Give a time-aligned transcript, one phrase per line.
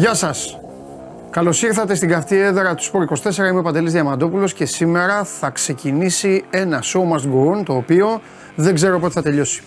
[0.00, 0.58] Γεια σας.
[1.30, 3.36] Καλώς ήρθατε στην καυτή έδρα του Σπορ 24.
[3.36, 8.20] Είμαι ο Παντελής Διαμαντόπουλος και σήμερα θα ξεκινήσει ένα show must go on το οποίο
[8.54, 9.62] δεν ξέρω πότε θα τελειώσει.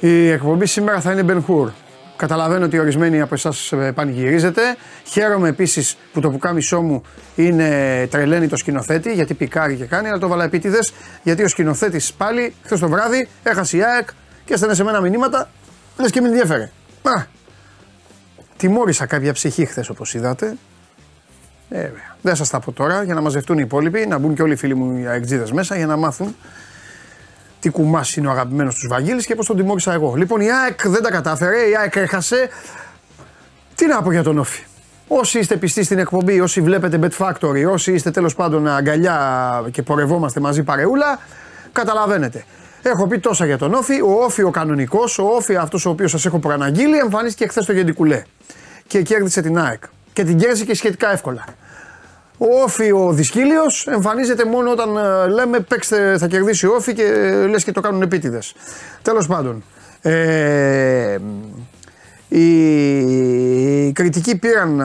[0.00, 1.70] Η εκπομπή σήμερα θα είναι Ben Hur.
[2.16, 4.62] Καταλαβαίνω ότι ορισμένοι από εσάς πανηγυρίζετε.
[5.04, 7.02] Χαίρομαι επίσης που το πουκάμισό μου
[7.34, 12.12] είναι τρελαίνει το σκηνοθέτη γιατί πικάρει και κάνει, αλλά το βάλα επίτηδες γιατί ο σκηνοθέτης
[12.12, 14.08] πάλι χθες το βράδυ έχασε η ΑΕΚ
[14.44, 15.50] και έστελνε σε μένα μηνύματα
[15.98, 16.70] λες και με ενδιαφέρε.
[17.02, 17.36] Α,
[18.58, 20.56] τιμώρησα κάποια ψυχή χθες όπως είδατε.
[21.70, 21.90] Ε,
[22.22, 24.56] δεν σας τα πω τώρα για να μαζευτούν οι υπόλοιποι, να μπουν και όλοι οι
[24.56, 26.36] φίλοι μου οι αεκτζίδε μέσα για να μάθουν
[27.60, 30.14] τι κουμάς είναι ο αγαπημένος τους Βαγγέλης και πώς τον τιμώρησα εγώ.
[30.14, 32.48] Λοιπόν, η ΑΕΚ δεν τα κατάφερε, η ΑΕΚ έχασε.
[33.74, 34.62] Τι να πω για τον Όφη.
[35.08, 39.82] Όσοι είστε πιστοί στην εκπομπή, όσοι βλέπετε Bet Factory, όσοι είστε τέλος πάντων αγκαλιά και
[39.82, 41.18] πορευόμαστε μαζί παρεούλα,
[41.72, 42.44] καταλαβαίνετε.
[42.82, 44.00] Έχω πει τόσα για τον Όφη.
[44.00, 47.72] Ο Όφη ο κανονικός, ο Όφη αυτός ο οποίος σας έχω προαναγγείλει, εμφανίστηκε χθες στο
[47.72, 48.22] Γεντικουλέ.
[48.86, 49.82] Και κέρδισε την ΑΕΚ.
[50.12, 51.44] Και την κέρδισε και σχετικά εύκολα.
[52.38, 57.02] Ο Όφη ο Δυσκύλιος εμφανίζεται μόνο όταν ε, λέμε παίξτε, θα κερδίσει ο Όφη και
[57.02, 58.54] ε, λες και το κάνουν επίτηδες.
[59.02, 59.64] Τέλος πάντων.
[60.02, 61.18] Ε,
[62.28, 64.84] οι κριτικοί πήραν ε,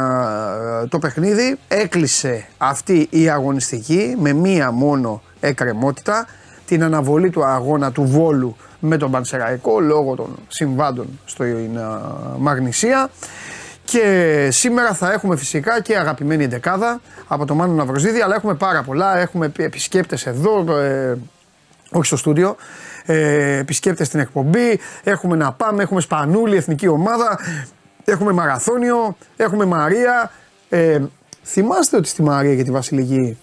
[0.88, 6.28] το παιχνίδι, έκλεισε αυτή η αγωνιστική με μία μόνο εκκρεμότητα
[6.66, 11.80] την αναβολή του αγώνα του Βόλου με τον Πανσεραϊκό λόγω των συμβάντων στην
[12.38, 13.10] Μαγνησία.
[13.84, 18.84] Και σήμερα θα έχουμε φυσικά και αγαπημένη εντεκάδα από το Μάνο Ναυροζίδη, αλλά έχουμε πάρα
[18.84, 19.18] πολλά.
[19.18, 21.18] Έχουμε επισκέπτες εδώ, ε,
[21.92, 22.56] όχι στο στούντιο,
[23.06, 24.80] ε, επισκέπτες στην εκπομπή.
[25.04, 27.40] Έχουμε να πάμε, έχουμε Σπανούλη, εθνική ομάδα.
[28.06, 30.32] Έχουμε Μαραθώνιο, έχουμε Μαρία.
[30.70, 31.00] Ε,
[31.44, 33.38] θυμάστε ότι στη Μαρία και τη Βασιλική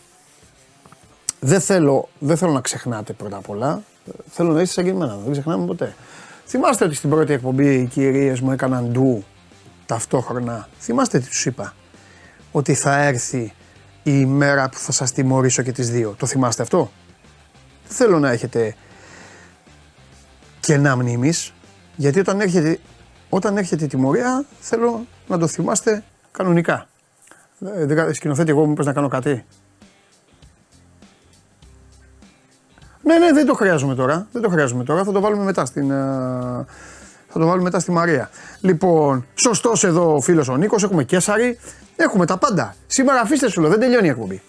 [1.41, 3.83] δεν θέλω, δεν θέλω να ξεχνάτε πρώτα απ' όλα.
[4.31, 5.95] Θέλω να είστε σαν και εμένα, δεν ξεχνάμε ποτέ.
[6.47, 9.25] Θυμάστε ότι στην πρώτη εκπομπή οι κυρίες μου έκαναν ντου
[9.87, 10.69] ταυτόχρονα.
[10.79, 11.75] Θυμάστε τι τους είπα.
[12.53, 13.55] Ότι θα έρθει
[14.03, 16.15] η ημέρα που θα σας τιμωρήσω και τις δύο.
[16.19, 16.91] Το θυμάστε αυτό;
[17.87, 18.75] Δεν θέλω να έχετε
[20.61, 21.53] κενά μνήμης,
[21.97, 22.79] γιατί όταν έρχεται,
[23.29, 26.89] όταν έρχεται η τιμωρία θέλω να το θυμάστε κανονικά.
[27.59, 29.45] Δεν σκηνοθέτη εγώ μήπως να κάνω κάτι;
[33.11, 34.27] Ναι, ναι, δεν το χρειάζομαι τώρα.
[34.33, 35.05] Δεν το χρειάζομαι τώρα.
[35.05, 35.95] Θα το βάλουμε μετά στην, ε,
[37.29, 38.31] θα το βάλουμε μετά στη Μαρία.
[38.61, 40.83] Λοιπόν, σωστός εδώ ο φίλος ο Νίκος.
[40.83, 41.59] Έχουμε Κέσσαρη.
[41.97, 42.75] Έχουμε τα πάντα.
[42.87, 44.43] Σήμερα αφήστε σου λέω, δεν τελειώνει η εκπομπή.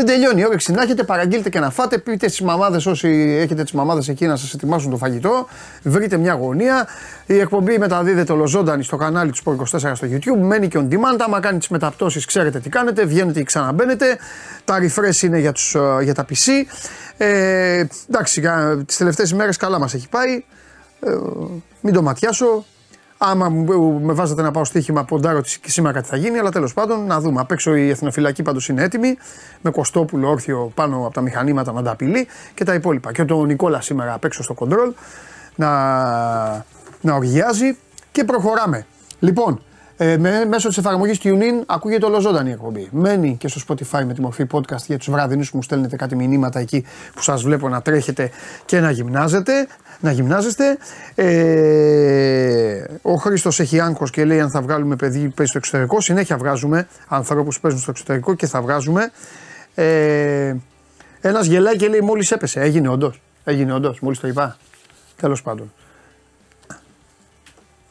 [0.00, 0.44] Δεν τελειώνει.
[0.44, 1.98] Όρεξη να έχετε, παραγγείλτε και να φάτε.
[1.98, 3.08] Πείτε στις μαμάδες όσοι
[3.40, 5.46] έχετε τις μαμάδες εκεί να σας ετοιμάσουν το φαγητό.
[5.82, 6.86] Βρείτε μια γωνία.
[7.26, 10.38] Η εκπομπή μεταδίδεται ολοζώντανη στο κανάλι του Sport 24 στο YouTube.
[10.40, 11.18] Μένει και on demand.
[11.18, 13.04] Άμα κάνει τις μεταπτώσεις, ξέρετε τι κάνετε.
[13.04, 14.18] Βγαίνετε ή ξαναμπαίνετε.
[14.64, 16.66] Τα refresh είναι για, τους, ε, για τα PC.
[17.16, 18.42] Ε, εντάξει,
[18.86, 20.44] τις τελευταίες ημέρε καλά μας έχει πάει.
[21.00, 21.10] Ε,
[21.80, 22.64] μην το ματιάσω.
[23.22, 23.48] Άμα
[24.00, 27.06] με βάζετε να πάω στοίχημα, ποντάρω ότι και σήμερα κάτι θα γίνει, αλλά τέλος πάντων
[27.06, 27.40] να δούμε.
[27.40, 29.16] Απ' έξω η εθνοφυλακή πάντως είναι έτοιμη,
[29.60, 33.12] με Κωστόπουλο όρθιο πάνω από τα μηχανήματα να τα απειλεί και τα υπόλοιπα.
[33.12, 34.92] Και τον Νικόλα σήμερα απ' έξω στο κοντρόλ
[35.54, 35.68] να,
[37.00, 37.76] να οργιάζει
[38.12, 38.86] και προχωράμε.
[39.18, 39.60] Λοιπόν,
[40.02, 42.88] ε, με, μέσω της εφαρμογής TuneIn ακούγεται ολοζώντανη η εκπομπή.
[42.90, 46.16] Μένει και στο Spotify με τη μορφή podcast για τους βραδινούς που μου στέλνετε κάτι
[46.16, 46.84] μηνύματα εκεί
[47.14, 48.30] που σας βλέπω να τρέχετε
[48.64, 49.66] και να γυμνάζετε.
[50.00, 50.78] Να γυμνάζεστε.
[51.14, 56.00] Ε, ο Χρήστος έχει άγχος και λέει αν θα βγάλουμε παιδί που παίζει στο εξωτερικό.
[56.00, 59.10] Συνέχεια βγάζουμε ανθρώπους που παίζουν στο εξωτερικό και θα βγάζουμε.
[59.74, 60.54] Ε,
[61.20, 62.60] Ένας γελάει και λέει μόλις έπεσε.
[62.60, 63.20] Έγινε όντως.
[63.44, 64.00] Έγινε όντως.
[64.00, 64.56] Μόλις το είπα.
[65.16, 65.72] Τέλος πάντων.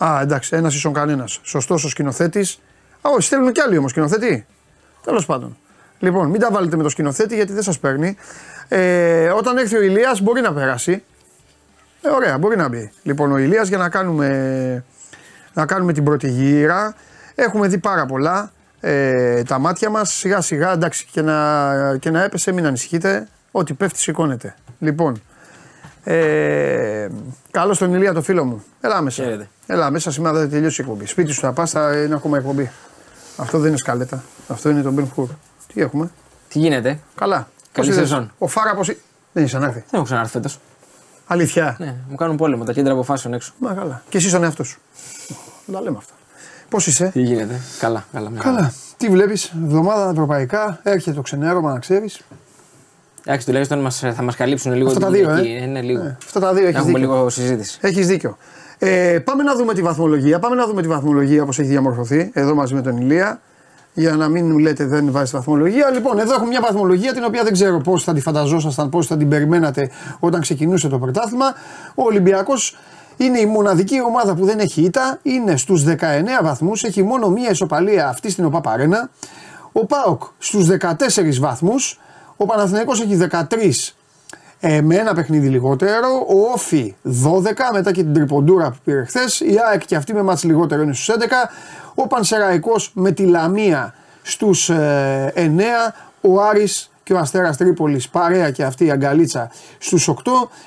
[0.04, 1.40] Α, εντάξει, ένας ίσον κανένας.
[1.44, 2.60] Σωστός ο σκηνοθέτης.
[3.02, 4.46] Α, όχι, στέλνουν κι άλλοι όμως σκηνοθέτη.
[5.04, 5.58] Τέλος πάντων.
[6.00, 8.18] Λοιπόν, μην τα βάλετε με το σκηνοθέτη γιατί δεν σας παίρνει.
[8.68, 11.04] Ε, όταν έρθει ο Ηλίας μπορεί να περάσει.
[12.02, 12.92] Ε, ωραία, μπορεί να μπει.
[13.04, 14.84] Λοιπόν, ο Ηλίας για να κάνουμε,
[15.54, 16.96] να κάνουμε την πρώτη γύρα.
[17.36, 18.52] Έχουμε δει πάρα πολλά.
[18.80, 23.28] Ε, τα μάτια μας σιγά σιγά εντάξει και να, και να έπεσε, μην ανησυχείτε.
[23.52, 24.56] Ό,τι πέφτει σηκώνεται.
[24.80, 25.22] Λοιπόν,
[26.04, 27.08] ε,
[27.52, 28.64] καλώ τον Ηλία το φίλο μου.
[28.82, 29.24] Έλα μέσα.
[29.24, 29.50] Χαίρετε.
[29.68, 31.06] Έλα μέσα, σήμερα δεν τελειώσει η εκπομπή.
[31.06, 32.72] Σπίτι σου θα πας, θα είναι ακόμα εκπομπή.
[33.38, 34.24] Αυτό δεν είναι σκάλετα.
[34.48, 35.28] Αυτό είναι το Ben Hur.
[35.74, 36.12] Τι έχουμε;
[36.48, 37.48] Τι γίνεται; Καλά.
[37.72, 38.32] Καλή σεζόν.
[38.38, 38.82] Ο Φάρα πώ.
[39.32, 39.80] Δεν είσαι ανάρθει.
[39.80, 40.60] Δεν έχω ξανάρθει φέτος.
[41.28, 41.76] Αλήθεια.
[41.80, 43.54] Ναι, μου κάνουν πόλεμο τα κέντρα αποφάσεων έξω.
[43.60, 44.02] Μα καλά.
[44.10, 44.80] Και εσύ τον εαυτό σου.
[45.66, 46.14] Να λέμε αυτά.
[46.70, 48.30] Πώς είσαι; Τι γίνεται; Καλά, καλά.
[48.30, 48.74] Μια καλά.
[48.98, 52.22] Τι βλέπεις, εβδομάδα ευρωπαϊκά, έρχεται το ξενέρωμα να ξέρεις.
[53.30, 55.30] Εντάξει, τουλάχιστον μας, θα μας καλύψουν λίγο Αυτά τα δύο.
[55.30, 55.64] Ε.
[55.64, 56.02] Ε, ναι, λίγο.
[56.02, 57.14] Ε, αυτά τα δύο έχεις Έχουμε δίκιο.
[57.14, 57.80] λίγο συζήτηση.
[57.82, 58.38] Έχεις δίκιο.
[58.78, 60.40] Ε, πάμε να δούμε τη βαθμολογία.
[60.40, 63.42] Πάμε να δούμε τη βαθμολογία πώ έχει διαμορφωθεί εδώ μαζί με τον Ηλία.
[63.94, 65.90] Για να μην μου λέτε δεν βάζει βαθμολογία.
[65.90, 69.18] Λοιπόν, εδώ έχω μια βαθμολογία την οποία δεν ξέρω πώς θα τη φανταζόσασταν, πώς θα
[69.18, 69.90] την περιμένατε
[70.20, 71.46] όταν ξεκινούσε το πρωτάθλημα.
[71.96, 72.78] Ο Ολυμπιακός
[73.18, 75.96] Είναι η μοναδική ομάδα που δεν έχει ήττα, είναι στους 19
[76.44, 79.10] βαθμούς, έχει μόνο μία ισοπαλία αυτή στην ΟΠΑΠΑΡΕΝΑ.
[79.72, 82.00] Ο ΠΑΟΚ στους 14 βαθμούς,
[82.42, 83.94] ο Παναθηναϊκός έχει 13
[84.60, 86.26] ε, με ένα παιχνίδι λιγότερο.
[86.28, 87.10] Ο Όφη 12
[87.74, 89.40] μετά και την τριποντούρα που πήρε χθες.
[89.40, 91.22] Η ΑΕΚ και αυτή με μάτς λιγότερο είναι στους 11.
[91.96, 95.50] Ο Πανσεραϊκός με τη Λαμία στους ε, 9.
[96.22, 100.14] Ο Άρης και ο Αστέρας Τρίπολης παρέα και αυτή η αγκαλίτσα στους 8.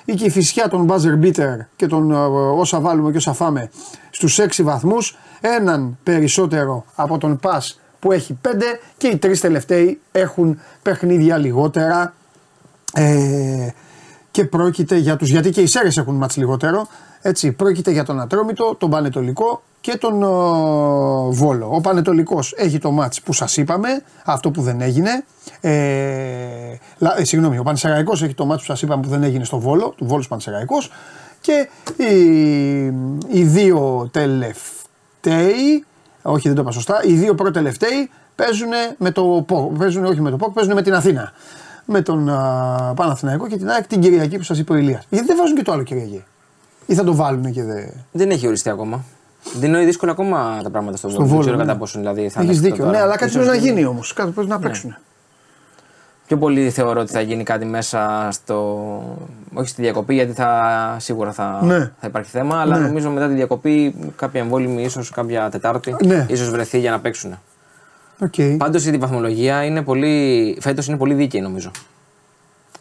[0.05, 2.17] Η Κηφισιά των Buzzer Beater και τον ε,
[2.57, 3.71] όσα βάλουμε και όσα φάμε
[4.11, 5.17] στους 6 βαθμούς.
[5.41, 8.49] Έναν περισσότερο από τον Πας που έχει 5
[8.97, 12.15] και οι τρεις τελευταίοι έχουν παιχνίδια λιγότερα.
[12.95, 13.69] Ε,
[14.31, 16.87] και πρόκειται για τους, γιατί και οι Σέρες έχουν μάτς λιγότερο,
[17.21, 21.69] έτσι, πρόκειται για τον Ατρόμητο, τον Πανετολικό και τον ο, Βόλο.
[21.73, 23.89] Ο Πανετολικός έχει το μάτς που σας είπαμε,
[24.25, 25.25] αυτό που δεν έγινε.
[25.61, 25.73] Ε,
[26.99, 29.59] λα, ε, συγγνώμη, ο Πανσεραϊκός έχει το μάτς που σας είπαμε που δεν έγινε στο
[29.59, 30.91] Βόλο, του Βόλου Πανσεραϊκός
[31.41, 32.15] και οι,
[33.29, 35.85] οι δύο τελευταίοι,
[36.23, 39.47] όχι δεν το είπα σωστά, οι δύο προτελευταίοι παίζουν με το
[39.79, 41.33] παίζουν, όχι με το ΠΟΚ, παίζουν με την Αθήνα
[41.85, 45.07] με τον α, Παναθηναϊκό και την ΑΕΚ την Κυριακή που σας είπε ο Ηλίας.
[45.09, 46.25] Γιατί δεν βάζουν και το άλλο Κυριακή.
[46.87, 47.93] Ή θα το βάλουν και δεν.
[48.13, 49.05] Δεν έχει οριστεί ακόμα.
[49.55, 51.27] Δεν είναι δύσκολα ακόμα τα πράγματα στον Βόλο.
[51.27, 51.63] Δεν ξέρω ναι.
[51.63, 52.85] κατά πόσο δηλαδή θα Έχεις δίκιο.
[52.85, 54.13] Ναι, αλλά κάτι πρέπει να γίνει όμως.
[54.13, 54.91] Κάτι πρέπει να παίξουν.
[54.91, 54.97] Ναι.
[56.27, 58.79] Πιο πολύ θεωρώ ότι θα γίνει κάτι μέσα στο.
[59.55, 61.79] Όχι στη διακοπή, γιατί θα, σίγουρα θα, ναι.
[62.01, 62.87] θα υπάρχει θέμα, αλλά Ναι.
[62.87, 66.27] νομίζω μετά τη διακοπή κάποια εμβόλιμη, ίσως κάποια Τετάρτη, Ναι.
[66.29, 67.39] ίσως βρεθεί για να παίξουν.
[68.19, 68.35] Οκ.
[68.59, 70.57] Πάντως η βαθμολογία είναι πολύ.
[70.61, 71.71] φέτος είναι πολύ δίκαιη νομίζω.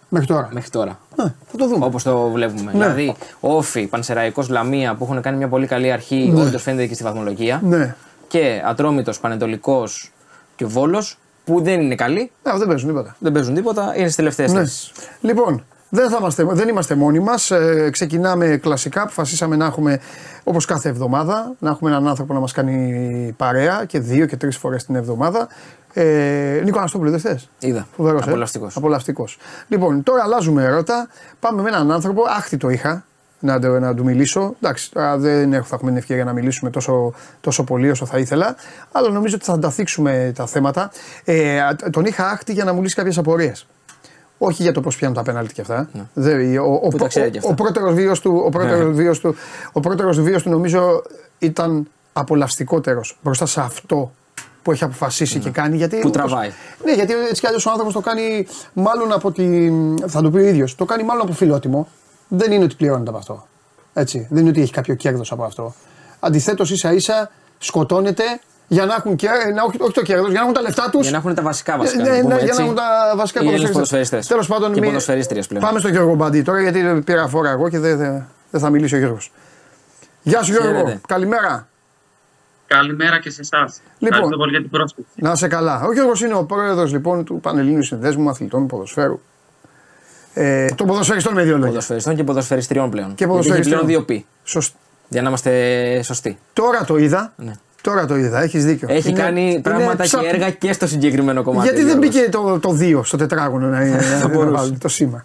[0.09, 0.49] Μέχρι τώρα.
[0.51, 0.99] Μέχρι τώρα.
[1.15, 1.85] Ναι, θα το δούμε.
[1.85, 2.63] Όπως το βλέπουμε.
[2.63, 2.71] Ναι.
[2.71, 6.41] Δηλαδή, ΟΦΗ, Πανσεραϊκός, Λαμία που έχουν κάνει μια πολύ καλή αρχή, Ναι.
[6.41, 7.59] όντως φαίνεται και στη βαθμολογία.
[7.63, 7.95] Ναι.
[8.27, 10.12] Και Ατρόμητος, Παναιτωλικός
[10.55, 13.15] και Βόλος που δεν είναι καλοί, Α, δεν παίζουν τίποτα.
[13.19, 14.59] δεν παίζουν τίποτα, είναι στις τελευταίες Ναι.
[14.59, 14.91] θέσεις.
[15.21, 17.51] Λοιπόν, δεν, θα είμαστε, δεν είμαστε μόνοι μας.
[17.51, 19.01] Ε, ξεκινάμε κλασικά.
[19.01, 19.99] Αποφασίσαμε να έχουμε,
[20.43, 24.57] όπως κάθε εβδομάδα, να έχουμε έναν άνθρωπο να μας κάνει παρέα και δύο και τρεις
[24.57, 25.47] φορές την εβδομάδα.
[25.93, 27.88] Ε, Νίκο Αναστόπουλο, δεν θες; Είδα.
[27.95, 28.29] Φοβερός, ε.
[28.29, 28.75] Απολαυστικός.
[28.77, 29.38] Απολαυστικός.
[29.67, 31.07] Λοιπόν, τώρα αλλάζουμε ερώτα.
[31.39, 32.21] Πάμε με έναν άνθρωπο.
[32.38, 33.05] Άχτη το είχα
[33.41, 34.55] να, το- να του μιλήσω.
[34.61, 38.17] Εντάξει, τώρα δεν έχω, θα έχουμε την ευκαιρία να μιλήσουμε τόσο, τόσο πολύ όσο θα
[38.17, 38.55] ήθελα.
[38.91, 40.91] Αλλά νομίζω ότι θα τα θίξουμε τα θέματα.
[41.23, 41.59] Ε,
[41.91, 43.67] τον είχα άχτη για να μου λύσει κάποιες απορίες.
[44.38, 45.89] Όχι για το πώς πιάνουν τα πέναλτι και αυτά.
[46.13, 47.51] Δεν- ο, ο, Που τα ξέρει και ο, αυτά.
[47.51, 49.35] ο πρώτερος βίος του, ο πρώτερος βίος του,
[49.71, 51.03] ο πρώτερος βίος του νομίζω
[51.39, 54.11] ήταν απολαυστικότερος μπροστά σε αυτό
[54.63, 55.77] που έχει αποφασίσει και κάνει.
[55.77, 56.51] Γιατί, Που τραβάει.
[56.85, 59.71] Ναι, γιατί έτσι κι αλλιώ ο άνθρωπος το κάνει μάλλον από τη.
[60.07, 60.75] Θα το πει ο ίδιος.
[60.75, 61.88] Το κάνει μάλλον από φιλότιμο.
[62.33, 63.48] Δεν είναι ότι πληρώνεται από αυτό.
[63.94, 64.28] Έτσι.
[64.30, 65.74] Δεν είναι ότι έχει κάποιο κέρδος από αυτό.
[66.19, 68.24] Αντιθέτως, ίσα ίσα σκοτώνεται
[68.68, 69.38] για να έχουν κέρδο.
[69.56, 71.01] Να, όχι, όχι το κέρδος, για να έχουν τα λεφτά τους.
[71.01, 72.04] Για να έχουν τα βασικά βασικά.
[72.04, 72.57] Ναι, να ναι, πούμε για έτσι.
[72.60, 74.10] να έχουν τα βασικά Οι Έλληνες ποδοσφαιριστές.
[74.19, 74.28] ποδοσφαιριστές.
[74.28, 75.63] Τέλος πάντων, Και μη- ποδοσφαιρίστριες πλέον.
[75.63, 78.95] Πάμε στον Γιώργο Μπαντή τώρα γιατί πήρα φόρα εγώ και δεν, δεν, δεν θα μιλήσει
[78.95, 79.31] ο Γιώργος.
[80.24, 81.00] Γεια σου Γιώργο, Χαίρετε.
[81.07, 81.68] καλημέρα.
[82.68, 83.81] Καλημέρα και σε εσάς.
[83.98, 84.07] Λοιπόν.
[84.07, 85.10] Ευχαριστώ πολύ για την πρόσκληση.
[85.15, 85.82] Να είσαι καλά.
[85.86, 89.20] Ο Γιώργος είναι ο πρόεδρος λοιπόν του Πανελλήνιου Συνδέσμου Αθλητών Ποδοσφαίρου.
[90.33, 91.67] Ε, των ποδοσφαιριστών με δύο λόγια.
[91.67, 93.07] Ποδοσφαιριστών και ποδοσφαιριστριών πλέον.
[93.07, 93.73] Και Γιατί έχει ποδοσφαιριστών.
[93.85, 94.25] πλέον δύο πι.
[94.43, 94.75] Σωστ-
[95.09, 96.38] Για να είμαστε σωστοί.
[96.53, 97.33] Τώρα το είδα.
[97.35, 97.51] Ναι.
[97.81, 98.88] Τώρα το είδα, έχει δίκιο.
[98.91, 101.67] Έχει Είναι- κάνει είναι πράγματα ψα- και έργα και στο συγκεκριμένο κομμάτι.
[101.67, 102.19] Γιατί ο δεν Γιώργος.
[102.21, 105.23] μπήκε το, το 2 στο τετράγωνο να, είναι- να, να βάλει το σήμα.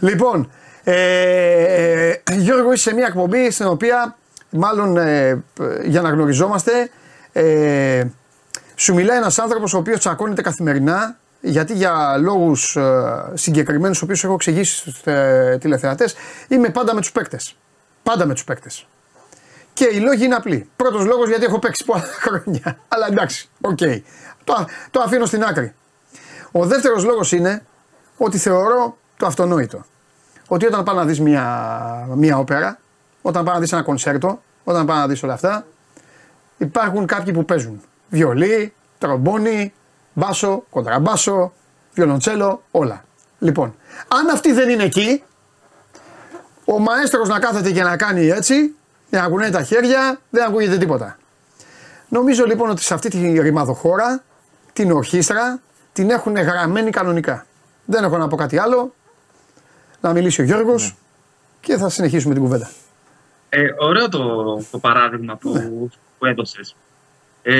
[0.00, 0.50] Λοιπόν,
[0.84, 4.16] ε, Γιώργο, είσαι σε μια εκπομπή στην οποία
[4.50, 5.42] μάλλον ε,
[5.84, 6.70] για να γνωριζόμαστε
[7.32, 8.04] ε,
[8.74, 14.24] σου μιλάει ένας άνθρωπος ο οποίος τσακώνεται καθημερινά γιατί για λόγους ε, συγκεκριμένους, ο οποίους
[14.24, 16.14] έχω εξηγήσει στους ε, τηλεθεατές,
[16.48, 17.56] είμαι πάντα με τους παίκτες.
[18.02, 18.86] Πάντα με τους παίκτες.
[19.72, 20.68] Και οι λόγοι είναι απλοί.
[20.76, 22.78] Πρώτος λόγος γιατί έχω παίξει πολλά χρόνια.
[22.88, 23.78] Αλλά εντάξει, οκ.
[24.44, 25.74] Το, α- το αφήνω στην άκρη.
[26.52, 27.64] Ο δεύτερος λόγος είναι
[28.16, 29.84] ότι θεωρώ το αυτονόητο.
[30.48, 32.78] Ότι όταν πας να δεις μια, μια όπερα,
[33.22, 35.66] όταν πας να δεις ένα κονσέρτο, όταν πας να δεις όλα αυτά,
[36.56, 37.80] υπάρχουν κάποιοι που παίζουν.
[38.08, 39.72] Βιολί, τρομπόνι,
[40.16, 41.52] μπάσο, κοντραμπάσο,
[41.94, 43.04] βιολοντσέλο, όλα.
[43.38, 43.74] Λοιπόν,
[44.08, 45.22] αν αυτοί δεν είναι εκεί,
[46.64, 48.74] ο μαέστρος να κάθεται και να κάνει έτσι,
[49.10, 51.18] να κουνάει τα χέρια, δεν ακούγεται τίποτα.
[52.08, 54.22] Νομίζω λοιπόν ότι σε αυτή τη ρημαδοχώρα,
[54.72, 55.60] την ορχήστρα,
[55.92, 57.46] την έχουν γραμμένη κανονικά.
[57.84, 58.94] Δεν έχω να πω κάτι άλλο.
[60.00, 60.96] Να μιλήσει ο Γιώργος
[61.60, 62.70] και θα συνεχίσουμε την κουβέντα.
[63.48, 65.68] Ε, ωραίο το, το παράδειγμα που, Ναι.
[66.18, 66.76] που έδωσες.
[67.42, 67.54] Ε,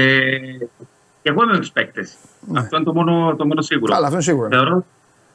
[1.26, 2.08] και εγώ είμαι με του παίκτε.
[2.56, 3.86] Αυτό είναι το μόνο, το μόνο σίγουρο.
[3.86, 3.94] Ναι.
[3.94, 4.48] Καλά, αυτό είναι σίγουρο.
[4.48, 4.84] Θεωρώ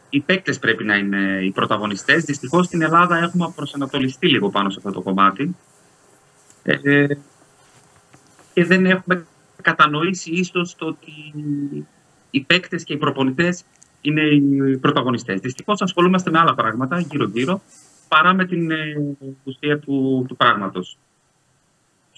[0.09, 2.23] οι παίκτες πρέπει να είναι οι πρωταγωνιστές.
[2.23, 5.55] Δυστυχώς στην Ελλάδα έχουμε προσανατολιστεί λίγο πάνω σε αυτό το κομμάτι.
[6.63, 7.05] Ε,
[8.53, 9.25] και δεν έχουμε
[9.61, 11.11] κατανοήσει ίσως το ότι
[12.31, 13.63] οι παίκτες και οι προπονητές
[14.01, 15.39] είναι οι πρωταγωνιστές.
[15.39, 17.61] Δυστυχώς ασχολούμαστε με άλλα πράγματα γύρω-γύρω
[18.07, 18.77] παρά με την ε,
[19.43, 20.97] ουσία του, του πράγματος.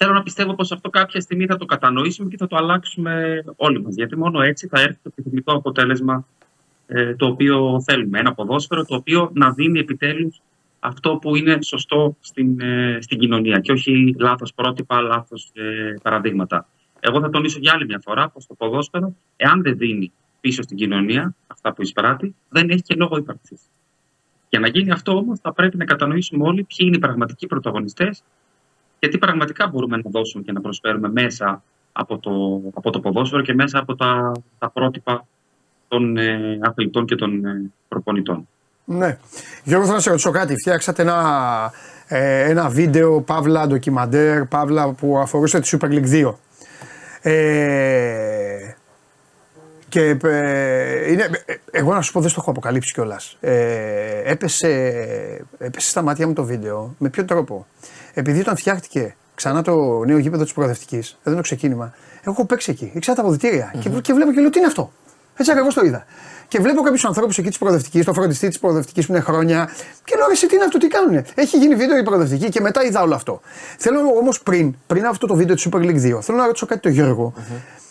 [0.03, 3.81] Θέλω να πιστεύω πως αυτό κάποια στιγμή θα το κατανοήσουμε και θα το αλλάξουμε όλοι
[3.81, 3.95] μας.
[3.95, 6.27] Γιατί μόνο έτσι θα έρθει το επιθυμητό αποτέλεσμα
[6.87, 8.19] ε, το οποίο θέλουμε.
[8.19, 10.41] Ένα ποδόσφαιρο το οποίο να δίνει επιτέλους
[10.79, 16.67] αυτό που είναι σωστό στην, ε, στην κοινωνία και όχι λάθος πρότυπα, λάθος ε, παραδείγματα.
[16.99, 20.77] Εγώ θα τονίσω για άλλη μια φορά πως το ποδόσφαιρο, εάν δεν δίνει πίσω στην
[20.77, 23.61] κοινωνία αυτά που εισπράττει, δεν έχει και λόγο ύπαρξης.
[24.49, 28.23] Για να γίνει αυτό όμως, θα πρέπει να κατανοήσουμε όλοι ποιοι είναι οι πραγματικοί πρωταγωνιστές
[29.03, 33.41] και τι πραγματικά μπορούμε να δώσουμε και να προσφέρουμε μέσα από το, από το ποδόσφαιρο
[33.41, 35.25] και μέσα από τα, τα πρότυπα
[35.87, 38.47] των ε, αθλητών και των ε, προπονητών.
[38.85, 39.17] Ναι.
[39.63, 40.55] Γιώργος, θέλω να σε ρωτήσω κάτι.
[40.55, 41.71] Φτιάξατε ένα,
[42.07, 46.33] ε, ένα βίντεο, παύλα, ντοκιμαντέρ, παύλα που αφορούσε τη Super League 2.
[47.21, 48.73] Ε,
[49.93, 53.37] και ε, είναι, ε, εγώ να σου πω δεν στο έχω αποκαλύψει κιόλας.
[53.39, 54.67] Ε, έπεσε,
[55.57, 56.95] έπεσε στα μάτια μου το βίντεο.
[56.97, 57.67] Με ποιο τρόπο;
[58.13, 61.93] Επειδή όταν φτιάχτηκε ξανά το νέο γήπεδο της προοδευτικής, εδώ είναι το ξεκίνημα,
[62.23, 62.91] έχω παίξει εκεί.
[62.93, 63.79] Ήξερα τα αποδητήρια mm-hmm.
[63.79, 64.91] και, και βλέπω και λέω τι είναι αυτό;
[65.35, 66.05] Έτσι ακριβώς το είδα.
[66.47, 69.69] Και βλέπω κάποιους ανθρώπους εκεί της προοδευτικής, το φροντιστή της προοδευτικής που είναι χρόνια.
[70.03, 72.83] Και λέω εσύ τι είναι αυτό, τι κάνουνε; Έχει γίνει βίντεο η προοδευτική και μετά
[72.83, 73.41] είδα όλο αυτό.
[73.77, 76.81] Θέλω όμως πριν, πριν αυτό το βίντεο της Super League 2, θέλω να ρωτήσω κάτι
[76.81, 77.33] το Γιώργο.
[77.37, 77.81] Mm-hmm.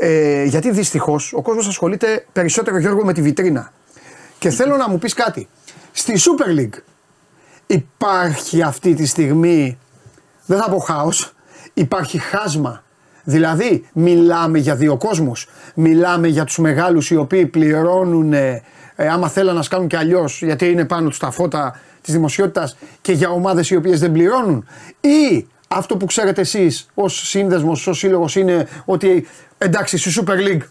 [0.00, 3.72] Ε, γιατί δυστυχώς ο κόσμος ασχολείται περισσότερο Γιώργο με τη βιτρίνα.
[4.38, 5.48] Και θέλω να μου πεις κάτι.
[5.92, 6.78] Στη Super League
[7.72, 9.78] υπάρχει αυτή τη στιγμή,
[10.46, 11.32] δεν θα πω χάος,
[11.74, 12.82] υπάρχει χάσμα.
[13.24, 15.48] Δηλαδή, μιλάμε για δύο κόσμους.
[15.74, 18.62] Μιλάμε για τους μεγάλους οι οποίοι πληρώνουν, ε,
[18.96, 23.12] άμα θέλουν να σκάνουν και αλλιώς, γιατί είναι πάνω τους τα φώτα της δημοσιότητας και
[23.12, 24.66] για ομάδες οι οποίες δεν πληρώνουν.
[25.00, 29.26] Ή αυτό που ξέρετε εσείς ως σύνδεσμος, ως σύλλογος είναι ότι
[29.58, 30.66] εντάξει στη Super League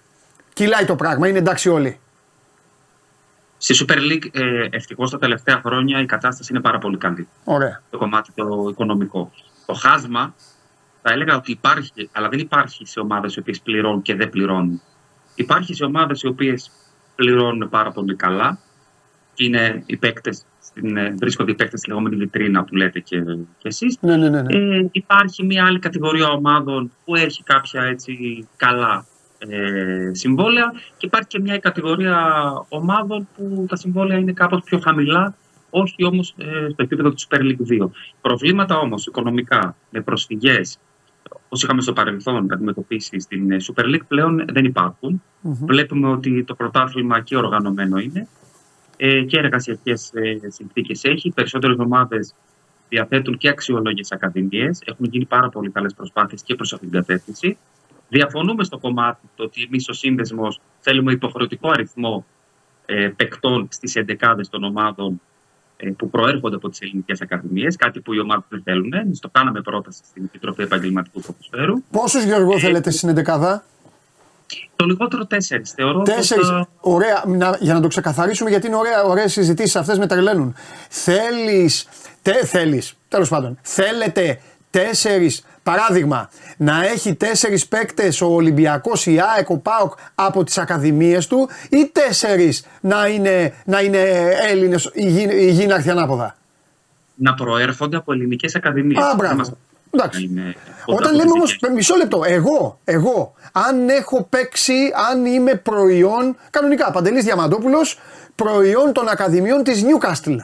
[0.54, 2.00] κυλάει το πράγμα, είναι εντάξει όλοι.
[3.64, 7.28] Στη Super League ε, ευτυχώς τα τελευταία χρόνια η κατάσταση είναι πάρα πολύ καλή.
[7.44, 7.82] Ωραία.
[7.90, 9.32] Το κομμάτι το οικονομικό.
[9.66, 10.36] Το χάσμα
[11.02, 14.82] θα έλεγα ότι υπάρχει, αλλά δεν υπάρχει σε ομάδες οι οποίες πληρώνουν και δεν πληρώνουν.
[15.36, 16.72] Υπάρχει σε ομάδες οι οποίες
[17.16, 18.60] πληρώνουν πάρα πολύ καλά
[19.34, 23.24] και είναι οι παίκτες στην, ε, βρίσκονται οι παίκτες στη λεγόμενη βιτρίνα που λέτε και,
[23.58, 23.98] και εσείς.
[24.02, 24.56] Ναι, ναι, ναι, ναι.
[24.58, 29.06] Ε, υπάρχει μια άλλη κατηγορία ομάδων που έχει κάποια έτσι καλά
[29.50, 32.26] ε, συμβόλαια και υπάρχει και μια κατηγορία
[32.70, 35.36] ομάδων που τα συμβόλαια είναι κάπως πιο χαμηλά
[35.70, 37.90] όχι όμως ε, στο επίπεδο του Super League 2.
[38.22, 40.80] Προβλήματα όμως οικονομικά με προσφυγές
[41.52, 45.22] όπως είχαμε στο παρελθόν να αντιμετωπίσει στην ε, Super League πλέον δεν υπάρχουν.
[45.42, 48.28] Βλέπουμε ότι το πρωτάθλημα και οργανωμένο είναι
[48.98, 51.28] ε, και εργασιακές ε, συνθήκες έχει.
[51.28, 52.34] Οι περισσότερες ομάδες
[52.90, 54.82] διαθέτουν και αξιολόγε ακαδημίες.
[54.86, 57.58] Έχουν γίνει πάρα πολύ καλές προσπάθειες και προς αυτήν την κατεύθυνση.
[58.14, 62.26] Διαφωνούμε στο κομμάτι το ότι εμείς ως σύνδεσμος θέλουμε υποχρεωτικό αριθμό
[62.86, 65.22] ε, παικτών στις εντεκάδες των ομάδων
[65.78, 68.94] ε, που προέρχονται από τις ελληνικές ακαδημίες, κάτι που οι ομάδες δεν θέλουν.
[68.94, 71.84] Εμείς το κάναμε πρόταση στην Επιτροπή Επαγγελματικού Ποδοσφαίρου.
[71.92, 73.64] Πόσους Γιώργο θέλετε στην εντεκάδα,
[74.76, 75.72] το λιγότερο τέσσερις.
[75.72, 76.52] Θεωρώ τέσσερις.
[76.80, 77.24] Ωραία.
[77.28, 80.56] Να, για να το ξεκαθαρίσουμε, γιατί είναι ωραία, ωραίες συζητήσεις αυτές με τρελαίνουν.
[80.90, 81.88] Θέλεις.
[82.22, 84.42] Τε, θέλεις, τέλος πάντων, θέλετε
[84.72, 91.28] τέσσερις, παράδειγμα, να έχει τέσσερις παίκτες ο Ολυμπιακός, η ΑΕΚ, ο ΠΑΟΚ από τις ακαδημίες
[91.28, 94.00] του ή τέσσερις να είναι, να είναι
[94.50, 96.36] Έλληνες, η γη, η γη να έρθει ανάποδα;
[97.16, 99.04] Να προέρχονται από ελληνικές ακαδημίες.
[99.04, 99.58] Α, μπράβο.
[99.92, 100.30] Εντάξει.
[100.86, 107.24] Όταν λέμε όμως, μισό λεπτό, εγώ, εγώ, αν έχω παίξει, αν είμαι προϊόν, κανονικά, Παντελής
[107.24, 108.00] Διαμαντόπουλος,
[108.36, 110.38] προϊόν των Ακαδημιών της Newcastle.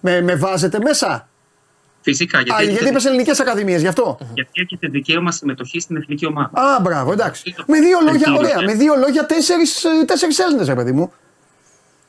[0.00, 1.27] Με, με βάζετε μέσα.
[2.00, 2.40] Φυσικά.
[2.40, 2.72] Γιατί, Α, έχετε...
[2.72, 4.18] γιατί είπες ελληνικές ακαδημίες, γι' αυτό.
[4.34, 6.50] Γιατί έχετε δικαίωμα συμμετοχής στην εθνική ομάδα.
[6.60, 7.54] Α, μπράβο, εντάξει.
[7.66, 11.12] Με δύο λόγια, ωραία, με δύο λόγια τέσσερις, τέσσερις Έλληνες, παιδί μου.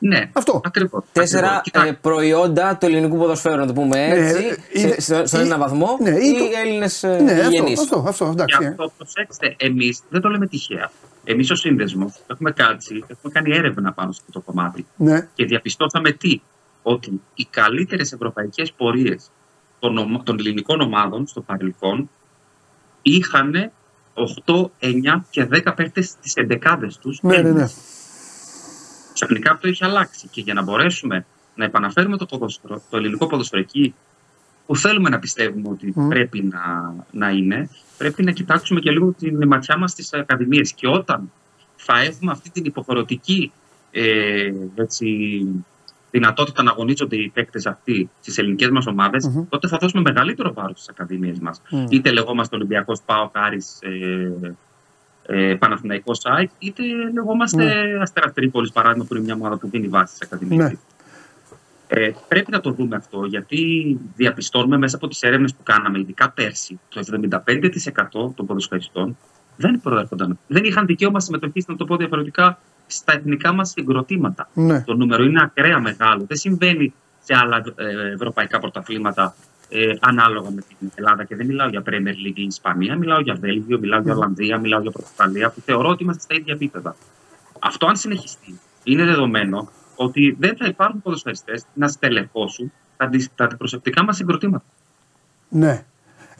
[0.02, 0.60] Ναι, αυτό.
[0.64, 1.04] Ακριβώς.
[1.12, 5.58] Τέσσερα ε, προϊόντα του ελληνικού ποδοσφαίρου, να το πούμε ναι, έτσι, ναι, σε, στον ένα
[5.58, 8.58] βαθμό, ναι, ή οι Έλληνες ε, ναι, αυτό, αυτό, αυτό, εντάξει.
[8.58, 10.90] Και αυτό, προσέξτε, εμείς δεν το λέμε τυχαία.
[11.24, 14.86] Εμείς ω σύνδεσμος έχουμε κάτσει, έχουμε κάνει έρευνα πάνω σε αυτό το κομμάτι.
[14.96, 15.28] Ναι.
[15.34, 16.40] Και διαπιστώσαμε τι,
[16.82, 19.30] ότι οι καλύτερες ευρωπαϊκές πορείες
[19.80, 22.10] των, των ελληνικών ομάδων στο παρελθόν
[23.02, 23.70] είχαν
[24.44, 27.22] 8, 9 και 10 παίχτε στις εντεκάδες τους.
[27.22, 27.66] Ναι, ναι, ναι.
[29.12, 33.62] Ξαφνικά αυτό έχει αλλάξει και για να μπορέσουμε να επαναφέρουμε το, ποδοσφαιρο, το ελληνικό ποδοσφαιρο
[33.62, 33.94] εκεί
[34.66, 37.68] που θέλουμε να πιστεύουμε ότι πρέπει να, να είναι,
[37.98, 40.72] πρέπει να κοιτάξουμε και λίγο την ματιά μας στις ακαδημίες.
[40.72, 41.32] Και όταν
[41.76, 43.52] θα έχουμε αυτή την υποχρεωτική
[43.90, 45.46] ε, έτσι,
[46.10, 50.76] δυνατότητα να αγωνίζονται οι παίκτες αυτοί στις ελληνικές μας ομάδες τότε θα δώσουμε μεγαλύτερο βάρος
[50.76, 51.62] στις ακαδημίες μας.
[51.88, 54.52] Είτε λεγόμαστε Ολυμπιακός ΠΑΟΚ, Άρη ε,
[55.26, 58.00] ε, Παναθηναϊκός είτε, είτε λεγόμαστε ναι.
[58.00, 60.64] Αστέρα Τρίπολης, παράδειγμα, που είναι μια ομάδα που δίνει βάση σε ακαδημία.
[60.64, 60.72] Ναι.
[61.92, 63.60] Ε, πρέπει να το δούμε αυτό, γιατί
[64.16, 69.16] διαπιστώνουμε μέσα από τις έρευνες που κάναμε, ειδικά πέρσι, το 75% των ποδοσφαιριστών
[69.56, 70.38] δεν προέρχονταν.
[70.46, 72.58] Δεν είχαν δικαίωμα συμμετοχής, να το πω διαφορετικά,
[72.92, 74.48] στα εθνικά μας συγκροτήματα.
[74.54, 74.80] Ναι.
[74.80, 76.24] Το νούμερο είναι ακραία μεγάλο.
[76.28, 79.34] Δεν συμβαίνει σε άλλα ε, ευρωπαϊκά πρωταθλήματα
[79.68, 81.24] ε, ανάλογα με την Ελλάδα.
[81.24, 84.80] Και δεν μιλάω για Premier League ή Ισπανία, μιλάω για Βέλγιο, μιλάω για Ολλανδία, μιλάω
[84.80, 86.96] για Πορτογαλία, που θεωρώ ότι είμαστε στα ίδια επίπεδα.
[87.58, 94.04] Αυτό, αν συνεχιστεί, είναι δεδομένο ότι δεν θα υπάρχουν ποδοσφαιριστές να στελεχώσουν τα, τα αντιπροσωπικά
[94.04, 94.64] μας συγκροτήματα.
[95.48, 95.84] Ναι.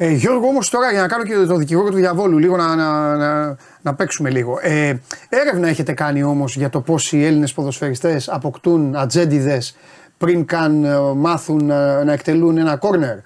[0.03, 3.17] Ε, Γιώργο, όμως τώρα για να κάνω και το δικηγόρο του διαβόλου, λίγο να, να,
[3.17, 4.59] να, να παίξουμε λίγο.
[4.63, 4.95] Ε,
[5.29, 9.77] έρευνα έχετε κάνει όμως για το πώς οι Έλληνες ποδοσφαιριστές αποκτούν ατζέντιδες
[10.19, 13.17] πριν καν ε, μάθουν ε, να εκτελούν ένα κόρνερ;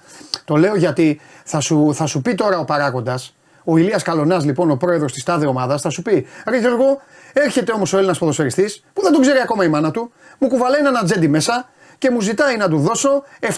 [0.45, 4.71] Το λέω γιατί θα σου, θα σου πει τώρα ο παράγοντας, ο Ηλίας Καλονάς λοιπόν,
[4.71, 7.01] ο πρόεδρος της τάδε ομάδας, θα σου πει: Ρε Γιώργο,
[7.33, 10.79] έρχεται όμως ο Έλληνας ποδοσφαιριστής, που δεν τον ξέρει ακόμα η μάνα του, μου κουβαλάει
[10.79, 13.49] ένα ατζέντι μέσα και μου ζητάει να του δώσω 700.000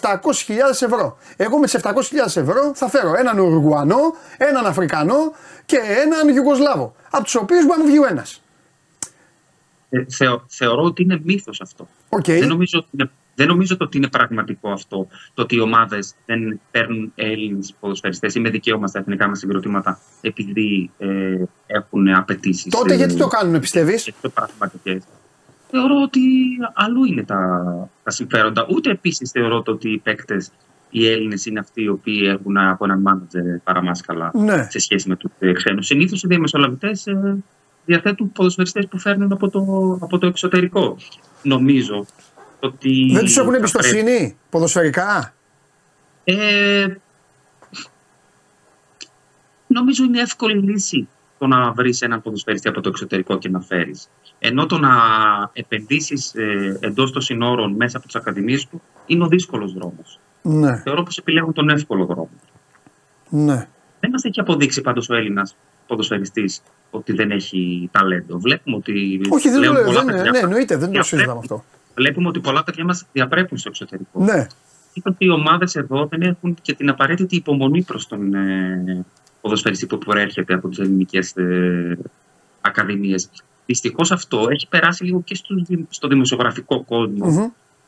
[0.70, 1.18] ευρώ.
[1.38, 1.92] Εγώ με τις 700.000
[2.36, 4.00] ευρώ θα φέρω έναν Ουρουγουανό,
[4.38, 5.34] έναν Αφρικανό
[5.66, 6.96] και έναν Ιουγκοσλάβο.
[7.10, 8.42] Από τους οποίους μπορεί να μου βγει ο ένας.
[9.90, 11.88] Ε, θεω, θεωρώ ότι είναι μύθος αυτό.
[12.10, 12.40] Okay.
[12.40, 15.08] Δεν, νομίζω ότι είναι, δεν νομίζω ότι είναι πραγματικό αυτό.
[15.34, 20.00] Το ότι οι ομάδες δεν παίρνουν Έλληνες ποδοσφαιριστές ή με δικαίωμα στα εθνικά μας συγκροτήματα
[20.22, 22.72] επειδή ε, έχουν απαιτήσεις.
[22.72, 24.12] Τότε γιατί το κάνουν, πιστεύεις;
[25.70, 26.22] Πραγματικέ θεωρώ ότι
[26.74, 27.64] αλλού είναι τα,
[28.04, 28.68] τα συμφέροντα.
[28.70, 30.52] Ούτε επίσης θεωρώ ότι οι παίκτες,
[30.90, 34.68] οι Έλληνες, είναι αυτοί οι οποίοι έχουν από έναν μάνατζερ παραμάσκαλα ναι.
[34.70, 35.82] σε σχέση με του ξένου.
[35.82, 37.44] Συνήθως οι διαμεσολαβητές ε,
[37.86, 39.60] διαθέτουν ποδοσφαιριστές που φέρνουν από το,
[40.02, 40.98] από το εξωτερικό.
[41.44, 42.06] Νομίζω
[42.60, 43.10] ότι.
[43.14, 44.36] Δεν τους έχουν εμπιστοσύνη πρέπει...
[44.50, 45.34] ποδοσφαιρικά;
[46.24, 46.86] Ε,
[49.68, 54.10] νομίζω είναι εύκολη λύση το να βρεις έναν ποδοσφαιριστή από το εξωτερικό και να φέρεις.
[54.40, 54.90] Ενώ το να
[55.54, 60.20] επενδύσεις ε, εντός των συνόρων μέσα από τις ακαδημίες του είναι ο δύσκολος δρόμος.
[60.42, 60.78] Ναι.
[60.78, 62.30] Θεωρώ πως επιλέγουν τον εύκολο δρόμο.
[63.30, 63.68] Ναι.
[64.00, 65.56] Δεν μας έχει αποδείξει πάντως ο Έλληνας
[65.88, 68.40] ποδοσφαιριστής ότι δεν έχει ταλέντο.
[68.40, 69.22] Βλέπουμε ότι.
[69.30, 69.92] Όχι, δεν λέω.
[69.92, 71.64] Δεν, παιδιά, ναι, εννοείται, δεν το συζητάμε αυτό.
[71.96, 74.24] Βλέπουμε ότι πολλά παιδιά μας διαπρέπουν στο εξωτερικό.
[74.24, 74.48] Ναι.
[74.94, 79.06] Και ότι οι ομάδες εδώ δεν έχουν και την απαραίτητη υπομονή προς τον ε,
[79.42, 81.98] ποδοσφαιριστή που προέρχεται από τις ελληνικές ε,
[82.62, 83.30] ακαδημίες.
[83.68, 85.56] Δυστυχώς αυτό έχει περάσει λίγο και στο,
[85.90, 86.86] στο δημοσιογραφικό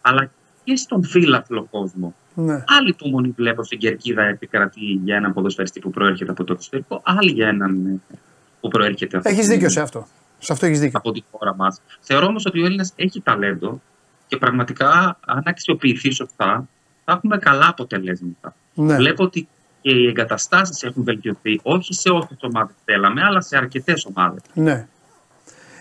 [0.01, 0.29] αλλά
[0.63, 2.13] και στον φύλαθλο κόσμο.
[2.33, 2.53] Ναι.
[2.53, 7.31] Άλλη υπομονή βλέπω στην κερκίδα επικρατεί για έναν ποδοσφαιριστή που προέρχεται από το εξωτερικό, άλλη
[7.31, 8.17] για έναν ε,
[8.61, 10.07] που προέρχεται από Έχεις δίκιο σε αυτό.
[10.39, 10.99] Σε αυτό έχεις δίκιο.
[10.99, 11.81] Από τη χώρα μας.
[11.99, 13.81] Θεωρώ όμως ότι ο Έλληνας έχει ταλέντο
[14.27, 16.67] και πραγματικά, αν αξιοποιηθεί σωστά,
[17.05, 18.55] θα έχουμε καλά αποτελέσματα.
[18.73, 18.95] Ναι.
[18.95, 19.47] Βλέπω ότι
[19.81, 24.41] και οι εγκαταστάσεις έχουν βελτιωθεί, όχι σε όσε ομάδε θέλαμε, αλλά σε αρκετές ομάδες.
[24.53, 24.87] Ναι.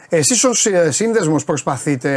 [0.08, 2.08] Εσείς ως ε, σύνδεσμος προσπαθείτε,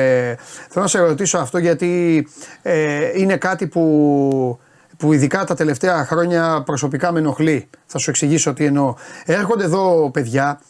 [0.69, 2.27] θέλω να σε ρωτήσω αυτό γιατί
[2.61, 4.59] ε, είναι κάτι που,
[4.97, 7.69] που ειδικά τα τελευταία χρόνια προσωπικά με ενοχλεί.
[7.85, 8.93] Θα σου εξηγήσω τι εννοώ.
[9.25, 10.61] Έρχονται εδώ παιδιά,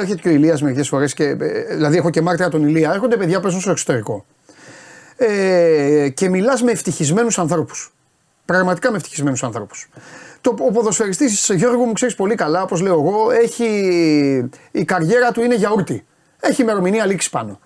[0.00, 3.16] έρχεται και ο Ηλίας μερικές φορές, και, ε, δηλαδή έχω και μάρτυρα τον Ηλία, έρχονται
[3.16, 4.24] παιδιά που παίζουν στο εξωτερικό.
[5.16, 7.94] Ε, και μιλάς με ευτυχισμένους ανθρώπους.
[8.44, 9.88] Πραγματικά με ευτυχισμένους ανθρώπους.
[10.40, 13.68] Το, ο ποδοσφαιριστής Γιώργο μου ξέρεις πολύ καλά, όπως λέω εγώ, έχει,
[14.70, 16.06] η καριέρα του είναι γιαούρτι.
[16.40, 17.60] Έχει ημερομηνία λήξη πάνω.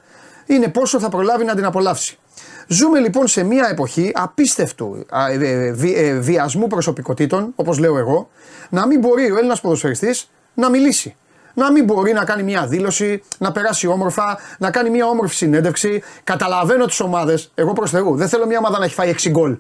[0.46, 2.18] Είναι πόσο θα προλάβει να την απολαύσει.
[2.66, 8.30] Ζούμε λοιπόν σε μια εποχή απίστευτου ε, ε, ε, βιασμού προσωπικότητων, όπως λέω εγώ,
[8.70, 11.16] να μην μπορεί ο Έλληνας ποδοσφαιριστής να μιλήσει.
[11.54, 16.02] Να μην μπορεί να κάνει μια δήλωση, να περάσει όμορφα, να κάνει μια όμορφη συνέντευξη.
[16.24, 17.50] Καταλαβαίνω τις ομάδες.
[17.54, 19.58] Εγώ προς Θεού δεν θέλω μια ομάδα να έχει φάει 6 γκολ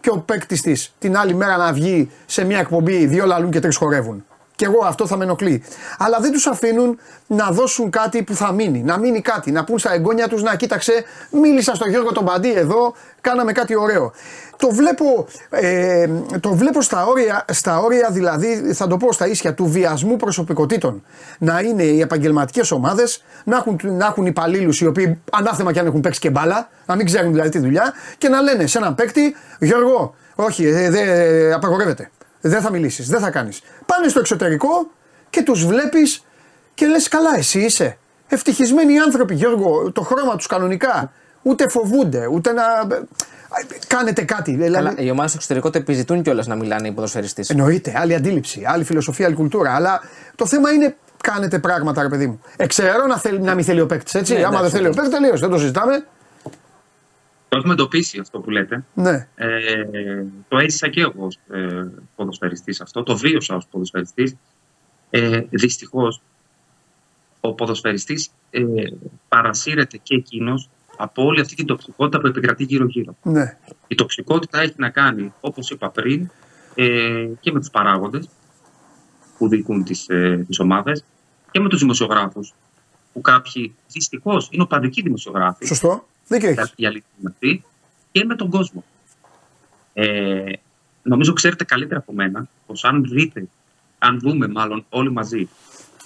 [0.00, 3.60] και ο παίκτης της την άλλη μέρα να βγει σε μια εκπομπή, δύο λαλούν και
[3.60, 4.24] τρεις χορεύουν.
[4.58, 5.62] Και εγώ αυτό θα με ενοχλεί.
[5.98, 8.82] Αλλά δεν τους αφήνουν να δώσουν κάτι που θα μείνει.
[8.82, 9.50] Να μείνει κάτι.
[9.50, 13.76] Να πούν στα εγγόνια τους να κοίταξε, μίλησα στον Γιώργο τον Παντή εδώ, κάναμε κάτι
[13.76, 14.12] ωραίο.
[14.56, 16.08] Το βλέπω, ε,
[16.40, 21.02] το βλέπω στα, όρια, στα όρια, δηλαδή θα το πω στα ίσια του βιασμού προσωπικότητων.
[21.38, 25.86] Να είναι οι επαγγελματικές ομάδες, να έχουν, να έχουν υπαλλήλους οι οποίοι ανάθεμα και αν
[25.86, 28.94] έχουν παίξει και μπάλα, να μην ξέρουν δηλαδή τη δουλειά και να λένε σε έναν
[28.94, 32.10] παίκτη, Γιώργο, όχι, ε, δεν ε, απαγορεύεται.
[32.40, 33.60] Δεν θα μιλήσεις, δεν θα κάνεις.
[33.86, 34.90] Πάνε στο εξωτερικό
[35.30, 36.24] και τους βλέπεις
[36.74, 37.98] και λες: Καλά, εσύ είσαι.
[38.28, 41.12] Ευτυχισμένοι άνθρωποι, Γιώργο, το χρώμα τους κανονικά.
[41.42, 42.62] Ούτε φοβούνται, ούτε να.
[43.86, 44.50] Κάνετε κάτι.
[44.50, 44.72] Δηλαδή...
[44.72, 47.50] Καλά, οι ομάδες στο εξωτερικό το επιζητούν κιόλας να μιλάνε οι ποδοσφαιριστές.
[47.50, 49.74] Εννοείται, άλλη αντίληψη, άλλη φιλοσοφία, άλλη κουλτούρα.
[49.74, 50.00] Αλλά
[50.34, 52.40] το θέμα είναι κάνετε πράγματα, ρε παιδί μου.
[52.56, 54.34] Εξαιρώ να, θέλει, να μην θέλει ο παίκτης, έτσι.
[54.34, 56.04] Ναι, Άμα δεν θέλει ο παίκτης, τελείω, δεν το συζητάμε.
[57.48, 58.84] Το έχουμε εντοπίσει αυτό που λέτε.
[58.94, 59.28] Ναι.
[59.34, 59.84] Ε,
[60.48, 64.36] το έζησα και εγώ ως ε, ποδοσφαιριστής αυτό, το βίωσα ως ποδοσφαιριστής.
[65.10, 66.20] Ε, δυστυχώς,
[67.40, 68.62] ο ποδοσφαιριστής ε,
[69.28, 73.16] παρασύρεται και εκείνος από όλη αυτή την τοξικότητα που επικρατεί γύρω-γύρω.
[73.22, 73.58] Ναι.
[73.86, 76.30] Η τοξικότητα έχει να κάνει, όπως είπα πριν,
[76.74, 78.28] ε, και με τους παράγοντες
[79.38, 81.04] που διοικούν τις, ε, τις ομάδες
[81.50, 82.54] και με τους δημοσιογράφους
[83.12, 85.66] που κάποιοι δυστυχώς είναι οπαδικοί δημοσιογράφοι.
[85.66, 86.06] Σωστό.
[86.28, 86.72] Δίκιο έχεις.
[86.76, 87.64] Η αλήθεια είναι αυτή.
[88.12, 88.84] Και με τον κόσμο.
[89.92, 90.52] Ε,
[91.02, 93.48] νομίζω ξέρετε καλύτερα από μένα πως αν δείτε,
[93.98, 95.48] αν δούμε μάλλον όλοι μαζί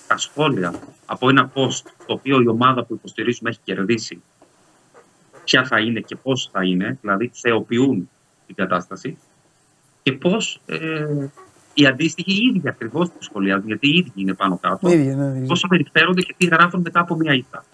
[0.06, 0.74] τα σχόλια
[1.06, 4.22] από ένα post το οποίο η ομάδα που υποστηρίζουμε έχει κερδίσει
[5.44, 8.10] ποια θα είναι και πώς θα είναι, δηλαδή θεοποιούν
[8.46, 9.18] την κατάσταση
[10.02, 11.06] και πώς ε,
[11.74, 15.36] οι αντίστοιχοι οι ίδιοι ακριβώς που σχολιάζουν, γιατί οι ίδιοι είναι πάνω κάτω, Ίδια, ναι,
[15.36, 15.46] ίδια.
[15.46, 17.64] πώς συμπεριφέρονται και τι γράφουν μετά από μια ήττα.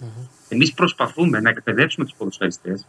[0.48, 2.86] Εμείς προσπαθούμε να εκπαιδεύσουμε τους ποδοσφαιριστές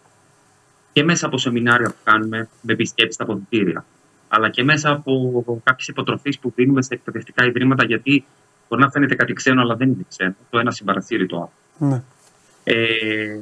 [0.94, 3.86] και μέσα από σεμινάρια που κάνουμε με επισκέψεις στα ποδητήρια,
[4.28, 8.26] αλλά και μέσα από κάποιες υποτροφίες που δίνουμε σε εκπαιδευτικά ιδρύματα, γιατί
[8.70, 10.36] μπορεί να φαίνεται κάτι ξένο, αλλά δεν είναι ξένο.
[10.50, 11.52] Το ένα συμπαρασύρει το άλλο.
[11.92, 12.04] Ναι.
[12.64, 13.40] Ε,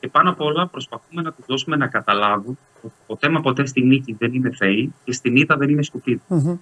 [0.00, 3.82] και πάνω απ' όλα προσπαθούμε να τους δώσουμε να καταλάβουν ότι ποτέ μα ποτέ στη
[3.82, 6.20] νίκη δεν είναι θεοί και στην ήττα δεν είναι σκουπίδι.
[6.28, 6.56] Μμμ.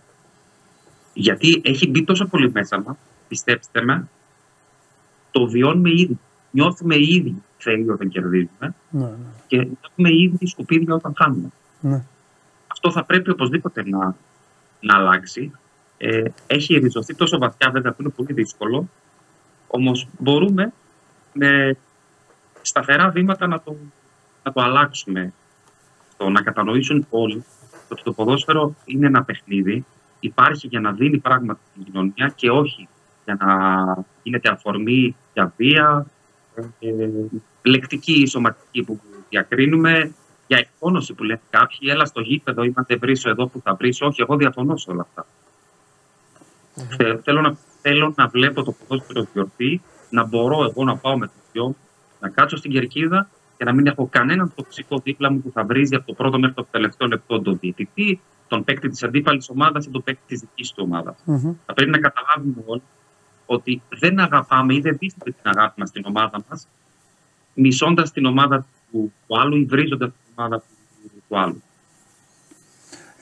[1.12, 2.96] Γιατί έχει μπει τόσο πολύ μέσα μας,
[3.28, 4.08] πιστέψτε με,
[5.30, 6.18] το βιώνουμε ήδη.
[6.54, 9.16] Νιώθουμε ήδη θεοί όταν κερδίζουμε Ναι, ναι.
[9.46, 11.50] και νιώθουμε ήδη σκουπίδια όταν χάνουμε.
[11.80, 12.02] ναι.
[12.72, 14.16] Αυτό θα πρέπει οπωσδήποτε να,
[14.80, 15.50] να αλλάξει.
[15.98, 18.88] Ε, έχει ριζωθεί τόσο βαθιά, βέβαια, που είναι πολύ δύσκολο.
[19.66, 20.72] Όμως μπορούμε
[21.32, 21.76] με
[22.62, 23.76] σταθερά βήματα να το,
[24.42, 25.32] να το αλλάξουμε.
[26.16, 27.44] Το να κατανοήσουν όλοι
[27.88, 29.84] ότι το ποδόσφαιρο είναι ένα παιχνίδι,
[30.20, 32.88] υπάρχει για να δίνει πράγματα στην κοινωνία και όχι
[33.24, 33.48] για να
[34.22, 36.06] γίνεται αφορμή για βία,
[36.80, 37.08] ε,
[37.62, 40.14] λεκτική ή σωματική που διακρίνουμε,
[40.46, 44.06] για εκπόνωση που λένε κάποιοι, έλα στο γήπεδο ή να βρίσω εδώ που θα βρίσω.
[44.06, 45.26] Όχι, εγώ διαφωνώ σε όλα αυτά.
[46.96, 51.26] Θε- Θέλω να, θέλω να βλέπω το ποδόσφαιρο γιορτή, να μπορώ εγώ να πάω με
[51.26, 51.76] το γιο μου,
[52.20, 55.94] να κάτσω στην κερκίδα και να μην έχω κανέναν τοξικό δίπλα μου που θα βρίζει
[55.94, 59.90] από το πρώτο μέχρι το τελευταίο λεπτό τον διαιτητή, τον παίκτη της αντίπαλης ομάδας ή
[59.90, 61.16] τον παίκτη της δικής του ομάδας.
[61.24, 61.54] Μμμ.
[61.66, 62.82] Θα πρέπει να καταλάβουμε όλοι
[63.46, 66.66] ότι δεν αγαπάμε ή δεν δείχνουμε την αγάπη μας στην ομάδα μας,
[67.54, 71.62] μισώντας την ομάδα του, του άλλου ή βρίζοντας την ομάδα του, του άλλου.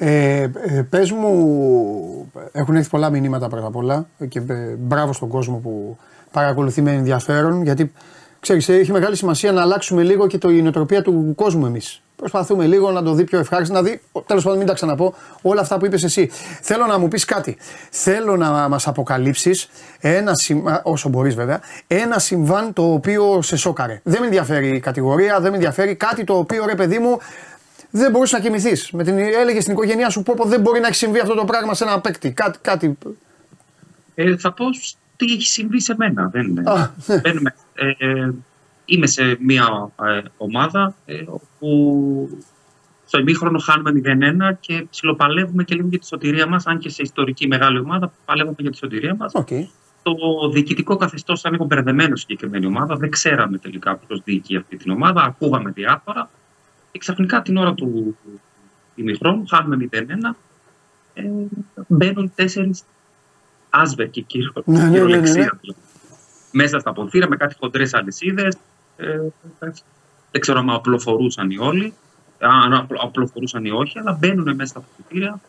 [0.04, 5.28] Ε, ε, πες μου, έχουν έρθει πολλά μηνύματα πρώτα απ' όλα και ε, μπράβο στον
[5.28, 5.98] κόσμο που
[6.32, 7.92] παρακολουθεί με ενδιαφέρον γιατί
[8.40, 12.01] ξέρεις ε, έχει μεγάλη σημασία να αλλάξουμε λίγο και το, η νοοτροπία του κόσμου εμείς.
[12.22, 15.60] Προσπαθούμε λίγο να το δει πιο ευχάριστο, να δει, τέλος πάντων μην τα ξαναπώ, όλα
[15.60, 16.30] αυτά που είπες εσύ.
[16.60, 17.56] Θέλω να μου πεις κάτι.
[17.90, 19.68] Θέλω να μας αποκαλύψεις
[20.00, 24.00] ένα συμβάν, όσο μπορείς βέβαια, ένα συμβάν το οποίο σε σόκαρε.
[24.04, 27.18] Δεν με ενδιαφέρει η κατηγορία, δεν με ενδιαφέρει κάτι το οποίο ρε παιδί μου
[27.90, 28.90] δεν μπορούσες να κοιμηθείς.
[28.90, 31.44] Με την έλεγες στην οικογένειά σου πω, πω δεν μπορεί να έχει συμβεί αυτό το
[31.44, 32.30] πράγμα σε ένα παίκτη.
[32.32, 32.58] Κάτι.
[32.62, 32.98] κάτι.
[34.14, 34.64] Ε, θα πω
[35.16, 36.28] τι έχει συμβεί σε μένα.
[36.32, 36.70] Δεν είναι.
[36.70, 37.16] Α, ναι.
[37.16, 38.30] Μπαίνουμε, ε, ε,
[38.92, 42.38] είμαι σε μια ε, ομάδα ε, όπου
[43.06, 44.00] στο ημίχρονο χάνουμε
[44.52, 48.12] 0-1 και ψιλοπαλεύουμε και λίγο για τη σωτηρία μας, αν και σε ιστορική μεγάλη ομάδα
[48.24, 49.32] παλεύουμε για τη σωτηρία μας.
[49.34, 49.48] Οκ.
[50.02, 50.12] Το
[50.52, 52.96] διοικητικό καθεστώς ήταν λίγο μπερδεμένο συγκεκριμένη ομάδα.
[52.96, 55.22] Δεν ξέραμε τελικά ποιος διοικεί αυτή την ομάδα.
[55.22, 56.30] Ακούγαμε διάφορα.
[56.92, 58.16] Και ξαφνικά την ώρα του
[58.94, 60.36] του ημιχρόνου, χάνουμε 0-1,
[61.14, 61.22] ε,
[61.86, 62.82] μπαίνουν τέσσερις
[63.70, 64.98] άσβερκοι κυριο, Ναι, ναι, ναι, ναι, ναι.
[64.98, 65.60] κυριολεξία,
[66.50, 68.56] μέσα στα ποδήλα με κάτι χοντρές αλυσίδες.
[68.96, 69.20] Ε,
[70.30, 71.92] δεν ξέρω αν απλοφορούσαν οι όλοι,
[72.38, 75.40] αν απλο- απλοφορούσαν ή όχι, αλλά μπαίνουν μέσα στα ποδητήρια.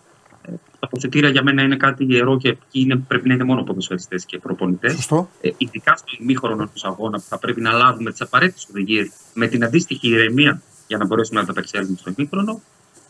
[0.42, 3.64] Ε, τα ποδητήρια για μένα είναι κάτι ιερό και εκεί είναι, πρέπει να είναι μόνο
[3.64, 4.94] ποδοσφαιριστές και προπονητές.
[4.94, 5.30] Σωστό.
[5.42, 9.48] Ε, ειδικά στο ημίχρονο ενό αγώνα που θα πρέπει να λάβουμε τις απαραίτητες οδηγίες με
[9.48, 12.62] την αντίστοιχη ηρεμία για να μπορέσουμε να τα απεξέλθουμε στο ημίχρονο.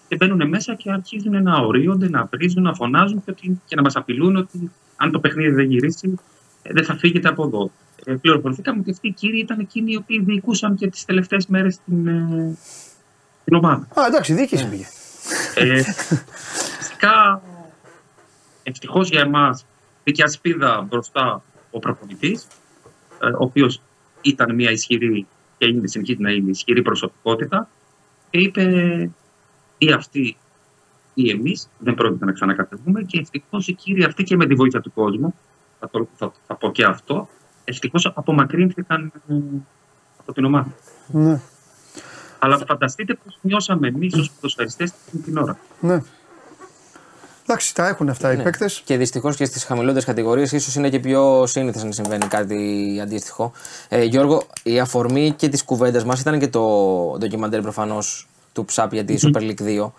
[0.07, 3.81] Και μπαίνουν μέσα και αρχίζουν να ορίονται, να βρίζουν, να φωνάζουν και, ότι, και να
[3.81, 6.15] μας απειλούν ότι αν το παιχνίδι δεν γυρίσει, ε,
[6.63, 7.71] δεν θα φύγετε από εδώ.
[8.05, 11.79] Ε, πληροφορηθήκαμε ότι αυτοί οι κύριοι ήταν εκείνοι οι οποίοι διοικούσαν και τις τελευταίες μέρες
[11.85, 12.57] την, ε,
[13.43, 13.87] την ομάδα.
[13.99, 14.85] Α, εντάξει, διοίκηση πήγε.
[15.55, 15.83] Ε,
[16.77, 17.41] φυσικά,
[18.63, 19.65] ευτυχώς για εμάς,
[20.03, 22.47] μπήκε ασπίδα μπροστά ο προπονητής,
[23.21, 23.81] ο οποίος
[24.21, 27.69] ήταν μια ισχυρή και είναι, συνεχίζει να είναι ισχυρή προσωπικότητα
[28.29, 28.63] και είπε
[29.77, 30.37] ή αυτοί
[31.13, 34.81] ή εμείς δεν πρόκειται να ξανακατεβούμε και ευτυχώς οι κύριοι αυτοί και με τη βοήθεια
[34.81, 35.35] του κόσμου,
[35.83, 37.27] θα, το, θα, θα πω και αυτό,
[37.63, 39.33] ευτυχώς απομακρύνθηκαν ε,
[40.19, 40.67] από την ομάδα.
[41.07, 41.39] Ναι,
[42.39, 45.57] Αλλά φανταστείτε πώς νιώσαμε εμείς ως ποδοσφαιριστές την, την ώρα.
[45.79, 46.01] ναι.
[47.47, 48.43] Εντάξει, τα έχουν αυτά οι Ναι.
[48.43, 48.81] παίκτες.
[48.85, 53.51] Και δυστυχώς και στις χαμηλότερες κατηγορίες ίσως είναι και πιο σύνηθες να συμβαίνει κάτι αντίστοιχο.
[53.89, 56.61] Ε, Γιώργο, η αφορμή και της κουβέντας μας ήταν και το
[57.19, 59.91] ντοκιμαντέρ προφανώς του Ψάπ για τη Super League 2.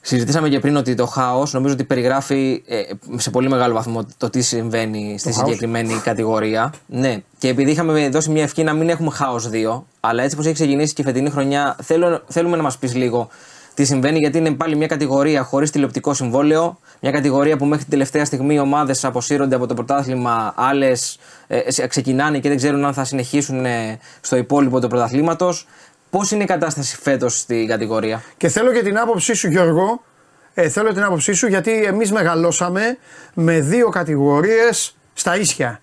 [0.00, 2.82] Συζητήσαμε και πριν ότι το χάος νομίζω ότι περιγράφει ε,
[3.16, 6.72] σε πολύ μεγάλο βαθμό το τι συμβαίνει στη συγκεκριμένη κατηγορία.
[6.86, 10.46] Ναι, και επειδή είχαμε δώσει μια ευκαιρία να μην έχουμε χάος 2, αλλά έτσι όπως
[10.46, 13.28] έχει ξεκινήσει και η φετινή χρονιά, θέλω, θέλουμε να μας πεις λίγο
[13.74, 16.78] τι συμβαίνει, γιατί είναι πάλι μια κατηγορία χωρίς τηλεοπτικό συμβόλαιο.
[17.00, 21.86] Μια κατηγορία που μέχρι την τελευταία στιγμή οι ομάδες αποσύρονται από το πρωτάθλημα, άλλες ε,
[21.86, 25.66] ξεκινάνε και δεν ξέρουν αν θα συνεχίσουν ε, στο υπόλοιπο του πρωταθλήματος.
[26.10, 30.02] Πώς είναι η κατάσταση φέτος στην κατηγορία; Και θέλω και την άποψή σου, Γιώργο.
[30.54, 32.98] Ε, θέλω την άποψή σου γιατί εμείς μεγαλώσαμε
[33.34, 35.80] με δύο κατηγορίες στα ίσια.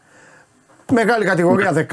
[0.91, 1.87] Μεγάλη κατηγορία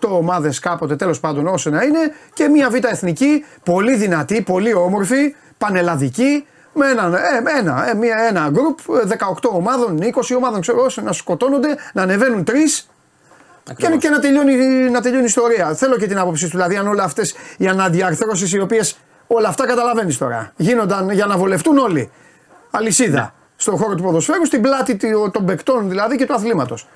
[0.00, 1.98] 16-18 ομάδες κάποτε τέλος πάντων όσο να είναι
[2.32, 8.16] και μια β' εθνική πολύ δυνατή, πολύ όμορφη, πανελλαδική με ένα, ε, ένα, ε, μια,
[8.28, 12.44] ένα γκρουπ 18 ομάδων, 20 ομάδων ξέρω να σκοτώνονται, να ανεβαίνουν
[13.64, 14.54] τρει και, και να, τελειώνει,
[14.90, 15.74] να τελειώνει η ιστορία.
[15.74, 16.50] Θέλω και την άποψή του.
[16.50, 18.96] Δηλαδή, αν όλε αυτές οι αναδιαρθρώσεις οι οποίες
[19.26, 22.10] όλα αυτά καταλαβαίνεις τώρα γίνονταν για να βολευτούν όλοι.
[22.70, 23.20] Αλυσίδα.
[23.20, 23.30] Ναι.
[23.56, 24.96] Στον χώρο του ποδοσφαίρου, στην πλάτη
[25.32, 26.86] των παικτών δηλαδή και του αθλήματος.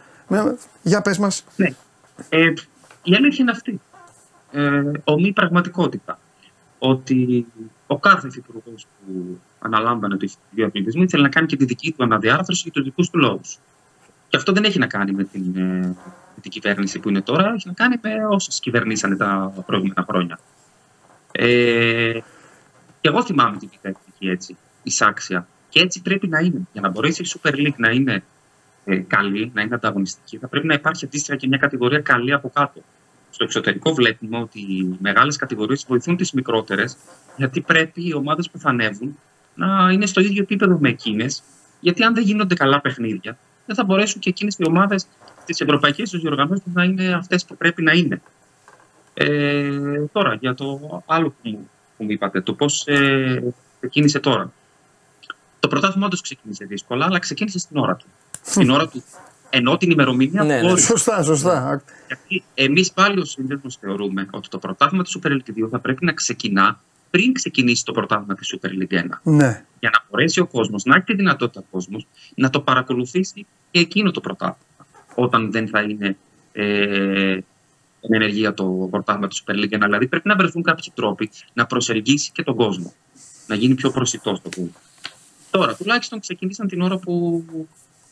[0.82, 1.44] Για πες μας.
[1.56, 1.74] Ναι.
[2.28, 2.52] Ε,
[3.02, 3.80] η αλήθεια είναι αυτή.
[4.52, 6.18] Ε, ομή πραγματικότητα.
[6.78, 7.46] Ότι
[7.86, 12.04] ο κάθε υφυπουργός που αναλάμβανε το Υφυπουργείο Αθλητισμού ήθελε να κάνει και τη δική του
[12.04, 13.58] αναδιάρθρωση για τους δικούς του λόγους.
[14.28, 15.96] Και αυτό δεν έχει να κάνει με την, ε, με
[16.40, 20.38] την κυβέρνηση που είναι τώρα, έχει να κάνει με όσε κυβερνήσανε τα προηγούμενα χρόνια.
[21.32, 22.18] Ε,
[23.00, 25.46] και εγώ θυμάμαι την κυβέρνηση έτσι, εισάξια.
[25.68, 26.60] Και έτσι πρέπει να είναι.
[26.72, 28.22] Για να μπορέσει η Super League να είναι
[28.84, 32.50] ε, καλή, να είναι ανταγωνιστική, θα πρέπει να υπάρχει αντίστοιχα και μια κατηγορία καλή από
[32.54, 32.82] κάτω.
[33.30, 36.96] Στο εξωτερικό βλέπουμε ότι οι μεγάλες κατηγορίες βοηθούν τις μικρότερες,
[37.36, 39.18] γιατί πρέπει οι ομάδες που θα ανέβουν
[39.54, 41.42] να είναι στο ίδιο επίπεδο με εκείνες.
[41.80, 45.06] Γιατί αν δεν γίνονται καλά παιχνίδια, δεν θα μπορέσουν και εκείνες οι ομάδες
[45.46, 48.20] τις ευρωπαϊκέ τους διοργανώσεις να είναι αυτές που πρέπει να είναι.
[49.14, 49.70] Ε,
[50.12, 54.52] τώρα, για το άλλο που μου, που μου είπατε, το πώς ε, ξεκίνησε τώρα.
[55.60, 58.06] Το πρωτάθλημα του ξεκίνησε δύσκολα, αλλά ξεκίνησε στην ώρα του.
[58.42, 59.02] Στην ώρα του,
[59.50, 60.76] ενώ την ημερομηνία ναι, ναι.
[60.76, 61.82] Σωστά, σωστά.
[62.06, 66.04] Γιατί εμείς πάλι ως σύνδεσμος θεωρούμε ότι το πρωτάθλημα του Super League 2 θα πρέπει
[66.04, 66.80] να ξεκινά
[67.10, 69.04] πριν ξεκινήσει το πρωτάθλημα της Super League 1.
[69.22, 69.64] Ναι.
[69.80, 73.80] Για να μπορέσει ο κόσμος, να έχει τη δυνατότητα ο κόσμος να το παρακολουθήσει και
[73.80, 74.65] εκείνο το πρωτάθλημα.
[75.16, 76.16] Όταν δεν θα είναι
[76.52, 77.38] ε,
[78.00, 79.80] εν ενεργεία το πρωτάθλημα του Super League 1.
[79.80, 82.92] Δηλαδή πρέπει να βρεθούν κάποιοι τρόποι να προσελκύσει και τον κόσμο.
[83.46, 84.72] Να γίνει πιο προσιτό στο κόσμο.
[85.50, 87.44] Τώρα, τουλάχιστον ξεκινήσαν την ώρα που,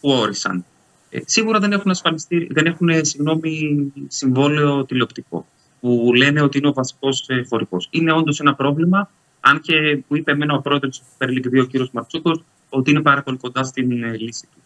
[0.00, 0.64] που όρισαν.
[1.10, 5.46] Ε, σίγουρα δεν έχουν, ασφαλιστεί, δεν έχουν συγγνώμη, συμβόλαιο τηλεοπτικό
[5.84, 7.76] που λένε ότι είναι ο βασικός ε, χωρικό.
[7.90, 11.62] Είναι όντως ένα πρόβλημα, αν και μου είπε εμένα ο πρόεδρος του Super League 2,
[11.62, 11.90] ο κ.
[11.92, 14.58] Μαρτσούκος, ότι είναι πάρα πολύ κοντά στην ε, λύση του.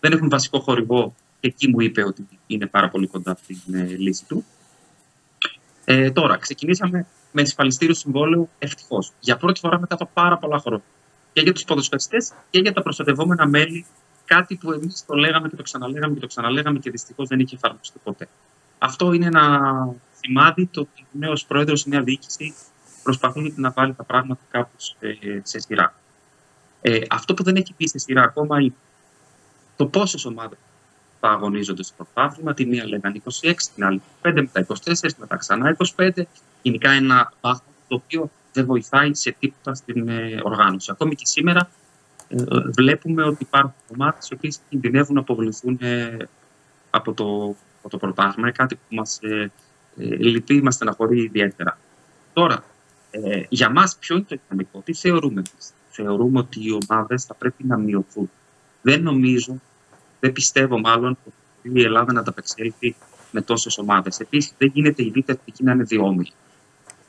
[0.00, 3.84] Δεν έχουν βασικό χορηγό και εκεί μου είπε ότι είναι πάρα πολύ κοντά στην ε,
[3.84, 4.44] λύση του.
[5.84, 9.12] Ε, τώρα, ξεκινήσαμε με ασφαλιστήριο συμβόλαιο ευτυχώς.
[9.20, 10.84] Για πρώτη φορά μετά από πάρα πολλά χρόνια.
[11.32, 13.86] Και για τους ποδοσφαιριστές και για τα προστατευόμενα μέλη.
[14.24, 17.54] Κάτι που εμείς το λέγαμε και το ξαναλέγαμε και το ξαναλέγαμε και δυστυχώς δεν είχε
[17.54, 18.28] εφαρμοστεί ποτέ.
[18.78, 22.54] Αυτό είναι ένα σημάδι το ότι ο νέος πρόεδρος, η νέα διοίκηση
[23.02, 25.94] προσπαθεί να βάλει τα πράγματα κάπως ε, σε σειρά.
[26.80, 28.74] Ε, αυτό που δεν έχει πει σε σειρά ακόμα είναι
[29.76, 30.58] το πόσες ομάδες
[31.26, 32.54] θα αγωνίζονται στο πρωτάθλημα.
[32.54, 36.10] Τη μία λέγανε 26, την άλλη 5, μετά 24, μετά ξανά 25.
[36.62, 40.90] Γενικά ένα πάθος το οποίο δεν βοηθάει σε τίποτα στην ε, οργάνωση.
[40.90, 41.70] Ακόμη και σήμερα
[42.28, 42.36] ε,
[42.76, 46.16] βλέπουμε ότι υπάρχουν ομάδες οι οποίες κινδυνεύουν να αποβληθούν ε,
[46.90, 48.46] από το, από το πρωτάθλημα.
[48.46, 49.50] Είναι κάτι που μας ε,
[49.96, 51.78] ε, λυπεί, μας στεναχωρεί ιδιαίτερα.
[52.32, 52.64] Τώρα,
[53.10, 55.42] ε, για μας, ποιο είναι το οικονομικό, τι θεωρούμε
[55.90, 58.30] Θεωρούμε ότι οι ομάδες θα πρέπει να μειωθούν.
[58.82, 59.60] Δεν νομίζω
[60.24, 62.96] δεν πιστεύω μάλλον ότι η Ελλάδα να ανταπεξέλθει
[63.30, 64.20] με τόσες ομάδες.
[64.20, 66.32] Επίσης, δεν γίνεται η Β' Εθνική να είναι διόμιλη.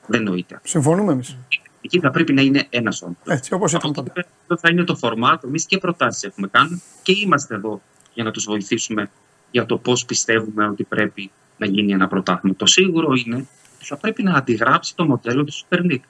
[0.07, 0.59] Δεν νοείται.
[0.63, 1.37] Συμφωνούμε εμείς.
[1.81, 3.17] Εκεί θα πρέπει να είναι ένας όμιλο.
[3.25, 4.13] Έτσι, όπως ήταν πάντα.
[4.41, 5.43] Αυτό θα είναι το φορμάτ.
[5.43, 7.81] Εμείς και προτάσεις έχουμε κάνει και είμαστε εδώ
[8.13, 9.09] για να τους βοηθήσουμε
[9.51, 12.55] για το πώς πιστεύουμε ότι πρέπει να γίνει ένα πρωτάθλημα.
[12.55, 13.35] Το σίγουρο είναι
[13.75, 16.07] ότι θα πρέπει να αντιγράψει το μοντέλο του Super League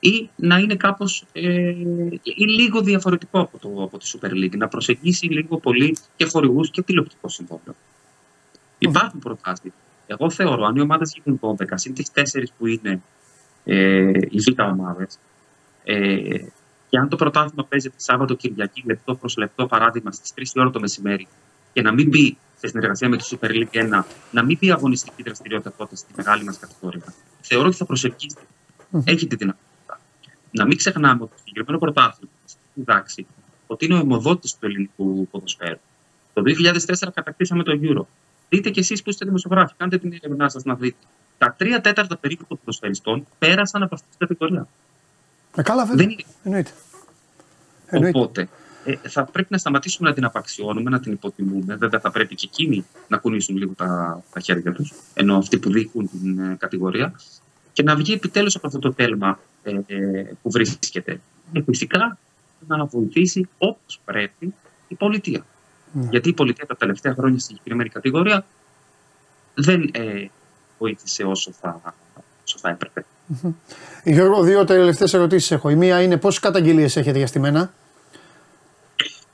[0.00, 1.68] ή να είναι κάπως ε,
[2.22, 6.70] ή λίγο διαφορετικό από, το, από τη Super League, να προσεγγίσει λίγο πολύ και χορηγούς
[6.70, 7.74] και τηλεοπτικό συμβόλαιο.
[8.78, 9.72] Υπάρχουν προτάσεις.
[10.06, 13.02] Εγώ θεωρώ, αν οι ομάδες γίνουν 12, είναι τις 4 που είναι
[13.64, 15.18] ε, οι β' ομάδες,
[15.84, 16.38] ε,
[16.88, 20.80] και αν το πρωτάθλημα παίζεται Σάββατο Κυριακή, λεπτό προς λεπτό, παράδειγμα, στις 3 ώρα το
[20.80, 21.28] μεσημέρι,
[21.72, 25.22] και να μην μπει σε συνεργασία με τη Super League 1, να μην μπει αγωνιστική
[25.22, 28.36] δραστηριότητα τότε στη μεγάλη μας κατηγορία, θεωρώ ότι θα προσελκύσει.
[29.04, 29.69] Έχει τη δυνατότητα
[30.50, 33.26] να μην ξεχνάμε ότι το συγκεκριμένο πρωτάθλημα στην τάξη
[33.66, 35.78] ότι είναι ο αιμοδότης του ελληνικού ποδοσφαίρου.
[36.32, 38.04] Το 2004 κατακτήσαμε το Euro.
[38.48, 40.96] Δείτε κι εσείς που είστε δημοσιογράφοι, κάντε την έρευνά σας να δείτε.
[41.38, 44.66] Τα τρία τέταρτα περίπου των ποδοσφαιριστών πέρασαν από αυτή την κατηγορία.
[45.56, 46.06] Ε, καλά, βέβαια.
[46.06, 46.24] Δεν είναι.
[46.42, 46.70] Εννοείται.
[47.86, 48.18] Εννοείται.
[48.18, 48.48] Οπότε
[48.84, 51.76] ε, θα πρέπει να σταματήσουμε να την απαξιώνουμε, να την υποτιμούμε.
[51.76, 55.70] Βέβαια, θα πρέπει και εκείνοι να κουνήσουν λίγο τα, τα χέρια τους, ενώ αυτοί που
[55.70, 57.12] διοικούν την ε, κατηγορία,
[57.80, 61.20] και να βγει επιτέλους από αυτό το τέλμα ε, ε, που βρίσκεται.
[61.52, 62.18] Και φυσικά
[62.66, 64.54] να βοηθήσει όπως πρέπει
[64.88, 65.46] η πολιτεία.
[65.92, 66.08] Ναι.
[66.10, 68.44] Γιατί η πολιτεία τα τελευταία χρόνια στην συγκεκριμένη κατηγορία
[69.54, 70.26] δεν ε,
[70.78, 71.94] βοήθησε όσο θα,
[72.44, 73.04] όσο θα έπρεπε.
[74.04, 75.70] Γιώργο, δύο τελευταίες ερωτήσεις έχω.
[75.70, 77.72] Η μία είναι πόσε καταγγελίες έχετε για στημένα.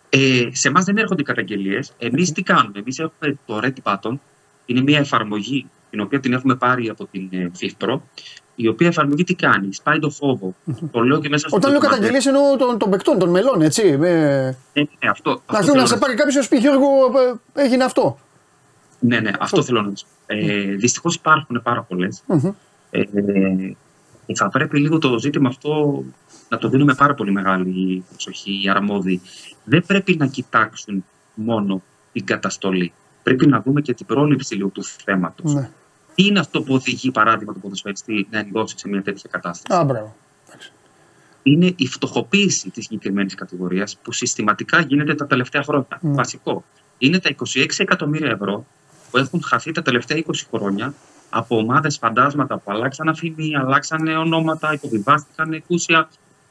[0.09, 1.93] Ε, σε εμάς δεν έρχονται καταγγελίες.
[1.99, 4.19] Εμείς τι κάνουμε, Εμείς έχουμε το Red Button,
[4.67, 8.01] είναι μια εφαρμογή την οποία την έχουμε πάρει από την ε, FIFPro,
[8.55, 10.55] η οποία εφαρμογή τι κάνει, σπάει το φόβο.
[10.93, 12.11] Το λέω και μέσα στο Όταν λέω ντοκιμαντέρ.
[12.11, 13.97] καταγγελίες εννοώ των, των παικτών, των μελών, έτσι.
[13.97, 14.11] Με...
[14.73, 16.57] Ναι, ναι, αυτό, Να αυτό έρθουν θέλω να σε να- πάρει κάποιος και σου πει
[16.57, 16.87] Γιώργο,
[17.55, 18.19] ε, έγινε αυτό.
[19.01, 20.35] Ναι, ναι, αυτό θέλω να σου πω.
[20.35, 22.23] Ε, Δυστυχώς υπάρχουν πάρα πολλές.
[22.27, 22.51] Μμμ.
[22.91, 23.03] Ε,
[24.27, 26.05] και θα πρέπει λίγο το ζήτημα αυτό
[26.49, 29.21] να το δίνουμε πάρα πολύ μεγάλη προσοχή οι αρμόδιοι.
[29.65, 32.93] Δεν πρέπει να κοιτάξουν μόνο την καταστολή.
[33.27, 35.55] Πρέπει να δούμε και την πρόληψη λίγο του θέματος.
[35.55, 35.71] Ναι.
[36.15, 39.85] Τι είναι αυτό που οδηγεί, παράδειγμα, τον ποδοσφαιριστή να ενδώσει σε μια τέτοια κατάσταση; Α,
[39.85, 40.17] μπράβο.
[40.49, 40.73] Εντάξει.
[41.43, 45.99] Είναι η φτωχοποίηση της συγκεκριμένης κατηγορίας που συστηματικά γίνεται τα τελευταία χρόνια.
[46.01, 46.15] Ναι.
[46.15, 46.65] Βασικό.
[46.99, 48.67] Είναι τα 26 εκατομμύρια ευρώ
[49.11, 50.95] που έχουν χαθεί τα τελευταία 20 χρόνια
[51.31, 56.09] από ομάδες φαντάσματα που αλλάξαν αφημί, αλλάξαν ονόματα, υποβιβάστηκαν εκούσια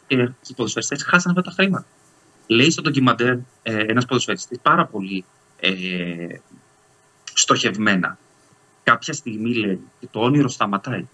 [0.07, 1.85] και οι ποδοσφαιριστές χάσαν αυτά τα χρήματα.
[2.47, 5.25] Λέει στο ντοκιμαντέρ ε, ένας ποδοσφαιριστής πάρα πολύ
[5.59, 5.71] ε,
[7.35, 8.17] στοχευμένα.
[8.83, 11.05] Κάποια στιγμή λέει και το όνειρο σταματάει.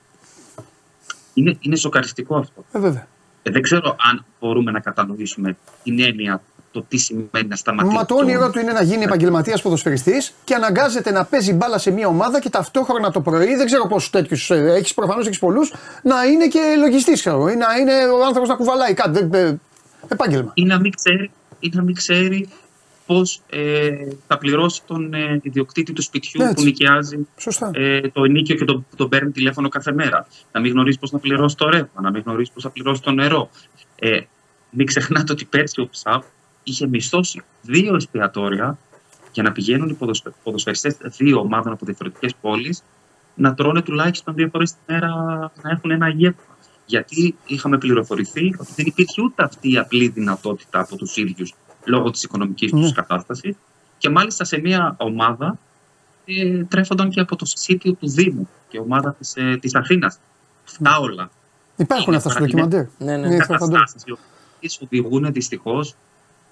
[1.34, 2.66] Είναι, είναι σοκαριστικό αυτό.
[2.72, 3.08] Ε, βέβαια.
[3.44, 7.96] Ε, δεν ξέρω αν μπορούμε να κατανοήσουμε την έννοια το τι σημαίνει να σταματήσει.
[7.96, 11.92] Μα το όνειρό του είναι να γίνει επαγγελματίας ποδοσφαιριστής και αναγκάζεται να παίζει μπάλα σε
[11.92, 16.24] μια ομάδα και ταυτόχρονα το πρωί, δεν ξέρω πόσους τέτοιους έχεις, προφανώς έχεις πολλούς, να
[16.24, 19.20] είναι και λογιστής, ξέρω ή να είναι ο άνθρωπος να κουβαλάει κάτι.
[19.26, 19.60] δεν- ε,
[20.08, 20.52] επάγγελμα.
[20.54, 22.50] Ή να μην ξέρει, ή να μην ξέρει
[23.06, 23.90] πώς ε,
[24.28, 26.54] θα πληρώσει τον ε, ιδιοκτήτη του σπιτιού Έτσι.
[26.54, 27.72] που νοικιάζει Σωστά.
[27.74, 30.28] ε, το ενίκιο και τον, τον παίρνει τηλέφωνο κάθε μέρα.
[30.52, 33.12] Να μην γνωρίζεις πώς να πληρώσει το ρεύμα, να μην γνωρίζεις πώς θα πληρώσει το
[33.12, 33.50] νερό.
[33.96, 34.20] Ε,
[34.70, 36.24] μην ξεχνάτε ότι πέρσι ο ΨΑΠ
[36.64, 38.78] είχε μισθώσει δύο εστιατόρια
[39.32, 42.84] για να πηγαίνουν οι ποδοσφαι, ποδοσφαιριστές δύο ομάδων από διαφορετικές πόλεις
[43.36, 45.10] να τρώνε τουλάχιστον δύο φορές τη μέρα
[45.62, 46.42] να έχουν ένα γεύμα.
[46.86, 51.54] Γιατί είχαμε πληροφορηθεί ότι δεν υπήρχε ούτε αυτή η απλή δυνατότητα από τους ίδιους
[51.86, 52.82] λόγω της οικονομικής Ναι.
[52.88, 53.56] του κατάστασης.
[53.98, 55.58] Και μάλιστα σε μια ομάδα
[56.26, 60.20] ε, τρέφονταν και από το σύνθιο του Δήμου και ομάδα της, ε, της Αθήνας.
[60.68, 61.30] Αυτά όλα.
[61.76, 62.68] Υπάρχουν είναι αυτά στο παραγγελία.
[62.68, 63.08] ντοκιμαντέρ.
[63.08, 63.34] Ναι, ναι.
[63.34, 64.12] Είναι θα- θα το- Καταστάσεις οι
[64.58, 65.96] οποίες οδηγούν δυστυχώς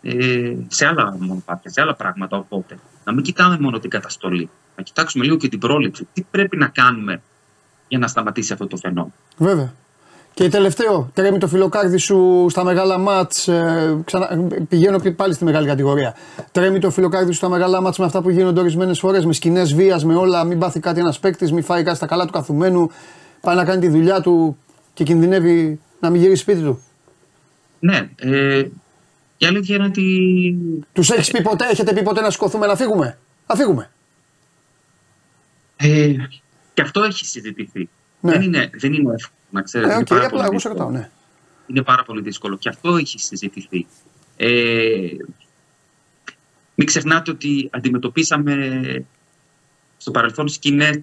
[0.01, 2.37] ε, σε άλλα μονοπάτια, σε άλλα πράγματα.
[2.37, 6.07] Οπότε, να μην κοιτάμε μόνο την καταστολή, να κοιτάξουμε λίγο και την πρόληψη.
[6.13, 7.21] Τι πρέπει να κάνουμε
[7.87, 9.13] για να σταματήσει αυτό το φαινόμενο.
[9.37, 9.73] Βέβαια.
[10.39, 15.43] Και τελευταίο, τρέμει το φιλοκάρδι σου στα μεγάλα μάτς, ε, ξανα, πηγαίνω και πάλι στη
[15.43, 16.15] μεγάλη κατηγορία.
[16.51, 19.73] Τρέμει το φιλοκάρδι σου στα μεγάλα μάτς με αυτά που γίνονται ορισμένες φορές, με σκηνές
[19.73, 22.91] βίας, με όλα, μην πάθει κάτι ένας παίκτης, μην φάει κάτι στα καλά του καθουμένου,
[23.41, 24.57] πάει να κάνει τη δουλειά του
[24.93, 26.81] και κινδυνεύει να μην γυρίσει σπίτι του.
[27.79, 28.63] Ναι, ε,
[29.37, 30.05] η αλήθεια είναι ότι
[30.93, 33.89] Τους έχεις πει ποτέ, έχετε πει ποτέ να σηκωθούμε να φύγουμε; Να φύγουμε.
[35.75, 36.13] ε,
[36.73, 37.89] και αυτό έχει συζητηθεί.
[38.19, 38.31] Ναι.
[38.31, 39.91] Δεν, είναι, δεν είναι εύκολο, να ξέρετε.
[39.91, 40.89] Ε, είναι οκ, πάρα απλά πολύ εγώ σε δύσκολο.
[40.89, 41.09] ρωτάω, ναι.
[41.67, 42.57] είναι πάρα πολύ δύσκολο.
[42.57, 43.87] Και αυτό έχει συζητηθεί.
[44.37, 44.49] Ε,
[46.75, 49.05] μην ξεχνάτε ότι αντιμετωπίσαμε
[49.97, 50.99] στο παρελθόν σκηνές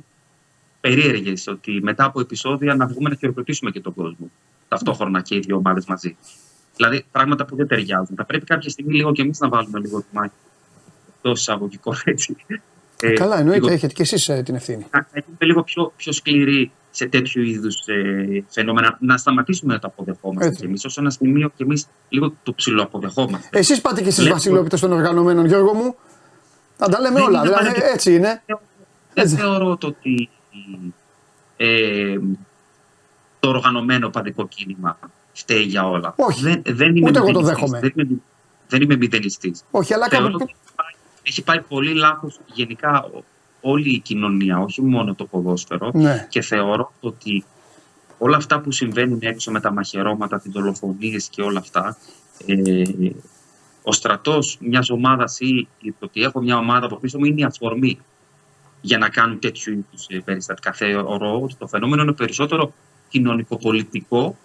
[0.81, 4.31] περίεργες, ότι μετά από επεισόδια να βγούμε να χειροκροτήσουμε και τον κόσμο.
[4.69, 6.17] Ταυτόχρονα και οι δύο ομάδες μαζί.
[6.77, 8.17] Δηλαδή πράγματα που δεν ταιριάζουν.
[8.17, 10.31] Θα πρέπει κάποια στιγμή λίγο και εμείς να βάλουμε λίγο το μάχη.
[11.23, 12.37] Το εισαγωγικό έτσι.
[13.01, 14.87] Ε, Καλά, εννοείται, λίγο- έχετε κι εσείς ε, την ευθύνη.
[14.91, 18.97] να να γίνουμε λίγο πιο, πιο σκληροί σε τέτοιου είδους ε, φαινόμενα.
[19.01, 20.61] Να σταματήσουμε να τα αποδεχόμαστε Έτσι.
[20.61, 20.85] κι εμείς.
[20.85, 23.59] Ω ένα σημείο και εμείς λίγο το ψηλοαποδεχόμαστε.
[23.59, 25.95] Εσείς πάτε και στις Βλέπω- βασιλόπιτες των οργανωμένων, Γιώργο μου.
[26.77, 27.93] Θα τα λέμε Δεν όλα, είναι δηλαδή απαραίτητο.
[27.93, 28.43] έτσι είναι.
[28.47, 28.59] Δεν
[29.25, 29.37] Έτσι.
[29.37, 30.29] θεωρώ το ότι
[31.57, 32.19] ε,
[33.41, 34.99] το οργανωμένο παδικό κίνημα
[35.33, 36.15] φταίει για όλα.
[36.17, 36.43] Όχι.
[36.43, 37.71] Δεν, δεν είμαι Ούτε εγώ το μηδενιστής.
[37.71, 37.81] δέχομαι.
[37.81, 38.21] Δεν είμαι,
[38.69, 39.65] δεν είμαι μηδενιστής.
[39.71, 40.39] Όχι, αλλά Θεωρώ κάπου...
[40.43, 43.25] ότι έχει πάει- έχει πάει πολύ λάθος γενικά ο-
[43.67, 45.91] όλη η κοινωνία, όχι μόνο το ποδόσφαιρο.
[45.95, 46.27] Ναι.
[46.29, 47.45] Και θεωρώ ότι
[48.19, 51.97] όλα αυτά που συμβαίνουν έξω με τα μαχαιρώματα, τις δολοφονίες και όλα αυτά,
[52.47, 52.83] ε,
[53.83, 57.45] ο στρατός μιας ομάδας ή το ότι έχω μια ομάδα από πίσω μου είναι η
[57.45, 57.99] αφορμή
[58.81, 60.73] για να κάνουν τέτοιου είδους ε, περιστατικά.
[60.73, 62.73] Θεωρώ ότι το φαινόμενο είναι περισσότερο
[63.09, 64.37] κοινωνικοπολιτικό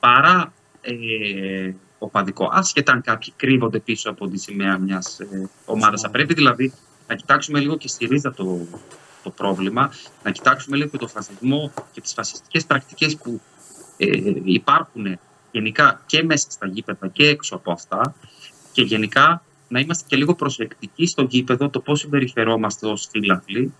[0.00, 2.48] παρά ε, οπαδικό.
[2.52, 6.00] Άσχετα αν κάποιοι κρύβονται πίσω από τη σημαία μιας ε, ομάδας.
[6.00, 6.72] Θα πρέπει δηλαδή
[7.10, 8.66] να κοιτάξουμε λίγο και στη ρίζα το,
[9.22, 9.92] το πρόβλημα,
[10.22, 13.40] να κοιτάξουμε λίγο και το φασισμό και τις φασιστικές πρακτικές που
[13.96, 15.18] ε, υπάρχουν
[15.50, 18.14] γενικά και μέσα στα γήπεδα και έξω από αυτά
[18.72, 23.74] και γενικά να είμαστε και λίγο προσεκτικοί στο γήπεδο το πώς συμπεριφερόμαστε ως φίλαθλοι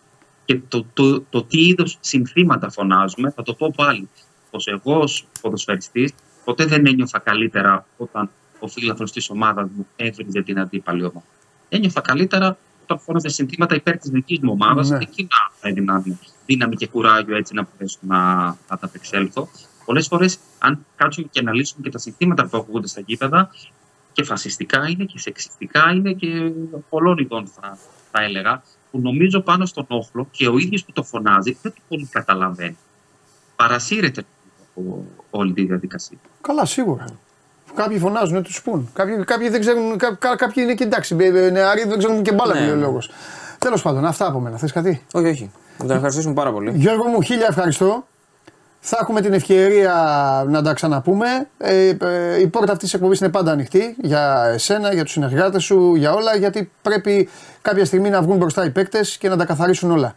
[0.45, 3.31] και το, το, το, τι είδο συνθήματα φωνάζουμε.
[3.31, 4.09] Θα το πω πάλι,
[4.51, 6.13] πως εγώ ως ποδοσφαιριστής
[6.45, 11.27] ποτέ δεν ένιωθα καλύτερα όταν ο φίλαθλος της ομάδας μου έβριζε την αντίπαλη ομάδα.
[11.69, 12.59] Ένιωθα καλύτερα
[12.91, 14.89] όταν φώναζε συνθήματα υπέρ της δικής μου ομάδας.
[14.89, 14.99] Ναι.
[15.01, 19.49] Εκεί να έδιναν δύναμη και κουράγιο έτσι να μπορέσω να, να τα απεξέλθω.
[19.85, 23.51] Πολλές φορές, αν κάτσουμε και αναλύσουμε και τα συνθήματα που ακούγονται στα γήπεδα,
[24.13, 26.53] και φασιστικά είναι και σεξιστικά είναι και
[26.89, 27.79] πολλών ειδών θα,
[28.11, 31.81] θα έλεγα, που νομίζω πάνω στον όχλο και ο ίδιος που το φωνάζει δεν το
[31.89, 32.77] πολύ καταλαβαίνει.
[33.57, 34.25] Παρασύρεται
[34.71, 36.19] από όλη τη διαδικασία.
[36.41, 37.05] Καλά, σίγουρα.
[37.75, 38.91] Κάποιοι φωνάζουν, τους πούν.
[38.93, 41.15] Κάποιοι, κάποιοι δεν ξέρουν, κά, κάποιοι είναι και εντάξει,
[41.53, 42.75] νεαροί δεν ξέρουν και μπάλα ναι.
[42.75, 43.11] λόγος.
[43.59, 44.57] Τέλος πάντων, αυτά από μένα.
[44.57, 45.51] Θες κάτι; Όχι, όχι.
[45.79, 46.73] Θα τον ευχαριστήσουμε πάρα πολύ.
[46.75, 48.05] Γιώργο μου, χίλια ευχαριστώ.
[48.83, 49.95] Θα έχουμε την ευκαιρία
[50.49, 51.27] να τα ξαναπούμε.
[51.59, 55.65] Ε, ε, η πόρτα αυτής της εκπομπής είναι πάντα ανοιχτή για εσένα, για τους συνεργάτες
[55.65, 56.37] σου, για όλα.
[56.37, 57.29] Γιατί πρέπει
[57.63, 60.15] κάποια στιγμή να βγουν μπροστά οι παίκτες και να τα καθαρίσουν όλα.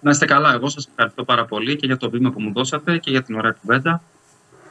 [0.00, 0.52] Να είστε καλά.
[0.52, 3.34] Εγώ σας ευχαριστώ πάρα πολύ και για το βήμα που μου δώσατε και για την
[3.36, 4.02] ωραία κουβέντα.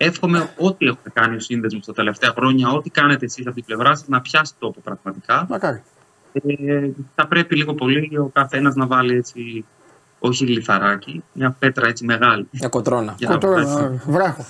[0.01, 3.95] Εύχομαι ό,τι έχετε κάνει ο σύνδεσμος τα τελευταία χρόνια, ό,τι κάνετε εσείς από την πλευρά
[3.95, 5.45] σας, να πιάσει τόπο πραγματικά.
[5.49, 5.81] Μακάρι.
[6.33, 9.65] Ε, θα πρέπει λίγο πολύ ο καθένας να βάλει έτσι,
[10.19, 12.47] όχι λιθαράκι, μια πέτρα έτσι μεγάλη.
[12.51, 13.15] Μια κοτρώνα.
[13.17, 14.45] Για κοτρώνα, να, βράχο.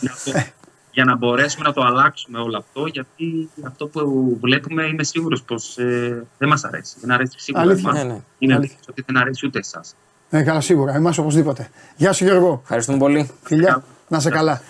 [0.91, 5.77] Για, να μπορέσουμε να το αλλάξουμε όλο αυτό, γιατί αυτό που βλέπουμε είμαι σίγουρος πως
[5.77, 6.97] ε, δεν μας αρέσει.
[7.01, 7.91] Δεν αρέσει σίγουρα Αλήθεια.
[7.91, 8.21] Ναι, ναι.
[8.37, 9.95] Είναι αλήθεια ότι δεν αρέσει ούτε εσάς.
[10.29, 10.95] Ναι, καλά, σίγουρα.
[10.95, 11.69] Εμάς οπωσδήποτε.
[11.95, 12.59] Γεια σου, Γιώργο.
[12.61, 13.31] Ευχαριστούμε πολύ.
[13.43, 14.61] Φιλιά, να σε καλά.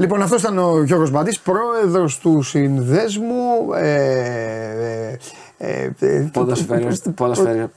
[0.00, 3.72] Λοιπόν, αυτός ήταν ο Γιώργος Μπαντή, πρόεδρος του συνδέσμου.
[3.74, 5.16] Ε,
[5.58, 6.30] ε, ε,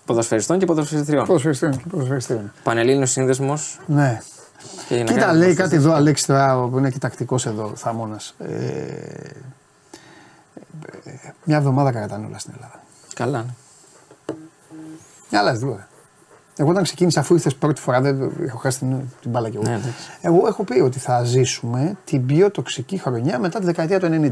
[0.05, 1.25] ποδοσφαιριστών και ποδοσφαιριστριών.
[1.25, 2.51] Ποδοσφαιριστών και ποδοσφαιριστριών.
[2.63, 3.79] Πανελλήνιος σύνδεσμος.
[3.85, 4.21] Ναι.
[4.87, 8.19] Κοίτα, λέει κάτι εδώ, Αλέξη, τώρα που είναι και τακτικός εδώ, θαμώνα.
[8.37, 8.47] Ε,
[11.43, 12.79] μια εβδομάδα κρατάνε όλα στην Ελλάδα.
[13.13, 13.37] Καλά.
[13.37, 14.35] Ναι.
[15.29, 15.85] Μια άλλα δεν
[16.57, 18.89] εγώ όταν ξεκίνησα, αφού ήρθες πρώτη φορά, δεν έχω χάσει την,
[19.21, 19.69] την μπάλα κι εγώ.
[19.69, 19.79] Ναι,
[20.21, 24.29] εγώ έχω πει ότι θα ζήσουμε την πιο τοξική χρονιά μετά τη δεκαετία του 90.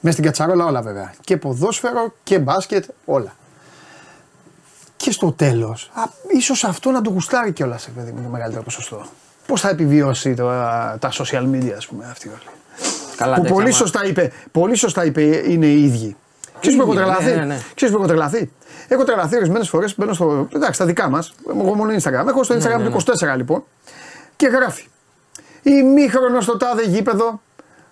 [0.00, 1.12] Μέσα στην κατσαρόλα όλα βέβαια.
[1.20, 3.36] Και ποδόσφαιρο και μπάσκετ, όλα.
[4.96, 5.90] Και στο τέλος,
[6.28, 9.06] ίσως αυτό να το γουστάρει κιόλας, παιδί μου, το μεγαλύτερο ποσοστό.
[9.46, 10.48] Πώς θα επιβιώσει το,
[10.98, 12.38] τα social media, ας πούμε, αυτή όλη.
[13.16, 16.16] Καλά, που πολύ σωστά, είπε, πολύ σωστά είπε, είναι οι ίδιοι.
[16.60, 16.78] Ξέρεις
[17.90, 18.50] που έχω τρελαθεί;
[18.88, 19.02] Ναι, ναι, ναι.
[19.02, 19.04] Ξέρει που έχω τρελαθεί.
[19.04, 19.94] Έχω τρελαθεί ορισμένες φορές.
[19.96, 20.48] Μπαίνω στο.
[20.54, 21.34] Εντάξει, στα δικά μας.
[21.48, 22.26] Εγώ μόνο Instagram.
[22.28, 23.36] Έχω στο Instagram ναι, 24 ναι, ναι.
[23.36, 23.64] λοιπόν.
[24.36, 24.88] Και γράφει.
[25.62, 27.40] Ημίχρονο στο τάδε γήπεδο.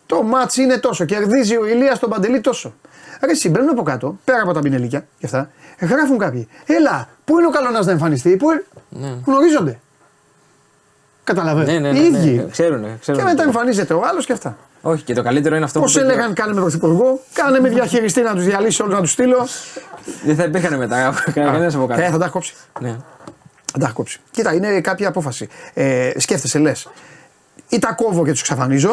[0.06, 1.04] Το μάτς είναι τόσο.
[1.04, 2.74] Κερδίζει ο Ηλίας τον Παντελή τόσο.
[3.20, 6.48] Ρε συμπλέον από κάτω, πέρα από τα πινελίκια και αυτά, γράφουν κάποιοι.
[6.66, 8.46] Έλα, πού είναι ο καλό να εμφανιστεί, πού
[8.88, 9.18] ναι.
[9.24, 9.78] γνωρίζονται.
[11.24, 11.72] Καταλαβαίνετε.
[11.72, 12.30] Ναι, ναι, ναι, Οι ίδιοι.
[12.30, 14.56] Ναι, ξέρουν, ξέρουν, και μετά εμφανίζεται ο άλλος και αυτά.
[14.86, 18.34] Όχι, και το καλύτερο είναι αυτό Πώς έλεγαν, κάνε με πρωθυπουργό, κάνε με διαχειριστή να
[18.34, 19.46] τους διαλύσει όλους να τους στείλω.
[20.24, 21.14] Δεν θα υπήρχαν μετά.
[21.34, 22.02] Κανένας από κάτω.
[22.02, 22.54] Ε, θα τα κόψει.
[22.80, 22.96] Ναι.
[23.72, 24.20] Θα τα κόψει.
[24.30, 25.48] Κοίτα, είναι κάποια απόφαση.
[25.74, 26.88] Ε, σκέφτεσαι, λες.
[27.68, 28.90] Ή τα κόβω και τους εξαφανίζω,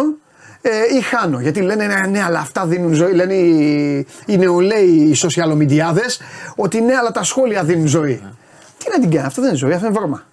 [0.62, 1.39] ε, ή χάνω.
[1.39, 3.14] Γιατί λένε ναι, ναι, αλλά αυτά δίνουν ζωή.
[3.14, 6.22] Λένε οι, οι νεολαίοι, οι σοσιαλομιντιάδες,
[6.56, 8.22] ότι ναι, αλλά τα σχόλια δίνουν ζωή.
[8.24, 8.30] Ναι.
[8.78, 10.24] Τι να την κάνει, αυτό δεν είναι ζωή, αυτό είναι βρώμα.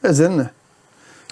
[0.00, 0.52] Έτσι δεν είναι.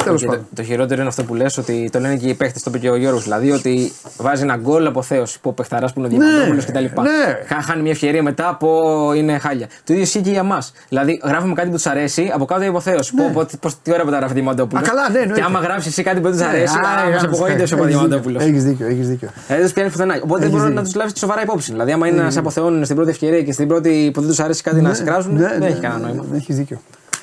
[0.04, 2.78] Το, το χειρότερο είναι αυτό που λες ότι το λένε και οι παίχτες, το είπε
[2.78, 3.22] και ο Γιώργος.
[3.22, 6.72] Δηλαδή ότι βάζει ένα γκολ από θέωση που ο παιχταρά που είναι ο Διαμαντόπουλος ναι,
[6.72, 7.00] κτλ.
[7.00, 7.60] Ναι.
[7.62, 8.68] Χάνει μια ευκαιρία μετά από
[9.16, 9.66] είναι χάλια.
[9.66, 10.72] Το ίδιο ισχύει και για μας.
[10.88, 13.14] Δηλαδή γράφουμε κάτι που τους αρέσει από κάτω υποθέωση.
[13.14, 13.30] Ναι.
[13.32, 14.80] Πω, πω, τι ώρα που τα γράφει ο Διαμαντόπουλο.
[15.12, 17.84] Ναι, και άμα γράψεις εσύ κάτι που δεν τους ναι, αρέσει, ναι, μας απογοήτευσε ο
[17.84, 18.42] Διαμαντόπουλος.
[18.42, 18.86] Έχεις δίκιο.
[18.86, 19.28] Έχεις δίκιο.
[19.48, 20.20] Ε, δεν τους πιάνει πουθενά.
[20.24, 21.70] Οπότε δεν μπορεί να τους λάβεις σοβαρά υπόψη.
[21.70, 24.40] Δηλαδή άμα είναι να σε αποθεώνουν στην πρώτη ευκαιρία και στην πρώτη που δεν τους
[24.40, 26.24] αρέσει κάτι να σε κράζουν, δεν έχει κανένα νόημα.
[26.34, 26.80] Έχεις δίκιο.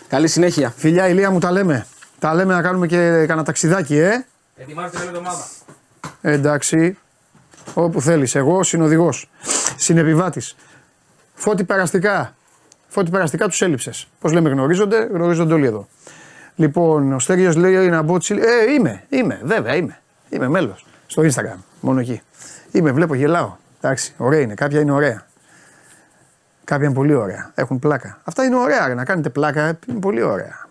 [0.07, 0.73] Καλή συνέχεια.
[0.75, 1.85] Φιλιά, ηλία μου τα λέμε.
[2.19, 4.25] Τα λέμε να κάνουμε και κανένα ταξιδάκι, ε.
[4.55, 5.45] Ετοιμάζω την εβδομάδα.
[6.21, 6.97] Εντάξει.
[7.73, 8.35] Όπου θέλεις.
[8.35, 9.29] Εγώ συνοδηγός.
[9.75, 10.55] Συνεπιβάτης.
[11.33, 12.35] Φώτη περαστικά.
[12.87, 14.07] Φώτη περαστικά τους έλειψες.
[14.19, 15.87] Πώς λέμε γνωρίζονται, γνωρίζονται όλοι εδώ.
[16.55, 19.99] Λοιπόν, ο Στέργιος λέει να μπω Ε, είμαι, είμαι, βέβαια είμαι.
[20.29, 20.85] Είμαι μέλος.
[21.07, 22.21] Στο Instagram, μόνο εκεί.
[22.71, 23.55] Είμαι, βλέπω, γελάω.
[23.81, 24.53] Εντάξει, ωραία είναι.
[24.53, 25.25] Κάποια είναι ωραία.
[26.63, 27.51] Κάποια είναι πολύ ωραία.
[27.55, 28.17] Έχουν πλάκα.
[28.23, 28.93] Αυτά είναι ωραία.
[28.95, 30.67] Να κάνετε πλάκα είναι πολύ ωραία.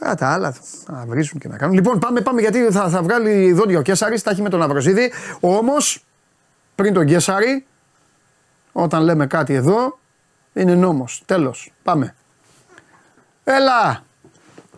[0.00, 0.52] Τώρα τα άλλα
[0.86, 1.74] θα βρίζουν και να κάνουν.
[1.74, 5.12] Λοιπόν, πάμε, πάμε γιατί θα, θα βγάλει δόντια ο Κέσσαρη, τα έχει με τον Αβροζίδη.
[5.40, 6.04] Όμως,
[6.74, 7.66] πριν τον Κέσσαρη,
[8.72, 9.98] όταν λέμε κάτι εδώ,
[10.52, 11.22] είναι νόμος.
[11.26, 11.72] Τέλος.
[11.82, 12.14] Πάμε.
[13.44, 14.04] Έλα!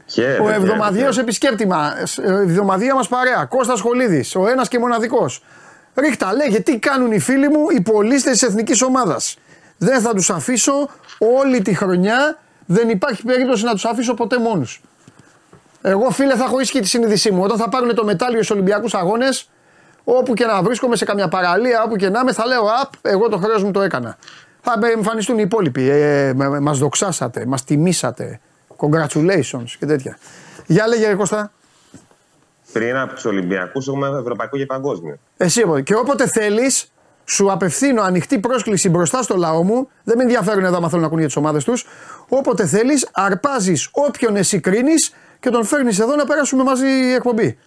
[0.06, 1.92] Χαίρετε, ο εβδομαδιαίος επισκέπτη μα,
[2.22, 5.44] εβδομαδία μας παρέα, Κώστας Χολίδης, ο ένας και μοναδικός.
[5.94, 9.38] Ρίχτα, λέγε τι κάνουν οι φίλοι μου, οι πολίτε της εθνικής ομάδας.
[9.78, 10.88] Δεν θα τους αφήσω
[11.18, 14.80] όλη τη χρονιά, δεν υπάρχει περίπτωση να τους αφήσω ποτέ μόνους.
[15.88, 17.42] Εγώ φίλε θα έχω ίσχυη τη συνείδησή μου.
[17.42, 19.48] Όταν θα πάρουν το μετάλλιο στους Ολυμπιακούς Αγώνες,
[20.08, 23.28] Όπου και να βρίσκομαι σε καμιά παραλία, όπου και να είμαι, θα λέω Απ, εγώ
[23.28, 24.16] το χρέος μου το έκανα.
[24.60, 25.88] Θα εμφανιστούν οι υπόλοιποι.
[25.90, 28.40] Ε, μα δοξάσατε, μας τιμήσατε.
[28.76, 30.18] Congratulations και τέτοια.
[30.66, 31.52] Για λέγε, Κώστα.
[32.72, 35.18] Πριν από τους Ολυμπιακούς έχουμε ευρωπαϊκό και παγκόσμιο.
[35.36, 36.92] Εσύ και όποτε θέλεις,
[37.24, 39.88] σου απευθύνω ανοιχτή πρόσκληση μπροστά στο λαό μου.
[40.04, 41.86] Δεν με ενδιαφέρουν εδώ αν θέλουν να ακούνε για τις ομάδες τους.
[42.28, 47.58] Όποτε θέλεις, αρπάζεις όποιον εσύ κρίνεις και τον φέρνεις εδώ να περάσουμε μαζί η εκπομπή.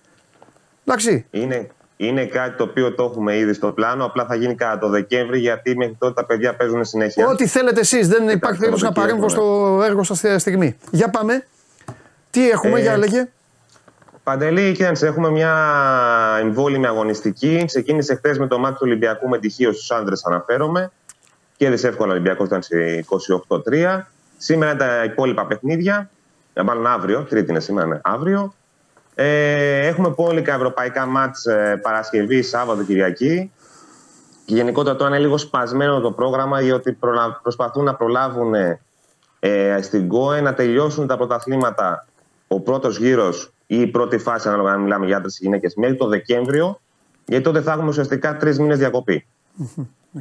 [0.86, 1.26] Εντάξει.
[1.32, 4.06] Είναι, είναι κάτι το οποίο το έχουμε ήδη στο πλάνο.
[4.06, 7.28] Απλά θα γίνει κατά το Δεκέμβρη γιατί μέχρι τότε τα παιδιά παίζουν συνέχεια.
[7.28, 8.08] Ό,τι θέλετε εσείς.
[8.08, 10.78] Δεν υπάρχει περίπτωση να παρέμβω στο έργο σας στιγμή.
[10.92, 11.46] Για πάμε.
[12.30, 13.30] Τι έχουμε, ε, για λέγε.
[14.24, 15.56] Παντελή, κοίταξε, έχουμε μια
[16.42, 17.64] εμβόλυμη αγωνιστική.
[17.66, 20.92] Ξεκίνησε χθες με το μάτι του Ολυμπιακού με τυχείο στους άντρες, αναφέρομαι.
[21.58, 23.06] Κέρδισε εύκολα ο Ολυμπιακός, ήταν σε
[23.68, 24.08] 28-3.
[24.38, 26.10] Σήμερα τα υπόλοιπα παιχνίδια.
[26.60, 28.54] Ε, μάλλον αύριο, Τρίτη είναι σήμερα, ναι, αύριο.
[29.16, 33.52] Ε, έχουμε πόλικα ευρωπαϊκά μάτς ε, Παρασκευή, Σάββατο, Κυριακή.
[34.46, 36.98] Και γενικότερα τώρα είναι λίγο σπασμένο το πρόγραμμα γιατί
[37.42, 38.54] προσπαθούν να προλάβουν
[39.40, 42.08] ε, στην ΚΟΕ να τελειώσουν τα πρωταθλήματα
[42.48, 45.96] ο πρώτος γύρος ή η πρώτη φάση, ανάλογα αν μιλάμε για άντρες ή γυναίκες, μέχρι
[45.96, 46.80] το Δεκέμβριο,
[47.26, 49.26] γιατί τότε θα έχουμε ουσιαστικά τρεις μήνες διακοπή.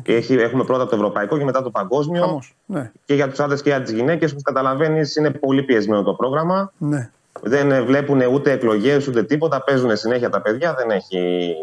[0.02, 2.42] Έχει, έχουμε πρώτα το ευρωπαϊκό και μετά το παγκόσμιο.
[2.66, 2.90] ναι.
[3.04, 6.72] Και για τους άντρες και για τις γυναίκες, όπως καταλαβαίνεις, είναι πολύ πιεσμένο το πρόγραμμα.
[6.78, 7.10] Ναι.
[7.42, 9.62] Δεν βλέπουν ούτε εκλογές ούτε τίποτα.
[9.62, 10.74] Παίζουν συνέχεια τα παιδιά.
[10.74, 11.54] Δεν έχει.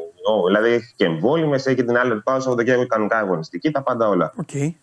[0.46, 4.34] δηλαδή έχει και εμβόλυμες, έχει την άλλη πάω Σαββατοκύριακο κανονικά αγωνιστική, τα πάντα όλα.
[4.46, 4.74] Okay.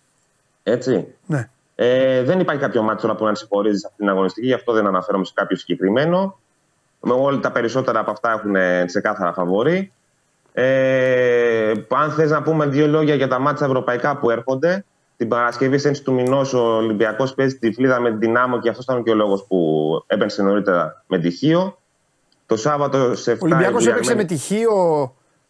[0.62, 1.06] Έτσι.
[1.26, 1.48] Ναι.
[1.74, 4.72] Ε, δεν υπάρχει κάποιο μάτσο να που να συγχωρίζει σε αυτήν την αγωνιστική, γι' αυτό
[4.72, 6.38] δεν αναφέρομαι σε κάποιο συγκεκριμένο.
[7.00, 9.92] Με όλα τα περισσότερα από αυτά έχουν ξεκάθαρα φαβορή.
[10.52, 14.84] Ε, αν θες να πούμε δύο λόγια για τα μάτια ευρωπαϊκά που έρχονται,
[15.16, 18.84] την Παρασκευή στι του μηνός ο Ολυμπιακός παίζει τη φλίδα με την Δυνάμο και αυτός
[18.84, 21.78] ήταν και ο λόγος που έπαιξε νωρίτερα με τυχείο.
[22.46, 24.72] Το Σάββατο σε 7 Ο Ολυμπιακό έπαιξε με τυχείο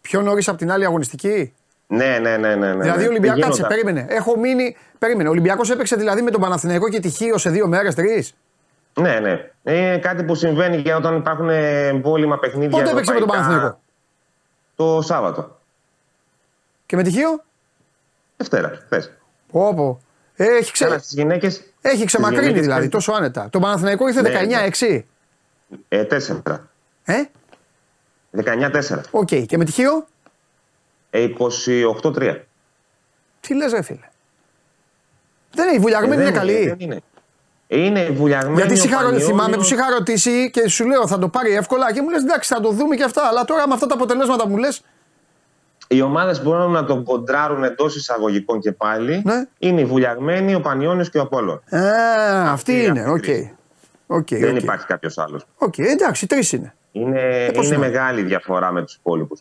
[0.01, 1.55] πιο νωρίς από την άλλη αγωνιστική;
[1.87, 2.55] Ναι, ναι, ναι.
[2.55, 2.83] ναι, ναι.
[2.83, 3.41] Δηλαδή ο Ολυμπιακό.
[3.41, 4.07] Κάτσε, περίμενε.
[4.09, 4.77] Έχω μείνει.
[4.99, 5.29] Περίμενε.
[5.29, 8.35] Ο Ολυμπιακός έπαιξε δηλαδή με τον Παναθηναϊκό και τυχείο σε δύο μέρες, τρεις;
[9.01, 9.51] Ναι, ναι.
[9.63, 12.79] Είναι κάτι που συμβαίνει και όταν υπάρχουν εμβόλυμα παιχνίδια.
[12.79, 13.81] Πότε έπαιξε με τον Παναθηναϊκό;
[14.77, 15.61] Το Σάββατο.
[16.87, 17.45] Και με τυχείο.
[18.37, 19.17] Δευτέρα, χθε.
[19.51, 20.01] Όπω.
[20.37, 21.01] Έχει, ξε...
[21.09, 23.49] γυναίκες, Έχει ξεμακρύνει γυναίκες δηλαδή, τόσο άνετα.
[23.51, 25.03] Το Παναθηναϊκό ήρθε ναι, 19-6.
[25.89, 26.07] Ε,
[26.45, 26.59] 4.
[27.05, 27.23] Ε;
[28.37, 29.01] 19-4.
[29.11, 29.29] Οκ.
[29.31, 29.47] Okay.
[29.47, 30.07] Και με τυχείο.
[31.11, 31.29] Ε,
[32.03, 32.41] 28-3.
[33.41, 34.09] Τι λες ρε φίλε.
[35.55, 36.69] Δεν είναι, η Βουλιαγμένη ε, είναι καλή.
[36.69, 37.01] Δεν είναι.
[37.75, 38.57] Είναι Βουλιαγμένη.
[38.57, 42.11] Γιατί συγχαρώ, θυμάμαι, του είχα ρωτήσει και σου λέω θα το πάρει εύκολα και μου
[42.11, 43.23] λες εντάξει θα το δούμε και αυτά.
[43.29, 44.69] Αλλά τώρα με αυτά τα αποτελέσματα μου λες.
[45.89, 49.23] Οι ομάδες μπορούν να τον κοντράρουν εντός εισαγωγικών και πάλι.
[49.25, 49.45] Ναι.
[49.59, 51.53] Είναι η Βουλιαγμένη, ο Πανιόνιος και ο Απόλλων.
[51.53, 53.11] Α, αυτή είναι.
[53.11, 53.25] OK.
[53.27, 53.51] Okay.
[54.07, 54.63] Okay, Δεν okay.
[54.63, 55.47] υπάρχει κάποιος άλλος.
[55.57, 56.75] OK, okay, εντάξει, τρεις είναι.
[56.93, 59.41] Είναι, ε, είναι μεγάλη διαφορά με τους υπόλοιπους.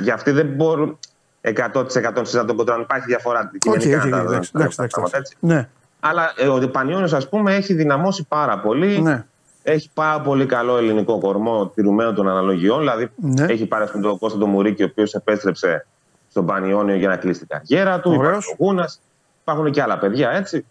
[0.00, 0.98] Για αυτοί δεν μπορούν
[1.40, 2.82] 100% να τον κοντράρουν.
[2.82, 3.50] Υπάρχει διαφορά.
[3.66, 5.68] Okay, okay, εντάξει, εντάξει, εντάξει, ναι.
[6.00, 9.00] Αλλά ε, ο Πανιόνιο, ας πούμε, έχει δυναμώσει πάρα πολύ.
[9.00, 9.24] Ναι.
[9.62, 12.78] Έχει πάρα πολύ καλό ελληνικό κορμό τηρουμένο των αναλογιών.
[12.78, 13.44] Δηλαδή, ναι.
[13.44, 15.86] έχει πάρει τον Κώστα τον Μουρίκη, ο οποίος επέστρεψε
[16.30, 18.12] στον Πανιόνιο για να κλείσει την καριέρα του.
[18.12, 19.00] Υπάρχει ο Γούνας.
[19.40, 20.66] Υπάρχουν και άλλα παιδιά, έτσι.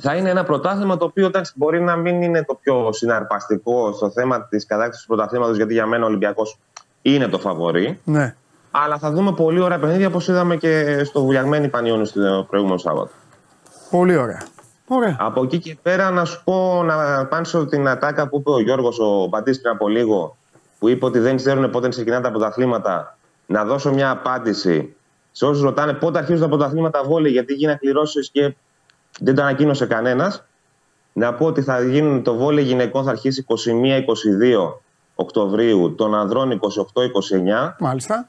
[0.00, 4.10] Θα είναι ένα πρωτάθλημα το οποίο εντάξει, μπορεί να μην είναι το πιο συναρπαστικό στο
[4.10, 6.58] θέμα της κατάκτησης του πρωταθλήματος, γιατί για μένα ο Ολυμπιακός
[7.02, 8.00] είναι το φαβορή.
[8.04, 8.34] Ναι.
[8.70, 13.10] Αλλά θα δούμε πολύ ωραία παιχνίδια όπως είδαμε και στο βουλιαγμένη Πανιόνιο το προηγούμενο Σάββατο.
[13.90, 14.42] Πολύ ωραία.
[14.86, 15.16] ωραία.
[15.18, 18.98] Από εκεί και πέρα να σου πω να πάνσω την ατάκα που είπε ο Γιώργος
[18.98, 20.36] ο Μπαντή πριν από λίγο,
[20.78, 23.18] που είπε ότι δεν ξέρουν πότε ξεκινάνε τα πρωταθλήματα.
[23.46, 24.96] Να δώσω μια απάντηση
[25.32, 28.54] σε όσους ρωτάνε πότε αρχίζουν τα πρωταθλήματα βόλεϊ, γιατί γίνανε κληρώσει και
[29.20, 30.44] δεν το ανακοίνωσε κανένας.
[31.12, 34.80] Να πω ότι θα γίνουν το βόλεϊ γυναικών θα αρχίσει 21-22
[35.14, 37.76] Οκτωβρίου, των ανδρών 28-29.
[37.78, 38.28] Μάλιστα.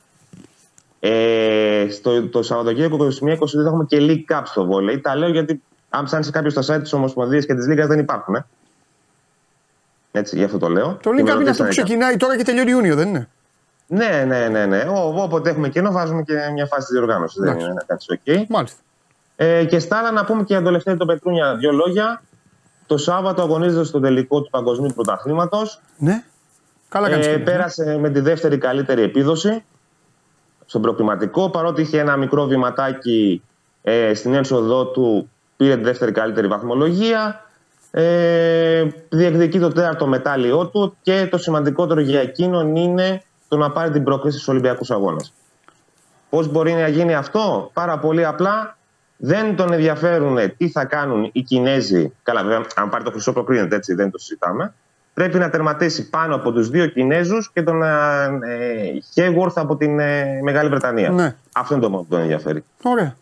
[0.99, 4.99] Ε, στο, το Σαββατοκύριακο 21-22 θα έχουμε και League Cup στο βόλεϊ.
[4.99, 8.35] Τα λέω γιατί αν ψάξει κάποιο στα site της Ομοσπονδίας και της Λίγας δεν υπάρχουν.
[8.35, 8.45] Ε.
[10.11, 10.97] Έτσι, γι' αυτό το λέω.
[11.01, 13.29] Το League Cup είναι αυτό που ξεκινάει τώρα και τελειώνει Ιούνιο, δεν είναι;
[13.87, 14.65] Ναι, ναι, ναι.
[14.65, 14.77] ναι.
[14.77, 17.41] Ό, όποτε έχουμε κενό, βάζουμε και μια φάση της διοργάνωσης.
[17.41, 18.43] Δεν είναι κάτι okay.
[18.49, 18.79] Μάλιστα.
[19.35, 22.21] Ε, και στα άλλα, να πούμε και για το Λευτέρη το Πετρούνια δύο λόγια.
[22.85, 25.81] Το Σάββατο αγωνίζεται στο τελικό του Παγκοσμίου Πρωταθλήματος.
[25.97, 26.23] Ναι.
[26.89, 27.37] Καλά ε, ναι.
[27.37, 29.63] πέρασε με τη δεύτερη καλύτερη επίδοση
[30.67, 31.49] στον προκριματικό.
[31.49, 33.41] Παρότι είχε ένα μικρό βηματάκι
[33.81, 37.41] ε, στην ένσοδό του, πήρε τη δεύτερη καλύτερη βαθμολογία.
[37.91, 43.91] Ε, διεκδικεί το τέταρτο μετάλλιό του και το σημαντικότερο για εκείνον είναι το να πάρει
[43.91, 45.33] την πρόκριση στους Ολυμπιακούς Αγώνες.
[46.29, 48.77] Πώς μπορεί να γίνει αυτό, Πάρα πολύ απλά.
[49.17, 52.13] Δεν τον ενδιαφέρουν τι θα κάνουν οι Κινέζοι.
[52.23, 54.73] Καλά, βέβαια, αν πάρει το χρυσό, προκρίνεται έτσι, δεν το συζητάμε.
[55.17, 58.99] Πρέπει να τερματίσει πάνω από τους δύο Κινέζους και τον ε,
[59.55, 61.09] από την ε, Μεγάλη Βρετανία.
[61.09, 61.35] Ναι.
[61.51, 62.63] Αυτό είναι το μόνο που τον ενδιαφέρει.
[62.83, 63.15] Ωραία.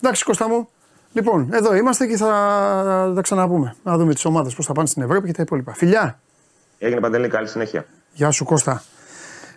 [0.00, 0.68] Εντάξει, Κώστα μου.
[1.12, 3.74] Λοιπόν, εδώ είμαστε και θα τα ξαναπούμε.
[3.82, 5.74] Να δούμε τις ομάδες πώς θα πάνε στην Ευρώπη και τα υπόλοιπα.
[5.74, 6.18] Φιλιά!
[6.78, 7.84] Έγινε παντελή, καλή συνέχεια.
[8.12, 8.82] Γεια σου Κώστα.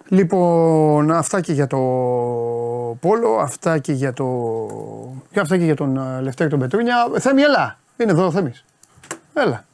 [0.08, 1.78] Λοιπόν, αυτά και για το
[3.00, 4.26] Πόλο, αυτά και για, το...
[5.32, 6.96] και αυτά και για τον ε, Λευτέρη τον Πετρούνια.
[7.20, 7.78] Θέμη, έλα.
[7.98, 8.66] Είναι εδώ ο Θέμης.
[9.34, 9.66] Έλα.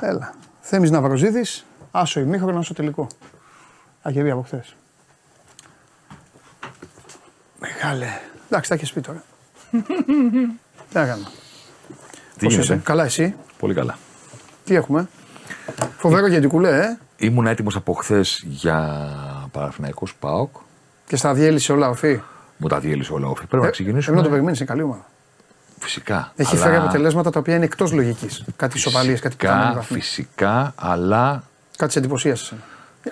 [0.00, 0.34] Έλα.
[0.64, 3.06] Θέμης Ναυροζίδης, άσο ημίχρονο, άσο τελικό.
[4.02, 4.76] Αγγελία από χθες.
[7.60, 8.06] Μεγάλε.
[8.46, 9.22] Εντάξει, τα έχεις πει τώρα.
[10.90, 11.24] Τι να κάνω.
[12.36, 12.74] Τι Πώς γίνεται.
[12.74, 13.98] είσαι, καλά εσύ; Πολύ καλά.
[14.64, 15.08] Τι έχουμε;
[15.98, 16.98] Φοβερό γιατί κουλέ, ε.
[17.16, 19.08] Ήμουν έτοιμος από χθες για
[19.52, 20.56] Παναθηναϊκός ΠΑΟΚ.
[21.06, 22.20] Και στα διέλυσε όλα οφή.
[22.56, 23.46] Μου τα διέλυσε όλα όφη.
[23.46, 24.14] Πρέπει να ξεκινήσουμε.
[24.16, 25.06] Ενώ το περιμένεις, είναι καλή ομάδα.
[25.82, 26.32] Φυσικά.
[26.36, 28.44] Έχει αλλά- φέρει αποτελέσματα τα οποία είναι εκτός λογικής.
[28.56, 29.96] Κάτι ισοπαλίε, κάτι πιθανό Φυσικά, βαθμό.
[29.96, 31.42] φυσικά, αλλά
[31.76, 32.56] Κάτι σε εντυπωσίασε.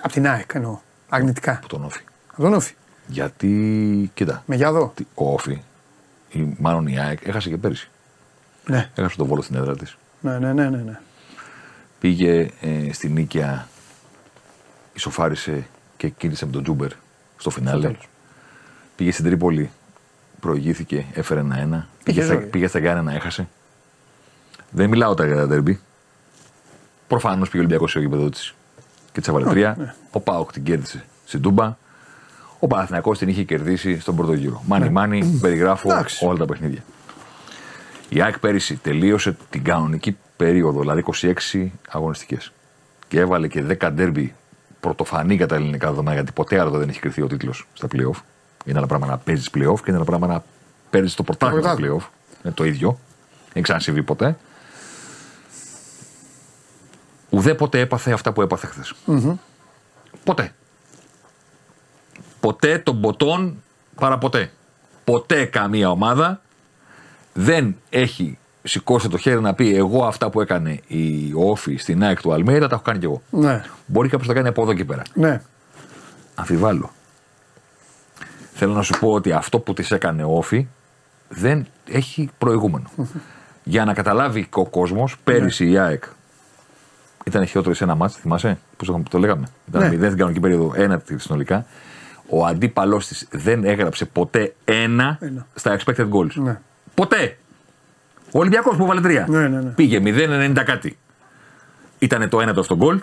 [0.01, 0.79] Απ' την ΑΕΚ εννοώ.
[1.09, 1.51] Αρνητικά.
[1.51, 2.01] από τον Όφη.
[2.31, 2.73] Από τον Όφη.
[3.07, 4.91] Γιατί, κοίτα, Με γιαδό.
[4.95, 5.61] τι- ο Όφη,
[6.29, 7.89] ή μάλλον η ΑΕΚ, έχασε και πέρυσι.
[8.65, 8.89] Ναι.
[8.95, 9.97] Έχασε τον Βόλο στην έδρα της.
[10.19, 10.77] Ναι, ναι, ναι, ναι.
[10.77, 10.99] ναι.
[11.99, 13.67] Πήγε ε, στην Νίκαια,
[14.93, 15.67] ισοφάρισε
[15.97, 16.91] και νίκησε με τον Τζούμπερ
[17.37, 17.81] στο φινάλε.
[17.81, 18.09] τέλος.
[18.95, 19.71] Πήγε στην Τρίπολη,
[20.41, 21.87] προηγήθηκε, έφερε ένα-ένα.
[22.03, 22.45] Πήγε, Είχε στα, ζωή.
[22.49, 23.47] πήγε στα Γιάννενα, έχασε.
[24.69, 25.79] Δεν μιλάω τώρα για τα ντέρμπι.
[27.07, 28.53] Προφανώς πήγε ο Ολυμπιακός στο γήπεδο της
[29.11, 29.75] και της έβαλε τρία.
[29.79, 29.93] ναι.
[30.11, 31.77] Ο ΠΑΟΚ την κέρδισε στην Τούμπα.
[32.59, 34.63] Ο Παναθηναϊκός την είχε κερδίσει στον πρώτο γύρο.
[34.67, 35.93] Μάνι μάνι, περιγράφω Ναι.
[35.93, 36.25] Εντάξει.
[36.25, 36.83] όλα τα παιχνίδια.
[38.09, 42.51] Η ΑΕΚ πέρυσι τελείωσε την κανονική περίοδο, δηλαδή 26 αγωνιστικές.
[43.07, 44.35] Και έβαλε και 10 ντέρμπι
[44.79, 48.19] πρωτοφανή κατά ελληνικά δεδομένα, γιατί ποτέ άλλο δεν έχει κρυθεί ο τίτλος στα playoff.
[48.65, 50.43] Είναι ένα πράγμα να παίζεις playoff και είναι ένα πράγμα να
[50.89, 51.97] παίζει το πρωτάθλημα στα πρωτάθλημα.
[52.01, 52.43] playoff.
[52.43, 52.89] Είναι το ίδιο.
[53.29, 54.37] Δεν έχει ξανασυμβεί ποτέ.
[57.29, 58.93] Ουδέποτε έπαθε αυτά που έπαθε χθες.
[60.23, 60.53] Ποτέ.
[62.39, 63.63] Ποτέ τον ποτόν
[63.95, 64.51] παραποτέ.
[65.03, 66.41] Ποτέ καμία ομάδα
[67.33, 72.21] δεν έχει σηκώσει το χέρι να πει εγώ αυτά που έκανε η Όφη στην ΑΕΚ
[72.21, 73.21] του Αλμέιδα τα έχω κάνει κι εγώ.
[73.29, 75.01] Ναι, Μπορεί κάποιος να το κάνει από εδώ και πέρα.
[75.13, 75.41] ναι.
[76.35, 76.91] Αμφιβάλλω.
[78.53, 80.67] Θέλω να σου πω ότι αυτό που της έκανε ο Όφη
[81.29, 82.89] δεν έχει προηγούμενο.
[83.63, 86.03] Για να καταλάβει και ο κόσμος, πέρυσι η ΑΕΚ
[87.25, 89.89] ήταν χειρότερη σε ένα μάτσο, θυμάσαι, που το, το λέγαμε; Ήταν Ναι.
[89.89, 91.65] μηδέν στην κανονική περίοδο, ένα τη συνολικά.
[92.29, 95.47] Ο αντίπαλός της δεν έγραψε ποτέ ένα, Ένα.
[95.55, 96.33] στα expected goals.
[96.33, 96.59] Ναι.
[96.93, 97.37] Ποτέ.
[98.31, 99.25] Ο Ολυμπιακός που βάλε τρία.
[99.29, 99.69] Ναι, ναι, ναι.
[99.69, 100.97] Πήγε 0-90 κάτι.
[101.99, 103.01] Ήταν το ένα το αυτό γκολ.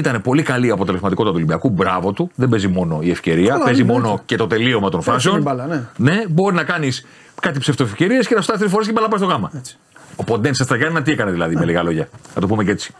[0.00, 1.70] Και ήταν πολύ καλή η αποτελεσματικότητα του Ολυμπιακού.
[1.70, 2.30] Μπράβο του.
[2.34, 3.52] Δεν παίζει μόνο η ευκαιρία.
[3.52, 4.22] Καλά, παίζει ναι, μόνο έτσι.
[4.26, 5.34] και το τελείωμα των φάσεων.
[5.34, 6.24] την μπάλα, ναι.
[6.28, 7.06] μπορεί να κάνεις
[7.40, 9.50] κάτι ψευτοευκαιρίες και να φτάσεις τρεις φορές και η μπάλα πάει στο γάμα.
[9.56, 9.78] Έτσι.
[10.16, 12.08] Ο Ποντένσα στα Γιάννα τι έκανε δηλαδή, με λίγα λόγια.
[12.34, 12.94] Να το πούμε και έτσι.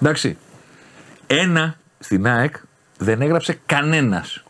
[0.00, 0.36] Εντάξει.
[1.26, 2.56] Ένα στην ΑΕΚ
[2.98, 4.42] δεν έγραψε κανένας.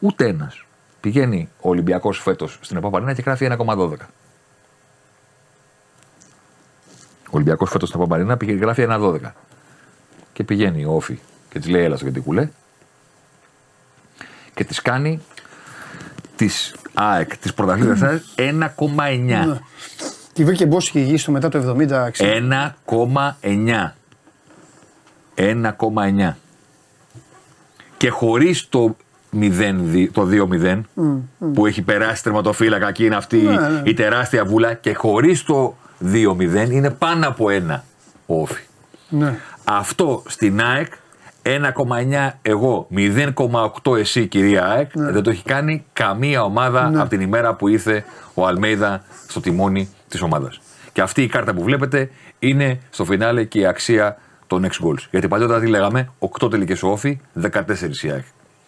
[0.00, 0.64] Ούτε ένας.
[1.00, 3.92] Πηγαίνει ο Ολυμπιακός φέτος στην Επαπαρίνα και γράφει 1,12.
[7.26, 9.18] Ο Ολυμπιακός φέτος στην Επαπαρίνα πήγε γράφει 1,12.
[10.36, 11.18] Και πηγαίνει ο Όφη
[11.48, 12.48] και της λέει: Έλα στο κουλέ.
[14.54, 15.20] Και της κάνει
[16.36, 19.58] της ΑΕΚ, της πρωταθλήτριας 1,9.
[20.32, 22.10] Τη βρήκε μπόση και γη στο μετά το 70.
[22.18, 22.70] 60.
[23.40, 23.92] 1,9.
[25.34, 26.32] 1,9.
[27.96, 28.96] Και χωρίς το
[29.32, 30.80] 0, το 2-0
[31.54, 33.82] που έχει περάσει τερματοφύλακα και είναι αυτή Ναι, ναι.
[33.84, 35.76] η τεράστια βούλα και χωρίς το
[36.12, 37.84] 2-0 είναι πάνω από ένα
[38.26, 38.62] ο Όφη.
[39.70, 39.76] Ναι.
[39.76, 40.92] Αυτό στην ΑΕΚ
[41.42, 47.00] 1,9 εγώ, 0,8 εσύ κυρία ΑΕΚ, δεν το έχει κάνει καμία ομάδα Ναι.
[47.00, 48.04] από την ημέρα που ήρθε
[48.34, 50.60] ο Αλμέιδα στο τιμόνι της ομάδας.
[50.92, 55.06] Και αυτή η κάρτα που βλέπετε είναι στο φινάλε και η αξία των 6 goals.
[55.10, 58.24] Γιατί παλιότερα τι λέγαμε, 8 τελικές ο Όφη, 14 η ΑΕΚ.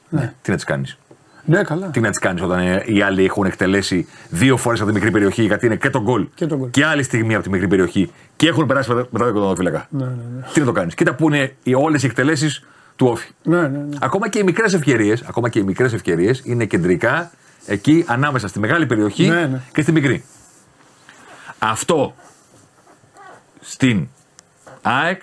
[0.08, 0.34] Ναι.
[0.42, 0.98] Τι να τις κάνεις.
[1.48, 1.86] Ναι, καλά.
[1.86, 5.10] Τι να τις κάνεις όταν ε, οι άλλοι έχουν εκτελέσει δύο φορές από τη μικρή
[5.10, 6.70] περιοχή, γιατί είναι και το γκολ Και το γκολ.
[6.70, 9.86] και άλλη στιγμή από τη μικρή περιοχή και έχουν περάσει μετά μετά το κοντοφύλακα.
[9.90, 10.42] Ναι, ναι, ναι.
[10.52, 10.94] Τι να το κάνεις.
[10.94, 12.64] Κοίτα που είναι όλες οι εκτελέσεις
[12.96, 13.28] του Όφη.
[13.42, 13.96] Ναι, ναι, ναι.
[14.00, 17.30] Ακόμα και οι μικρές ευκαιρίες, ακόμα και οι μικρές ευκαιρίες είναι κεντρικά
[17.66, 19.60] εκεί ανάμεσα στη μεγάλη περιοχή Ναι, ναι.
[19.72, 20.24] και στη μικρή.
[21.58, 22.14] Αυτό
[23.60, 24.08] στην
[24.82, 25.22] ΑΕΚ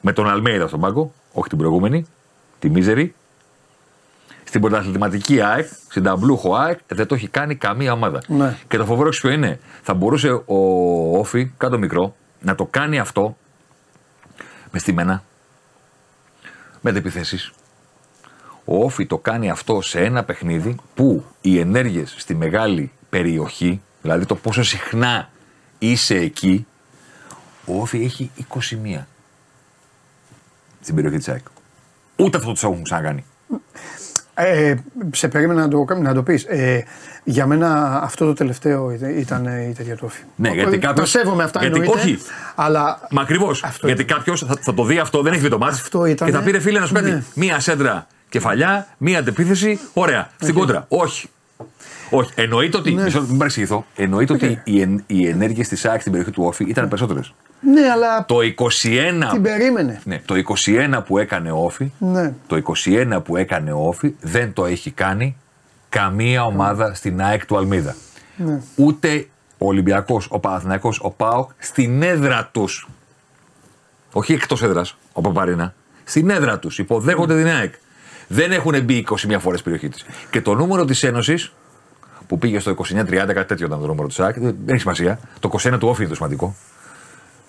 [0.00, 2.06] με τον Αλμέιδα στον πάγκο, όχι την προηγούμενη,
[2.58, 3.14] τη Μίζερη.
[4.48, 8.22] Στην πρωταθληματική ΑΕΚ, στην ταμπλούχο ΑΕΚ, δεν το έχει κάνει καμία ομάδα.
[8.26, 8.56] Ναι.
[8.68, 12.98] Και το φοβερό ξέρεις ποιο είναι; Θα μπορούσε ο Όφη, κάτω μικρό, να το κάνει
[12.98, 13.36] αυτό
[14.70, 15.22] με στημένα,
[16.80, 17.52] με επιθέσει.
[18.64, 24.26] Ο Όφη το κάνει αυτό σε ένα παιχνίδι που οι ενέργειες στη μεγάλη περιοχή, δηλαδή
[24.26, 25.30] το πόσο συχνά
[25.78, 26.66] είσαι εκεί,
[27.66, 29.04] ο Όφη έχει 21.
[30.80, 31.44] στην περιοχή της ΑΕΚ.
[32.16, 33.24] Ούτε αυτό του έχουν ξανακάνει.
[34.38, 34.74] Ε,
[35.12, 36.44] σε περίμενα να το, να το πεις.
[36.44, 36.84] Ε,
[37.24, 40.22] για μένα αυτό το τελευταίο ήταν- ήταν ε, η τέτοια του όφη.
[40.36, 42.18] Ναι, γιατί Ε, κάποιος- Το σέβομαι αυτά γιατί- εννοείται, όχι.
[42.54, 43.62] Αλλά Μα ακριβώς.
[43.64, 44.16] Αυτό Γιατί ήταν.
[44.16, 45.74] κάποιος θα, θα το δει αυτό, δεν έχει δει το μάτι.
[45.74, 47.10] Αυτό ήταν, Και θα πήρε φίλε να σου πει ναι.
[47.10, 47.24] κάτι.
[47.34, 49.78] Μία σέντρα κεφαλιά, μία αντεπίθεση.
[49.92, 50.28] Ωραία.
[50.40, 50.84] Στην κόντρα.
[50.88, 51.28] Όχι.
[52.10, 52.30] Όχι.
[52.34, 52.92] Εννοείται ότι.
[52.94, 53.86] Μισό, μην παρεξηγηθώ.
[53.96, 57.34] Εννοείται ότι οι, εν, οι ενέργειες της ΑΕΚ στην περιοχή του Όφη ήταν περισσότερες.
[57.60, 59.30] ναι, αλλά Το 21.
[59.32, 60.00] την περίμενε.
[60.04, 60.34] Ναι, το
[60.66, 62.34] 21 που έκανε ο Όφη, Ναι.
[62.46, 65.36] το 21 που έκανε ο Όφη δεν το έχει κάνει
[65.88, 67.94] καμία ομάδα στην ΑΕΚ του Αλμίδα.
[68.36, 68.60] Ναι.
[68.76, 69.26] Ούτε
[69.58, 72.88] ο Ολυμπιακός, ο Παναθηναϊκός, ο ΠΑΟΚ στην έδρα τους.
[74.12, 75.74] Όχι εκτός έδρας, ο Παπαρίνα.
[76.04, 76.78] Στην έδρα τους.
[76.78, 77.74] Υποδέχονται την ΑΕΚ.
[78.28, 80.04] Δεν έχουν μπει 21 φορές περιοχή της.
[80.30, 81.52] Και το νούμερο της Ένωσης
[82.26, 85.18] που πήγε στο 29-30, κάτι τέτοιο ήταν το νούμερο της ΑΕΚ, δεν έχει σημασία.
[85.40, 86.54] Το 21 του Όφη είναι το σημαντικό.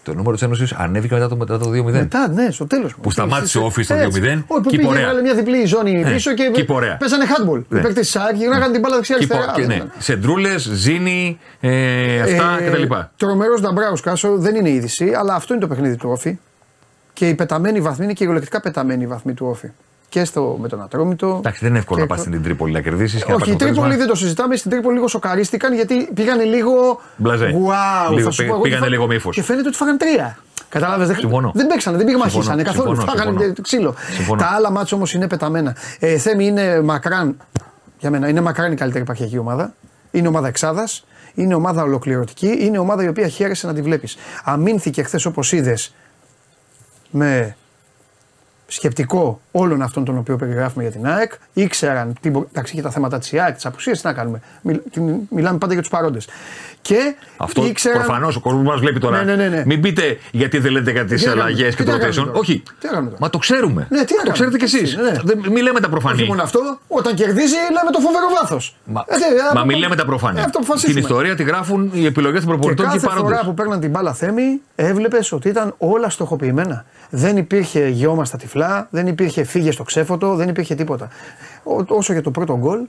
[0.03, 1.83] Το νούμερο της Ένωσης ανέβηκε μετά το, μετά το 2-0.
[1.91, 2.95] Μετά, ναι, στο τέλος.
[3.01, 3.99] Που σταμάτησε ο Όφης στο 2-0.
[4.03, 4.13] Όχι,
[4.47, 5.01] που Keep πήγε, ωραία.
[5.01, 6.97] έβγαλε μια διπλή ζώνη Ναι, πίσω και keep ωραία.
[6.97, 7.61] παίζανε handball.
[7.69, 7.79] Ναι.
[7.79, 9.53] Οι παίκτες τη ΣΑΚ γυρνάγανε την μπάλα Και, δεξιά-αριστερά.
[9.55, 12.93] και, ναι, σεντρούλες, ζήνη, ε, αυτά Ε, κτλ.
[13.17, 16.37] Τρομερός Νταμπράου Κάσο δεν είναι είδηση, αλλά αυτό είναι το παιχνίδι του Όφη.
[17.13, 19.67] Και η πεταμένη βαθμή είναι και η κυριολεκτικά πεταμένη βαθμή του Όφη.
[20.09, 21.35] Και στο, με τον Ατρόμητο.
[21.37, 23.39] Εντάξει, δεν είναι εύκολο και να πας το- στην Τρίπολη να κερδίσεις και να Όχι,
[23.39, 24.05] πάρει η το Τρίπολη αποτέλεσμα.
[24.05, 24.55] δεν το συζητάμε.
[24.55, 26.99] Στην Τρίπολη λίγο σοκαρίστηκαν γιατί πήγανε λίγο.
[27.15, 27.45] Μπλαζέ.
[27.45, 29.35] Wow, Λίγο θα σου πήγα- πω εγώ, πήγανε και φα- λίγο με ύφος.
[29.35, 30.37] Και φαίνεται ότι φάγανε τρία.
[30.69, 31.07] Κατάλαβες.
[31.07, 31.51] Δεν, Συμφωνώ.
[31.55, 32.95] δεν παίξανε, δεν πήγε Συμφωνώ, μαχήσανε καθόλου.
[32.95, 33.53] συμφωνώ, Φάγανε συμφωνώ.
[33.61, 33.95] ξύλο.
[34.15, 34.41] Συμφωνώ.
[34.41, 35.75] Τα άλλα μάτια όμως είναι πεταμένα.
[35.99, 37.37] Ε, Θέμη είναι μακράν.
[37.99, 39.73] Για μένα είναι μακράν η καλύτερη επαρχιακή ομάδα.
[40.11, 41.05] Είναι ομάδα εξάδας.
[41.33, 42.57] Είναι ομάδα ολοκληρωτική.
[42.59, 44.17] Είναι ομάδα η οποία χαίρεσε να τη βλέπεις.
[44.43, 45.93] Αμήνθηκε χθες όπως είδες
[47.09, 47.55] με
[48.67, 51.31] σκεπτικό όλων αυτών των οποίων περιγράφουμε για την ΑΕΚ.
[51.53, 54.41] Ήξεραν τι μπο- εντάξει, και τα θέματα της ΑΕΚ, τι απουσίε, τι να κάνουμε.
[54.61, 56.27] Μιλ- την- μιλάμε πάντα για τους παρόντες.
[56.81, 57.97] Και Αυτό ήξεραν.
[58.03, 59.23] προφανώς ο κόσμος μας βλέπει τώρα.
[59.23, 59.63] Ναι, ναι, ναι, ναι.
[59.65, 61.91] Μην πείτε γιατί δεν λέτε για Τι τις να κάνουμε; αλλαγές τώρα, και τι το
[61.91, 62.25] να κάνουμε rotation.
[62.25, 62.63] τώρα; Όχι.
[62.79, 63.87] Τι να κάνουμε τώρα; Μα το ξέρουμε.
[63.89, 64.57] Ναι, τι να το ξέρετε κάνουμε.
[64.57, 64.79] κι εσεί.
[64.79, 65.49] Έτσι είναι, ναι.
[65.53, 66.25] Μην λέμε τα Όχι προφανή.
[66.27, 68.75] μόνο αυτό, όταν κερδίζει λέμε το φοβερό βάθος.
[68.85, 69.05] Μα,
[69.53, 70.37] μα μην λέμε τα προφανή.
[70.39, 70.99] Ε, αυτό Την αποφασίσουμε.
[70.99, 73.37] ιστορία τη γράφουν οι επιλογές των Και προπονητών και οι κάθε παρόντες.
[73.37, 76.85] φορά που παίρναν την μπάλα θέμη, έβλεπες ότι ήταν όλα στοχοποιημένα.
[77.09, 81.07] Δεν υπήρχε γιώμα στα τυφλά, δεν υπήρχε φύγε στο ξέφωτο, δεν υπήρχε τίποτα.
[81.63, 82.79] Ό, όσο για το πρώτο γκολ,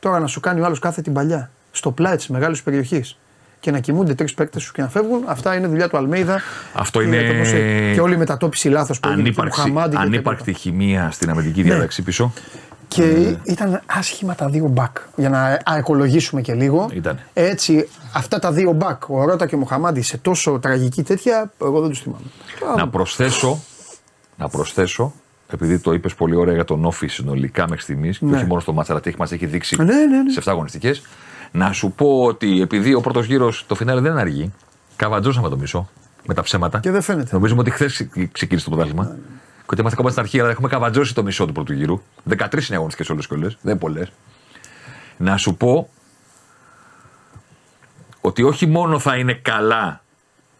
[0.00, 1.50] τώρα να σου κάνει ο άλλος κάθε την παλιά.
[1.70, 3.18] Στο πλάι της μεγάλης περιοχής.
[3.60, 6.40] Και να κοιμούνται τρεις παίκτες σου και να φεύγουν, αυτά είναι δουλειά του Αλμέιδα.
[6.72, 9.60] Αυτό και είναι- το πώς έχει- Και όλη η μετατόπιση λάθος που έγινε του Ανύπαρξη,
[9.60, 10.58] Μουχαμάντη και ανύπαρκτη τέτοια.
[10.60, 11.68] χημεία στην αμυντική Ναι.
[11.70, 12.32] διάταξη πίσω.
[12.88, 14.96] Και ήταν άσχημα τα δύο μπακ.
[15.16, 16.88] Για να αεκολογήσουμε και λίγο.
[16.92, 17.18] Ήταν.
[17.32, 21.80] Έτσι, αυτά τα δύο μπακ, ο Ρότα και ο Μοχαμάντη, σε τόσο τραγική τέτοια, εγώ
[21.80, 22.24] δεν τους θυμάμαι.
[22.76, 23.60] Να προσθέσω,
[24.36, 25.12] να προσθέσω,
[25.52, 28.36] επειδή το είπες πολύ ωραία για τον Όφη συνολικά μέχρι στιγμής, και Ναι.
[28.36, 30.30] όχι μόνο στο μάτσα, αλλά τι έχει- μας έχει δείξει Ναι, ναι, ναι.
[30.32, 31.02] σε 7 αγωνιστικές,
[31.52, 34.52] να σου πω ότι επειδή ο πρώτος γύρος το φινάλε δεν είναι αργή,
[34.96, 35.88] καβατζώσαμε το μισό
[36.26, 36.78] με τα ψέματα.
[36.80, 37.28] Και δεν φαίνεται.
[37.32, 39.16] Νομίζουμε ότι χθες ξεκίνησε το πρωτάθλημα.
[39.68, 42.00] Και ότι είμαστε ακόμα στην αρχή, αλλά έχουμε καβατζώσει το μισό του πρώτου γύρου.
[42.28, 44.12] 13 είναι αγωνιστικέ όλε και όλες, δεν είναι πολλές.
[45.16, 45.88] Να σου πω
[48.20, 50.00] ότι όχι μόνο θα είναι καλά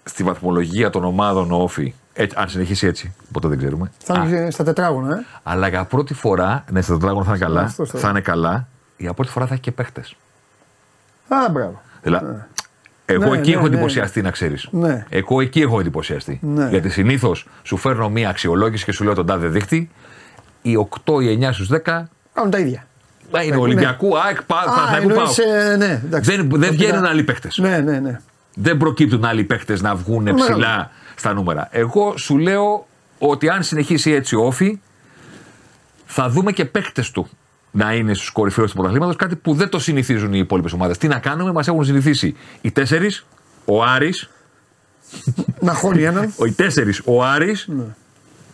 [0.05, 3.91] στη βαθμολογία των ομάδων ο Όφη, έτσι, αν συνεχίσει έτσι, ποτέ δεν ξέρουμε.
[3.99, 5.25] Θα Α, είναι στα τετράγωνα, ε.
[5.43, 7.99] αλλά για πρώτη φορά, ναι, στο τετράγωνο θα είναι καλά, Αυτό, αυτό.
[7.99, 10.17] θα είναι καλά, για πρώτη φορά θα έχει και παίχτες.
[11.29, 11.81] Α, μπράβο.
[12.03, 12.27] Δηλαδή,
[13.11, 13.75] εγώ Ναι, εκεί ναι, έχω ναι.
[13.75, 14.69] εντυπωσιαστεί, να ξέρεις.
[14.71, 15.05] Ναι.
[15.09, 16.39] Εγώ εκεί έχω εντυπωσιαστεί.
[16.43, 16.69] Ναι.
[16.69, 19.91] Γιατί συνήθως σου φέρνω μία αξιολόγηση και σου λέω τον τάδε δείχτη.
[20.63, 21.79] Οι 8, οι 9 στους 10
[22.35, 22.87] Κάνουν τα ίδια.
[23.33, 23.61] μα είναι Ναι.
[23.63, 25.71] Ολυμπιακού, ΑΕΚ, Πα- Παναθηναϊκού, εννοείς, ΠΑΟΚ.
[25.73, 26.31] ε, ναι, εντάξει.
[26.37, 27.49] Δεν, Το δεν πήρα- βγαίνουν άλλοι παίχτε.
[27.57, 28.21] Ναι, ναι, ναι.
[28.55, 30.43] Δεν προκύπτουν άλλοι παίχτε να βγουν Μεγάλο.
[30.45, 31.69] ψηλά στα νούμερα.
[31.71, 32.87] Εγώ σου λέω
[33.19, 34.81] ότι αν συνεχίσει έτσι ο Όφη,
[36.07, 37.29] θα δούμε και παίχτε του
[37.71, 39.17] να είναι στους κορυφαίους του πρωταθλήματος.
[39.17, 40.99] Κάτι που δεν το συνηθίζουν οι υπόλοιπες ομάδες.
[40.99, 43.27] Τι να κάνουμε, μας έχουν συνηθίσει οι τέσσερις,
[43.65, 44.31] ο Άρης,
[45.61, 46.33] Να χώνει έναν.
[46.39, 47.85] ο, οι τέσσερις, ο Άρης Ναι.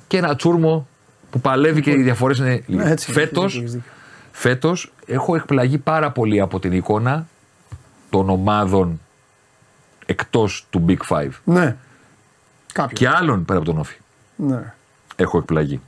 [0.06, 0.88] και ένα τσούρμο
[1.30, 2.82] που παλεύει και οι διαφορές είναι λίγε.
[2.82, 3.90] Ναι, έτσι, Φέτος έχεις δίκιο.
[4.32, 7.26] φέτος, έχω εκπλαγεί πάρα πολύ από την εικόνα
[8.10, 9.00] των ομάδων
[10.06, 11.76] εκτός του Big Five Ναι.
[12.72, 12.96] Κάποιο.
[12.96, 13.96] και άλλων πέρα από τον Όφη.
[14.36, 14.72] Ναι.
[15.16, 15.80] Έχω εκπλαγεί.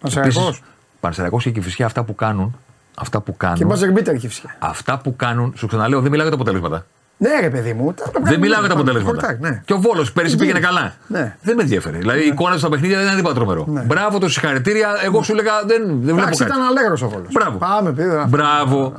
[0.00, 0.62] Πανσεραϊκός.
[1.06, 2.56] Πανσεραϊκός και Κηφισιά αυτά που κάνουν,
[2.94, 4.56] αυτά που Και κάνουν, μπάζερ μπίτερ και φυσικά.
[4.58, 6.86] αυτά που κάνουν, σου ξαναλέω, δεν μιλάω για τα αποτελέσματα.
[7.16, 7.84] Ναι, ρε παιδί μου.
[7.92, 8.90] τα- τα Δεν πράγματα μιλάω για τα πάνε.
[8.90, 9.26] αποτελέσματα.
[9.26, 9.62] Χορτάκ, Ναι.
[9.64, 10.94] Και ο Βόλος πέρυσι πήγαινε καλά.
[11.06, 11.36] Ναι.
[11.42, 11.98] Δεν με ενδιαφέρει.
[11.98, 13.64] Δηλαδή η εικόνα του στα παιχνίδια δεν ήταν τίποτα τρομερό.
[13.68, 13.80] Ναι.
[13.80, 14.88] Μπράβο, το συγχαρητήρια.
[15.04, 16.50] Εγώ σου έλεγα δεν, δεν βλέπω Εντάξει, κάτι.
[16.56, 17.28] ήταν αλέγρος ο Βόλος.
[17.32, 17.58] Μπράβο.
[17.58, 18.26] Πάμε, πήρα.
[18.28, 18.92] Μπράβο.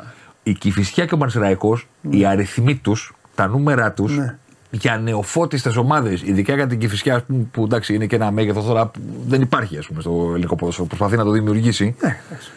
[0.43, 4.38] Η Κηφισιά και ο Πανσεραϊκός, οι αριθμοί τους, τα νούμερα τους, Ναι.
[4.76, 8.65] Για νεοφώτιστες ομάδες, ειδικά για την Κηφισιά, ας πούμε, που εντάξει είναι και ένα μέγεθος
[8.65, 11.95] τώρα που δεν υπάρχει ας πούμε, στο ελληνικό ποδόσφαιρο, προσπαθεί να το δημιουργήσει.
[12.01, 12.51] Ναι, εντάξει.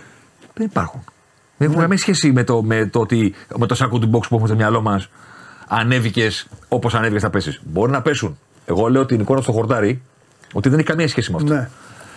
[0.54, 1.04] Δεν υπάρχουν.
[1.56, 4.34] Δεν έχουν καμία σχέση με το, με το ότι με το σάκο του box που
[4.34, 5.08] έχουμε στο μυαλό μας
[5.68, 7.60] ανέβηκες όπως ανέβηκες θα πέσεις.
[7.64, 8.38] Μπορεί να πέσουν.
[8.66, 10.02] Εγώ λέω την εικόνα στο χορτάρι
[10.52, 11.54] ότι δεν έχει καμία σχέση με αυτό.
[11.54, 11.68] Ναι.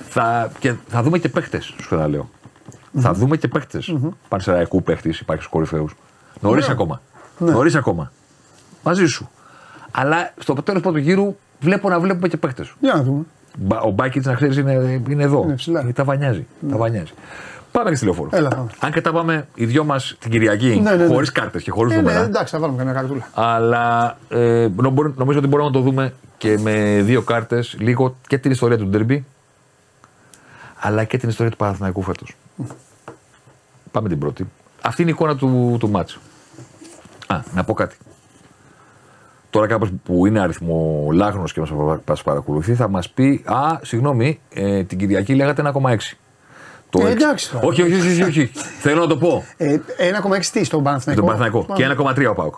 [0.10, 2.30] Θα, και θα δούμε και παίχτε, σου ξαναλέω.
[3.00, 3.82] Θα δούμε και παίχτε.
[3.88, 4.10] Mm-hmm.
[4.28, 5.96] Πανσεραϊκού παίχτη, υπάρχει στους κορυφαίους.
[6.42, 7.02] Νωρίς ακόμα.
[7.38, 7.52] Ναι.
[7.52, 8.12] Νωρίς ακόμα.
[8.84, 9.30] Μαζί σου.
[9.92, 12.66] Αλλά στο τέλος πρώτου γύρου βλέπω να βλέπουμε και παίχτε.
[12.80, 13.24] Για να δούμε.
[13.84, 15.42] Ο Μπάκιτ, να ξέρεις, είναι, είναι εδώ.
[15.44, 15.92] Είναι ψηλά.
[15.94, 16.48] τα βανιάζει.
[16.70, 17.12] Τα βανιάζει.
[17.72, 18.30] Πάμε και στη λεωφόρο.
[18.34, 18.70] Έλα, πάμε.
[18.80, 21.14] Αν και τα πάμε οι δυο μας την Κυριακή, Ναι, ναι, ναι.
[21.14, 22.20] χωρίς κάρτες και χωρίς Ε, ναι, νούμερα.
[22.26, 23.28] εντάξει, θα βάλουμε καμιά καρτούλα.
[23.34, 28.38] Αλλά ε, νομ- νομίζω ότι μπορούμε να το δούμε και με δύο κάρτες λίγο και
[28.38, 29.26] την ιστορία του Ντέρμπι
[30.80, 32.36] αλλά και την ιστορία του Παναθηναϊκού φέτος.
[33.92, 34.50] Πάμε την πρώτη.
[34.82, 36.20] Αυτή είναι η εικόνα του, του μάτς.
[37.28, 37.98] Α, να πω κάτι.
[39.50, 41.62] Τώρα κάποιο που είναι αριθμό λάγνο και
[42.06, 46.18] μας παρακολουθεί θα μας πει Α, συγγνώμη, ε, την Κυριακή λέγατε 1,6.
[46.90, 47.66] Το Ε, έξι- εντάξει τώρα.
[47.68, 48.52] όχι, όχι, όχι, όχι, όχι.
[48.80, 49.44] Θέλω να το πω.
[49.58, 51.74] Ε, 1,6 τι στον Παναθηναϊκό; Τον Παναθηναϊκό.
[51.76, 52.56] Και 1,3 ο Πάουκ.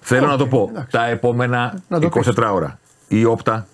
[0.00, 0.66] Θέλω να το πω.
[0.70, 0.90] εντάξει.
[0.90, 2.78] Τα επόμενα Να το 24 ώρα.
[3.08, 3.66] Η όπτα,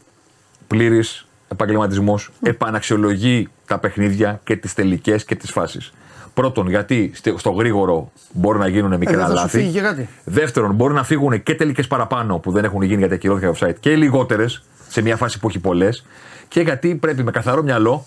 [0.67, 5.93] πλήρης επαγγελματισμός, επαναξιολογεί τα παιχνίδια και τις τελικές και τις φάσεις.
[6.35, 9.57] Πρώτον, γιατί στε- στο γρήγορο μπορεί να γίνουν μικρά Ε, δεν θα σου λάθη.
[9.59, 10.09] φύγει και κάτι.
[10.25, 13.97] Δεύτερον, μπορεί να φύγουν και τελικές παραπάνω που δεν έχουν γίνει γιατί ακυρώθηκε offside και
[13.97, 16.05] λιγότερες σε μια φάση που έχει πολλές.
[16.49, 18.07] Και γιατί πρέπει με καθαρό μυαλό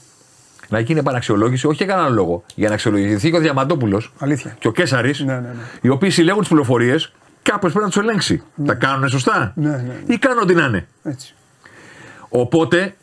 [0.69, 2.43] να γίνει επαναξιολόγηση, όχι για κανέναν λόγο.
[2.55, 4.55] Για να αξιολογηθεί και ο Διαμαντόπουλος Αλήθεια.
[4.59, 5.47] και ο Κέσσαρη, Ναι, ναι, ναι.
[5.81, 7.11] οι οποίοι συλλέγουν τις πληροφορίες,
[7.41, 8.43] κάποιο πρέπει να τους ελέγξει.
[8.65, 10.13] Τα κάνουν σωστά Ναι, ναι, ναι.
[10.13, 10.87] ή κάνουν ό,τι να είναι.
[11.03, 11.33] Έτσι.
[12.29, 12.95] Οπότε,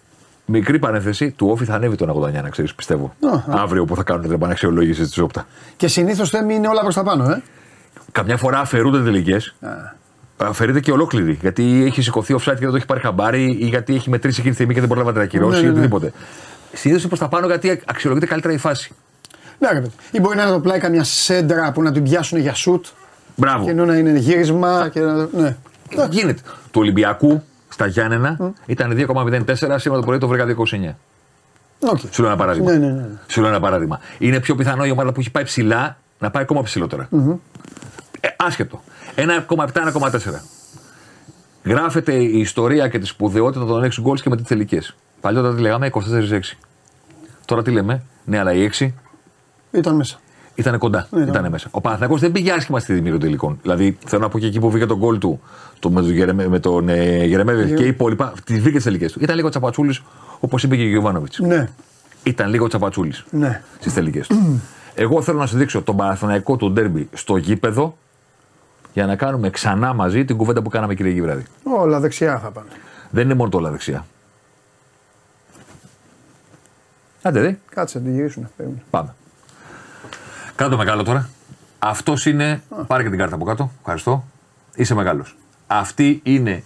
[0.51, 3.15] μικρή παρένθεση, του Όφη θα ανέβει τον 89, να ξέρεις, πιστεύω.
[3.49, 5.47] Α, Αύριο που θα κάνουν την επαναξιολόγηση της όπτα.
[5.77, 7.43] Και συνήθως θέμη είναι όλα προς τα πάνω, ε.
[8.13, 9.55] Καμιά φορά αφαιρούνται τελικές.
[10.37, 11.39] Αφαιρείται και ολόκληρη.
[11.41, 14.49] Γιατί έχει σηκωθεί offside και δεν το έχει πάρει χαμπάρι ή γιατί έχει μετρήσει εκείνη
[14.49, 15.79] τη στιγμή και δεν προλάβατε να ακυρώσεις Ναι, ή ναι, ναι.
[15.79, 16.13] οτιδήποτε.
[16.73, 18.93] Συνήθως προς τα πάνω γιατί αξιολογείται καλύτερα η φάση.
[19.59, 19.93] Ναι, ρε παιδί.
[20.11, 22.85] Ή μπορεί να είναι το πλάι καμιά σέντρα που να την πιάσουν για σουτ
[23.37, 23.65] Μπράβο.
[23.65, 24.89] και ενώ να είναι γύρισμα.
[24.93, 25.29] Και να...
[25.33, 25.57] Ναι.
[26.11, 26.41] Γίνεται.
[26.71, 27.43] Του Ολυμπιακού
[27.73, 30.95] στα Γιάννενα ήταν 2,04, σήμερα το πρωί το βρήκα 2,29.
[31.81, 31.99] Οκ.
[32.11, 32.71] Σου λέω ένα παράδειγμα.
[32.73, 33.07] Ναι, ναι, ναι.
[33.27, 34.01] Σου λέω ένα παράδειγμα.
[34.19, 37.09] Είναι πιο πιθανό η ομάδα που έχει πάει ψηλά να πάει ακόμα ψηλότερα.
[38.21, 38.83] Ε, άσχετο.
[39.17, 40.41] 1,7-1,4.
[41.65, 44.95] Γράφεται η ιστορία και τη σπουδαιότητα των 6 γκολ και με τις τελικές.
[45.21, 46.01] Παλιότερα τι λέγαμε 24-6.
[47.45, 48.91] Τώρα τι λέμε, ναι, αλλά οι 6
[49.71, 50.21] Ήταν μέσα.
[50.61, 51.07] Ήταν κοντά.
[51.11, 51.49] Ναι, ήταν ναι.
[51.49, 51.69] μέσα.
[51.71, 53.59] Ο Παναθηναϊκός δεν πήγε άσχημα στη δημιουργία των τελικών.
[53.63, 55.41] Δηλαδή, θέλω να πω και εκεί που βγήκε τον γκολ του
[55.79, 59.13] το, με τον, Γερεμέ, με τον ε, Γερεμέγεφ και οι υπόλοιπα, τις βρήκε τις τελικές
[59.13, 59.19] του.
[59.23, 60.03] Ήταν λίγο τσαπατσούλης,
[60.41, 61.39] όπως είπε και ο Γιωβάνοβιτς.
[61.39, 61.69] Ναι,
[62.23, 63.63] Ήταν λίγο τσαπατσούλης ναι.
[63.79, 64.61] στις τελικές του.
[64.95, 67.97] Εγώ θέλω να σου δείξω τον Παναθηναϊκό του ντέρμπι στο γήπεδο
[68.93, 71.45] για να κάνουμε ξανά μαζί την κουβέντα που κάναμε Κυριακή βράδυ.
[71.63, 72.69] Όλα δεξιά θα πάνε.
[73.11, 74.07] Δεν είναι μόνο το όλα δεξιά.
[77.23, 78.49] Άντε δε, Κάτσε να τη γυρίσουν.
[78.57, 78.83] περίμενε.
[78.91, 79.15] πάμε.
[80.61, 81.29] Κάτω μεγάλο τώρα.
[81.79, 82.63] Αυτός είναι.
[82.87, 83.71] Πάρε και την κάρτα από κάτω.
[83.79, 84.25] Ευχαριστώ.
[84.75, 85.37] Είσαι μεγάλος.
[85.67, 86.63] Αυτή είναι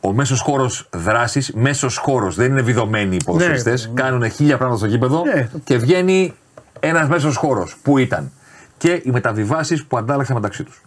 [0.00, 1.52] ο μέσος χώρος δράσης.
[1.54, 2.34] Μέσος χώρος.
[2.34, 3.86] Δεν είναι βιδωμένοι οι ποδοσφαιριστές.
[3.86, 4.02] ναι.
[4.02, 6.34] Κάνουν χίλια πράγματα στο γήπεδο Ναι, το- και βγαίνει
[6.80, 7.76] ένας μέσος χώρος.
[7.82, 8.32] Πού ήταν.
[8.78, 10.82] Και οι μεταβιβάσεις που αντάλλαξαν μεταξύ τους.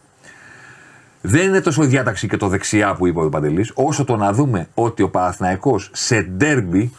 [1.22, 4.34] Δεν είναι τόσο η διάταξη και το δεξιά που είπε ο Παντελής, όσο το να
[4.34, 6.92] δούμε ότι ο Παναθηναϊκός σε ντέρμπι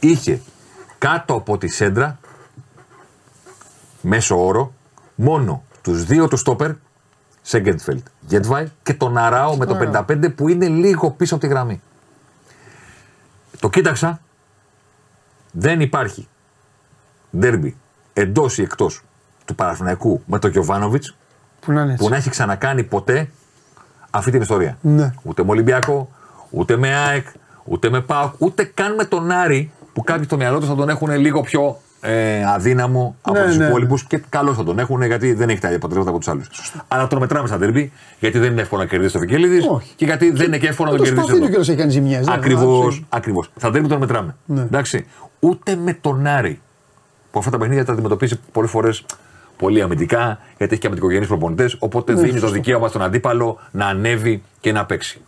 [0.00, 0.40] είχε
[0.98, 2.18] κάτω από τη σέντρα
[4.00, 4.72] μέσο όρο
[5.14, 6.70] μόνο τους δύο του στόπερ
[7.42, 9.76] Σέγκεντφελτ, Γετβάη και τον Αράο με το
[10.08, 11.80] 55 που είναι λίγο πίσω από τη γραμμή.
[13.60, 14.20] Το κοίταξα,
[15.52, 16.28] δεν υπάρχει
[17.38, 17.76] ντέρμπι
[18.12, 19.02] εντός ή εκτός
[19.44, 21.16] του Παναθηναϊκού με τον Γιωβάνοβιτς
[21.60, 22.04] Που να είναι έτσι.
[22.04, 23.30] που να έχει ξανακάνει ποτέ
[24.10, 24.78] αυτή την ιστορία.
[24.80, 25.12] Ναι.
[25.22, 26.10] Ούτε με Ολυμπιακό,
[26.50, 27.26] ούτε με ΑΕΚ,
[27.64, 30.88] ούτε με ΠΑΟΚ, ούτε καν με τον Άρη που κάποιοι στο μυαλό τους θα τον
[30.88, 33.66] έχουν λίγο πιο ε, αδύναμο από Ναι, τους ναι.
[33.66, 36.72] υπόλοιπους και καλώ θα τον έχουν γιατί δεν έχει τα ίδια αποτελέσματα από τους άλλους.
[36.88, 39.92] Αλλά τον μετράμε στα τερμπή γιατί δεν είναι εύκολο να κερδίσει το Βικέλιδης Όχι.
[39.96, 41.48] και γιατί δεν είναι και εύκολο να Το τον κερδίσει σπαθί του εδώ.
[41.50, 42.24] κιόλας έχει κάνει ζημιές.
[42.26, 42.94] δεν Ακριβώς.
[43.08, 43.50] θα- Ακριβώς.
[43.56, 44.34] Στα τερμπή τον μετράμε.
[44.44, 44.60] Ναι.
[44.60, 45.06] Εντάξει.
[45.40, 46.60] Ούτε με τον Άρη
[47.30, 49.04] που αυτά τα παιχνίδια τα αντιμετωπίζει πολλές φορές
[49.56, 51.76] πολύ αμυντικά, γιατί έχει και αμυντικογενείς προπονητές.
[51.78, 52.54] Οπότε Ναι, δίνει το σωστό.
[52.54, 55.20] δικαίωμα στον αντίπαλο να ανέβει και να παίξει.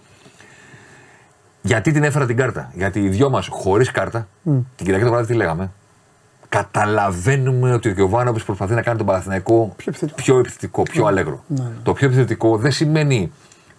[1.63, 5.27] Γιατί την έφερα την κάρτα; Γιατί οι δυο μας χωρίς κάρτα, την Κυριακή το βράδυ
[5.27, 5.71] τι λέγαμε;
[6.53, 10.23] Καταλαβαίνουμε ότι ο Γιωβάνοβιτς προσπαθεί να κάνει τον Παναθηναϊκό Πιο επιθετικό.
[10.23, 11.45] πιο επιθετικό, πιο αλέγρο.
[11.47, 11.65] Ναι.
[11.83, 13.33] Το πιο επιθετικό δεν σημαίνει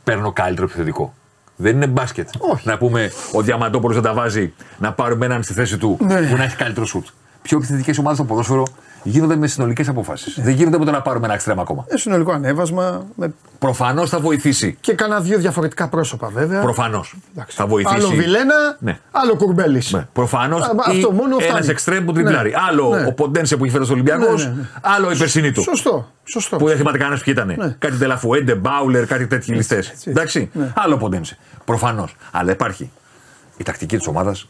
[0.04, 1.14] παίρνω καλύτερο επιθετικό.
[1.56, 2.30] Δεν είναι μπάσκετ.
[2.40, 2.68] Όχι.
[2.68, 6.22] Να πούμε ο Διαμαντόπουλος δεν τα βάζει να πάρουμε έναν στη θέση του Ναι.
[6.22, 7.06] που να έχει καλύτερο σουτ.
[7.44, 8.64] Πιο επιθετικές ομάδες στο ποδόσφαιρο
[9.04, 10.38] γίνονται με συνολικές αποφάσεις.
[10.38, 10.44] Ναι.
[10.44, 11.86] Δεν γίνονται με το να πάρουμε ένα εξτρέμα ακόμα.
[11.88, 13.06] Ε, συνολικό ανέβασμα.
[13.16, 13.34] Με...
[13.60, 14.78] Προφανώς θα βοηθήσει.
[14.82, 16.62] Και κάνα δύο διαφορετικά πρόσωπα βέβαια.
[16.62, 17.16] Προφανώς.
[17.36, 17.56] Εντάξει.
[17.58, 17.96] Θα βοηθήσει.
[17.96, 19.00] Άλλο Βιλένα, Ναι.
[19.12, 19.92] άλλο Κουρμπέλης.
[19.92, 20.08] Ναι.
[20.14, 21.68] Προφανώς Α, αυτό μόνο ένας φτάνει.
[21.68, 22.50] εξτρέμ που τριπλάρει.
[22.50, 22.56] Ναι.
[22.70, 23.06] Άλλο Ναι.
[23.06, 24.68] ο Ποντένσε που έχει φέρει στο Ολυμπιακός, Ναι, ναι, ναι.
[24.82, 25.62] άλλο η περσινή του.
[25.62, 26.12] Σωστό.
[26.24, 26.58] Σωστό.
[26.58, 27.48] Που δεν θυμάται κανένας ποιοι ήταν.
[27.48, 27.76] Ναι.
[27.80, 29.90] Κάτι Τελαφουέντε, Μπάουλερ, κάτι τέτοιοι ληστές.
[29.90, 30.10] έτσι.
[30.10, 30.50] Εντάξει.
[30.54, 30.72] Ναι.
[30.76, 31.38] Άλλο Ποντένσε.
[31.66, 32.16] Προφανώς.
[32.32, 32.92] Αλλά υπάρχει
[33.58, 34.50] η τακτική της ομάδας,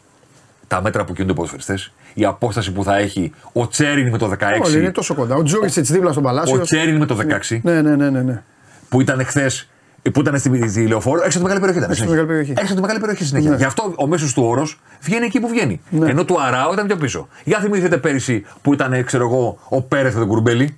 [0.68, 4.32] τα μέτρα που κινούνται οι ποδοσφαιριστές, η απόσταση που θα έχει ο Τσέριν με το
[4.40, 4.44] 16.
[4.64, 5.36] Όλοι είναι τόσο κοντά.
[5.36, 6.60] Ο Τζούρισιτς δίπλα στον Παλάσιος.
[6.60, 7.18] Ο Τσέριν με το
[7.50, 8.22] 16, Ναι, ναι, ναι, ναι.
[8.22, 8.44] ναι.
[8.90, 9.68] που ήταν χθες.
[10.14, 11.78] Που ήταν στη, στη λεωφόρο, έξω από τη μεγάλη περιοχή.
[11.80, 12.16] Ήταν, Έξω από τη συνέχεια.
[12.16, 12.52] μεγάλη περιοχή.
[12.52, 13.50] Έξω από τη μεγάλη περιοχή συνέχεια.
[13.50, 13.56] Ναι.
[13.56, 15.82] Γι' αυτό ο μέσος του όρος βγαίνει εκεί που βγαίνει.
[15.90, 16.10] Ναι.
[16.10, 17.28] Ενώ του Αράου ήταν πιο πίσω.
[17.44, 20.78] Για θυμηθείτε πέρυσι που ήταν, ξέρω εγώ, ο Πέρεθ με τον Κουρμπέλη,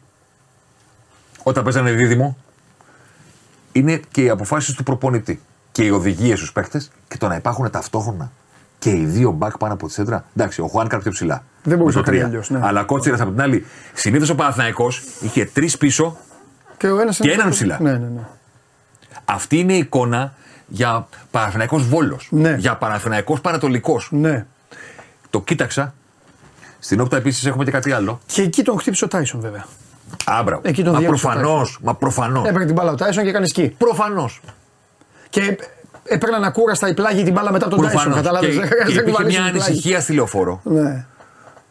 [1.43, 2.37] όταν παίζανε δίδυμο.
[3.71, 7.71] Είναι και οι αποφάσεις του προπονητή και οι οδηγίες στους παίχτε και το να υπάρχουν
[7.71, 8.31] ταυτόχρονα
[8.85, 10.25] και οι δύο μπακ πάνω από τη σέντρα.
[10.37, 11.43] Εντάξει, ο Χουάν πιο ψηλά.
[11.63, 12.25] Δεν μπορούσε με το να κάνει τρία.
[12.25, 12.67] αλλιώς, ναι.
[12.67, 13.65] Αλλά κότσιρα από την άλλη.
[13.93, 14.87] Συνήθως ο Παναθναϊκό
[15.21, 16.17] είχε τρεις πίσω.
[16.77, 17.77] Και, ο ένας Και είναι- έναν ψηλά.
[17.81, 18.21] Ναι, ναι, ναι.
[19.25, 20.33] Αυτή είναι η εικόνα
[20.67, 22.27] για Παναθηναϊκός Βόλος.
[22.31, 22.55] Ναι.
[22.59, 24.07] Για Παναθηναϊκός Πανατολικός.
[24.11, 24.45] ναι.
[25.29, 25.93] Το κοίταξα.
[26.79, 28.19] Στην όπτα επίσης έχουμε και κάτι άλλο.
[28.25, 29.65] Και εκεί τον χτύπησε ο Τάισον βέβαια.
[30.25, 30.59] Άμπρα.
[30.61, 31.79] Εκεί τον Μα διέλυσε ο προφανώς.
[31.83, 32.47] Μα προφανώς.
[32.47, 33.75] Έπαιρνε την μπάλα ο Τάισον και έκανε σκι.
[33.77, 34.41] Προφανώς.
[35.29, 35.57] Και
[36.07, 37.93] έπαιρναν ακούραστα η πλάγη την μπάλα μετά τον Τάισον.
[38.01, 38.15] Προφανώ.
[38.15, 38.61] Κατάλαβες; Και,
[38.93, 41.05] και υπήρχε μια ανησυχία στη λεωφόρο Ναι.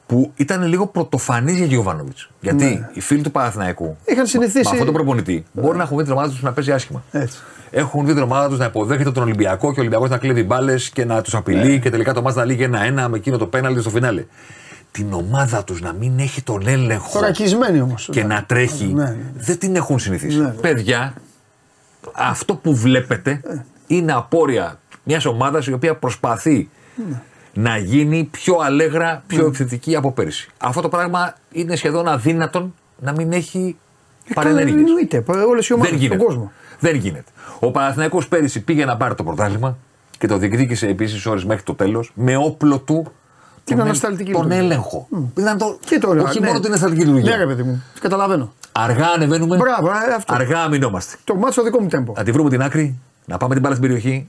[0.06, 2.30] που ήταν λίγο πρωτοφανής για Γιωβάνοβιτς.
[2.40, 2.88] Γιατί Ναι.
[2.92, 3.96] οι φίλοι του Παναθηναϊκού.
[4.04, 6.72] Είχαν συνηθίσει- Με αυτόν τον προπονητή μπορεί να έχουν δει την ομάδα τους να παίζει
[6.72, 7.02] άσχημα.
[7.10, 7.38] Έτσι.
[7.70, 10.90] Έχουν δει την ομάδα τους να υποδέχεται τον Ολυμπιακό και ο Ολυμπιακός να κλέβει μπάλες
[10.90, 11.76] και να τους απειλεί Ναι.
[11.76, 14.24] και τελικά το μάτς να λύγει ένα-ένα με εκείνο το πέναλτι στο φινάλε.
[14.90, 18.08] Την ομάδα τους να μην έχει τον έλεγχο Θωρακισμένοι όμως.
[18.12, 19.16] και να τρέχει Ναι, ναι.
[19.36, 20.36] δεν την έχουν συνηθίσει.
[20.38, 20.50] Ναι, ναι.
[20.50, 21.14] Παιδιά,
[22.12, 23.40] αυτό που βλέπετε
[23.86, 26.68] είναι απόρρια μιας ομάδας η οποία προσπαθεί
[27.08, 27.22] Ναι.
[27.54, 30.48] να γίνει πιο αλέγρα, πιο επιθετική από πέρυσι.
[30.58, 33.76] Αυτό το πράγμα είναι σχεδόν αδύνατον να μην έχει
[34.34, 34.76] παρενέργειες.
[34.80, 35.24] Εννοείται.
[35.48, 36.24] Όλες οι ομάδες Δεν στον γίνεται.
[36.24, 36.52] κόσμο.
[36.80, 37.30] Δεν γίνεται.
[37.60, 39.76] Ο Παναθηναϊκός πέρυσι πήγε να πάρει το πρωτάθλημα
[40.18, 43.12] και το διεκδίκησε επίσης ώρες μέχρι το τέλος με όπλο του
[43.64, 44.64] Την τον, ανασταλτική τον λειτουργία.
[44.64, 45.08] έλεγχο.
[45.38, 46.46] Ήταν το, Και το όχι ναι.
[46.46, 47.30] μόνο την ανασταλτική λειτουργία.
[47.30, 47.82] Ναι, ρε παιδί μου.
[48.00, 48.52] Καταλαβαίνω.
[48.72, 49.56] Αργά ανεβαίνουμε.
[49.56, 50.34] Μπράβο, ε, αυτό.
[50.34, 51.16] Αργά αμυνόμαστε.
[51.24, 52.12] Το μάτσο δικό μου τέμπο.
[52.16, 54.28] Να τη βρούμε την άκρη, να πάμε την μπάλα στην περιοχή.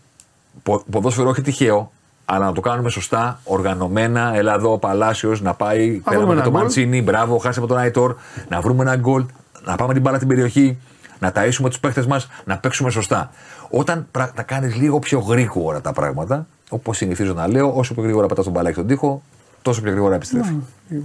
[0.64, 1.92] Πο, ποδόσφαιρο όχι τυχαίο,
[2.26, 4.36] αλλά να το κάνουμε σωστά, οργανωμένα.
[4.36, 6.62] Έλα εδώ ο Παλάσιος να πάει πέρα βρούμε με ένα το γκολ.
[6.62, 7.02] Μαντσίνη.
[7.02, 8.16] Μπράβο, χάσε από τον Άιτορ.
[8.50, 9.26] Να βρούμε ένα γκολ,
[9.66, 10.78] να πάμε την μπάλα στην περιοχή,
[11.20, 13.32] να ταΐσουμε τους παίχτες μας, να παίξουμε σωστά.
[13.70, 18.04] Όταν πρα- τα κάνεις λίγο πιο γρήγορα τα πράγματα, όπως συνηθίζω να λέω, όσο πιο
[18.04, 19.22] γρήγορα πατάς τον μπαλάκι στον τοίχο,
[19.62, 20.56] τόσο πιο γρήγορα επιστρέφεις.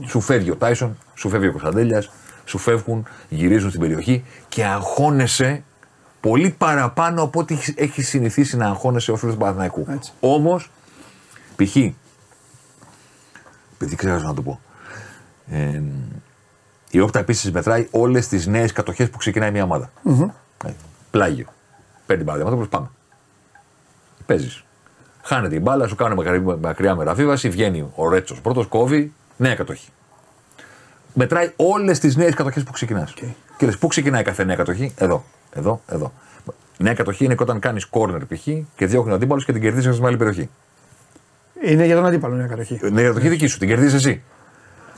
[0.07, 2.11] Σου φεύγει ο Τάισον, σου φεύγει ο Κωνσταντέλιας,
[2.45, 5.62] σου φεύγουν, γυρίζουν στην περιοχή και αγχώνεσαι
[6.21, 9.87] πολύ παραπάνω από ό,τι έχει συνηθίσει να αγχώνεσαι ο φίλος του Παναθηναϊκού.
[9.89, 10.12] Έτσι.
[10.21, 10.71] Όμως,
[11.57, 11.77] π.χ.
[13.75, 14.61] επειδή ξέρω να το πω.
[15.51, 15.83] Ε,
[16.91, 19.91] η όπτα επίσης μετράει όλες τις νέες κατοχές που ξεκινάει μια ομάδα.
[20.64, 20.71] Ε,
[21.11, 21.47] πλάγιο.
[22.07, 22.91] Παίρνει την μπάλα, πάμε.
[24.27, 24.64] Παίζεις.
[25.23, 29.89] Χάνεται η μπάλα, σου κάνουν μακριά, μακριά μεταβίβαση, βγαίνει ο Ρέτσος πρώτος, κόβει, νέα κατοχή.
[31.14, 33.14] Μετράει όλες τις νέες κατοχές που ξεκινάς.
[33.57, 36.12] Και λες, πού ξεκινάει κάθε νέα κατοχή, εδώ, εδώ, εδώ.
[36.78, 38.42] Νέα κατοχή είναι και όταν κάνεις κόρνερ π.χ.
[38.76, 40.51] και διώχνει ο αντίπαλος και την κερδίζεις σε άλλη περιοχή.
[41.62, 42.80] Είναι για τον αντίπαλο μια κατοχή.
[42.92, 44.22] Νέα κατοχή δική σου, την κερδίζεις εσύ.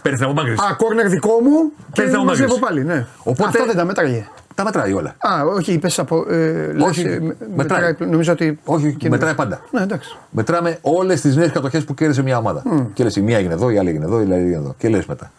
[0.02, 0.64] Παίρνει την από μάκρυνση.
[0.64, 2.84] Α, κόρνερ δικό μου και Παίρνει τα μαζεύω μάκρυνση.
[2.84, 3.06] πάλι, ναι.
[3.18, 4.28] Οπότε- Αυτό δεν τα μέτραγε.
[4.54, 5.14] Τα μετράει όλα.
[5.18, 6.24] Α, όχι, είπες από.
[6.32, 7.94] Ε, λες, Όχι, ε, με- μετράει.
[7.98, 8.58] Νομίζω ότι.
[8.64, 9.60] Όχι, και- μετράει πάντα.
[9.70, 10.16] Ναι, εντάξει.
[10.30, 12.62] Μετράμε όλες τις νέες κατοχές που κέρδισε μια ομάδα.
[12.94, 14.74] Και λες, η μία έγινε εδώ, η άλλη έγινε εδώ, η άλλη έγινε εδώ.
[14.78, 15.32] Και λες μετά.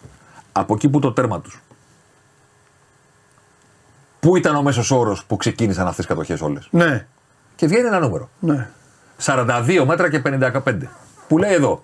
[0.52, 1.62] Από εκεί που το τέρμα τους.
[4.24, 7.06] Πού ήταν ο μέσος όρος που ξεκίνησαν αυτές τι κατοχές όλες; Ναι,
[7.56, 8.30] Και βγαίνει ένα νούμερο.
[8.40, 8.68] ναι.
[9.26, 10.50] 42 μέτρα και 55.
[11.28, 11.84] Που λέει εδώ.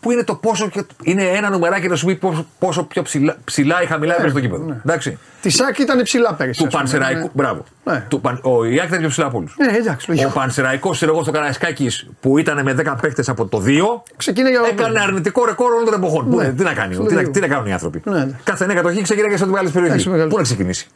[0.00, 0.68] Που είναι το πόσο.
[0.68, 4.30] πιο- Είναι ένα νουμεράκι να σου πει πόσο, πόσο πιο ψηλά, ψηλά ή χαμηλά έπαιρνε
[4.30, 4.64] στο κήπεδο.
[4.64, 4.80] ναι.
[4.84, 5.18] Εντάξει.
[5.40, 6.58] Τη ΣΑΚ ήταν ψηλά πέρυσι.
[6.60, 7.20] Του ας πούμε, Πανσεραϊκού.
[7.20, 7.30] ναι.
[7.32, 7.64] Μπράβο.
[7.84, 8.04] Ναι.
[8.08, 9.54] Του, Παν- ο Ιάκ ήταν πιο ψηλά από όλους.
[9.58, 10.30] Ναι, εντάξει, Ο λογικό.
[10.30, 14.60] Πανσεραϊκός, ξέρω εγώ, στο Καραϊσκάκης που ήταν με 10 παίχτε από το 2, Ξεκίνησε για
[14.70, 16.30] έκανε αρνητικό ρεκόρ όλων των εποχών.
[16.30, 16.44] Πού Ναι.
[16.44, 17.32] είναι, τι να κάνει, Στο τι να, λίγο.
[17.32, 18.38] τι να κάνουν οι άνθρωποι; Ναι, ναι.
[18.44, 19.90] Κάθε νέα κατοχή ξεκινάει και σε μεγάλη περιοχή.
[19.92, 20.30] Εντάξει, μεγάλη.
[20.30, 20.86] Πού να ξεκινήσει;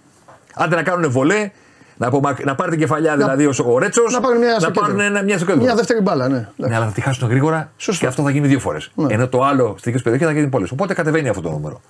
[0.59, 1.50] Άντε να κάνουν βολέ,
[1.96, 2.44] να, απομακ...
[2.44, 5.04] να πάρει την κεφαλιά δηλαδή ο, ο Ρέτσος, να πάρουν μια στο πάρουν κέντρο.
[5.04, 5.62] ένα, μια στο κέντρο.
[5.62, 6.48] Μια δεύτερη μπάλα, ναι.
[6.56, 8.00] Ναι, αλλά θα τη χάσουν γρήγορα Σωστό.
[8.02, 8.90] και αυτό θα γίνει δύο φορές.
[8.94, 9.14] Ναι.
[9.14, 10.70] Ενώ το άλλο στη δική περιοχή θα γίνει πολλές.
[10.70, 11.80] Οπότε κατεβαίνει αυτό το νούμερο.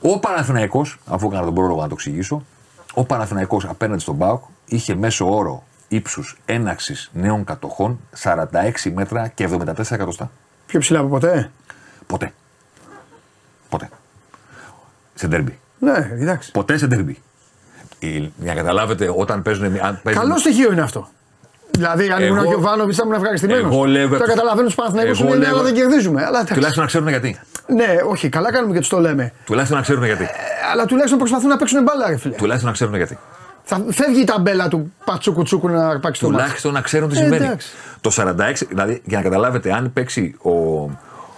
[0.00, 2.42] Ο Παναθηναϊκός, αφού έκανα τον πρόλογο να το εξηγήσω,
[2.94, 8.44] ο Παναθηναϊκός απέναντι στον Μπάουκ είχε μέσο όρο ύψους έναξης νέων κατοχών 46
[8.94, 10.30] μέτρα και 74 εκατοστά.
[10.66, 11.50] Πιο ψηλά από ποτέ;
[12.06, 12.32] Ποτέ.
[13.68, 13.88] Ποτέ.
[15.14, 15.58] Σε ντέρμπι.
[15.78, 16.50] Ναι, εντάξει.
[16.50, 17.22] Ποτέ σε ντέρμπι.
[17.98, 19.64] Η- Για να καταλάβετε, όταν παίζουν.
[19.64, 21.08] αν παίζουν- Καλό στοιχείο είναι αυτό.
[21.70, 23.72] Δηλαδή, αν ήμουν ο Εγώ- Γιωβάνοβιτ θα ήμουν ευχαριστημένος.
[23.72, 26.20] Εγώ λέω- Τα καταλαβαίνω του Παναθηναϊκούς Εγώ είναι ναι, αλλά λέω- δεν κερδίζουμε.
[26.24, 26.52] Αλλά, εντάξει.
[26.54, 27.40] Τουλάχιστον να ξέρουν γιατί.
[27.66, 29.32] Ναι, όχι, καλά κάνουμε και τους το λέμε.
[29.44, 30.22] Τουλάχιστον να ξέρουν γιατί.
[30.24, 30.28] Ε,
[30.72, 32.34] Αλλά τουλάχιστον προσπαθούν να παίξουν μπάλα, ρε φίλε.
[32.34, 33.18] Τουλάχιστον να ξέρουν γιατί.
[33.62, 36.40] Θα φεύγει η ταμπέλα του πατσούκου τσούκου να αρπάξει το μάτι.
[36.42, 37.44] Τουλάχιστον να ξέρουν τι Ε, συμβαίνει.
[37.44, 37.68] εντάξει.
[38.00, 40.50] Το 46, δηλαδή για να καταλάβετε, αν παίξει ο,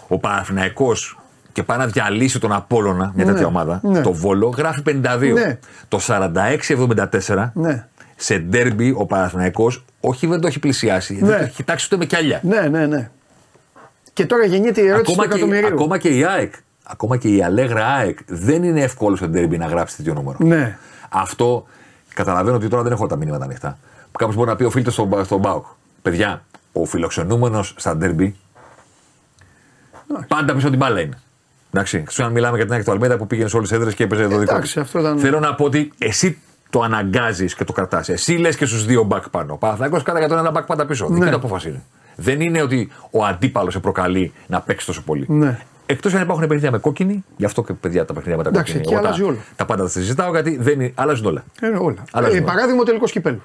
[0.09, 1.19] ο Παναθηναϊκός
[1.61, 4.01] και πάει να διαλύσει τον Απόλλωνα, μια Ναι, τέτοια ομάδα, ναι.
[4.01, 5.33] το Βόλο γράφει 52.
[5.33, 5.59] Ναι.
[5.89, 7.87] Το 46-74 Ναι.
[8.17, 11.37] σε ντέρμπι ο Παναθηναϊκός όχι δεν το έχει πλησιάσει, δεν Ναι.
[11.37, 12.41] το έχει κοιτάξει ούτε με κιάλια.
[12.43, 13.11] Ναι, ναι, ναι.
[14.13, 15.67] Και τώρα γεννιέται η ερώτηση Ακόμα του και, εκατομμυρίου.
[15.75, 16.55] ακόμα και η ΑΕΚ,
[16.87, 20.37] ακόμα και η Αλέγρα ΑΕΚ δεν είναι εύκολο στο ντέρμπι να γράψει τέτοιο νούμερο.
[20.41, 20.79] Ναι.
[21.09, 21.67] Αυτό
[22.15, 23.79] καταλαβαίνω ότι τώρα δεν έχω τα μηνύματα ανοιχτά.
[24.19, 25.65] Κάποιος μπορεί να πει οφείλεται στον, στον Μπάουκ.
[26.03, 26.43] Παιδιά,
[26.73, 28.37] ο φιλοξενούμενος στα ντέρμπι
[30.29, 31.19] πάντα πίσω την μπάλα είναι.
[31.73, 33.95] Εντάξει, ξέρω αν μιλάμε για την ΑΕΚ του Αλμέδα που πήγαινε σε όλες τις έδρες
[33.95, 34.81] και έπαιζε το δικό Εντάξει, του.
[34.81, 36.39] αυτό ήταν- Θέλω να πω ότι εσύ
[36.71, 38.09] το αναγκάζεις και το κρατάς.
[38.09, 39.53] Εσύ λες και στους δύο μπακ πάνω.
[39.53, 41.07] Ο Παναθηναϊκός κατά 101 μπακ πάντα πίσω.
[41.07, 41.31] Δική Ναι.
[41.31, 41.83] του απόφαση είναι.
[42.17, 45.25] Δεν είναι ότι ο αντίπαλος σε προκαλεί να παίξει τόσο πολύ.
[45.29, 45.59] Ναι.
[45.87, 48.73] Εκτός αν υπάρχουν παιχνίδια με κόκκινη, γι' αυτό και παιδιά τα παιχνίδια με τα Εντάξει,
[48.73, 48.93] κόκκινη.
[48.95, 49.45] εκεί εγώ τα- αλλάζει όλο.
[49.57, 51.45] Τα πάντα τα συζητάω γιατί δεν είναι, αλλάζουν όλα.
[51.61, 52.05] Ε, όλα.
[52.13, 52.53] Αλλάζουν Ε, όλα.
[52.53, 53.43] παράδειγμα, ο τελικός κυπέλου.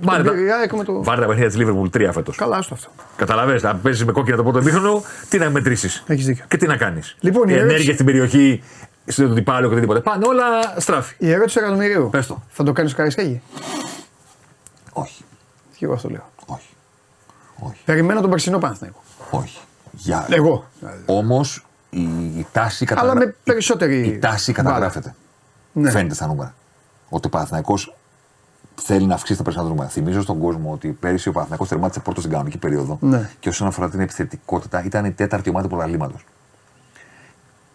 [0.00, 2.36] Βάλε Τον τα, πήρε η ΑΕΚ με το- βάλε τα παιχνίδια της Liverpool 3 φέτος.
[2.36, 2.90] Καλά, άστο αυτό.
[3.16, 6.44] Καταλαβαίνετε, αν παίζεις με κόκκινα το πρώτο εμίχρονο, τι να μετρήσεις; Έχεις δίκιο.
[6.48, 8.62] Και τι να κάνεις; Λοιπόν, η η ερώτηση- ενέργεια στην περιοχή,
[9.06, 10.00] στον αντιπάλο και οτιδήποτε.
[10.00, 10.44] Πάνε όλα
[10.80, 11.14] στράφη.
[11.18, 12.08] Η ερώτηση του εκατομμυρίου.
[12.10, 12.42] Πες το.
[12.48, 13.40] Θα το κάνεις στο Καραϊσκάκι;
[14.92, 15.24] Όχι.
[15.76, 16.30] Και εγώ αυτό λέω.
[16.46, 16.68] Όχι.
[17.58, 17.80] Όχι.
[17.84, 19.02] Περιμένω τον περσινό Παναθηναϊκό.
[19.30, 19.58] Όχι.
[19.92, 20.26] Για...
[20.30, 20.68] Εγώ.
[21.06, 22.00] Όμως η,
[22.38, 23.26] η τάση Αλλά καταγρα...
[23.26, 24.06] με περισσότερη.
[24.06, 24.68] η τάση μπάλα.
[24.68, 25.14] καταγράφεται.
[25.72, 25.90] Ναι.
[25.90, 26.54] Φαίνεται στα νούμερα.
[27.08, 27.94] Ότι ο Παναθηναϊκός
[28.74, 29.90] θέλει να αυξήσει τα περισσότερα νούμερα.
[29.92, 33.30] Θυμίζω στον κόσμο ότι πέρυσι ο Παναθηναϊκός τερμάτισε πρώτο στην κανονική περίοδο Ναι.
[33.40, 36.14] και όσον αφορά την επιθετικότητα ήταν η τέταρτη ομάδα του πρωταθλήματο.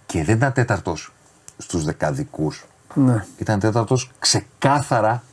[0.05, 1.13] Και δεν ήταν τέταρτος
[1.57, 2.65] στους δεκαδικούς.
[2.93, 3.25] Ναι.
[3.37, 5.23] Ήταν τέταρτος ξεκάθαρα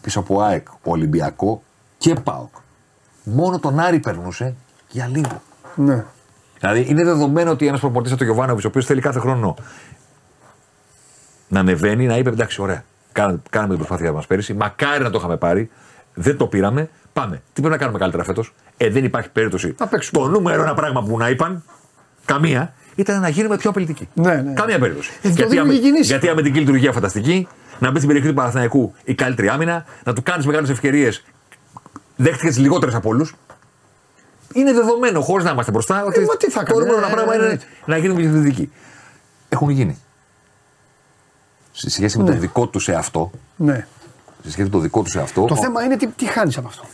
[0.00, 1.62] πίσω από ΑΕΚ, Ολυμπιακό
[1.98, 2.54] και ΠΑΟΚ.
[3.24, 4.54] Μόνο τον Άρη περνούσε
[4.88, 5.42] για λίγο.
[5.74, 6.04] ναι.
[6.60, 9.56] Δηλαδή είναι δεδομένο ότι ένας προπονητής σαν τον Γιωβάνοβιτς, ο οποίος θέλει κάθε χρόνο
[11.48, 12.84] να ανεβαίνει, να είπε εντάξει, ωραία.
[13.18, 14.54] Κάναμε, κάναμε την προσπάθεια μας πέρυσι.
[14.54, 15.70] Μακάρι να το είχαμε πάρει.
[16.14, 16.90] Δεν το πήραμε.
[17.12, 17.36] Πάμε.
[17.36, 19.74] Τι πρέπει να κάνουμε καλύτερα φέτος; Ε, δεν υπάρχει περίπτωση.
[19.78, 20.22] Να παίξουμε.
[20.22, 21.62] Το νούμερο ένα πράγμα που να είπαν,
[22.24, 24.08] καμία, ήταν να γίνουμε πιο απειλητικοί.
[24.14, 24.52] Ναι, ναι.
[24.52, 25.10] Καμία περίπτωση.
[25.22, 26.06] Ε, το γιατί, δίνουν οι κινήσεις.
[26.08, 27.48] γιατί αμυντική λειτουργία φανταστική,
[27.78, 31.24] να μπει στην περιοχή του Παναθηναϊκού η καλύτερη άμυνα, να του κάνεις μεγάλες ευκαιρίες.
[32.16, 33.34] Δέχτηκες τι λιγότερες από όλους.
[34.52, 37.06] Είναι δεδομένο, χωρίς να είμαστε μπροστά, ότι Ε, μα τι θα το έκανε, νούμερο ε,
[37.06, 38.72] ένα πράγμα ε, είναι ε, να γίνουν διευθυντικοί.
[39.48, 39.98] Έχουν γίνει.
[41.80, 42.30] Σε σχέση με Ναι.
[42.34, 43.86] το δικό του σε αυτό, ναι.
[44.42, 46.56] σε σχέση με το δικό του σε αυτό, Το ο- θέμα είναι τι, τι χάνεις
[46.58, 46.84] από αυτό.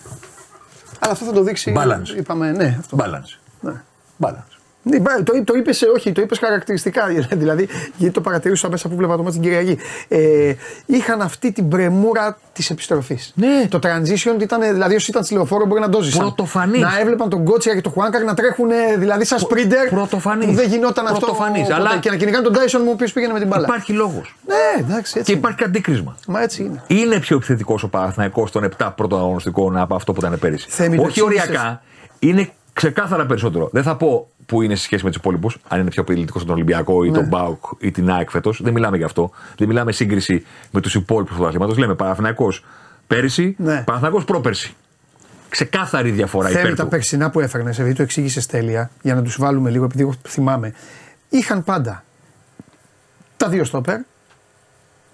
[0.99, 1.75] Αλλά αυτό θα το δείξει.
[1.77, 2.17] Balance.
[2.19, 2.97] Είπαμε, ναι, αυτό.
[3.01, 3.39] balance.
[3.61, 3.83] Ναι.
[4.21, 4.54] Balance.
[4.87, 7.03] Ναι, μπα- το, το είπες, όχι, το είπες χαρακτηριστικά.
[7.31, 9.79] Δηλαδή, γιατί το παρατηρούσα μέσα που βλέπα το μάτι την Κυριακή.
[10.09, 10.55] Ε,
[10.87, 13.33] είχαν αυτή την πρεμούρα της επιστροφής.
[13.35, 13.67] Ναι.
[13.69, 16.21] Το transition ήταν, δηλαδή, όσοι ήταν στη λεωφόρο μπορεί να το ζήσαν.
[16.21, 16.81] Πρωτοφανής.
[16.81, 19.89] Να έβλεπαν τον Κότσια και τον Χουάνκαρ να τρέχουν ε, δηλαδή σαν σπρίντερ.
[19.89, 20.47] πρωτοφανής.
[20.47, 21.19] Που δεν γινόταν αυτό.
[21.19, 21.75] Πρωτοφανής, ποτέ.
[21.75, 23.65] αλλά- Και να κυνηγάνε τον Τάισον μου, ο οποίο πήγαινε με την μπάλα.
[23.65, 24.37] Υπάρχει λόγος.
[24.47, 25.31] Ναι, εντάξει, Και έτσι.
[25.31, 25.41] είναι.
[25.41, 26.17] υπάρχει και αντίκρισμα.
[26.27, 26.83] Μα έτσι είναι.
[26.87, 30.67] Είναι πιο επιθετικός ο Παναθηναϊκός των 7 πρώτων αγωνιστικών από αυτό που ήταν πέρυσι.
[30.71, 31.49] Θέμη, το Όχι εξήγησες.
[31.49, 31.83] οριακά,
[32.19, 33.69] είναι ξεκάθαρα περισσότερο.
[33.73, 36.55] Δεν θα πω που είναι σε σχέση με τους υπόλοιπους, αν είναι πιο απειλητικός στον
[36.55, 37.17] Ολυμπιακό ή Ναι.
[37.17, 38.61] τον Μπάουκ ή την ΑΕΚ φέτος.
[38.63, 39.31] Δεν μιλάμε γι' αυτό.
[39.59, 41.77] Δεν μιλάμε σύγκριση με τους υπόλοιπους του πρωταθλήματος.
[41.79, 42.65] Λέμε Παναθηναϊκός
[43.07, 43.83] πέρυσι, Ναι.
[43.87, 44.75] Παναθηναϊκός πρόπερσι.
[45.49, 46.89] Ξεκάθαρη διαφορά Θέλει υπέρ τα του.
[46.89, 50.73] περσινά που έφερνε, επειδή το εξήγησε τέλεια, για να τους βάλουμε λίγο, επειδή εγώ θυμάμαι.
[51.29, 52.05] Είχαν πάντα
[53.37, 54.01] τα δύο στόπερ.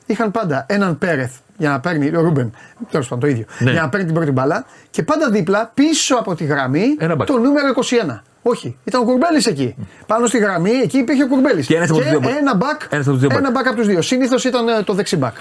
[0.06, 2.54] Είχαν πάντα έναν Πέρεθ για να παίρνει, ο Ρούμπεν,
[2.90, 3.70] τέλος πάντων το ίδιο, Ναι.
[3.70, 7.26] για να παίρνει την πρώτη μπάλα και πάντα δίπλα, πίσω από τη γραμμή, Ένα μπακ.
[7.26, 8.22] το νούμερο 21.
[8.42, 9.74] Όχι, ήταν ο Κουρμπέλης εκεί.
[10.06, 11.66] Πάνω στη γραμμή, εκεί υπήρχε ο Κουρμπέλης.
[11.66, 12.34] Και ένας από τους δύο μπακ.
[12.38, 13.38] ένα μπακ, Ένας από τους δύο μπακ.
[13.38, 14.02] ένα μπακ από τους δύο.
[14.02, 15.36] Συνήθως ήταν ε, το δεξί μπακ.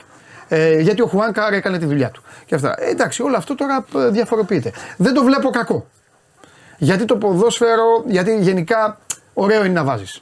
[0.47, 2.23] Ε, γιατί ο Χουάνκαρ έκανε τη δουλειά του.
[2.45, 2.75] Και αυτά.
[2.77, 4.71] Ε, εντάξει, όλο αυτό τώρα ε, διαφοροποιείται.
[4.97, 5.87] Δεν το βλέπω κακό.
[6.77, 8.97] Γιατί το ποδόσφαιρο, γιατί γενικά
[9.33, 10.21] ωραίο είναι να βάζεις.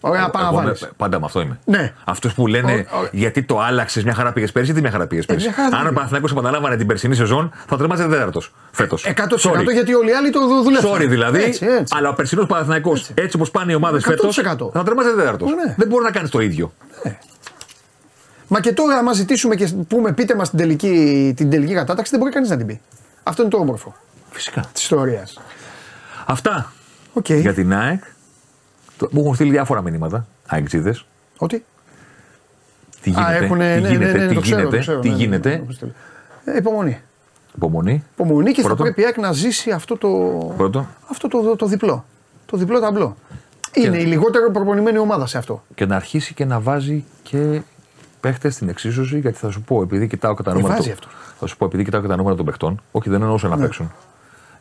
[0.00, 0.80] Ωραία, να πάει να Εγώ βάλεις.
[0.80, 1.58] είμαι- πάντα με αυτό είμαι.
[1.64, 1.92] Ναι.
[2.04, 5.06] Αυτού που λένε Ο- ο- γιατί το άλλαξες, μια χαρά πήγες πέρσι, τι μια χαρά
[5.06, 5.44] πήγες πέρσι.
[5.46, 5.94] μια χαρά δεν Αν ο πήγε.
[5.96, 9.04] Παναθηναϊκός επαναλάμβανε την περσινή σεζόν, θα τρεμάζε τέταρτος φέτος.
[9.06, 10.90] 100% γιατί όλοι οι άλλοι το δου- δουλεύουν.
[10.94, 11.94] Sorry δηλαδή, Έτσι, έτσι.
[11.96, 14.70] αλλά ο περσινός Παναθυναϊκό, έτσι, όπως πάνε οι ομάδες φέτος, 100%.
[14.72, 15.48] θα τρεμάζε τέταρτος.
[15.50, 15.74] Ναι.
[15.76, 16.72] Δεν μπορεί να κάνεις το ίδιο.
[18.48, 22.20] Μα και τώρα, άμα ζητήσουμε και πούμε, πείτε μας την τελική, την τελική κατάταξη, δεν
[22.20, 22.80] μπορεί κανείς να την πει.
[23.22, 23.94] Αυτό είναι το όμορφο
[24.30, 24.64] Φυσικά.
[24.72, 25.40] της ιστορίας.
[26.26, 26.72] Αυτά
[27.12, 27.28] Οκ.
[27.30, 28.02] για την ΑΕΚ.
[29.00, 30.26] Το- Μου έχουν στείλει διάφορα μηνύματα.
[30.46, 30.66] ΑΕΚ
[31.38, 31.64] Ότι;
[33.02, 35.00] Τι γίνεται, Α, έχουνε, τι ναι, γίνεται, ναι, ναι, τι το ξέρω, γίνεται, το ξέρω,
[35.00, 35.48] τι ναι, ναι, γίνεται.
[35.48, 35.92] ναι, ναι,
[36.44, 36.52] ναι.
[36.54, 37.00] Ε, υπομονή.
[37.56, 38.04] Υπομονή.
[38.12, 38.76] Υπομονή και Πρώτον.
[38.76, 40.08] θα πρέπει η ΑΕΚ να ζήσει αυτό το,
[40.56, 40.86] Πρώτο.
[41.10, 42.04] αυτό το, το διπλό.
[42.46, 43.16] Το διπλό ταμπλό.
[43.74, 45.62] Είναι η λιγότερο προπονημένη ομάδα σε αυτό.
[45.74, 47.60] Και να αρχίσει και να βάζει και
[48.20, 50.74] παίχτες στην εξίσωση, γιατί θα σου πω, επειδή κοιτάω και τα Ε, νούμερα.
[50.74, 51.08] βάζει των- αυτό.
[51.38, 53.62] Θα σου πω, επειδή κοιτάω και τα νούμερα των παιχτών, όχι δεν εννοούσα να Ναι.
[53.62, 53.92] παίξουν.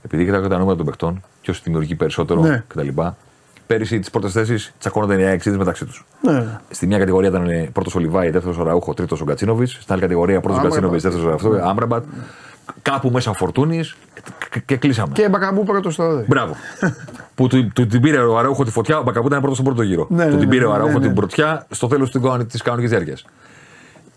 [0.02, 2.64] Επειδή κοιτάω και τα νούμερα των παιχτών, ποιος δημιουργεί περισσότερο Ναι.
[2.68, 2.88] κτλ.
[3.70, 6.06] Πέρυσι τις πρώτες θέσεις τσακώνονταν οι αεξίδε μεταξύ τους.
[6.22, 6.60] Ναι, ναι.
[6.70, 9.72] Στη μια κατηγορία ήταν πρώτος ο Λιβάη, δεύτερος ο Ραούχο, τρίτος ο Γκατσίνοβιτς.
[9.72, 10.82] Στην άλλη κατηγορία πρώτος ο Άμραμπατ.
[10.82, 12.04] Γκατσίνοβιτς, δεύτερος ο αυτό, Άμραμπατ.
[12.82, 13.96] Κάπου μέσα ο Φορτούνης
[14.52, 15.14] και, και κλείσαμε.
[15.14, 16.26] Και Μπακαμπού πρώτο στο δει.
[16.28, 16.56] Μπράβο.
[17.36, 19.88] που του, του την πήρε ο Αραούχο τη φωτιά, ο Μπακαμπού ήταν πρώτος στον πρώτο
[19.88, 20.08] γύρο.
[20.10, 21.06] Ναι, του ναι, την ναι, πήρε ο ναι, Αραούχο ναι, ναι.
[21.06, 22.12] την πρωτιά στο τέλος
[22.48, 23.26] της κανονικής διάρκειας.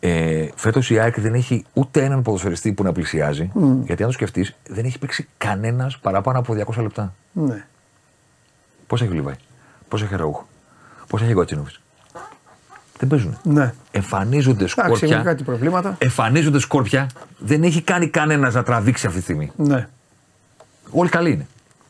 [0.01, 3.51] Ε, Φέτος η ΑΕΚ δεν έχει ούτε έναν ποδοσφαιριστή που να πλησιάζει.
[3.85, 7.15] Γιατί αν το σκεφτείς, δεν έχει παίξει κανένας παραπάνω από 200 λεπτά.
[7.33, 7.65] Ναι.
[8.87, 9.35] Πώς έχει ο Λιβάη,
[9.89, 10.49] πώς έχει ο Ραούχο,
[11.09, 11.75] πώς έχει ο Γκατσίνοβιτ.
[12.99, 13.39] Δεν παίζουν.
[13.43, 13.75] Ναι.
[13.91, 15.23] Εμφανίζονται Εντάξει, έχουν σκόρπια.
[15.23, 15.97] κάτι προβλήματα.
[15.99, 17.07] Εμφανίζονται σκόρπια.
[17.39, 19.53] Δεν έχει κάνει κανένας να τραβήξει αυτή τη στιγμή.
[19.57, 19.89] Ναι.
[20.91, 21.47] Όλοι καλοί είναι.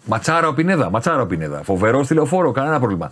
[0.06, 1.62] Ματσάρα ο Πινέδα, ματσάρα ο Πινέδα.
[1.62, 3.10] Φοβερό τηλεοφόρο, κανένα πρόβλημα.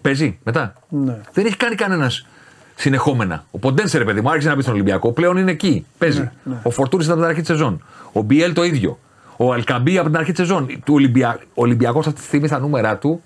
[0.00, 0.72] Παίζει μετά.
[0.88, 1.18] Ναι.
[1.32, 2.26] Δεν έχει κάνει κανένας
[2.74, 3.44] συνεχόμενα.
[3.50, 5.12] Ο Ποντένσε, ρε παιδί μου, άρχισε να πει στον Ολυμπιακό.
[5.12, 5.86] Πλέον είναι εκεί.
[5.98, 6.20] Παίζει.
[6.20, 6.56] Ναι, ναι.
[6.62, 7.82] Ο Φορτούνης ήταν από την αρχή της σεζόν.
[8.12, 8.98] Ο Μπιέλ το ίδιο.
[9.40, 10.66] Ο Ελ Κααμπί από την αρχή της σεζόν.
[10.66, 11.38] Του Ολυμπια...
[11.48, 13.22] Ο Ολυμπιακός αυτή τη στιγμή στα νούμερα του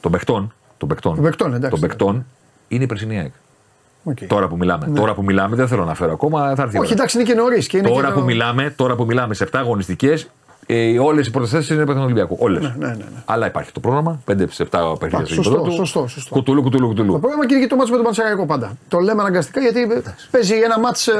[0.00, 0.52] των παιχτών.
[0.78, 1.70] Των παιχτών, Των παιχτών, εντάξει.
[1.70, 2.26] των παιχτών
[2.68, 3.32] είναι η περσινή ΑΕΚ.
[4.04, 4.18] Οκ.
[4.26, 4.86] Τώρα που μιλάμε.
[4.94, 6.54] Τώρα που μιλάμε, δεν θέλω να φέρω ακόμα.
[6.54, 6.92] Θα έρθει η Όχι, ώρα.
[6.92, 7.66] εντάξει, είναι και νωρίς.
[7.66, 10.30] Και είναι Τώρα και που, το- μιλάμε, τώρα που μιλάμε σε 7 αγωνιστικές,
[10.66, 12.36] ε, όλες οι πρώτες θέσεις είναι παίχτες του Ολυμπιακού.
[12.40, 12.62] Όλες.
[12.62, 13.04] Ναι, ναι, ναι, ναι.
[13.24, 14.20] Αλλά υπάρχει το πρόγραμμα.
[14.30, 15.74] 5 σε 7 παιχνίδια στο σωστό, γήπεδο του.
[15.74, 16.34] σωστό, σωστό.
[16.34, 17.20] Κουτουλού, κουτουλού, Το κουτουλού.
[17.20, 18.76] πρόβλημα και είναι και το ματς με τον Πανσεραϊκό πάντα.
[18.88, 21.14] Το λέμε αναγκαστικά γιατί παίζει ένα ματς ε,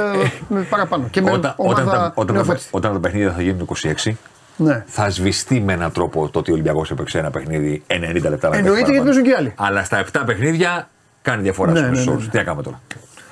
[0.49, 1.09] με παραπάνω.
[1.11, 2.69] Και με Όταν, όταν, ομάδα τα, όταν, τα, νεοφώτιστη.
[2.73, 3.69] όταν τα παιχνίδια θα γίνουν
[4.05, 4.13] 26,
[4.57, 4.85] Ναι.
[4.87, 8.49] θα σβηστεί με έναν τρόπο το ότι ο Ολυμπιακός έπαιξε ένα παιχνίδι 90 λεπτά.
[8.49, 9.05] με Εννοείται παίχτη γιατί παραπάνω.
[9.05, 9.53] παίζουν και άλλοι.
[9.57, 10.89] Αλλά στα 7 παιχνίδια
[11.23, 12.25] κάνει διαφορά Ναι, στους ναι, μισούς ναι, όρους.
[12.25, 12.31] ναι.
[12.31, 12.81] Τι να κάνουμε τώρα.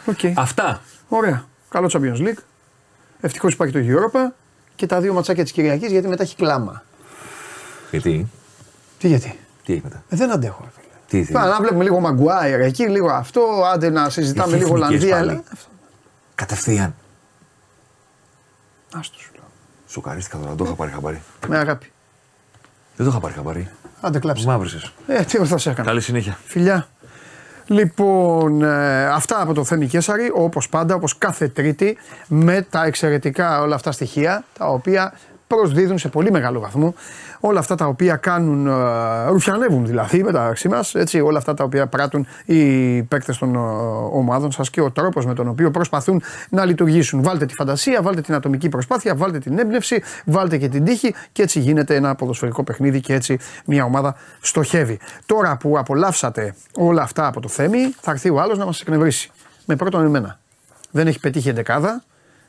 [0.07, 0.19] Οκ.
[0.35, 0.81] Αυτά.
[1.09, 1.45] Ωραία.
[1.69, 2.43] Καλό Champions League.
[3.21, 4.33] Ευτυχώς υπάρχει το Europa
[4.83, 6.83] και τα δύο ματσάκια της Κυριακής γιατί μετά έχει κλάμα.
[7.91, 8.27] Γιατί,
[8.99, 10.61] Τι; Γιατί; τι έχει μετά; Ε, δεν αντέχω.
[10.65, 10.87] ρε φίλε.
[11.09, 11.39] Τι θέλει.
[11.39, 13.41] Τώρα, να βλέπουμε λίγο Μαγκουάιρ εκεί, λίγο αυτό,
[13.73, 15.17] άντε να συζητάμε Έχει λίγο εθνικές Ολλανδία.
[15.17, 15.31] πάλι.
[15.31, 15.69] αλλά- Αυτό.
[16.35, 16.95] Κατευθείαν.
[18.95, 19.45] Άστο σου λέω.
[19.89, 21.23] Σοκαρίστηκα τώρα, δεν το είχα πάρει χαμπάρι.
[21.49, 21.93] Με αγάπη.
[22.97, 23.71] Δεν το είχα πάρει χαμπάρι.
[24.01, 24.47] Άντε κλάψε.
[24.47, 24.93] Μαύρησες.
[25.07, 25.87] Ε, τι θα σε έκανα.
[25.89, 26.39] Καλή συνέχεια.
[26.45, 26.89] Φιλιά.
[27.67, 31.97] Λοιπόν, ε, αυτά από το Θέμη Κέσαρη, όπως πάντα, όπως κάθε Τρίτη,
[32.29, 35.13] με τα εξαιρετικά όλα αυτά στοιχεία, τα οποία
[35.57, 36.95] προσδίδουν σε πολύ μεγάλο βαθμό
[37.41, 41.87] όλα αυτά τα οποία κάνουν, ε, ρουφιανεύουν δηλαδή μεταξύ μας, έτσι, όλα αυτά τα οποία
[41.87, 43.59] πράττουν οι παίκτες των ε,
[44.13, 47.23] ομάδων σας και ο τρόπος με τον οποίο προσπαθούν να λειτουργήσουν.
[47.23, 51.43] Βάλτε τη φαντασία, βάλτε την ατομική προσπάθεια, βάλτε την έμπνευση, βάλτε και την τύχη και
[51.43, 54.99] έτσι γίνεται ένα ποδοσφαιρικό παιχνίδι και έτσι μια ομάδα στοχεύει.
[55.27, 59.31] Τώρα που απολαύσατε όλα αυτά από το Θέμη, θα έρθει ο άλλος να μας εκνευρίσει.
[59.67, 60.39] Με πρώτον εμένα.
[60.91, 62.03] Δεν έχει πετύχει εντεκάδα,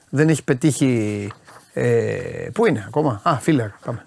[0.10, 1.32] δεν έχει πετύχει...
[1.74, 4.06] Ε, πού είναι ακόμα, α, φίλερ, πάμε.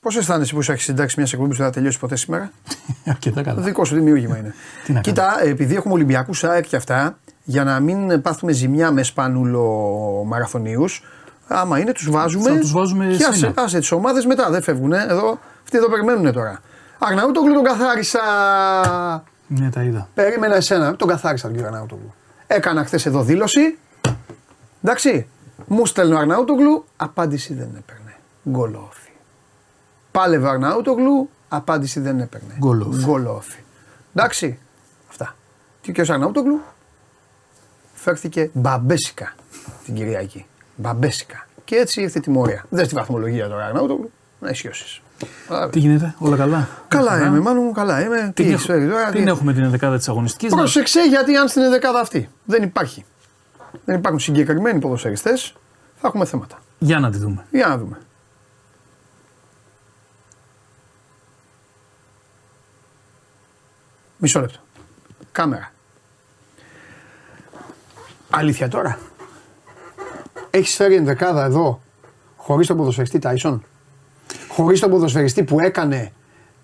[0.00, 2.50] Πώς αισθάνεσαι που σου έχεις συντάξει μια εκπομπή που δεν θα τελειώσει ποτέ σήμερα;
[3.06, 3.62] Αρκετά Το καλά.
[3.62, 4.54] δικό σου δημιούργημα είναι.
[4.84, 9.02] Τι να Κοίτα, επειδή έχουμε Ολυμπιακούς ΑΕΚ και αυτά, για να μην πάθουμε ζημιά με
[9.02, 9.64] σπανούλο
[10.26, 11.02] μαραθωνίους,
[11.48, 12.50] άμα είναι, τους βάζουμε.
[12.50, 13.52] Θα τους βάζουμε και άσε, σφήνα.
[13.56, 14.92] άσε τις ομάδες μετά, δεν φεύγουν.
[14.92, 15.38] Εδώ,
[15.70, 16.60] αυτοί εδώ περιμένουν τώρα.
[16.98, 18.20] Αγναούτογλου τον καθάρισα.
[19.46, 20.08] Ναι, τα είδα.
[20.14, 22.14] Περίμενα εσένα, τον καθάρισα τον κύριο Αγναούτογλου.
[22.46, 23.78] Έκανα χθες εδώ δήλωση.
[24.82, 25.28] Εντάξει.
[25.66, 28.16] Μου στέλνει ο Αρναούτογλου, απάντηση δεν έπαιρνε.
[28.48, 29.10] Γκολόφι.
[30.10, 32.54] Πάλευε ο Αρναούτογλου, απάντηση δεν έπαιρνε.
[32.58, 33.04] Γκολόφι.
[33.04, 33.60] Γκολόφι.
[34.14, 34.58] Εντάξει.
[35.08, 35.36] Αυτά.
[35.80, 36.10] Και ο κ.
[36.10, 36.60] Αρναούτογλου
[37.94, 39.34] φέρθηκε μπαμπέσικα
[39.84, 40.46] την Κυριακή.
[40.76, 41.46] Μπαμπέσικα.
[41.64, 42.64] Και έτσι ήρθε η τιμωρία.
[42.68, 44.10] Δεν στη βαθμολογία τώρα Αρναούτογλου,
[44.40, 45.00] να ισιώσεις.
[45.70, 47.26] Τι γίνεται, όλα καλά; Καλά Χαρά.
[47.26, 48.32] είμαι, μάλλον μου καλά είμαι.
[48.34, 50.54] Τι Την, έχεις φέρει τώρα, την τι- έχουμε την 11η της αγωνιστικής.
[50.54, 53.04] Πρόσεξε γιατί αν στην δεκάδα αυτή δεν υπάρχει.
[53.84, 55.54] Δεν υπάρχουν συγκεκριμένοι ποδοσφαιριστές,
[56.00, 56.58] θα έχουμε θέματα.
[56.78, 57.44] Για να τη δούμε.
[57.50, 57.98] Για να δούμε.
[64.18, 64.58] Μισό λεπτό.
[65.32, 65.72] Κάμερα.
[68.30, 68.98] Αλήθεια τώρα.
[70.50, 71.80] Έχεις φέρει ενδεκάδα εδώ
[72.36, 73.64] χωρίς τον ποδοσφαιριστή Τάισον;
[74.50, 76.12] Χωρίς τον ποδοσφαιριστή που έκανε,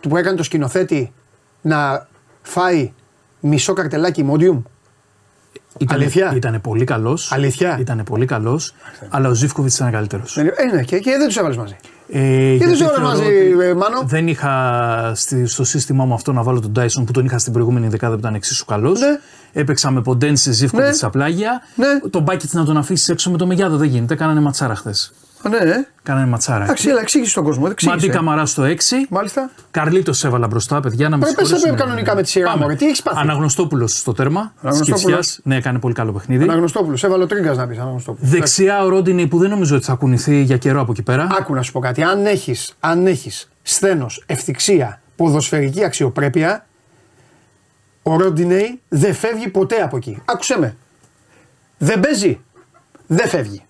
[0.01, 1.13] που έκανε το σκηνοθέτη
[1.61, 2.07] να
[2.43, 2.93] φάει
[3.41, 4.63] μισό καρτελάκι μόντιουμ.
[5.79, 7.33] Ήτανε, Αλήθεια; Ήτανε πολύ καλός.
[7.33, 8.75] Αλήθεια; Ήτανε πολύ καλός.
[9.09, 10.37] Αλλά ο Ζήφκοβιτς ήταν καλύτερος.
[10.37, 10.43] Ε,
[10.75, 11.77] ναι, και, και δεν τους έβαλες μαζί.
[12.09, 16.05] Ε, δεν γιατί τους έβαλες θεωρώ μαζί, ότι ε, Μάνο; Δεν είχα στη, στο σύστημά
[16.05, 18.65] μου αυτό να βάλω τον Τάισον που τον είχα στην προηγούμενη δεκάδα που ήταν εξίσου
[18.65, 19.01] καλός.
[19.01, 19.19] Ναι.
[19.53, 20.97] Έπαιξα με Ποντένσε Ζήφκοβιτς Ναι.
[20.97, 21.61] στα πλάγια.
[21.75, 22.11] Ναι.
[22.11, 24.15] Τον Μπάκετ να τον αφήσεις έξω με το Μεγιάδο δεν γίνεται.
[24.15, 25.13] Κάνανε ματσάρα χθες.
[25.47, 25.87] Α, ναι, ναι.
[26.03, 26.65] Κάνανε ματσάρα.
[26.65, 27.67] Εντάξει, έλα, εξήγησε στον κόσμο.
[27.71, 27.97] Εξήγησε.
[27.97, 29.07] Μαντί Καμαρά στο 6.
[29.11, 29.51] Μάλιστα.
[29.71, 31.73] Καρλίτο έβαλα μπροστά, παιδιά, να με Πρέπει, πες, συγχωρήσουν.
[31.75, 32.61] έπρεπε κανονικά με τη σειρά, Πάμε.
[32.63, 32.75] μωρέ.
[32.75, 34.53] Τι έχεις πάθει; Αναγνωστόπουλος στο τέρμα.
[34.63, 35.01] Αναγνωστόπουλος.
[35.01, 35.41] Σκυψιάς.
[35.43, 36.43] Ναι, έκανε πολύ καλό παιχνίδι.
[36.43, 37.79] Αναγνωστόπουλος, έβαλε ο Τρίγκα να πεις.
[37.79, 38.31] Αναγνωστόπουλος.
[38.31, 41.27] Δεξιά ο Ρόντινι που δεν νομίζω ότι θα κουνηθεί για καιρό από εκεί πέρα.
[41.39, 42.03] Άκου να σου πω κάτι.
[42.03, 46.67] Αν έχεις αν έχεις σθένος, ευθυξία, ποδοσφαιρική αξιοπρέπεια,
[48.03, 50.23] ο Ροντινέη δεν φεύγει ποτέ από εκεί.
[50.25, 50.77] Άκουσε με.
[51.79, 52.41] Δεν παίζει.
[53.07, 53.61] Δεν φεύγει.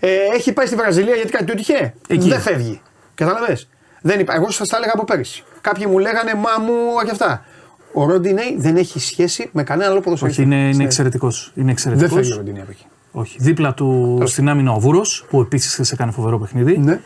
[0.00, 1.92] Ε, έχει πάει στη Βραζιλία γιατί κάτι του τυχαία.
[2.08, 2.28] Εκεί.
[2.28, 2.80] Δεν φεύγει.
[3.14, 3.58] Κατάλαβε.
[4.02, 4.34] Δεν υπά...
[4.34, 5.44] Εγώ σας τα έλεγα από πέρυσι.
[5.60, 6.74] Κάποιοι μου λέγανε μα μου
[7.04, 7.44] και αυτά.
[7.92, 10.42] Ο Ροντινέη δεν έχει σχέση με κανένα άλλο ποδοσφαιριστή.
[10.42, 10.84] Όχι, είναι, είναι Ναι.
[10.84, 11.44] εξαιρετικός.
[11.54, 12.12] Είναι Δεν εξαιρετικός.
[12.14, 12.84] φεύγει ο Ροντινέη από εκεί.
[13.12, 13.36] Όχι.
[13.40, 16.78] Δίπλα του στην άμυνα ο Βούρος, που επίσης χθες έκανε φοβερό παιχνίδι.
[16.78, 17.00] Ναι.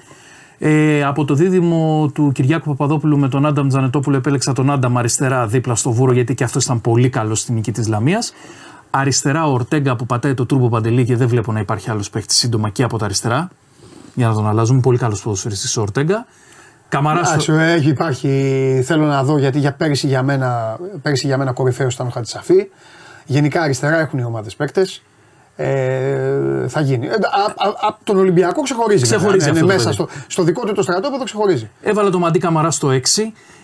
[0.58, 5.46] Ε, από το δίδυμο του Κυριάκου Παπαδόπουλου με τον Άνταμ Τζανετόπουλο επέλεξα τον Άνταμ αριστερά
[5.46, 8.32] δίπλα στο Βούρο γιατί και αυτός ήταν πολύ καλός στη νίκη της Λαμίας.
[8.96, 12.36] Αριστερά ο Ορτέγκα που πατάει το τούρμπο παντελή και δεν βλέπω να υπάρχει άλλος παίχτης
[12.36, 13.48] σύντομα και από τα αριστερά.
[14.14, 14.80] Για να τον αλλάζουμε.
[14.80, 16.26] Πολύ καλός ποδοσφαιριστής ο Ορτέγκα.
[16.88, 21.52] Καμαρά Εντάξει, έχει, υπάρχει, θέλω να δω γιατί για πέρυσι για μένα, πέρυσι για μένα
[21.52, 22.70] κορυφαίος ήταν ο Χατζησαφή.
[23.24, 25.02] Γενικά αριστερά έχουν οι ομάδες παίκτες.
[25.56, 27.06] Ε, θα γίνει.
[27.06, 27.14] Ε,
[27.80, 29.02] από τον Ολυμπιακό ξεχωρίζει.
[29.02, 29.52] Ξεχωρίζει βέβαια.
[29.52, 30.12] αυτό είναι το μέσα παιδί.
[30.14, 31.70] στο, στο δικό του το στρατόπεδο ξεχωρίζει.
[31.82, 32.98] Έβαλε το Μαντί Καμαρά στο 6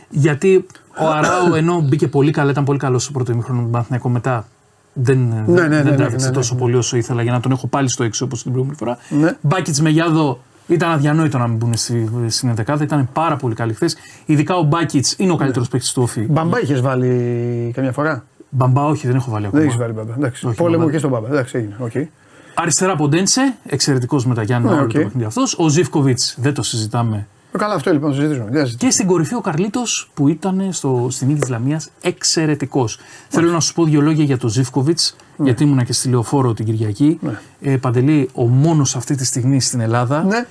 [0.08, 0.66] γιατί
[1.00, 4.08] ο Αράου ενώ μπήκε πολύ καλά, ήταν πολύ καλός στο πρώτο ημίχρονο με τον Παναθηναϊκό
[4.08, 4.46] μετά.
[4.92, 6.60] Δεν, ναι, δεν, ναι, δεν ναι, τράβηξε ναι, ναι, τόσο ναι.
[6.60, 8.98] πολύ όσο ήθελα για να τον έχω πάλι στο 6 όπω την προηγούμενη φορά.
[9.08, 9.36] Ναι.
[9.40, 13.74] Μπάκιτ με Γιάδο ήταν αδιανόητο να μην μπουν στη, στην 11 ήταν πάρα πολύ καλή
[13.74, 13.96] χθες.
[14.26, 16.20] Ειδικά ο Μπάκιτ είναι ο καλύτερος παίκτης του Όφη.
[16.20, 19.60] Μπαμπά είχες βάλει καμιά φορά; Μπαμπά, όχι, δεν έχω βάλει ακόμα.
[19.60, 20.14] Δεν έχεις βάλει μπαμπά.
[20.16, 20.46] Εντάξει.
[20.46, 20.92] Όχι, Πόλεμο μπαμπά.
[20.92, 21.28] και στον μπαμπά.
[21.28, 21.76] Εντάξει, έγινε.
[21.84, 22.06] Okay.
[22.54, 24.92] Αριστερά Ποντένσε, εξαιρετικός με τα Γιάννη Ναι, ναι, οκ.
[24.92, 25.58] το παιχνίδι αυτός.
[25.58, 27.26] Ο Ζήφκοβιτς, δεν το συζητάμε.
[27.52, 28.44] Ε, Καλά, αυτό λοιπόν το συζητήσουμε.
[28.50, 28.88] Δεν συζητήσουμε.
[28.88, 32.98] Και στην κορυφή ο Καρλίτος που ήταν στο, στη νίκη της Λαμίας εξαιρετικός.
[33.28, 36.64] Θέλω να σου πω δύο λόγια για τον Ζήφκοβιτς, γιατί ήμουνα και στη λεωφόρο την
[36.64, 37.18] Κυριακή.
[37.60, 40.46] Ε, Παντελή, ο μόνος αυτή τη στιγμή στην Ελλάδα Ναι,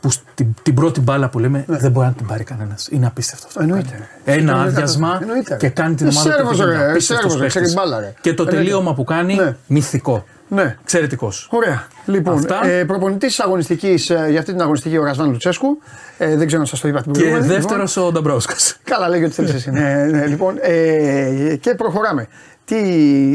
[0.00, 2.88] που στην, την πρώτη μπάλα που λέμε δεν μπορεί να την πάρει κανένας.
[2.90, 3.62] Είναι απίστευτο αυτό.
[3.62, 4.08] εννοείται.
[4.24, 4.60] Ένα Εννοείται.
[4.70, 5.56] άδειασμα Εννοείται.
[5.56, 6.64] και κάνει την Ε, ομάδα Σέρβος, του.
[6.64, 7.60] ρε, Απίστευτος Σέρβος, ρε, παίκτης.
[7.60, 8.14] ξέρει μπάλα, ρε.
[8.20, 8.62] Και το Εννοείται.
[8.62, 9.56] τελείωμα που κάνει, Ναι.
[9.66, 10.24] μυθικό.
[10.50, 10.76] Ναι.
[10.82, 11.48] Εξαιρετικός.
[11.50, 11.86] Ωραία.
[12.06, 12.66] Λοιπόν, Αυτά.
[12.66, 13.94] ε, προπονητής τη αγωνιστική
[14.28, 15.78] για αυτή την αγωνιστική ο Ρασβάν Λουτσέσκου.
[16.18, 17.46] Ε, δεν ξέρω αν σας το είπα την Και προηγούμενη.
[17.52, 18.76] δεύτερος ο Νταμπρόσκας.
[18.78, 19.70] Λοιπόν, καλά, λέγει ότι θέλεις εσύ.
[19.80, 22.28] ναι, ναι, λοιπόν, ε, και προχωράμε.
[22.64, 22.76] Τι,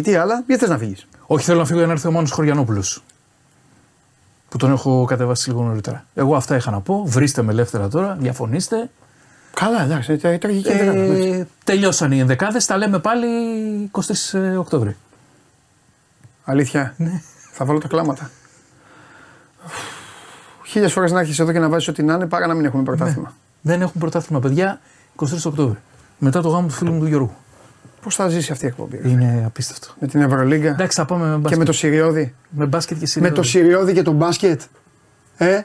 [0.03, 1.07] τι άλλα, γιατί θες να φύγεις.
[1.25, 3.03] Όχι, θέλω να φύγω για να έρθει ο Μάνος Χωριανόπουλος
[4.49, 6.05] Που τον έχω κατεβάσει λίγο νωρίτερα.
[6.13, 7.03] Εγώ αυτά είχα να πω.
[7.07, 8.89] Βρίστε με ελεύθερα τώρα, διαφωνήστε.
[9.53, 11.27] Καλά, εντάξει, ε, τραγική ενδεκάδα, εντάξει.
[11.29, 12.65] Ε, τελειώσαν οι ενδεκάδες.
[12.65, 13.27] Τα λέμε πάλι
[13.91, 14.95] 23 Οκτώβρη.
[16.45, 16.93] Αλήθεια.
[16.97, 17.21] Ναι.
[17.51, 18.29] Θα βάλω τα κλάματα.
[20.65, 22.83] Χίλιες φορές να έρχεσαι εδώ και να βάζεις ό,τι να είναι παρά να μην έχουμε
[22.83, 23.33] πρωτάθλημα.
[23.61, 24.79] Δεν έχουν πρωτάθλημα, παιδιά.
[25.15, 25.77] 23 Οκτώβρη.
[26.17, 27.33] Μετά το γάμο του φίλου μου του Γιώργου.
[28.01, 29.09] Πώς θα ζήσει αυτή η εκπομπή, ρε.
[29.09, 29.87] Είναι απίστευτο.
[29.99, 31.49] Με την Ευρωλίγκα; Εντάξει, θα πάμε με μπάσκετ.
[31.51, 32.35] και με το Σιριώδη.
[32.49, 33.35] με μπάσκετ και Με Σιριώδη.
[33.35, 34.61] το Σιριώδη και το μπάσκετ;
[35.37, 35.61] Ε,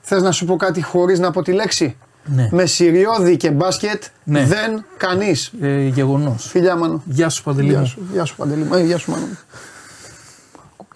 [0.00, 2.48] θες να σου πω κάτι χωρίς να πω τη λέξη; Ναι.
[2.52, 4.44] Με Σιριώδη και μπάσκετ Ναι.
[4.44, 5.52] δεν κανείς.
[5.60, 6.46] Ε, Γεγονός.
[6.48, 7.02] Φιλιά, Μάνο.
[7.06, 7.68] Γεια σου, Παντελή.
[7.68, 7.86] Γεια μου.
[7.86, 8.74] σου, γεια σου Παντελή μου.
[8.74, 9.26] Ε, γεια σου Μάνο.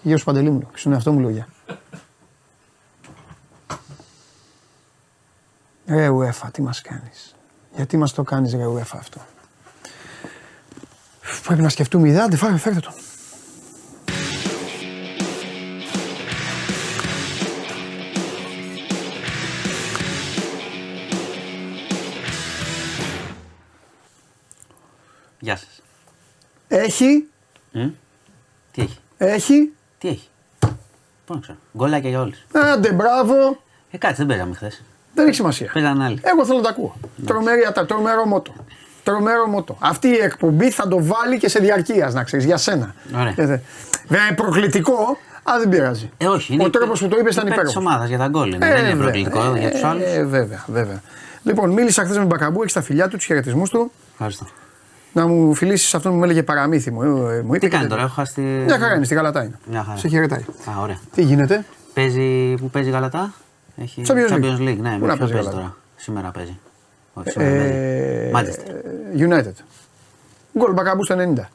[0.03, 0.09] Μου.
[0.09, 0.69] Γεια σου Παντελή μου.
[0.73, 1.47] Στον εαυτό μου λέω γεια.
[5.85, 7.35] Ρε UEFA, τι μας κάνεις;
[7.75, 9.21] Γιατί μας το κάνεις ρε UEFA αυτό;
[11.43, 12.93] Πρέπει να σκεφτούμε ιδέα, άντε φάγε, φέρτε το.
[25.39, 25.81] Γεια σας.
[26.67, 27.29] Έχει,
[28.71, 29.73] Τι έχει; έχει,
[30.03, 30.27] Τι έχει;
[31.25, 31.57] Πού να ξέρω.
[31.77, 32.37] Γκολάκια για όλους.
[32.73, 33.33] άντε μπράβο,
[33.91, 34.83] Ε, κάτσε, δεν παίζαμε χθες.
[35.13, 35.69] δεν έχει σημασία.
[35.73, 36.19] Παίζαν άλλοι.
[36.21, 36.95] Εγώ θέλω να τα ακούω.
[37.25, 38.53] Τρομερή ατά, τρομερό μότο.
[39.03, 39.77] Τρομερό μότο.
[39.79, 42.95] Αυτή η εκπομπή θα το βάλει και σε διαρκείας, να ξέρεις, για σένα.
[43.15, 43.33] Ωραία.
[43.37, 43.57] Ε, δε-
[44.07, 46.09] Βέβαια είναι προκλητικό, αλλά δεν πειράζει.
[46.17, 46.53] Ε, όχι.
[46.53, 47.91] Είναι Ο τρόπος που το είπες ήταν υπέρ της υπέροχος.
[47.91, 48.47] ομάδας για τα γκολ.
[48.53, 48.57] είναι.
[48.67, 49.03] δεν είναι βέβαια.
[49.03, 50.03] προκλητικό για τους Ε, άλλους.
[50.03, 51.01] Ε, βέβαια, βέβαια.
[51.43, 53.91] Λοιπόν, μίλησα χθες με τον Μπακαμπού, έχεις τα φιλιά του, τους χαιρετισμούς του.
[54.11, 54.47] Ευχαριστώ.
[55.13, 57.01] Να μου φιλήσεις αυτόν που μου έλεγε παραμύθι μου.
[57.03, 57.87] ε, μου είπε Τι και κάνει τέτοια.
[57.89, 58.33] τώρα, έχω χάσει.
[58.33, 59.59] τη- Μια χαρά είναι, στη Γαλατά είναι.
[59.69, 59.97] Μια χαρά.
[59.97, 60.39] Σε χαιρετάει.
[60.39, 60.99] Α, ωραία.
[61.15, 63.33] Τι γίνεται, Παίζει, πού παίζει η Γαλατά;
[63.77, 64.33] Έχει Champions League.
[64.33, 64.77] Champions League.
[64.81, 66.59] Ναι, Πού με να ποιο παίζει η παίζει Γαλατά; τώρα; Σήμερα παίζει.
[67.13, 68.51] Όχι, σήμερα ε, παίζει.
[68.51, 69.19] Manchester.
[69.19, 69.53] United.
[70.57, 71.49] Γκολ Μπακαμπούς στο 90.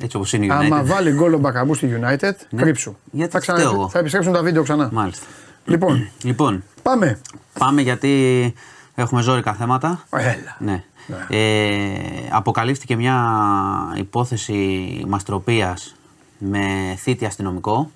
[0.00, 0.86] Έτσι όπως είναι η Άμα United.
[0.86, 2.62] βάλει γκολ ο Μπακαμπούς στη United, Ναι.
[2.62, 2.96] κρύψου.
[3.10, 3.88] Γιατί θα, φταίω εγώ.
[3.88, 4.88] θα επιστρέψουν τα βίντεο ξανά.
[4.92, 5.26] Μάλιστα.
[5.64, 7.18] Λοιπόν, Λοιπόν, πάμε.
[7.58, 8.54] πάμε γιατί
[8.94, 10.04] έχουμε ζώρικα θέματα.
[10.10, 10.56] Έλα.
[10.58, 10.84] Ναι.
[11.28, 13.16] Ε, αποκαλύφθηκε μια
[13.96, 15.94] υπόθεση μαστροπίας
[16.38, 17.90] με θήτη αστυνομικό.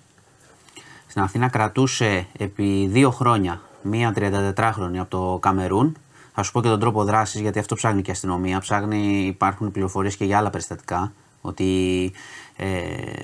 [1.06, 5.96] Στην Αθήνα κρατούσε επί δύο χρόνια μία 34χρονη από το Καμερούν.
[6.34, 8.58] Θα σου πω και τον τρόπο δράσης γιατί αυτό ψάχνει και η αστυνομία.
[8.60, 11.12] Ψάχνει, υπάρχουν πληροφορίες και για άλλα περιστατικά.
[11.40, 12.12] Ότι
[12.56, 12.66] ε,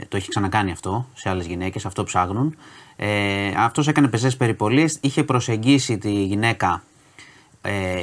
[0.08, 2.56] το έχει ξανακάνει αυτό σε άλλες γυναίκες, αυτό ψάχνουν.
[2.96, 6.82] Ε, αυτός έκανε πεζές περιπολίες, είχε προσεγγίσει τη γυναίκα
[7.60, 8.00] ε,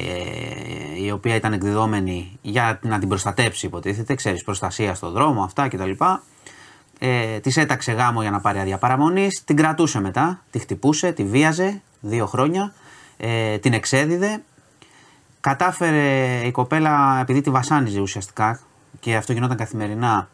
[1.04, 5.92] η οποία ήταν εκδιδόμενη για να την προστατέψει υποτίθεται, ξέρεις, προστασία στο δρόμο, αυτά κτλ.
[7.00, 11.24] Ε, της έταξε γάμο για να πάρει άδεια παραμονής, την κρατούσε μετά, τη χτυπούσε, τη
[11.24, 12.74] βίαζε δύο χρόνια,
[13.18, 14.44] ε, την εξέδιδε.
[15.42, 18.60] Κατάφερε η κοπέλα, επειδή τη βασάνιζε ουσιαστικά
[19.00, 20.30] και αυτό γινόταν καθημερινά,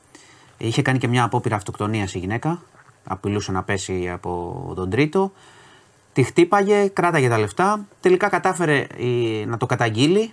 [0.57, 2.61] είχε κάνει και μια απόπειρα αυτοκτονίας η γυναίκα.
[3.03, 5.31] Απειλούσε να πέσει από τον τρίτο.
[6.14, 7.86] Τη χτύπαγε, κράταγε τα λεφτά.
[8.00, 10.32] Τελικά κατάφερε η- να το καταγγείλει.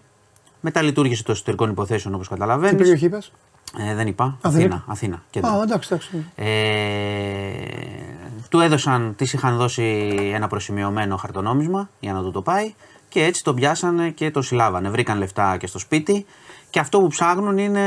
[0.61, 2.77] Μετά λειτουργήσε το εσωτερικών υποθέσεων όπως Τι καταλαβαίνει.
[2.77, 3.33] περιοχή είπες;
[3.91, 4.37] Ε, δεν είπα.
[4.43, 4.65] δεν Αθήνα.
[4.65, 4.85] είπα.
[4.87, 5.51] Αθήνα κέντρο.
[5.51, 6.27] Α, εντάξει, εντάξει.
[6.35, 6.47] Ε,
[8.51, 9.83] Του έδωσαν, της είχαν δώσει
[10.35, 12.75] ένα προσημειωμένο χαρτονόμισμα για να του το πάει
[13.09, 14.91] και έτσι τον πιάσανε και το συλλάβανε.
[14.91, 16.27] Βρήκαν λεφτά και στο σπίτι.
[16.71, 17.81] Και αυτό που ψάχνουν είναι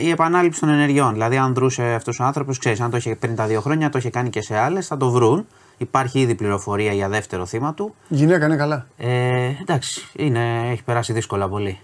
[0.00, 1.12] η επανάληψη των ενεργειών.
[1.12, 3.98] Δηλαδή, αν δρούσε αυτός ο άνθρωπος, ξέρεις, αν το είχε πριν τα δύο χρόνια, το
[3.98, 5.46] είχε κάνει και σε άλλες, θα το βρουν.
[5.78, 7.94] Υπάρχει ήδη πληροφορία για δεύτερο θύμα του.
[8.08, 8.86] Η γυναίκα είναι καλά.
[8.96, 11.78] Ε, εντάξει, είναι, έχει περάσει δύσκολα πολύ.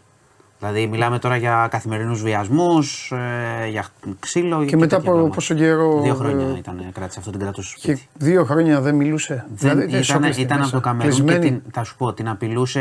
[0.59, 3.85] Δηλαδή, μιλάμε τώρα για καθημερινούς βιασμούς, ε, για
[4.21, 4.65] ξύλο.
[4.65, 5.35] Και, μετά τέτοια από πράγματα.
[5.35, 6.01] πόσο καιρό.
[6.03, 8.09] Δύο χρόνια ε, ήταν, κράτησε αυτό, την κρατούσε στο Και σπίτι.
[8.25, 9.35] δύο χρόνια δεν μιλούσε.
[9.49, 10.75] Δεν, Δηλαδή, ήταν, σοκαριστή ήταν από μέσα.
[10.77, 11.51] το Καμερούν και Κλεισμένη.
[11.61, 12.81] την, θα σου πω, την απειλούσε,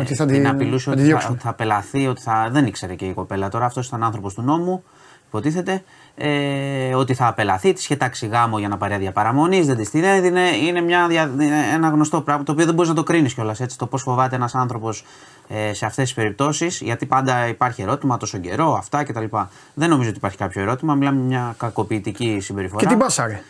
[0.00, 1.38] Ότι θα την την- απειλούσε θα τη ότι θα, διώξουν.
[1.38, 3.48] θα πελαθεί, ότι θα, δεν ήξερε και η κοπέλα.
[3.48, 4.82] Τώρα αυτός ήταν άνθρωπος του νόμου,
[5.28, 5.82] υποτίθεται,
[6.22, 9.90] ε, ότι θα απελαθεί, τη είχε τάξει γάμο για να πάρει άδεια παραμονής, δεν της
[9.90, 10.40] την έδινε.
[10.40, 11.30] Είναι μια, δια-
[11.74, 13.60] ένα γνωστό πράγμα το οποίο δεν μπορείς να το κρίνεις κιόλας.
[13.76, 15.04] Το πώς φοβάται ένας άνθρωπος
[15.48, 19.24] ε, σε αυτές τις περιπτώσεις, γιατί πάντα υπάρχει ερώτημα τόσο καιρό, αυτά κτλ.
[19.74, 20.94] Δεν νομίζω ότι υπάρχει κάποιο ερώτημα.
[20.94, 22.80] Μιλάμε για μια κακοποιητική συμπεριφορά.
[22.82, 23.42] Και την πάσαρε.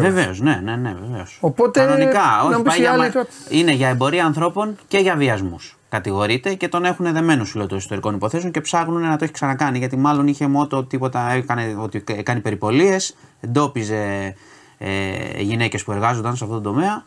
[0.00, 1.38] Βεβαίως, ναι, ναι, ναι, βεβαίως.
[1.40, 4.24] Οπότε, Κανονικά, να όχι, μου πεις πάει οι για άλλοι μα- τώρα- είναι για εμπορία
[4.24, 5.76] ανθρώπων και για βιασμούς.
[5.88, 9.32] Κατηγορείται και τον έχουν δεμένο σου λέω των ιστορικών υποθέσεων και ψάχνουν να το έχει
[9.32, 9.78] ξανακάνει.
[9.78, 14.34] Γιατί μάλλον είχε μότο τίποτα, έκανε, ότι κάνει περιπολίες, εντόπιζε
[14.78, 17.04] ε, γυναίκες που εργάζονταν σε αυτό το τομέα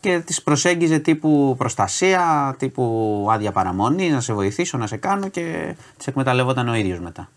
[0.00, 5.74] και τις προσέγγιζε τύπου προστασία, τύπου άδεια παραμονή, να σε βοηθήσω, να σε κάνω και
[5.96, 7.28] τις εκμεταλλεύονταν ο ίδιος μετά.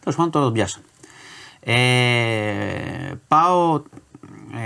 [0.00, 0.82] Τέλος πάντων τώρα τον πιάσαν.
[1.68, 3.82] Ε, πάω,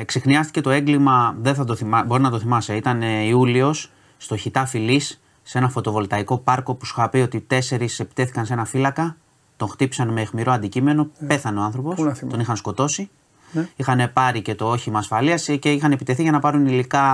[0.01, 3.91] ε, ξεχνιάστηκε το έγκλημα, δεν θα το θυμά, μπορεί να το θυμάσαι, ήταν ε, Ιούλιος
[4.17, 8.53] στο Χιτά Φιλής, σε ένα φωτοβολταϊκό πάρκο που σου είχα πει ότι τέσσερις επιτέθηκαν σε
[8.53, 9.17] ένα φύλακα,
[9.57, 12.33] τον χτύπησαν με αιχμηρό αντικείμενο, πέθανε ο άνθρωπος, Πού να θυμάμαι.
[12.33, 13.11] τον είχαν σκοτώσει.
[13.53, 13.69] Ναι.
[13.77, 17.05] Είχαν πάρει και το όχημα ασφαλείας και είχαν επιτεθεί για να πάρουν υλικά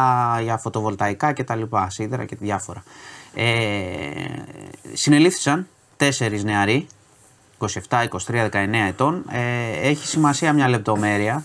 [0.43, 2.83] για φωτοβολταϊκά και τα λοιπά, σίδερα και διάφορα.
[3.35, 3.45] Ε,
[4.93, 6.87] συνελήφθησαν τέσσερις νεαροί,
[7.59, 9.25] 27, 23, 19 ετών.
[9.31, 11.45] Ε, έχει σημασία μια λεπτομέρεια.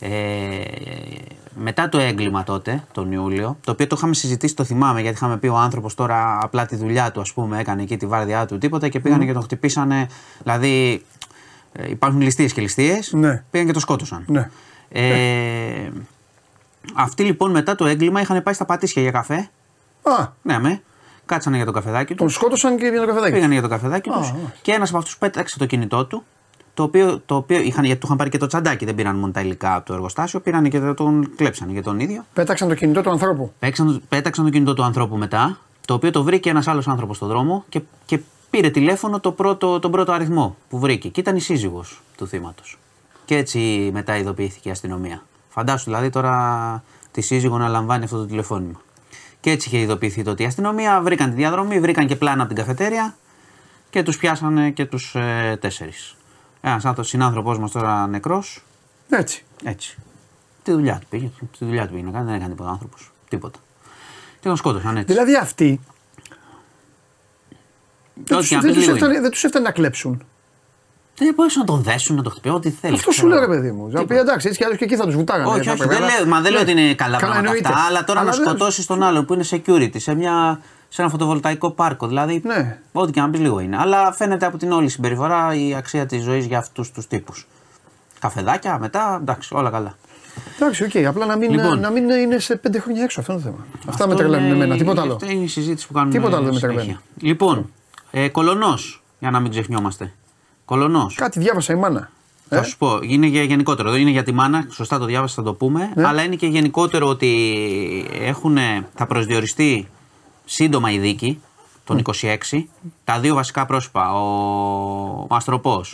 [0.00, 0.08] Ε,
[1.58, 5.36] μετά το έγκλημα τότε, τον Ιούλιο, το οποίο το είχαμε συζητήσει, το θυμάμαι, γιατί είχαμε
[5.36, 8.58] πει ο άνθρωπος τώρα απλά τη δουλειά του, ας πούμε, έκανε εκεί τη βάρδιά του
[8.58, 10.08] τίποτα και πήγανε και τον χτυπήσανε.
[10.42, 11.04] Δηλαδή,
[11.72, 13.12] ε, υπάρχουν ληστείες και ληστείες.
[13.12, 13.42] Ναι.
[13.50, 14.24] Πήγαν και το σκότωσαν.
[14.26, 14.50] Ναι.
[14.88, 15.90] Ε,
[16.94, 19.48] αυτοί λοιπόν μετά το έγκλημα είχαν πάει στα πατήσια για καφέ.
[20.02, 20.82] Α, Ναι, με.
[21.26, 22.16] Κάτσανε για το καφεδάκι τους.
[22.16, 23.32] τον σκότωσαν και πήγαν το καφεδάκι.
[23.32, 24.54] Πήγανε για το καφεδάκι Α, τους μάλιστα.
[24.62, 26.22] και ένας από αυτούς πέταξε το κινητό του.
[26.74, 29.32] Το οποίο, το οποίο είχαν, γιατί του είχαν πάρει και το τσαντάκι, δεν πήραν μόνο
[29.32, 32.24] τα υλικά από το εργοστάσιο, πήραν και τον κλέψανε για τον ίδιο.
[32.32, 33.52] Πέταξαν το κινητό του ανθρώπου.
[33.58, 37.28] Πέταξαν, πέταξαν το κινητό του ανθρώπου μετά, το οποίο το βρήκε ένας άλλος άνθρωπος στον
[37.28, 38.20] δρόμο και, και
[38.50, 41.08] πήρε τηλέφωνο το πρώτο, τον πρώτο αριθμό που βρήκε.
[41.08, 42.78] Και ήταν η σύζυγος του θύματος.
[43.24, 45.22] Και έτσι μετά ειδοποιήθηκε η αστυνομία.
[45.48, 48.80] Φαντάσου δηλαδή τώρα τη σύζυγο να λαμβάνει αυτό το τηλεφώνημα.
[49.46, 51.00] Και έτσι είχε ειδοποιηθεί τότε η αστυνομία.
[51.00, 53.16] Βρήκαν τη διαδρομή, βρήκαν και πλάνα από την καφετέρια
[53.90, 56.16] και τους πιάσανε και τους ε, τέσσερις.
[56.60, 58.62] Ένας συνάνθρωπός μας τώρα νεκρός,
[59.10, 59.44] Έτσι.
[59.64, 59.96] έτσι.
[60.62, 61.30] Τη δουλειά του πήγε.
[61.58, 63.12] Τη δουλειά του πήγε να κάνει, δεν έκανε τίποτα άνθρωπος.
[63.28, 63.58] Τίποτα.
[64.40, 65.12] Και τον σκότωσαν έτσι.
[65.12, 65.80] Δηλαδή αυτοί
[68.24, 69.22] δεν Ό,τι τους- αν δεν πεις τους λίγο έφτανε- είναι.
[69.22, 70.22] δεν τους έφτανε να κλέψουν.
[71.18, 72.98] Δεν μπορούσαν να τον δέσουν, να το χτυπήσουν, ό,τι θέλεις.
[72.98, 73.88] Αυτό σου λέω ρε παιδί μου.
[73.90, 75.50] Να πει εντάξει, έτσι κι αλλιώς και εκεί θα τους βουτάγανε.
[75.50, 76.70] Όχι, θα όχι, έπρεπε, δεν αλλά- λέω, μα δεν λέω Ναι.
[76.72, 77.68] ότι είναι καλά, Καλά, πράγματα εννοείται.
[77.68, 77.80] αυτά.
[77.88, 81.70] Αλλά τώρα να δεν- σκοτώσεις τον άλλον που είναι security σε, μια, σε ένα φωτοβολταϊκό
[81.70, 82.06] πάρκο.
[82.06, 82.78] Δηλαδή, Ναι.
[82.92, 83.76] ό,τι και να πεις λίγο είναι.
[83.76, 87.46] Αλλά φαίνεται από την όλη συμπεριφορά η αξία της ζωής για αυτούς τους τύπους.
[88.20, 89.96] Καφεδάκια, μετά, εντάξει, όλα καλά.
[90.56, 91.80] Εντάξει, οκ, απλά να μην, Λοιπόν.
[91.80, 93.20] να μην είναι σε πέντε χρόνια έξω.
[93.20, 93.64] Αυτό είναι το θέμα.
[93.78, 95.12] Αυτά Αυτό με τρελαίνουν είναι- εμένα, τίποτα άλλο.
[95.14, 96.12] Αυτή είναι η συζήτηση που κάνουμε.
[96.12, 96.80] Τίποτα άλλο δεν με συνέχεια.
[96.82, 96.98] τρελαίνει.
[97.20, 97.72] Λοιπόν,
[98.10, 100.12] ε, Κολωνός, για να μην ξεχνιόμαστε.
[100.66, 101.14] Κολωνός.
[101.14, 102.10] Κάτι διάβασα η μάνα.
[102.48, 103.90] Ε, Θα σου πω, είναι για γενικότερο.
[103.90, 105.92] Δεν είναι για τη μάνα, σωστά το διάβασα, θα το πούμε.
[105.94, 106.06] Ναι.
[106.06, 108.56] Αλλά είναι και γενικότερο ότι έχουν,
[108.94, 109.88] θα προσδιοριστεί
[110.44, 111.40] σύντομα η δίκη,
[111.84, 112.36] τον 26.
[113.04, 115.84] Τα δύο βασικά πρόσωπα, ο Μαστροπό,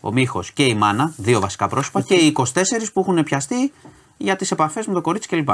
[0.00, 2.42] ο Μίχος και η μάνα, δύο βασικά πρόσωπα, και οι 24
[2.92, 3.72] που έχουν πιαστεί
[4.16, 5.48] για τις επαφές με το κορίτσι κλπ.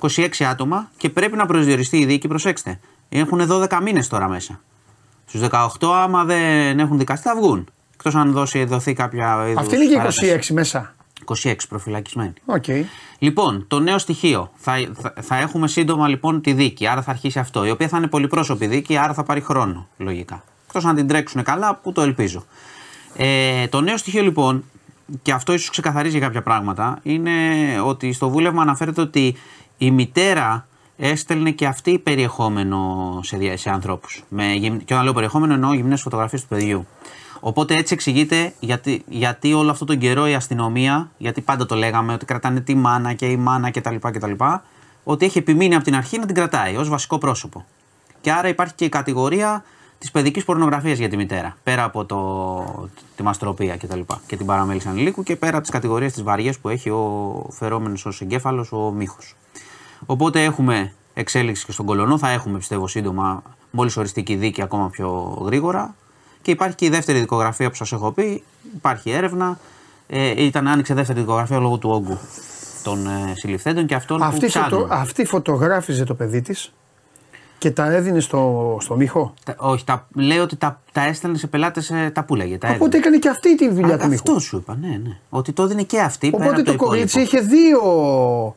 [0.00, 2.80] 26 άτομα και πρέπει να προσδιοριστεί η δίκη, προσέξτε.
[3.08, 4.60] Έχουν 12 μήνες τώρα μέσα.
[5.32, 5.48] Στους
[5.80, 7.68] 18, άμα δεν έχουν δικαστεί, θα βγουν.
[7.94, 9.44] Εκτός αν δώσει, δοθεί κάποια.
[9.48, 10.38] είδους Αυτή είναι και παράταση.
[10.50, 10.94] 26 μέσα.
[11.42, 12.32] 26 προφυλακισμένοι.
[12.44, 12.64] Οκ.
[13.18, 14.50] Λοιπόν, το νέο στοιχείο.
[14.56, 17.64] Θα, θα, θα έχουμε σύντομα λοιπόν τη δίκη, άρα θα αρχίσει αυτό.
[17.64, 20.44] Η οποία θα είναι πολυπρόσωπη δίκη, άρα θα πάρει χρόνο, λογικά.
[20.66, 22.44] Εκτός αν την τρέξουν καλά, που το ελπίζω.
[23.16, 24.64] Ε, το νέο στοιχείο λοιπόν,
[25.22, 27.32] και αυτό ίσως ξεκαθαρίζει κάποια πράγματα, είναι
[27.84, 29.36] ότι στο βούλευμα αναφέρεται ότι
[29.78, 30.66] η μητέρα
[31.04, 34.22] έστελνε και αυτή περιεχόμενο σε, δια- σε ανθρώπους.
[34.84, 36.86] Και όταν λέω περιεχόμενο εννοώ γυμνές φωτογραφίες του παιδιού.
[37.40, 42.12] Οπότε έτσι εξηγείται γιατί, γιατί όλο αυτό τον καιρό η αστυνομία, γιατί πάντα το λέγαμε
[42.12, 43.94] ότι κρατάνε τη μάνα και η μάνα κτλ.
[44.00, 44.32] κτλ
[45.04, 47.64] ότι έχει επιμείνει από την αρχή να την κρατάει ως βασικό πρόσωπο.
[48.20, 49.64] Και άρα υπάρχει και η κατηγορία
[49.98, 51.56] της παιδικής πορνογραφίας για τη μητέρα.
[51.62, 55.60] Πέρα από το, τη μαστροπία και, τα λοιπά, και την παραμέληση ανηλίκου και πέρα από
[55.62, 59.34] τις κατηγορίες τη βαριές που έχει ο φερόμενος ως εγκέφαλος, ο μύχος.
[60.06, 62.18] Οπότε έχουμε εξέλιξη και στον κολονό.
[62.18, 65.94] Θα έχουμε πιστεύω σύντομα, μόλις οριστική δίκη ακόμα πιο γρήγορα.
[66.42, 68.42] Και υπάρχει και η δεύτερη δικογραφία που σας έχω πει.
[68.74, 69.58] Υπάρχει έρευνα.
[70.06, 72.18] Ε, ήταν άνοιξε δεύτερη δικογραφία λόγω του όγκου
[72.82, 74.80] των ε, συλληφθέντων και αυτών Αυτή, που ψάχνουν.
[74.80, 76.72] φωτο, αυτή φωτογράφιζε το παιδί της
[77.62, 79.34] και τα έδινε στο, στο μύχο.
[79.44, 82.58] Τα- όχι, τα, λέει ότι τα, τα έστελνε σε πελάτες, τα πουλάγε.
[82.58, 82.98] Τα Οπότε έδινε.
[82.98, 84.22] έκανε και αυτή τη δουλειά Α, του μύχου.
[84.26, 85.16] Αυτός σου είπα, ναι, ναι.
[85.28, 86.30] Ότι το έδινε και αυτή.
[86.30, 87.36] πέρα Οπότε από το κορίτσι υπόλοιπο.
[87.36, 87.80] είχε δύο,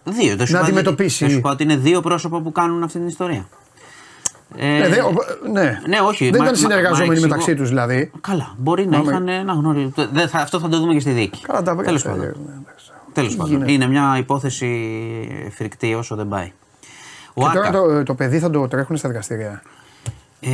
[0.04, 1.24] Δύο, δεν σου να είπα- αντιμετωπίσει.
[1.24, 3.48] Δεν σου είπα ότι είναι δύο πρόσωπα που κάνουν αυτή την ιστορία.
[4.58, 5.14] Ε, Ναι, δε- ο-
[5.52, 5.80] ναι.
[5.88, 8.12] ναι, όχι, Δεν μα- ήταν μα- συνεργαζόμενοι μα εξηγώ- μεταξύ τους δηλαδή.
[8.22, 9.94] Καλά, μπορεί να Μα με- είχαν να γνωρίζουν.
[10.12, 11.42] Δεν θα- Αυτό θα το δούμε και στη δίκη.
[11.42, 11.86] Καλά τα βρήκα.
[11.86, 12.22] Τέλος ε, πάντων.
[12.26, 12.92] ναι, εντάξει.
[13.14, 13.52] Τέλος Τι πάντων.
[13.54, 13.72] γίνεται.
[13.72, 14.70] Είναι μια υπόθεση
[15.56, 16.52] φρικτή όσο δεν πάει.
[17.38, 19.62] Ο Και Άκα, τώρα το, το παιδί θα το τρέχουν στα δικαστήρια.
[20.40, 20.50] Ε,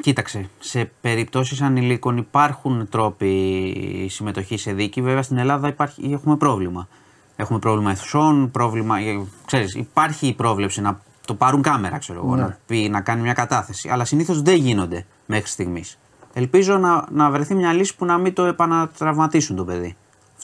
[0.00, 5.02] κοίταξε, σε περιπτώσεις ανηλίκων υπάρχουν τρόποι συμμετοχής σε δίκη.
[5.02, 6.88] Βέβαια στην Ελλάδα υπάρχει, έχουμε πρόβλημα.
[7.36, 8.98] Έχουμε πρόβλημα αιθουσών, πρόβλημα.
[8.98, 12.42] ε, Ξέρεις, υπάρχει η πρόβλεψη να το πάρουν κάμερα, ξέρω εγώ, Ναι.
[12.42, 13.88] να, πει, να κάνει μια κατάθεση.
[13.88, 15.98] Αλλά συνήθως δεν γίνονται μέχρι στιγμής.
[16.34, 19.96] Ελπίζω να, να βρεθεί μια λύση που να μην το επανατραυματίσουν το παιδί.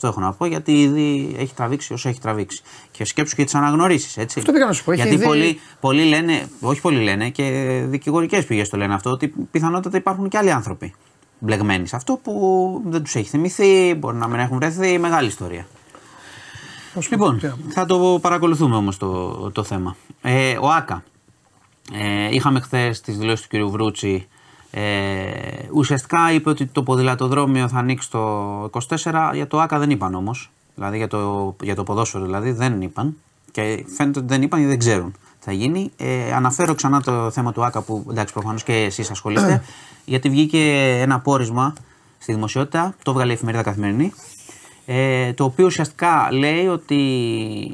[0.06, 2.62] Αυτό έχω να πω γιατί ήδη έχει τραβήξει όσο έχει τραβήξει.
[2.90, 4.38] Και σκέψου και τις αναγνωρίσεις, έτσι.
[4.38, 7.80] Αυτό πήγα να σου πω, έχει Γιατί ήδη- πολλοί, πολλοί λένε, όχι πολλοί λένε και
[7.86, 10.94] δικηγορικές πηγές το λένε αυτό, ότι πιθανότατα υπάρχουν και άλλοι άνθρωποι
[11.38, 15.66] μπλεγμένοι σε αυτό που δεν τους έχει θυμηθεί, μπορεί να μην έχουν βρεθεί, μεγάλη ιστορία.
[17.10, 19.96] Λοιπόν, θα το παρακολουθούμε όμως το, το θέμα.
[20.22, 21.02] Ε, ο Άκα.
[21.92, 23.70] Ε, είχαμε χθες τις δηλώσεις του κ.
[23.70, 24.28] Βρούτσι.
[24.76, 29.30] Ε, ουσιαστικά είπε ότι το ποδηλατοδρόμιο θα ανοίξει το 24.
[29.32, 30.50] Για το Άκα δεν είπαν όμως.
[30.74, 33.16] Δηλαδή για το, για το ποδόσφαιρο δηλαδή δεν είπαν.
[33.50, 35.90] Και φαίνεται ότι δεν είπαν ή δεν ξέρουν τι θα γίνει.
[35.96, 39.62] Ε, αναφέρω ξανά το θέμα του Άκα που εντάξει προφανώς και εσείς ασχολείστε.
[40.04, 40.58] γιατί βγήκε
[41.00, 41.74] ένα πόρισμα
[42.18, 42.94] στη δημοσιότητα.
[43.02, 44.12] Το έβγαλε η εφημερίδα καθημερινή.
[44.86, 47.00] Ε, το οποίο ουσιαστικά λέει ότι,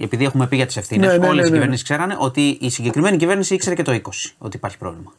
[0.01, 1.51] επειδή έχουμε πει για τις ευθύνες, Ναι, ναι, όλες ναι, οι ναι.
[1.51, 3.99] κυβερνήσεις ξέρανε ότι η συγκεκριμένη κυβέρνηση ήξερε και το 20
[4.39, 5.13] ότι υπάρχει πρόβλημα.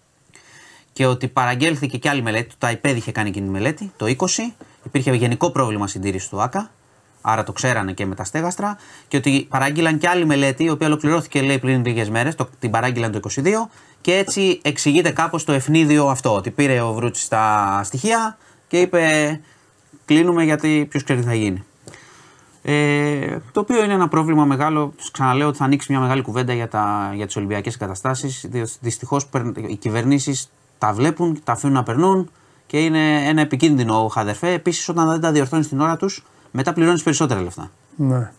[0.93, 4.25] Και ότι παραγγέλθηκε και άλλη μελέτη, το ΑΙΠΕΔ είχε κάνει εκείνη τη μελέτη, το 20,
[4.83, 6.71] υπήρχε γενικό πρόβλημα συντήρησης του ΑΚΑ,
[7.21, 8.77] άρα το ξέρανε και με τα στέγαστρα,
[9.07, 13.11] και ότι παράγγειλαν και άλλη μελέτη, η οποία ολοκληρώθηκε λέει πριν λίγες μέρες, την παράγγειλαν
[13.11, 13.41] το 22,
[14.01, 18.37] και έτσι εξηγείται κάπως το ευνίδιο αυτό, ότι πήρε ο Βρούτση τα στοιχεία
[18.67, 19.39] και είπε
[20.05, 21.63] κλείνουμε γιατί ποιος ξέρει τι θα γίνει.
[22.63, 24.93] Ε, το οποίο είναι ένα πρόβλημα μεγάλο.
[24.97, 28.49] Σας Ξαναλέω ότι θα ανοίξει μια μεγάλη κουβέντα για, τα, για τις Ολυμπιακές εγκαταστάσει.
[28.79, 29.29] Δυστυχώς
[29.67, 30.49] οι κυβερνήσεις
[30.81, 32.29] τα βλέπουν, τα αφήνουν να περνούν
[32.67, 34.51] και είναι ένα επικίνδυνο χαδερφέ.
[34.51, 37.71] Επίσης, όταν δεν τα διορθώνεις την ώρα τους, μετά πληρώνεις περισσότερα λεφτά.
[37.95, 38.31] Ναι.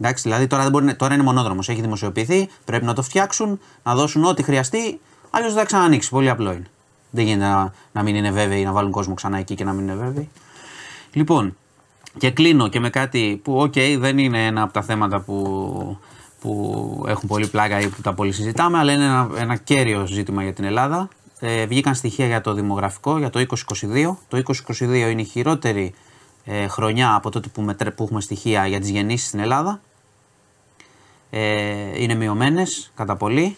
[0.00, 3.60] Εντάξει, δηλαδή τώρα, δεν μπορεί, να- τώρα είναι μονόδρομος, έχει δημοσιοποιηθεί, πρέπει να το φτιάξουν,
[3.82, 5.00] να δώσουν ό,τι χρειαστεί,
[5.30, 6.10] αλλιώς δεν θα ξανανοίξει.
[6.10, 6.66] Πολύ απλό είναι.
[7.10, 9.82] Δεν γίνεται να, να μην είναι βέβαιοι, να βάλουν κόσμο ξανά εκεί και να μην
[9.82, 10.28] είναι βέβαιοι.
[11.12, 11.56] Λοιπόν,
[12.18, 15.98] και κλείνω και με κάτι που, οκ, δεν είναι ένα από τα θέματα που,
[16.40, 20.42] που έχουν πολύ πλάκα ή που τα πολύ συζητάμε, αλλά είναι ένα, ένα καίριο ζήτημα
[20.42, 21.08] για την Ελλάδα.
[21.40, 24.16] Ε, βγήκαν στοιχεία για το δημογραφικό, για το 2022.
[24.28, 24.80] Το 2022
[25.10, 25.94] είναι η χειρότερη
[26.44, 29.80] ε, χρονιά από τότε που, μετρέ- που έχουμε στοιχεία για τις γεννήσεις στην Ελλάδα.
[31.30, 33.56] Ε, είναι μειωμένες κατά πολύ.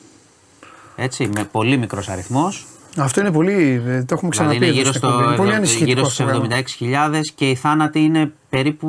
[0.96, 2.66] Έτσι, με πολύ μικρός αριθμός.
[2.97, 3.82] Αυτό είναι πολύ.
[3.86, 4.55] ε, Το έχουμε ξαναπεί.
[4.55, 5.27] Δηλαδή είναι εδώ γύρω, στην στο, εκπομπή.
[5.27, 7.19] Είναι πολύ γύρω ανησυχητικό στους αυτό το πράγμα.
[7.19, 8.89] 76.000 και οι θάνατοι είναι περίπου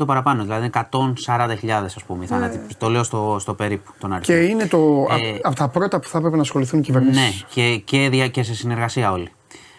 [0.00, 0.42] 80% παραπάνω.
[0.42, 0.86] Δηλαδή είναι
[1.26, 2.58] 140.000 ας πούμε οι θάνατοι.
[2.78, 4.34] Το λέω στο, στο περίπου τον αριθμό.
[4.34, 7.20] Και είναι το, Ε, από τα πρώτα που θα έπρεπε να ασχοληθούν οι κυβερνήσεις.
[7.20, 9.28] Ναι, και, και, δια, και σε συνεργασία όλοι.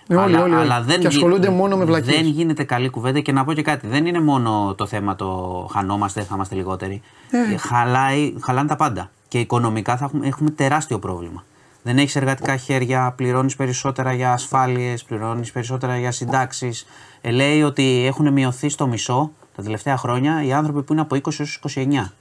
[0.07, 0.67] Ναι, όλοι, όλοι, όλοι.
[0.87, 2.15] Και γι- ασχολούνται μόνο με βλακίες.
[2.15, 3.87] Δεν γίνεται καλή κουβέντα και να πω και κάτι.
[3.87, 7.01] Δεν είναι μόνο το θέμα το χανόμαστε, θα είμαστε λιγότεροι.
[7.53, 9.11] Ε, Χαλάει, χαλάνε τα πάντα.
[9.27, 11.43] Και οικονομικά θα έχουμε, έχουμε τεράστιο πρόβλημα.
[11.85, 16.85] Δεν έχεις εργατικά χέρια, πληρώνεις περισσότερα για ασφάλειες, πληρώνεις περισσότερα για συντάξεις.
[17.21, 21.15] Ε, λέει ότι έχουν μειωθεί στο μισό τα τελευταία χρόνια οι άνθρωποι που είναι από
[21.15, 22.11] 20 έως 29.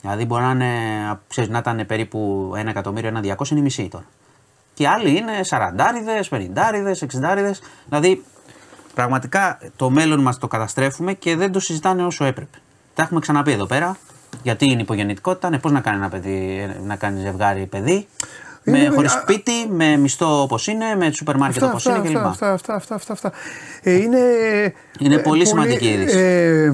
[0.00, 0.72] Δηλαδή μπορεί να, είναι,
[1.28, 4.04] ξέρεις, να ήταν περίπου 1 εκατομμύριο, ένα 200 είναι η μισή τώρα.
[4.74, 5.92] Και οι άλλοι είναι 40,
[6.30, 6.34] 50,
[6.98, 7.60] 60.
[7.88, 8.24] Δηλαδή
[8.94, 12.58] πραγματικά το μέλλον μας το καταστρέφουμε και δεν το συζητάνε όσο έπρεπε.
[12.94, 13.96] Τα έχουμε ξαναπεί εδώ πέρα.
[14.42, 18.06] Γιατί είναι υπογεννητικότητα, ναι, πώς να κάνει ένα παιδί, να κάνει ζευγάρι παιδί.
[18.64, 21.98] Είναι- Με χωρίς α- σπίτι, με μιστό όπως είναι, με σούπερ μάρκετ Αυτά, όπως αυτά,
[21.98, 22.26] είναι κλπ.
[22.26, 23.32] αυτά, αυτά, αυτά, αυτά, αυτά.
[23.82, 24.18] Ε, είναι,
[24.98, 26.18] Είναι ε, πολύ σημαντική είδηση.
[26.18, 26.72] Ε,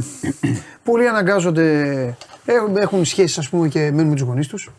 [0.85, 4.71] πολλοί αναγκάζονται, έχουν, έχουν σχέσεις ας πούμε και μένουν με τους γονείς τους.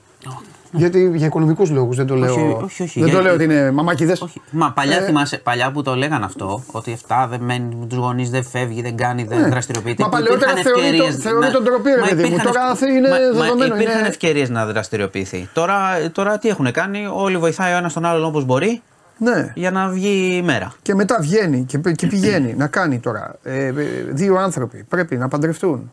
[0.77, 2.33] Γιατί για οικονομικούς λόγους δεν το λέω.
[2.33, 4.21] Όχι, όχι, όχι, δεν για- το λέω ότι είναι μαμάκιδες.
[4.21, 4.41] Όχι.
[4.51, 7.97] Μα παλιά Ε, θυμάσαι, παλιά που το λέγανε αυτό, ότι αυτά δεν μένει με τους
[7.97, 9.47] γονείς, δεν φεύγει, δεν κάνει, δεν Ναι.
[9.47, 10.03] δραστηριοποιείται.
[10.03, 12.27] Μα παλαιότερα Υπήρχαν θεωρεί το- ευκαιρίες θεωρεί να- τον τροπή, ρε Μα παιδί μου.
[12.27, 15.49] υπήρχαν Τώρα ευ- είναι μα- μα δεδομένο, Υπήρχαν είναι- ευκαιρίες να δραστηριοποιηθεί.
[15.53, 15.79] Τώρα,
[16.11, 18.81] τώρα τι έχουν κάνει, όλοι βοηθάει ο ένας τον άλλον όπως μπορεί
[19.17, 19.51] Ναι.
[19.55, 20.73] για να βγει η μέρα.
[20.81, 23.35] Και μετά βγαίνει και, π- και πηγαίνει να κάνει τώρα.
[23.43, 23.73] Ε, ε,
[24.09, 25.91] δύο άνθρωποι πρέπει να παντρευτούν.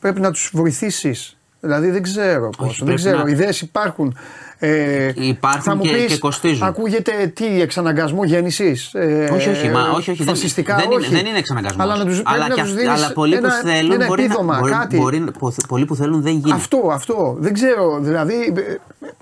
[0.00, 1.36] Πρέπει να τους βοηθήσεις.
[1.60, 3.22] Δηλαδή δεν ξέρω πώς, δεν πρέπει ξέρω.
[3.22, 4.16] να- Ιδέες υπάρχουν.
[4.62, 6.66] Ε, Υπάρχουν θα μου και- πεις, και κοστίζουν.
[6.66, 8.94] Ακούγεται τι, εξαναγκασμό γέννησης.
[8.94, 10.22] Ε, όχι, όχι, μα, όχι, όχι.
[10.24, 11.14] δεν- Φασιστικά, δεν, είναι, όχι.
[11.14, 11.84] δεν είναι εξαναγκασμός.
[11.84, 13.92] Αλλά, να τους, πρέπει αλλά, να και τους αυ- δίνεις αλλά πολλοί ένα, που θέλουν
[13.92, 14.96] ένα μπορεί, επίδομα, να, μπορεί, κάτι.
[14.96, 16.54] μπορεί, πο- πολλοί που θέλουν δεν γίνεται.
[16.54, 17.36] Αυτό, αυτό.
[17.38, 17.98] Δεν ξέρω.
[18.00, 18.74] Δηλαδή, ε,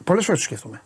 [0.05, 0.81] πολλές φορές το σκέφτομαι.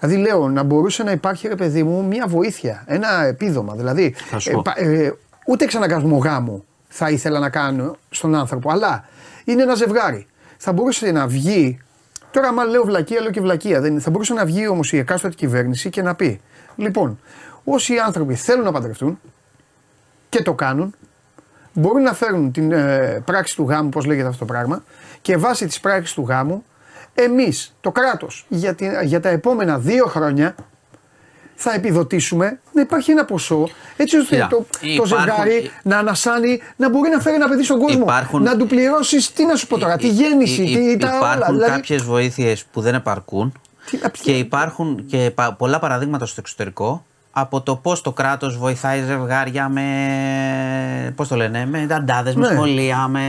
[0.00, 3.74] Δηλαδή, λέω να μπορούσε να υπάρχει, ρε παιδί μου, μια βοήθεια, ένα επίδομα.
[3.74, 4.62] Δηλαδή, Θα σου πω.
[4.64, 5.12] πα- ε,
[5.46, 9.04] ούτε εξαναγκασμό γάμου θα ήθελα να κάνω στον άνθρωπο, αλλά
[9.44, 10.26] είναι ένα ζευγάρι.
[10.58, 11.78] Θα μπορούσε να βγει.
[12.30, 13.80] Τώρα, άμα λέω βλακεία, λέω και βλακεία.
[13.80, 14.00] Δεν, είναι.
[14.00, 16.40] θα μπορούσε να βγει όμω η εκάστοτε κυβέρνηση και να πει:
[16.76, 17.20] Λοιπόν,
[17.64, 19.20] όσοι άνθρωποι θέλουν να παντρευτούν
[20.28, 20.94] και το κάνουν,
[21.72, 24.84] μπορούν να φέρουν την ε, πράξη του γάμου, πώς λέγεται αυτό το πράγμα,
[25.22, 26.64] και βάσει της πράξης του γάμου,
[27.14, 30.54] εμείς, το κράτος, για, την- για τα επόμενα δύο χρόνια,
[31.56, 36.60] θα επιδοτήσουμε να υπάρχει ένα ποσό έτσι ώστε Κοίτα, το, το υπάρχουν- ζευγάρι να ανασάνει,
[36.76, 38.02] να μπορεί να φέρει ένα παιδί στον κόσμο.
[38.02, 41.00] Υπάρχουν- Να του πληρώσεις, τι να σου πω τώρα, τη Υ- γέννηση, υ- τι, υ-
[41.00, 41.16] τα όλα.
[41.16, 43.52] υπάρχουν Δηλαδή, κάποιες βοήθειες που δεν επαρκούν
[43.90, 47.04] Τι να πει- και υπάρχουν και πα- πολλά παραδείγματα στο εξωτερικό
[47.38, 52.54] από το πώς το κράτος βοηθάει ζευγάρια με, πώς το λένε, με νταντάδες, με Ναι.
[52.54, 53.20] σχολεία, με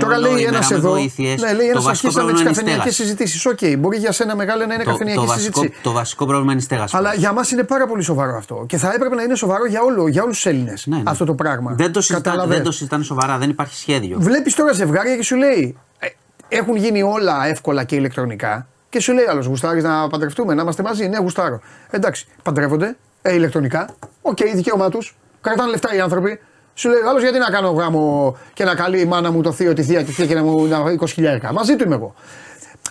[0.00, 0.90] Τώρα λέει ολοήμερα, ένας με εδώ.
[0.90, 1.40] βοήθειες.
[1.40, 3.02] Ναι, λέει το ένας βασικό αρχίσαμε τις πρόβλημα είναι η καφενειακές στέγαση.
[3.02, 3.46] συζητήσεις.
[3.46, 5.82] Οκ, μπορεί για σένα μεγάλο να είναι Το, καφενειακή το, βασικό, συζήτηση.
[5.82, 6.96] το βασικό πρόβλημα είναι η στέγαση.
[6.96, 8.64] Αλλά για μας είναι πάρα πολύ σοβαρό αυτό.
[8.68, 11.02] Και θα έπρεπε να είναι σοβαρό για, όλο, για όλους τους Έλληνες Ναι, ναι.
[11.06, 11.72] αυτό το πράγμα.
[11.76, 12.56] Δεν το, συζητά, Κατάλαβες.
[12.56, 14.16] δεν το συζητάνε σοβαρά, δεν υπάρχει σχέδιο.
[14.20, 16.06] Βλέπεις τώρα ζευγάρια και σου λέει ε,
[16.48, 18.66] έχουν γίνει όλα εύκολα και ηλεκτρονικά.
[18.88, 21.60] Και σου λέει άλλος, γουστάρεις να παντρευτούμε, να είμαστε μαζί; Ναι, γουστάρω.
[21.90, 22.96] Εντάξει, παντρεύονται
[23.26, 23.88] ε, ηλεκτρονικά.
[24.22, 25.16] Οκ, δικαίωμά τους.
[25.40, 26.40] Κρατάνε λεφτά οι άνθρωποι.
[26.74, 29.72] Σου λέει άλλος, γιατί να κάνω γάμο και να καλεί η μάνα μου το θείο,
[29.72, 32.14] τη θεία, της θεία και να μου να 20 Μαζί του είμαι εγώ.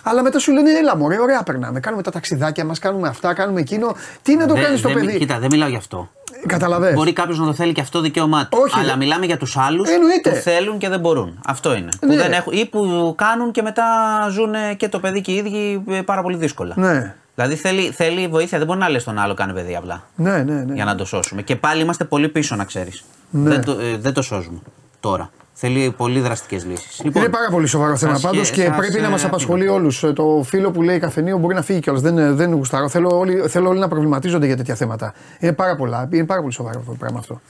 [0.02, 1.80] Αλλά μετά σου λένε, έλα μωρέ, ωραία περνάμε.
[1.80, 3.96] Κάνουμε τα ταξιδάκια μας, κάνουμε αυτά, κάνουμε εκείνο.
[4.22, 6.08] Τι να το Δεν- κάνεις στο δεν- παιδί; Κοίτα, δεν μιλάω γι' αυτό.
[6.46, 6.94] Κατάλαβες.
[6.94, 8.58] Μπορεί κάποιος να το θέλει και αυτό δικαίωμά του.
[8.62, 10.30] Όχι, Αλλά δε- μιλάμε για τους άλλους Εννοείται.
[10.30, 11.40] που θέλουν και δεν μπορούν.
[11.46, 11.88] Αυτό είναι.
[12.00, 12.08] Ναι.
[12.08, 13.84] Που δεν έχουν, ή που κάνουν και μετά
[14.30, 16.74] ζουν και το παιδί και οι ίδιοι ε, πάρα πολύ δύσκολα.
[16.76, 18.58] Ναι, Δηλαδή θέλει, θέλει βοήθεια.
[18.58, 20.02] Δεν μπορεί να λες τον άλλο κάνει παιδί απλά.
[20.16, 20.52] ναι, ναι.
[20.64, 20.74] ναι.
[20.74, 21.42] Για να το σώσουμε.
[21.42, 23.04] Και πάλι είμαστε πολύ πίσω, να ξέρεις.
[23.30, 23.48] Ναι.
[23.50, 24.58] Δεν, το, ε, δεν το σώζουμε
[25.00, 25.30] τώρα.
[25.56, 26.98] Θέλει πολύ δραστικές λύσεις.
[26.98, 29.28] είναι πάρα πολύ σοβαρό θέμα σας πάντως χε- και σας, πρέπει να ε, μας αφήνω.
[29.28, 30.04] απασχολεί όλους.
[30.14, 32.02] Το φίλο που λέει καφενείο μπορεί να φύγει κιόλας.
[32.02, 32.88] Δεν, ε, δεν γουστάρω.
[32.88, 35.14] Θέλω όλοι, θέλω όλοι να προβληματίζονται για τέτοια θέματα.
[35.38, 36.08] Είναι πάρα πολλά.
[36.12, 37.40] Είναι πάρα πολύ σοβαρό αυτό το πράγμα αυτό.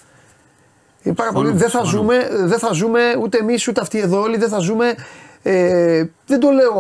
[1.02, 1.60] Είναι πάρα Συμφωνώ, πολύ.
[1.62, 2.02] Δεν θα, συμφωνώ.
[2.02, 4.36] ζούμε, δεν θα ζούμε ούτε εμείς ούτε αυτοί εδώ όλοι.
[4.36, 4.94] Δεν θα ζούμε.
[5.42, 6.74] Ε, δεν το λέω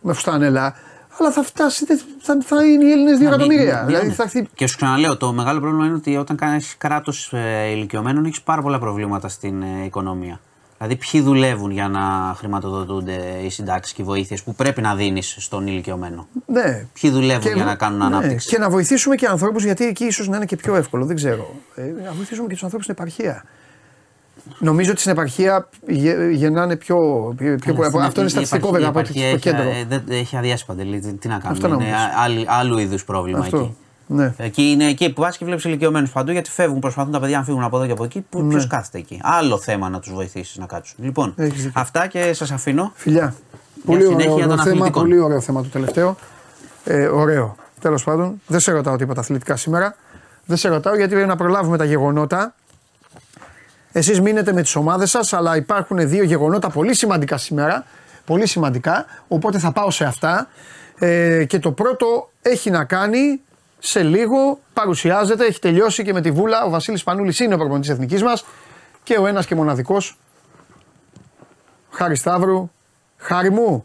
[0.00, 0.74] με φουστάνελα.
[1.18, 1.84] Αλλά θα φτάσει.
[1.84, 3.80] δεν- Θα, θα είναι οι Έλληνες δύο Να μην- εκατομμύρια.
[3.80, 4.12] ναι, Δηλαδή ναι.
[4.12, 4.48] θα έρθει.
[4.54, 8.62] Και σου ξαναλέω, το μεγάλο πρόβλημα είναι ότι όταν κάνεις κράτος ε, ηλικιωμένων έχεις πάρα
[8.62, 10.40] πολλά προβλήματα στην ε, οικονομία.
[10.78, 15.36] Δηλαδή, ποιοι δουλεύουν για να χρηματοδοτούνται οι συντάξεις και οι βοήθειες που πρέπει να δίνεις
[15.38, 16.86] στον ηλικιωμένο; Ναι.
[17.00, 20.28] Ποιοι δουλεύουν για να κάνουν ναι, ανάπτυξη; Και να βοηθήσουμε και ανθρώπους, γιατί εκεί ίσως
[20.28, 21.54] να είναι και πιο εύκολο, δεν ξέρω.
[21.74, 23.44] Ε, να βοηθήσουμε και τους ανθρώπους στην επαρχία.
[24.58, 26.96] Νομίζω ότι στην επαρχία γε- γεννάνε πιο.
[27.36, 29.56] πιο, πιο Καλά, στην αυτό είναι επι- στατιστικό η βέβαια από επαρχία ότι στο έχει,
[29.58, 29.70] κέντρο.
[29.78, 31.00] ε, δεν- έχει αδειάσει παντελή.
[31.00, 31.66] Τι, τι να Αυτό κάνουμε.
[31.84, 31.96] Είναι νομίζω.
[32.24, 33.56] άλλη- άλλου είδους πρόβλημα Αυτό.
[33.56, 33.76] εκεί.
[34.06, 34.34] Ναι.
[34.36, 37.44] Εκεί είναι εκεί που πα και βλέπεις ηλικιωμένους παντού γιατί φεύγουν, προσπαθούν τα παιδιά να
[37.44, 38.20] φύγουν από εδώ και από εκεί.
[38.30, 38.48] Που Ναι.
[38.48, 39.20] Ποιος κάθεται εκεί.
[39.22, 41.04] Άλλο θέμα να τους βοηθήσεις να κάτσουν.
[41.04, 41.80] Λοιπόν, Έχεις δίκιο.
[41.80, 42.92] αυτά και σας αφήνω.
[42.94, 43.34] Φιλιά.
[43.84, 45.02] Πολύ συνέχεια ωραίο των θέμα, αθλητικών.
[45.02, 46.16] πολύ ωραίο θέμα το τελευταίο.
[46.84, 47.54] Ε, ωραίο.
[47.80, 49.96] Τέλος πάντων, δεν σε ρωτάω τίποτα αθλητικά σήμερα.
[50.46, 52.54] Δεν σε ρωτάω γιατί πρέπει να προλάβουμε τα γεγονότα.
[53.96, 57.84] Εσείς μείνετε με τις ομάδες σας, αλλά υπάρχουν δύο γεγονότα πολύ σημαντικά σήμερα.
[58.24, 60.48] Πολύ σημαντικά, οπότε θα πάω σε αυτά.
[60.98, 63.40] Ε, και το πρώτο έχει να κάνει
[63.78, 66.64] σε λίγο, παρουσιάζεται, έχει τελειώσει και με τη Βούλα.
[66.64, 68.44] Ο Βασίλης Πανούλης είναι ο προπονητής εθνικής μας
[69.02, 70.18] και ο ένας και μοναδικός
[71.90, 72.70] Χάρη Σταύρου.
[73.16, 73.84] Χάρη μου,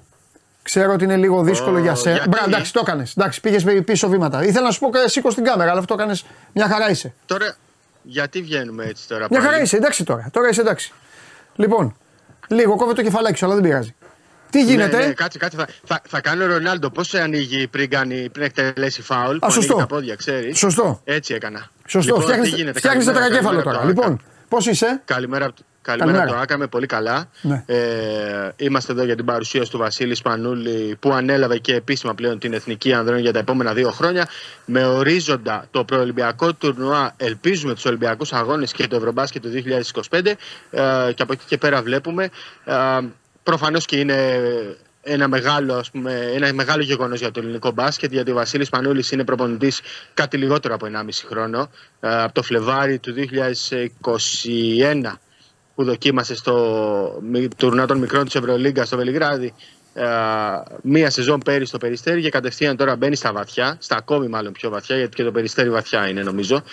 [0.62, 2.16] ξέρω ότι είναι λίγο δύσκολο για σένα.
[2.16, 3.14] γιατί; Μπρά, εντάξει, το έκανες.
[3.18, 4.44] Εντάξει, πήγες πίσω βήματα.
[4.44, 6.26] Ήθελα να σου πω και σήκω στην κάμερα, αλλά αυτό το έκανες.
[6.54, 7.14] Μια χαρά είσαι.
[7.26, 7.56] Τώρα,
[8.10, 10.30] γιατί βγαίνουμε έτσι τώρα Μια πάλι; χαρά είσαι, εντάξει τώρα.
[10.34, 10.92] Τώρα είσαι εντάξει.
[11.56, 11.96] Λοιπόν,
[12.48, 13.96] λίγο κόβε το κεφαλάκι σου, αλλά δεν πειράζει.
[14.50, 15.58] Τι γίνεται; Ναι, ναι, κάτσε, κάτσε.
[15.58, 16.90] Θα, θα, θα κάνει ο Ρονάλντο.
[16.90, 19.38] Πώς ανοίγει πριν, κάνει, πριν εκτελέσει φάουλ.
[19.38, 19.74] που σωστό.
[19.74, 21.02] ανοίγει Τα πόδια, ξέρεις; Σωστό.
[21.04, 21.70] Έτσι έκανα.
[21.88, 23.92] Σωστό, Λοιπόν, φτιάχνεις, τι γίνεται, φτιάχνεις καλημέρα, τετρακέφαλο καλημέρα τώρα.
[23.94, 26.24] από το Λοιπόν, πώς είσαι; Καλημέρα, από το- καλημέρα Καλημέρα.
[26.24, 27.30] από το Άκα, είμαι πολύ καλά.
[27.42, 27.64] Ναι.
[27.66, 32.54] Ε, είμαστε εδώ για την παρουσίαση του Βασίλη Σπανούλη που ανέλαβε και επίσημα πλέον την
[32.54, 34.28] Εθνική Ανδρών για τα επόμενα δύο χρόνια.
[34.66, 39.50] Με ορίζοντα το προολυμπιακό τουρνουά, ελπίζουμε τους Ολυμπιακούς Αγώνες και το Ευρωμπάσκετ του
[40.10, 40.26] 2025.
[40.26, 40.34] Ε,
[41.14, 42.30] και από εκεί και πέρα βλέπουμε.
[42.66, 42.74] Ε,
[43.44, 44.40] Προφανώς και είναι
[45.02, 49.04] ένα μεγάλο, ας πούμε, ένα μεγάλο γεγονός για το ελληνικό μπάσκετ, γιατί ο Βασίλης Πανούλη
[49.12, 49.82] είναι προπονητής
[50.14, 51.70] κάτι λιγότερο από 1,5 χρόνο.
[52.00, 55.20] Ε, από το Φλεβάρι του 2021
[55.80, 59.54] που δοκίμασε στο μη- τουρνά των μικρών της Ευρωλίγκας στο Βελιγράδι.
[60.82, 64.70] μία σεζόν πέρυσι στο Περιστέρι και κατευθείαν τώρα μπαίνει στα βαθιά, στα ακόμη μάλλον πιο
[64.70, 66.64] βαθιά, γιατί και το Περιστέρι βαθιά είναι νομίζω.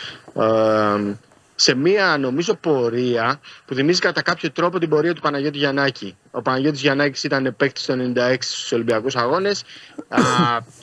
[1.59, 6.17] Ε, σε μία νομίζω πορεία που θυμίζει κατά κάποιο τρόπο την πορεία του Παναγιώτη Γιαννάκη.
[6.31, 9.63] Ο Παναγιώτης Γιαννάκης ήταν παίκτης το 96 στους Ολυμπιακούς Αγώνες,
[10.09, 10.19] α,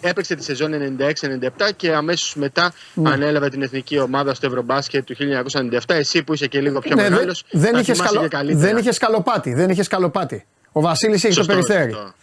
[0.10, 3.10] έπαιξε τη σεζόν 96-97 και αμέσως μετά Ναι.
[3.10, 5.16] ανέλαβε την εθνική ομάδα στο Ευρωμπάσκετ του
[5.52, 5.78] 1997.
[5.88, 8.28] Εσύ που είσαι και λίγο πιο Ναι, δεν, μεγάλος, δεν, θα είχες θυμάσαι σκαλο...
[8.30, 8.60] και καλύτερα.
[8.68, 9.54] δεν είχες σκαλοπάτι.
[9.54, 10.46] Δεν είχες σκαλοπάτι.
[10.72, 11.92] Ο Βασίλης είχε το Σωστό, περιστέρι.
[11.92, 12.14] σωστό.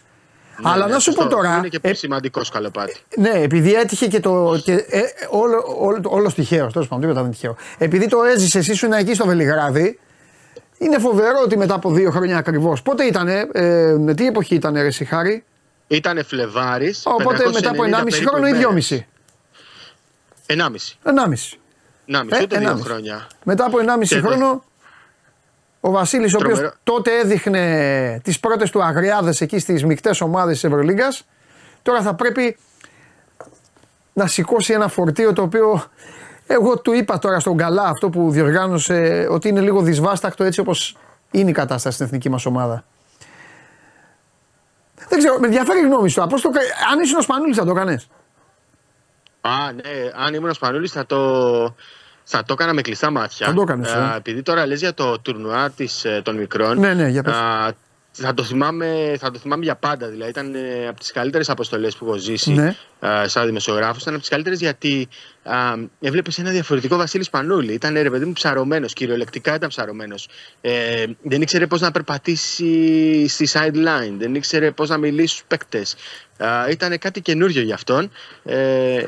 [0.63, 1.35] Αλλά Ναι, να σου πω σωστό.
[1.35, 2.95] τώρα, Είναι και ε, σημαντικός σκαλοπάτι.
[3.17, 4.61] Ναι, επειδή έτυχε και το.
[4.63, 7.55] Και, ε, όλο, όλο, όλο τυχαίο, τέλος πάντων, τίποτα δεν είναι τυχαίο.
[7.77, 9.99] Επειδή το έζησε, εσύ σου εκεί στο Βελιγράδι,
[10.77, 12.81] είναι φοβερό ότι μετά από δύο χρόνια ακριβώς.
[12.81, 15.43] Πότε ήταν, ε, με τι εποχή ήταν, Ρε Σιχάρη;
[15.87, 17.01] Ήταν Φλεβάρης.
[17.05, 19.05] Οπότε μετά από 1,5 χρόνο ή 2,5.
[20.45, 20.97] 1,5.
[21.03, 21.57] 1,5.
[22.05, 22.79] 1,5, Ε, ούτε δύο 1,5.
[22.83, 23.27] χρόνια.
[23.43, 24.63] Μετά από 1,5 Και το- χρόνο,
[25.81, 26.75] ο Βασίλης, ο οποίος Τρομερό.
[26.83, 31.25] τότε έδειχνε τις πρώτες του αγριάδες εκεί στις μεικτές ομάδες της Ευρωλίγκας,
[31.81, 32.57] τώρα θα πρέπει
[34.13, 35.83] να σηκώσει ένα φορτίο το οποίο
[36.47, 40.97] εγώ του είπα τώρα στον καλά αυτό που διοργάνωσε ότι είναι λίγο δυσβάστακτο έτσι όπως
[41.31, 42.83] είναι η κατάσταση στην εθνική μας ομάδα.
[45.09, 46.25] Δεν ξέρω, με ενδιαφέρει η γνώμη σου.
[46.29, 46.59] Πώς το, κα-
[46.91, 48.07] αν ήσουν ο Σπανούλης θα το έκανες.
[49.41, 49.81] Α, ναι,
[50.25, 51.17] αν ήμουν ο Σπανούλης θα το,
[52.31, 53.45] θα το έκανα με κλειστά μάτια.
[53.47, 53.97] Θα το έκανες, ε.
[53.97, 56.79] Α, επειδή τώρα λες για το τουρνουά της, ε, των μικρών.
[56.79, 57.33] Ναι, ναι, για πες.
[57.33, 57.73] α,
[58.11, 60.07] θα, το θυμάμαι, θα το θυμάμαι για πάντα.
[60.07, 62.75] Δηλαδή, ήταν ε, από τις καλύτερες αποστολές που έχω ζήσει Ναι.
[63.07, 64.01] α, σαν δημοσιογράφος.
[64.01, 65.07] Ήταν από τις καλύτερες γιατί
[65.99, 67.73] έβλεπες ένα διαφορετικό Βασίλης Σπανούλη.
[67.73, 70.27] Ήταν ρε παιδί μου ψαρωμένος, κυριολεκτικά ήταν ψαρωμένος.
[70.61, 75.95] Ε, δεν ήξερε πώς να περπατήσει στη sideline, δεν ήξερε πώς να μιλήσει στους παίκτες.
[76.69, 78.11] Ήταν κάτι καινούριο για αυτόν.
[78.43, 79.03] Ε,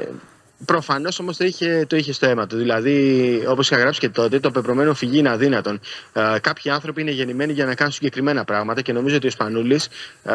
[0.66, 2.58] Προφανώς όμως το είχε, το είχε στο αίμα του.
[2.58, 5.80] Δηλαδή, όπως είχα γράψει και τότε, το πεπρωμένο φυγή είναι αδύνατον.
[6.14, 9.88] Ε, κάποιοι άνθρωποι είναι γεννημένοι για να κάνουν συγκεκριμένα πράγματα και νομίζω ότι ο Σπανούλης
[10.24, 10.34] ε,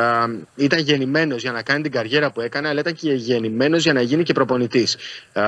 [0.57, 4.01] ήταν γεννημένος για να κάνει την καριέρα που έκανε, αλλά ήταν και γεννημένος για να
[4.01, 4.97] γίνει και προπονητής.
[5.33, 5.43] Ε,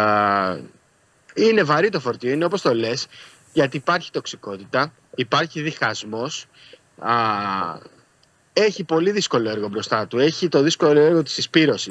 [1.34, 3.06] είναι βαρύ το φορτίο, είναι όπως το λες,
[3.52, 6.46] γιατί υπάρχει τοξικότητα, υπάρχει διχασμός.
[8.52, 10.18] Έχει πολύ δύσκολο έργο μπροστά του.
[10.18, 11.90] Έχει το δύσκολο έργο της συσπήρωση.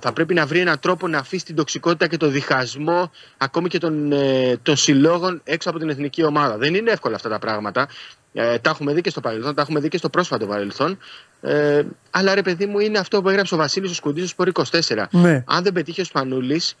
[0.00, 3.78] Θα πρέπει να βρει έναν τρόπο να αφήσει την τοξικότητα και το διχασμό ακόμη και
[3.78, 6.56] των, ε, των συλλόγων έξω από την εθνική ομάδα.
[6.56, 7.88] Δεν είναι εύκολα αυτά τα πράγματα.
[8.32, 10.98] Ε, τα έχουμε δει και στο παρελθόν, τα έχουμε δει και στο πρόσφατο παρελθόν.
[11.40, 14.66] Ε, αλλά ρε παιδί μου, είναι αυτό που έγραψε ο Βασίλης ο Σκουντής στο Σπορ
[14.88, 15.04] 24.
[15.10, 15.44] Ναι.
[15.46, 16.76] Αν δεν πετύχει ο Σπανούλης,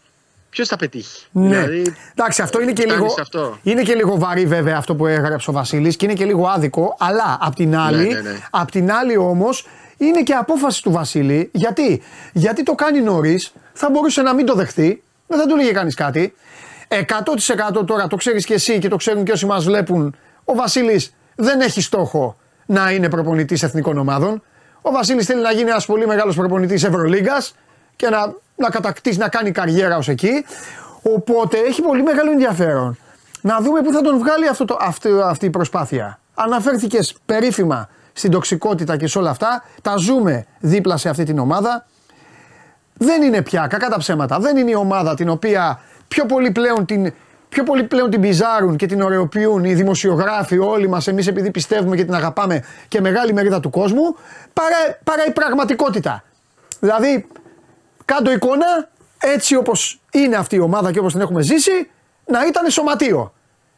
[0.50, 1.48] ποιος θα πετύχει; Ναι.
[1.48, 3.58] Δηλαδή, Εντάξει, αυτό είναι και, φτάνεις λίγο, σε αυτό.
[3.62, 6.96] είναι και λίγο βαρύ βέβαια αυτό που έγραψε ο Βασίλης και είναι και λίγο άδικο,
[6.98, 8.38] αλλά απ' την άλλη, ναι, ναι.
[8.50, 9.66] Απ την άλλη όμως
[9.98, 11.50] είναι και απόφαση του Βασίλη.
[11.52, 12.02] Γιατί,
[12.32, 15.94] Γιατί το κάνει νωρίς, θα μπορούσε να μην το δεχτεί, δεν θα του λέγε κανείς
[15.94, 16.34] κάτι.
[16.88, 21.14] 100% τώρα το ξέρεις και εσύ και το ξέρουν και όσοι μας βλέπουν, ο Βασίλης
[21.34, 24.42] δεν έχει στόχο να είναι προπονητής εθνικών ομάδων.
[24.80, 27.54] Ο Βασίλης θέλει να γίνει ένας πολύ μεγάλος προπονητής Ευρωλίγκας
[27.96, 30.44] και να, να κατακτήσει, να κάνει καριέρα ως εκεί.
[31.02, 32.98] Οπότε έχει πολύ μεγάλο ενδιαφέρον
[33.40, 36.18] να δούμε πού θα τον βγάλει αυτό το, αυτή, αυτή η προσπάθεια.
[36.34, 37.88] Αναφέρθηκες περίφημα
[38.18, 39.64] στην τοξικότητα και σε όλα αυτά.
[39.82, 41.86] Τα ζούμε δίπλα σε αυτή την ομάδα.
[42.94, 46.84] Δεν είναι πια, κακά τα ψέματα, δεν είναι η ομάδα την οποία πιο πολύ πλέον
[46.86, 47.12] την,
[47.48, 51.96] πιο πολύ πλέον την πιζάρουν και την ωρεοποιούν οι δημοσιογράφοι, όλοι μας εμείς επειδή πιστεύουμε
[51.96, 54.16] και την αγαπάμε και μεγάλη μερίδα του κόσμου,
[54.52, 56.24] παρά, παρά η πραγματικότητα.
[56.80, 57.26] Δηλαδή,
[58.04, 58.88] κάτω εικόνα,
[59.18, 61.90] έτσι όπως είναι αυτή η ομάδα και όπως την έχουμε ζήσει,
[62.24, 63.32] να ήταν σωματείο.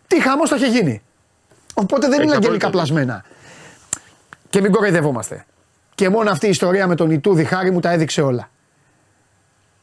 [0.07, 1.03] Τι χαμός θα είχε γίνει.
[1.75, 3.03] Οπότε δεν Έχεις είναι αγγελικά απόλυτο δίκιο.
[3.05, 3.25] πλασμένα.
[4.51, 5.45] Και μην κοροϊδευόμαστε.
[5.95, 8.51] Και μόνο αυτή η ιστορία με τον Ιτούδη χάρη μου τα έδειξε όλα.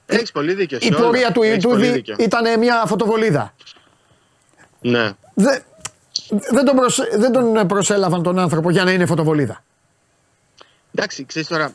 [0.05, 0.77] Έχεις πολύ δίκιο.
[0.81, 1.03] Η σε όλα.
[1.03, 2.15] πορεία του Έχεις πολύ Ιτούδη δίκιο.
[2.19, 3.53] ήταν μια φωτοβολίδα.
[4.81, 5.11] Ναι.
[5.33, 5.61] Δεν,
[6.51, 9.63] δεν, τον προσε- δεν τον προσέλαβαν τον άνθρωπο για να είναι φωτοβολίδα.
[10.95, 11.71] Εντάξει, ξέρεις τώρα.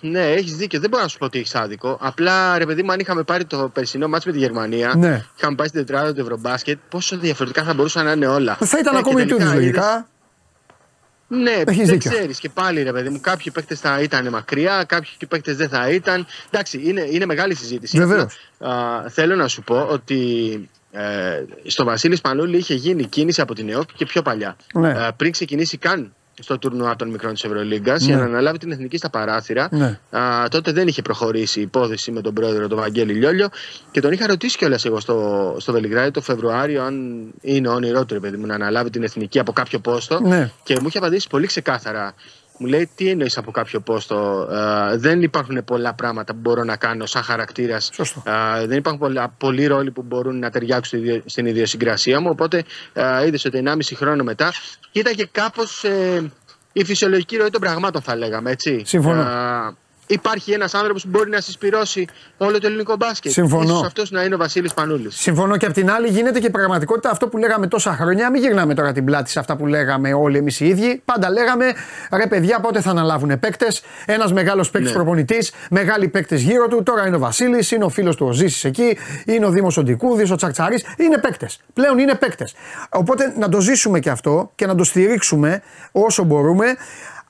[0.00, 0.80] Ναι, έχεις δίκιο.
[0.80, 1.98] Δεν μπορώ να σου πω ότι έχεις άδικο.
[2.00, 5.24] Απλά ρε παιδί μου, αν είχαμε πάρει το περσινό μάτς με τη Γερμανία, Ναι.
[5.38, 8.56] είχαμε πάει στην τετράδα του Ευρωμπάσκετ, πόσο διαφορετικά θα μπορούσαν να είναι όλα.
[8.60, 10.08] Θα ήταν Ε, ακόμη και Ιτούδη τελικά είδες- λογικά.
[11.28, 12.10] Ναι, Έχεις δεν δίκιο.
[12.10, 12.38] ξέρεις.
[12.38, 16.26] Και πάλι ρε παιδί μου, κάποιοι παίκτες θα ήταν μακριά, κάποιοι παίκτες δεν θα ήταν.
[16.50, 17.98] Εντάξει, είναι, είναι μεγάλη συζήτηση.
[17.98, 18.36] Βεβαίως.
[18.58, 20.20] Απλά, α, θέλω να σου πω ότι
[20.92, 24.56] ε, στο Βασίλη Σπανούλη είχε γίνει κίνηση από την ΕΟΚ και πιο παλιά.
[24.74, 24.88] Ναι.
[24.90, 28.96] Ε, πριν ξεκινήσει καν στο τουρνουά των μικρών της Ευρωλίγκας για να αναλάβει την εθνική
[28.96, 29.68] στα παράθυρα.
[29.70, 29.98] Ναι.
[30.10, 33.48] Α, τότε δεν είχε προχωρήσει η υπόθεση με τον πρόεδρο τον Βαγγέλη Λιόλιο
[33.90, 38.14] και τον είχα ρωτήσει κιόλας εγώ στο, στο Βελιγράδι το Φεβρουάριο αν είναι όνειρό του
[38.14, 40.20] ρε παιδί μου να αναλάβει την εθνική από κάποιο πόστο.
[40.20, 40.50] Ναι.
[40.62, 42.14] Και μου είχε απαντήσει πολύ ξεκάθαρα.
[42.58, 44.48] Μου λέει τι εννοείς από κάποιο πόστο;
[44.92, 47.90] Ε, δεν υπάρχουν πολλά πράγματα που μπορώ να κάνω σαν χαρακτήρας.
[47.92, 48.22] Σωστό.
[48.66, 52.28] δεν υπάρχουν πολλά, πολλοί ρόλοι που μπορούν να ταιριάξουν στη ιδιο- στην ιδιοσυγκρασία μου.
[52.30, 54.52] Οπότε ε, είδες ότι 1,5 χρόνο μετά
[54.98, 55.84] ήταν και κάπως.
[55.84, 56.32] Ε,
[56.72, 58.82] η φυσιολογική ροή των πραγμάτων, θα λέγαμε έτσι.
[58.84, 59.20] Συμφωνώ.
[59.20, 59.74] Α,
[60.06, 62.06] υπάρχει ένας άνθρωπος που μπορεί να συσπηρώσει
[62.36, 63.32] όλο το ελληνικό μπάσκετ.
[63.32, 63.64] Συμφωνώ.
[63.64, 65.16] Ίσως αυτός να είναι ο Βασίλης Πανούλης.
[65.16, 68.30] Συμφωνώ και απ' την άλλη γίνεται και πραγματικότητα αυτό που λέγαμε τόσα χρόνια.
[68.30, 71.02] Μην γυρνάμε τώρα την πλάτη σε αυτά που λέγαμε όλοι εμείς οι ίδιοι.
[71.04, 71.72] Πάντα λέγαμε
[72.12, 74.96] ρε παιδιά, πότε θα αναλάβουν παίκτες; Ένας μεγάλος παίκτης Ναι.
[74.96, 76.82] προπονητής, μεγάλοι παίκτες γύρω του.
[76.82, 80.30] Τώρα είναι ο Βασίλης, είναι ο φίλος του ο Ζήσης εκεί, είναι ο Δήμος Οντικούδης,
[80.30, 80.84] ο Τσακτσαρή.
[80.96, 81.60] Είναι παίκτες.
[81.72, 82.54] Πλέον είναι παίκτες.
[82.90, 85.62] Οπότε να το ζήσουμε και αυτό και να το στηρίξουμε
[85.92, 86.64] όσο μπορούμε.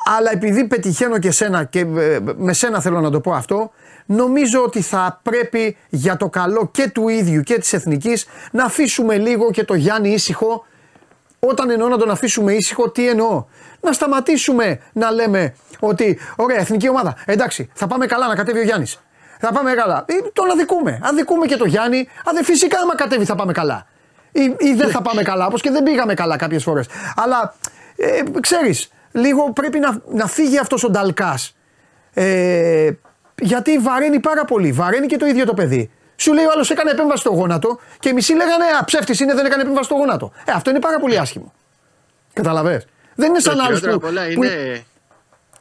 [0.08, 3.70] Αλλά επειδή πετυχαίνω και σένα και ε, με σένα θέλω να το πω αυτό,
[4.06, 9.16] νομίζω ότι θα πρέπει για το καλό και του ίδιου και της εθνικής να αφήσουμε
[9.18, 10.64] λίγο και το Γιάννη ήσυχο.
[11.38, 13.44] Όταν εννοώ να τον αφήσουμε ήσυχο, τι εννοώ;
[13.80, 18.62] Να σταματήσουμε να λέμε ότι ωραία εθνική ομάδα, εντάξει θα πάμε καλά να κατέβει ο
[18.62, 19.00] Γιάννης.
[19.40, 20.04] Θα πάμε καλά.
[20.06, 21.00] Ε, τον αδικούμε.
[21.02, 21.98] Αδικούμε και το Γιάννη.
[21.98, 23.86] Α, δε, φυσικά άμα κατέβει θα πάμε καλά.
[24.32, 26.86] Ή, ή δεν θα πάμε καλά, όπως και δεν πήγαμε καλά κάποιες φορές.
[27.16, 27.54] Αλλά
[27.96, 31.56] ε, ξέρεις, λίγο πρέπει να, να φύγει αυτός ο Νταλκάς.
[32.14, 32.90] Ε,
[33.43, 34.72] γιατί βαραίνει πάρα πολύ.
[34.72, 35.90] Βαραίνει και το ίδιο το παιδί.
[36.16, 39.34] Σου λέει ο άλλος έκανε επέμβαση στο γόνατο και οι μισοί λέγανε Α, ψεύτης είναι,
[39.34, 40.32] δεν έκανε επέμβαση στο γόνατο.
[40.44, 41.52] Ε, αυτό είναι πάρα πολύ άσχημο.
[42.32, 44.06] Καταλαβες; Δεν είναι Το σαν άλλους χειρότερο που.
[44.06, 44.84] απ' όλα που- είναι.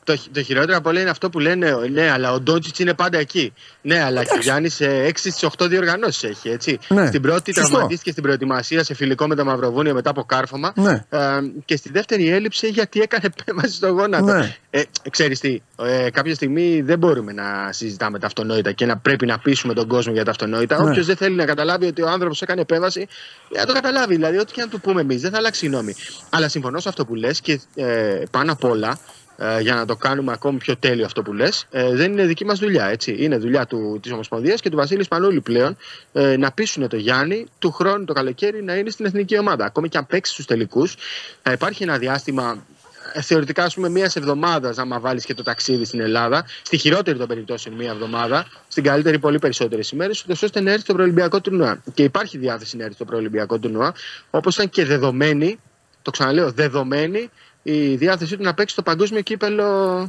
[0.05, 2.93] Το, χει- το χειρότερο απ' όλα είναι αυτό που λένε, ναι, αλλά ο Ντόντζιτ είναι
[2.93, 3.53] πάντα εκεί.
[3.81, 6.49] Ναι, αλλά και ο Γιάννη 6 στις 8 διοργανώσει έχει.
[6.49, 6.79] Έτσι.
[6.87, 7.69] Ναι, Στην πρώτη σωστό.
[7.69, 10.73] τραυματίστηκε στην προετοιμασία σε φιλικό με τα Μαυροβούνια μετά από κάρφωμα.
[10.75, 11.05] Ναι.
[11.09, 11.19] Ε,
[11.65, 14.33] και στη δεύτερη έλειψε γιατί έκανε επέμβαση στο γόνατο.
[14.33, 14.55] Ναι.
[14.69, 19.25] Ε, ξέρεις τι, ε, κάποια στιγμή δεν μπορούμε να συζητάμε τα αυτονόητα και να πρέπει
[19.25, 20.83] να πείσουμε τον κόσμο για τα αυτονόητα.
[20.83, 20.89] Ναι.
[20.89, 23.07] Όποιος δεν θέλει να καταλάβει ότι ο άνθρωπος έκανε επέμβαση,
[23.53, 24.15] ε, να το καταλάβει.
[24.15, 25.93] Δηλαδή, ό,τι και να του πούμε εμείς, δεν θα αλλάξει η γνώμη.
[26.29, 28.99] Αλλά συμφωνώ σε αυτό που λες και ε, πάνω απ' όλα,
[29.37, 32.45] ε, για να το κάνουμε ακόμη πιο τέλειο αυτό που λες, ε, δεν είναι δική
[32.45, 32.85] μας δουλειά.
[32.85, 33.15] Έτσι.
[33.19, 33.67] Είναι δουλειά
[34.01, 35.77] της Ομοσπονδίας και του Βασίλη Πανούλη πλέον
[36.13, 39.65] ε, να πείσουν το Γιάννη του χρόνου το καλοκαίρι να είναι στην εθνική ομάδα.
[39.65, 40.95] Ακόμη και αν παίξει στους τελικούς,
[41.41, 42.65] θα υπάρχει ένα διάστημα
[43.13, 47.17] ε, θεωρητικά, ας πούμε, μία εβδομάδας, άμα βάλεις και το ταξίδι στην Ελλάδα, στη χειρότερη
[47.17, 51.83] των περιπτώσεων μία εβδομάδα, στην καλύτερη πολύ περισσότερες ημέρες, ώστε να έρθει στο προελυμπιακό τουρνουά.
[51.93, 53.93] Και υπάρχει διάθεση να έρθει στο προελυμπιακό τουρνουά,
[54.29, 55.59] όπως ήταν και δεδομένη,
[56.01, 57.29] το ξαναλέω, δεδομένη
[57.67, 60.01] η διάθεσή του να παίξει το παγκόσμιο κύπελο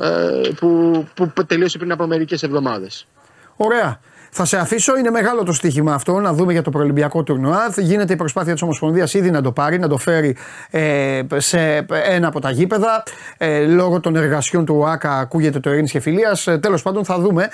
[0.00, 3.06] ε, που, που τελείωσε πριν από μερικές εβδομάδες.
[3.56, 4.00] Ωραία.
[4.30, 7.74] Θα σε αφήσω, είναι μεγάλο το στοίχημα αυτό, να δούμε για το προελυμπιακό τουρνουά.
[7.76, 10.36] Γίνεται η προσπάθεια της Ομοσπονδίας ήδη να το πάρει, να το φέρει
[10.70, 13.02] ε, σε ένα από τα γήπεδα.
[13.38, 16.46] Ε, λόγω των εργασιών του ΟΑΚΑ ακούγεται το Ειρήνης και Φιλίας.
[16.46, 17.48] Ε, Τέλος πάντων, θα δούμε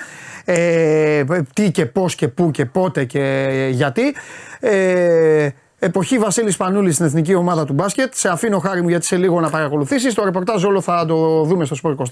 [0.45, 1.23] ε,
[1.53, 4.15] τι και πώς και πού και πότε και γιατί.
[4.59, 5.49] Ε,
[5.85, 8.13] Εποχή Βασίλης Πανούλης στην εθνική ομάδα του μπάσκετ.
[8.13, 10.13] Σε αφήνω χάρη μου γιατί σε λίγο να παρακολουθήσεις.
[10.13, 12.03] Το ρεπορτάζ όλο θα το δούμε στο Σπορ 24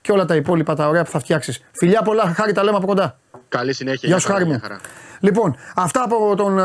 [0.00, 1.64] και όλα τα υπόλοιπα τα ωραία που θα φτιάξεις.
[1.72, 3.18] Φιλιά πολλά, χάρη τα λέμε από κοντά.
[3.48, 4.08] Καλή συνέχεια.
[4.08, 4.50] Γεια σου, χάρη μου.
[4.50, 4.80] Μια χαρά.
[5.20, 6.62] Λοιπόν, αυτά από τον ε,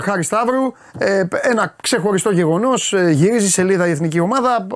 [0.00, 0.72] Χάρη Σταύρου.
[0.98, 2.94] Ε, ένα ξεχωριστό γεγονός.
[3.10, 4.66] γυρίζει σελίδα η εθνική ομάδα.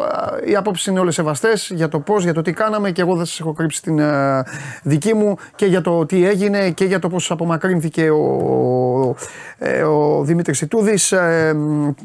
[0.45, 3.15] Ε, οι απόψει είναι όλες σεβαστές για το πώς, για το τι κάναμε και εγώ
[3.17, 4.43] δεν σας έχω κρύψει την ε,
[4.83, 9.17] δική μου και για το τι έγινε και για το πώς απομακρύνθηκε ο,
[9.59, 11.13] ε, ο Δημήτρης Ιτούδης.
[11.13, 11.57] Ε,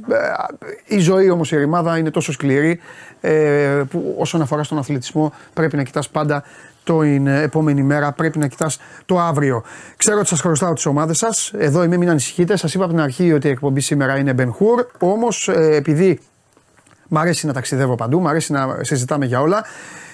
[0.10, 2.80] ε, η ζωή όμως η ρημάδα είναι τόσο σκληρή
[3.22, 6.44] ε, που όσον αφορά στον αθλητισμό πρέπει να κοιτάς πάντα
[6.84, 8.12] την επόμενη μέρα.
[8.12, 9.64] Πρέπει να κοιτάς το αύριο.
[9.98, 11.53] Ξέρω ότι σας χρωστάω τις ομάδες σας.
[11.58, 12.56] Εδώ είμαι, μην ανησυχείτε.
[12.56, 14.86] Σας είπα από την αρχή ότι η εκπομπή σήμερα είναι Ben Hur.
[14.99, 16.20] Όμως ε, επειδή
[17.08, 19.64] μ' αρέσει να ταξιδεύω παντού, μ' αρέσει να συζητάμε για όλα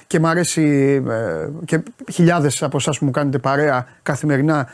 [0.07, 0.63] και μ' αρέσει
[1.09, 1.79] ε, και
[2.11, 4.67] χιλιάδες από εσάς που μου κάνετε παρέα καθημερινά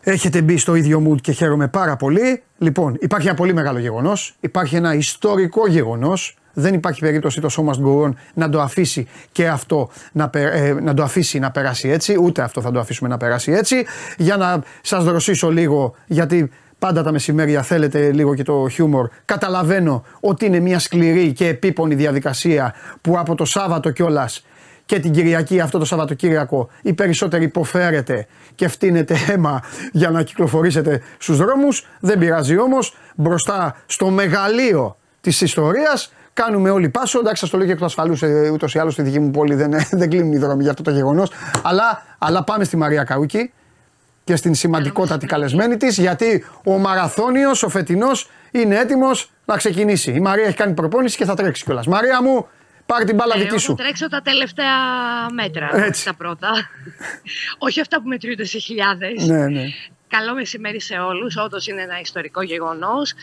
[0.00, 2.42] έχετε μπει στο ίδιο mood και χαίρομαι πάρα πολύ.
[2.58, 7.72] Λοιπόν, υπάρχει ένα πολύ μεγάλο γεγονός, υπάρχει ένα ιστορικό γεγονός δεν υπάρχει περίπτωση το σώμα
[7.74, 11.50] Must Go On να το αφήσει και αυτό να, πε- ε, να το αφήσει να
[11.50, 12.16] περάσει έτσι.
[12.20, 13.86] Ούτε αυτό θα το αφήσουμε να περάσει έτσι.
[14.16, 19.08] Για να σας δροσίσω λίγο, γιατί πάντα τα μεσημέρια θέλετε λίγο και το χιούμορ.
[19.24, 24.44] Καταλαβαίνω ότι είναι μια σκληρή και επίπονη διαδικασία που από το Σάββατο κιόλας
[24.86, 29.62] και την Κυριακή, αυτό το Σαββατοκύριακο, οι περισσότεροι υποφέρετε και φτύνετε αίμα
[29.92, 31.86] για να κυκλοφορήσετε στους δρόμους.
[32.00, 36.12] Δεν πειράζει όμως, μπροστά στο μεγαλείο της ιστορίας
[36.44, 37.18] Κάνουμε όλοι πάσο.
[37.18, 38.22] Εντάξει, σας το λέω και εκ του ασφαλούς.
[38.52, 40.90] Ούτως ή άλλως στη δική μου πόλη δεν, δεν κλείνουν οι δρόμοι για αυτό το
[40.90, 41.30] γεγονός.
[41.62, 43.52] Αλλά, αλλά πάμε στη Μαρία Καούκη
[44.24, 50.10] και στην σημαντικότατη καλεσμένη της, γιατί ο Μαραθώνιος, ο φετινός, είναι έτοιμος να ξεκινήσει.
[50.10, 51.86] Η Μαρία έχει κάνει προπόνηση και θα τρέξει κιόλας.
[51.86, 52.46] Μαρία μου,
[52.86, 53.76] πάρε την μπάλα Ε, δική εγώ σου.
[53.76, 54.76] Θα τρέξω τα τελευταία
[55.32, 55.88] μέτρα, Έτσι.
[55.88, 56.50] όχι τα πρώτα.
[57.66, 59.26] όχι αυτά που μετρούνται σε χιλιάδες.
[59.26, 59.64] Ναι, ναι.
[60.08, 61.36] Καλό μεσημέρι σε όλους.
[61.36, 63.14] Όντως είναι ένα ιστορικό γεγονός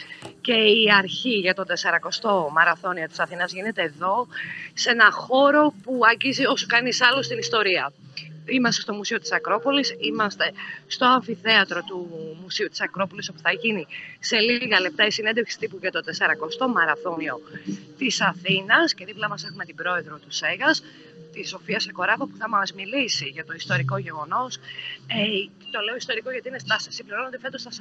[0.41, 4.27] και η αρχή για το 40ο μαραθώνιο της Αθηνάς γίνεται εδώ,
[4.73, 7.93] σε ένα χώρο που αγγίζει όσο κανείς άλλο στην ιστορία.
[8.47, 10.51] Είμαστε στο Μουσείο της Ακρόπολης, είμαστε
[10.87, 12.09] στο αμφιθέατρο του
[12.41, 13.87] Μουσείου της Ακρόπολης όπου θα γίνει
[14.19, 17.41] σε λίγα λεπτά η συνέντευξη τύπου για το 40ο μαραθώνιο
[17.97, 20.83] της Αθήνας και δίπλα μας έχουμε την πρόεδρο του ΣΕΓΑΣ,
[21.33, 24.59] τη Σοφία Σεκοράφο που θα μας μιλήσει για το ιστορικό γεγονός.
[25.76, 27.76] Ε, το λέω ιστορικό γιατί είναι στα, συμπληρώνονται φέτος τα 40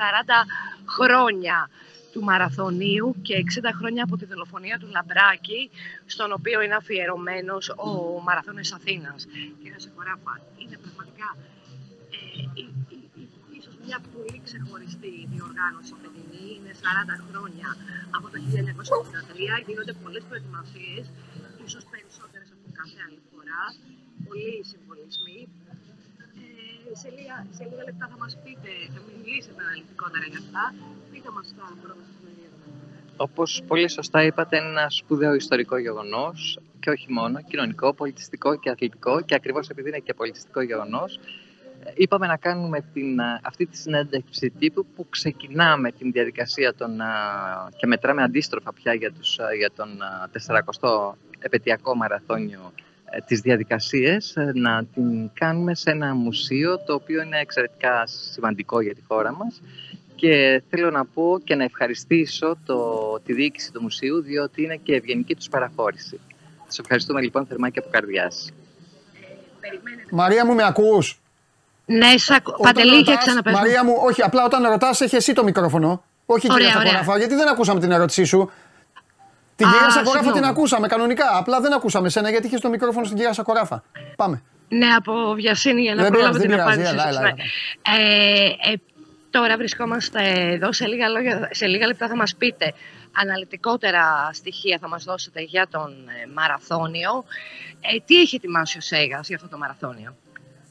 [0.97, 1.71] χρόνια
[2.13, 5.71] του Μαραθωνίου και 60 χρόνια από τη δολοφονία του Λαμπράκη,
[6.15, 7.91] στον οποίο είναι αφιερωμένος ο
[8.27, 9.21] Μαραθώνιος Αθήνας.
[9.61, 11.29] Κύριε Σεκοράφα, είναι πραγματικά
[12.15, 12.63] ε,
[13.59, 16.47] ίσως μια πολύ ξεχωριστή διοργάνωση φετινή.
[16.57, 17.69] Είναι 40 χρόνια
[18.17, 18.37] από το
[19.59, 21.05] 1983, γίνονται πολλές προετοιμασίες,
[21.67, 23.63] ίσως περισσότερες από κάθε άλλη φορά,
[24.27, 25.41] πολλοί συμβολισμοί.
[26.91, 30.65] Ε, σε, λίγα, σε λίγα λεπτά θα μας πείτε, θα μιλήσετε αναλυτικότερα για αυτά.
[31.13, 32.05] Πείτε μας τα πρώτα
[33.17, 38.71] όπως πολύ σωστά είπατε, είναι ένα σπουδαίο ιστορικό γεγονός και όχι μόνο, κοινωνικό, πολιτιστικό και
[38.71, 41.21] αθλητικό και ακριβώς επειδή είναι και πολιτιστικό γεγονός,
[41.95, 47.01] είπαμε να κάνουμε την, αυτή τη συνέντευξη τύπου που ξεκινάμε την διαδικασία των,
[47.77, 49.89] και μετράμε αντίστροφα πια για, τους, για τον
[50.47, 52.83] 40ο επαιτειακό μαραθώνιο ε,
[53.27, 58.95] τις διαδικασίες ε, να την κάνουμε σε ένα μουσείο το οποίο είναι εξαιρετικά σημαντικό για
[58.95, 59.61] τη χώρα μας
[60.15, 64.95] και θέλω να πω και να ευχαριστήσω το, τη διοίκηση του μουσείου διότι είναι και
[64.95, 66.21] ευγενική τους παραχώρηση.
[66.67, 68.53] Σας ευχαριστούμε λοιπόν θερμά και από καρδιάς.
[70.11, 71.21] Μαρία μου με ακούς;
[71.85, 72.41] Ναι, σα...
[72.41, 73.57] Παντελή και ξαναπέζω.
[73.57, 76.05] Μαρία μου, όχι, απλά όταν ρωτάς, έχει εσύ το μικρόφωνο.
[76.27, 78.51] Όχι κυρία Σακοράφα, γιατί δεν ακούσαμε την ερώτησή σου;
[79.57, 81.37] Την κυρία Σακοράφα την ακούσαμε κανονικά.
[81.37, 83.83] Απλά δεν ακούσαμε σένα γιατί είχες το μικρόφωνο στην κυρία Σακοράφα.
[84.17, 84.43] Πάμε.
[84.69, 86.93] Ναι, από βιασύνη για να δεν προλάβω την απάντηση.
[86.93, 87.31] Έλα, έλα, ναι.
[87.83, 88.75] ε, ε,
[89.31, 90.21] τώρα βρισκόμαστε
[90.53, 90.73] εδώ.
[90.73, 92.75] Σε λίγα, λόγια, σε λίγα λεπτά θα μας πείτε
[93.15, 97.25] αναλυτικότερα στοιχεία θα μας δώσετε για τον ε, μαραθώνιο.
[97.81, 100.17] Ε, τι έχει ετοιμάσει ο Σέγας για αυτό το μαραθώνιο;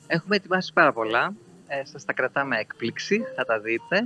[0.07, 1.33] Έχουμε ετοιμάσει πάρα πολλά.
[1.67, 4.05] Ε, σας τα κρατάμε έκπληξη, θα τα δείτε.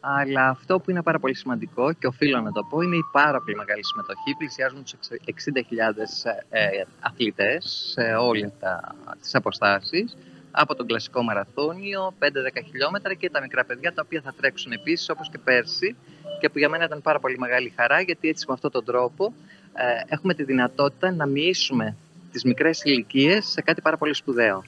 [0.00, 3.40] Αλλά αυτό που είναι πάρα πολύ σημαντικό και οφείλω να το πω είναι η πάρα
[3.40, 4.34] πολύ μεγάλη συμμετοχή.
[4.38, 10.16] Πλησιάζουν τους 60.000 ε, ε, αθλητές σε όλες τα, τις αποστάσεις
[10.50, 12.26] από τον κλασικό μαραθώνιο, 5-10
[12.70, 15.96] χιλιόμετρα και τα μικρά παιδιά τα οποία θα τρέξουν επίσης όπως και πέρσι
[16.40, 19.34] και που για μένα ήταν πάρα πολύ μεγάλη χαρά γιατί έτσι με αυτόν τον τρόπο
[19.74, 21.96] ε, έχουμε τη δυνατότητα να μοιήσουμε
[22.32, 24.62] τις μικρές ηλικίες σε κάτι πάρα πολύ σπουδαίο.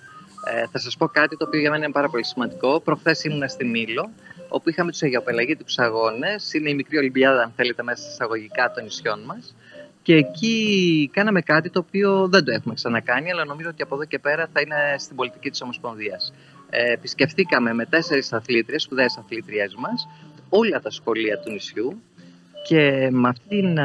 [0.44, 2.81] Ε, θα σας πω κάτι το οποίο για μένα είναι πάρα πολύ σημαντικό.
[2.81, 4.11] Προχθές ήμουν στη Μήλο,
[4.51, 6.52] όπου είχαμε τους Αγιοπελαγίτικους Αγώνες.
[6.52, 9.55] Είναι η μικρή Ολυμπιάδα, αν θέλετε, μέσα στα εισαγωγικά των νησιών μας.
[10.02, 14.05] Και εκεί κάναμε κάτι το οποίο δεν το έχουμε ξανακάνει, αλλά νομίζω ότι από εδώ
[14.05, 16.32] και πέρα θα είναι στην πολιτική της Ομοσπονδίας.
[16.70, 20.09] Ε, επισκεφτήκαμε με τέσσερις αθλήτριες, σπουδαίες αθλήτριές μας,
[20.48, 22.02] όλα τα σχολεία του νησιού
[22.62, 23.78] και με αυτήν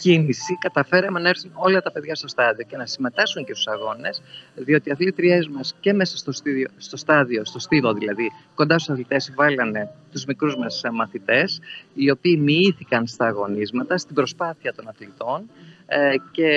[0.00, 4.22] κίνηση καταφέραμε να έρθουν όλα τα παιδιά στο στάδιο και να συμμετάσχουν και στους αγώνες,
[4.54, 8.92] διότι οι αθλήτριές μας και μέσα στο, στίδιο, στο στάδιο, στο στίβο δηλαδή, κοντά στους
[8.92, 11.60] αθλητές βάλανε τους μικρούς μας μαθητές,
[11.94, 15.50] οι οποίοι μοιήθηκαν στα αγωνίσματα, στην προσπάθεια των αθλητών
[15.86, 16.50] ε, και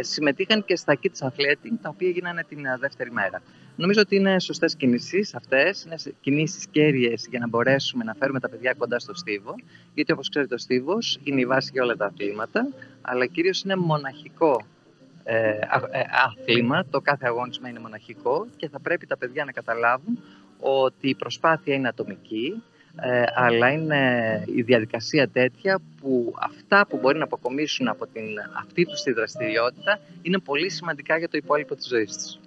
[0.00, 3.42] συμμετείχαν και στα kids athletic, τα οποία γίνανε την δεύτερη μέρα.
[3.80, 8.48] Νομίζω ότι είναι σωστές κινήσεις αυτές, είναι κινήσεις κέρυες για να μπορέσουμε να φέρουμε τα
[8.48, 9.54] παιδιά κοντά στο στίβο.
[9.94, 12.68] Γιατί όπως ξέρετε, ο στίβος είναι η βάση για όλα τα αθλήματα,
[13.02, 14.66] αλλά κυρίως είναι μοναχικό
[15.24, 15.58] ε, ε,
[16.26, 16.84] άθλημα.
[16.90, 20.18] Το κάθε αγώνισμα είναι μοναχικό και θα πρέπει τα παιδιά να καταλάβουν
[20.60, 22.62] ότι η προσπάθεια είναι ατομική,
[23.00, 28.24] ε, αλλά είναι η διαδικασία τέτοια που αυτά που μπορεί να αποκομίσουν από την,
[28.58, 32.38] αυτή τους τη δραστηριότητα είναι πολύ σημαντικά για το υπόλοιπο της ζωής τους.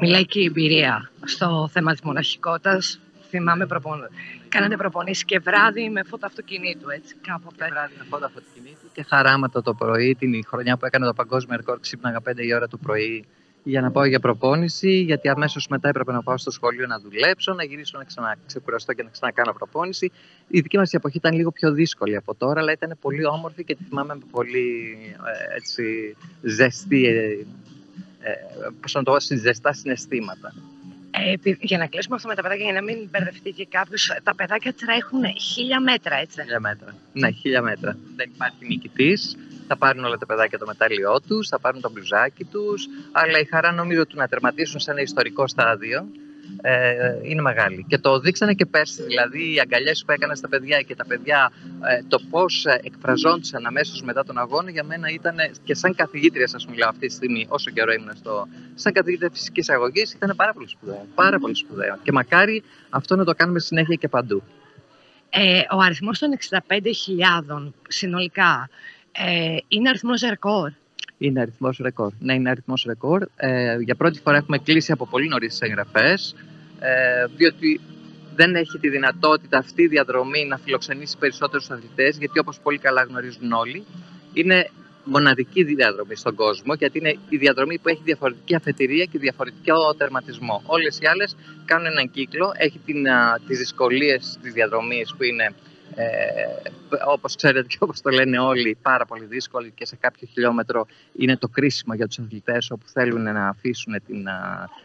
[0.00, 3.00] Μιλάει και η εμπειρία στο θέμα της μοναχικότητας.
[3.28, 4.08] Θυμάμαι, προπον...
[4.48, 7.64] κάνατε προπονήσεις και βράδυ με φώτα αυτοκινήτου, έτσι, κάποτε.
[7.64, 11.56] Και βράδυ με φώτα αυτοκινήτου και χαράματα το πρωί, την χρονιά που έκανα το παγκόσμιο
[11.56, 13.24] ρεκόρ, ξύπναγα 5 η ώρα του πρωί
[13.62, 17.54] για να πάω για προπόνηση, γιατί αμέσως μετά έπρεπε να πάω στο σχολείο να δουλέψω,
[17.54, 20.12] να γυρίσω να ξαναξεκουραστώ και να ξανακάνω προπόνηση.
[20.48, 23.74] Η δική μας εποχή ήταν λίγο πιο δύσκολη από τώρα, αλλά ήταν πολύ όμορφη και
[23.74, 27.46] τη θυμάμαι με πολύ ε, έτσι, ζεστή ε, ε,
[28.80, 30.54] πώς να το πω, ζεστά συναισθήματα.
[31.10, 34.34] Ε, για να κλείσουμε αυτό με τα παιδάκια, για να μην μπερδευτεί και κάποιος, τα
[34.34, 36.40] παιδάκια τρέχουν χίλια μέτρα, έτσι.
[36.40, 36.94] Χίλια μέτρα.
[37.12, 37.96] Ναι, χίλια μέτρα.
[38.16, 39.36] Δεν υπάρχει νικητής.
[39.66, 42.86] Θα πάρουν όλα τα παιδάκια το μετάλλιό τους, θα πάρουν το μπλουζάκι τους.
[43.12, 46.06] Αλλά η χαρά νομίζω του να τερματίσουν σε ένα ιστορικό στάδιο
[46.62, 47.84] ε, είναι μεγάλη.
[47.88, 49.02] Και το δείξανε και πέρσι.
[49.02, 51.52] Δηλαδή, οι αγκαλιέ που έκανα στα παιδιά και τα παιδιά,
[51.88, 56.66] ε, το πώς εκφραζόντουσαν αμέσως μετά τον αγώνα, για μένα ήταν και σαν καθηγήτρια, σας
[56.66, 58.48] μιλάω αυτή τη στιγμή, όσο καιρό ήμουν στο.
[58.74, 61.06] σαν καθηγήτρια φυσικής αγωγής, ήταν πάρα πολύ σπουδαίο.
[61.14, 61.98] Πάρα πολύ σπουδαίο.
[62.02, 64.42] Και μακάρι αυτό να το κάνουμε συνέχεια και παντού.
[65.30, 66.30] Ε, ο αριθμός των
[66.68, 68.68] 65.000 συνολικά
[69.12, 70.70] ε, είναι αριθμός ρεκόρ.
[71.22, 72.12] Είναι αριθμός ρεκόρ.
[72.18, 73.26] Ναι, είναι αριθμός ρεκόρ.
[73.36, 76.34] Ε, για πρώτη φορά έχουμε κλείσει από πολύ νωρίς τις εγγραφές,
[76.78, 77.80] ε, διότι
[78.34, 83.02] δεν έχει τη δυνατότητα αυτή η διαδρομή να φιλοξενήσει περισσότερους αθλητές, γιατί όπως πολύ καλά
[83.02, 83.84] γνωρίζουν όλοι,
[84.32, 84.70] είναι
[85.04, 90.62] μοναδική διαδρομή στον κόσμο, γιατί είναι η διαδρομή που έχει διαφορετική αφετηρία και διαφορετικό τερματισμό.
[90.66, 95.54] Όλες οι άλλες κάνουν έναν κύκλο, έχει την, α, τις δυσκολίες της διαδρομής που είναι
[95.94, 96.04] ε,
[97.06, 101.36] όπως ξέρετε και όπως το λένε όλοι πάρα πολύ δύσκολη και σε κάποιο χιλιόμετρο είναι
[101.36, 104.26] το κρίσιμο για τους αθλητές όπου θέλουν να αφήσουν την,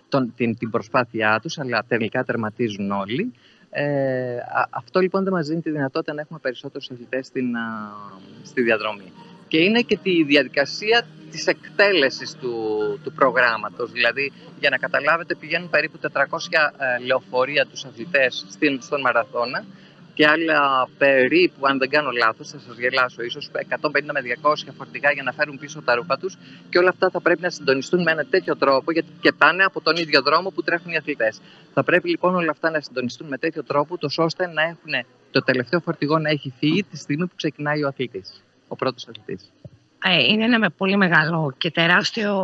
[0.09, 3.33] τον, την, την προσπάθειά τους αλλά τελικά τερματίζουν όλοι.
[3.69, 4.37] Ε,
[4.69, 7.45] αυτό λοιπόν δεν μας δίνει τη δυνατότητα να έχουμε περισσότερους αθλητές στην,
[8.43, 9.11] στη διαδρομή.
[9.47, 12.53] Και είναι και τη διαδικασία της εκτέλεσης του,
[13.03, 13.91] του προγράμματος.
[13.91, 19.65] Δηλαδή, για να καταλάβετε, πηγαίνουν περίπου 400 ε, λεωφορεία τους αθλητές στην, στον μαραθώνα
[20.15, 25.11] και άλλα περίπου, αν δεν κάνω λάθος, θα σας γελάσω, ίσως 150 με 200 φορτηγά
[25.11, 26.37] για να φέρουν πίσω τα ρούχα τους.
[26.69, 29.81] Και όλα αυτά θα πρέπει να συντονιστούν με ένα τέτοιο τρόπο, γιατί και πάνε από
[29.81, 31.41] τον ίδιο δρόμο που τρέχουν οι αθλητές.
[31.73, 35.43] Θα πρέπει λοιπόν όλα αυτά να συντονιστούν με τέτοιο τρόπο, τόσο ώστε να έχουν το
[35.43, 39.51] τελευταίο φορτηγό να έχει φύγει τη στιγμή που ξεκινάει ο αθλητής, ο πρώτος αθλητής.
[40.07, 42.35] Ε, είναι ένα πολύ μεγάλο και τεράστιο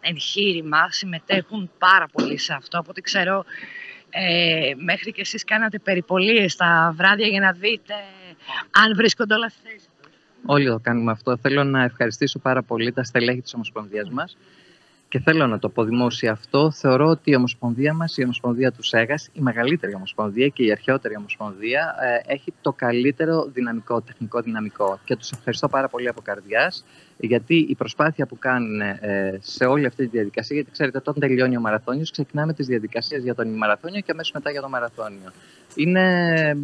[0.00, 0.90] εγχείρημα.
[0.90, 2.78] Συμμετέχουν πάρα πολύ σε αυτό.
[2.78, 3.44] Από ό,τι ξέρω,
[4.10, 7.94] ε, μέχρι και εσείς κάνατε περιπολίες τα βράδια για να δείτε
[8.70, 9.88] αν βρίσκονται όλα στη θέση
[10.46, 11.36] Όλοι το κάνουμε αυτό.
[11.36, 14.36] Θέλω να ευχαριστήσω πάρα πολύ τα στελέχη της Ομοσπονδίας μας
[15.08, 16.70] και θέλω να το πω δημόσια αυτό.
[16.70, 21.16] Θεωρώ ότι η Ομοσπονδία μας, η Ομοσπονδία του ΣΕΓΑΣ, η μεγαλύτερη Ομοσπονδία και η αρχαιότερη
[21.16, 25.00] Ομοσπονδία, ε, έχει το καλύτερο δυναμικό, τεχνικό δυναμικό.
[25.04, 26.84] Και τους ευχαριστώ πάρα πολύ από καρδιάς
[27.20, 31.56] γιατί η προσπάθεια που κάνουν ε, σε όλη αυτή τη διαδικασία, γιατί ξέρετε, όταν τελειώνει
[31.56, 35.32] ο μαραθώνιος, ξεκινάμε τις διαδικασίες για τον ημιμαραθώνιο και αμέσως μετά για το μαραθώνιο.
[35.74, 36.56] Είναι,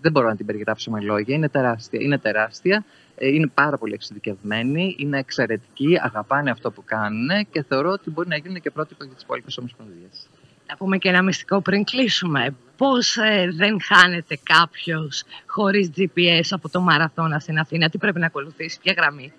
[0.00, 2.00] δεν μπορώ να την περιγράψω με λόγια, είναι τεράστια.
[2.02, 2.84] Είναι, τεράστια,
[3.16, 8.28] ε, είναι πάρα πολύ εξειδικευμένοι, είναι εξαιρετικοί, αγαπάνε αυτό που κάνουν και θεωρώ ότι μπορεί
[8.28, 10.28] να γίνουν και πρότυπο για τις υπόλοιπες ομοσπονδίες.
[10.68, 12.54] Να πούμε και ένα μυστικό πριν κλείσουμε.
[12.76, 18.26] Πώς ε, δεν χάνεται κάποιος χωρίς GPS από το μαραθώνα στην Αθήνα, τι πρέπει να
[18.26, 19.32] ακολουθήσει, ποια γραμμή;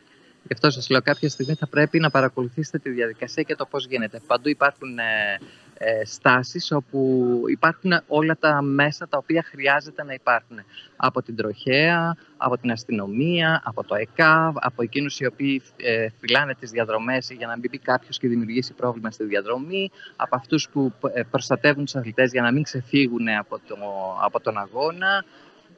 [0.47, 3.85] Γι' αυτό σας λέω, κάποια στιγμή θα πρέπει να παρακολουθήσετε τη διαδικασία και το πώς
[3.85, 4.21] γίνεται.
[4.27, 5.03] Παντού υπάρχουν ε,
[5.77, 10.57] ε, στάσεις όπου υπάρχουν όλα τα μέσα τα οποία χρειάζεται να υπάρχουν.
[10.95, 16.55] Από την τροχέα, από την αστυνομία, από το ΕΚΑΒ, από εκείνους οι οποίοι ε, φυλάνε
[16.55, 20.93] τις διαδρομές για να μην μπει κάποιος και δημιουργήσει πρόβλημα στη διαδρομή, από αυτούς που
[21.13, 23.75] ε, προστατεύουν τους αθλητές για να μην ξεφύγουν από, το,
[24.23, 25.25] από τον αγώνα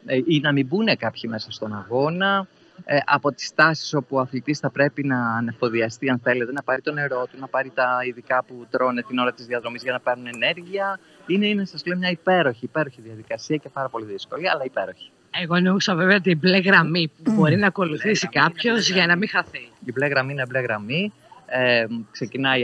[0.05, 2.47] ε, ή να μην μπουν κάποιοι μέσα στον αγώνα
[2.83, 6.81] ε, από τις τάσεις όπου ο αθλητής θα πρέπει να ανεφοδιαστεί αν θέλετε, να πάρει
[6.81, 9.99] το νερό του, να πάρει τα ειδικά που τρώνε την ώρα της διαδρομής για να
[9.99, 10.99] πάρουν ενέργεια.
[11.27, 15.11] Είναι, είναι σας λέω, μια υπέροχη, υπέροχη διαδικασία και πάρα πολύ δύσκολη, αλλά υπέροχη.
[15.41, 19.69] Εγώ εννοούσα βέβαια την μπλε γραμμή που μπορεί να ακολουθήσει κάποιος για να μην χαθεί.
[19.85, 21.13] Η μπλε γραμμή είναι μπλε γραμμή.
[21.45, 22.63] Ε, ξεκινάει,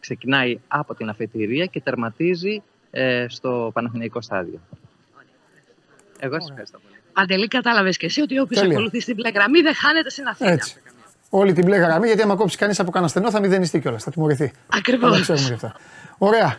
[0.00, 4.60] ξεκινάει από την αφετηρία και τερματίζει ε, στο Παναθηναϊκό στάδιο.
[6.18, 6.91] Εγώ σας ευχαριστώ πολύ.
[7.12, 10.50] Παντελή, κατάλαβες και εσύ ότι όποιος ακολουθεί την μπλε γραμμή δεν χάνεται στην Αθήνα.
[10.50, 10.76] Έτσι.
[11.30, 14.02] Όλη την μπλε γραμμή, γιατί άμα κόψει κανείς από κανένα στενό θα μηδενιστεί κιόλας.
[14.02, 14.52] Θα τιμωρηθεί.
[14.76, 15.30] Ακριβώς.
[16.18, 16.58] Ωραία.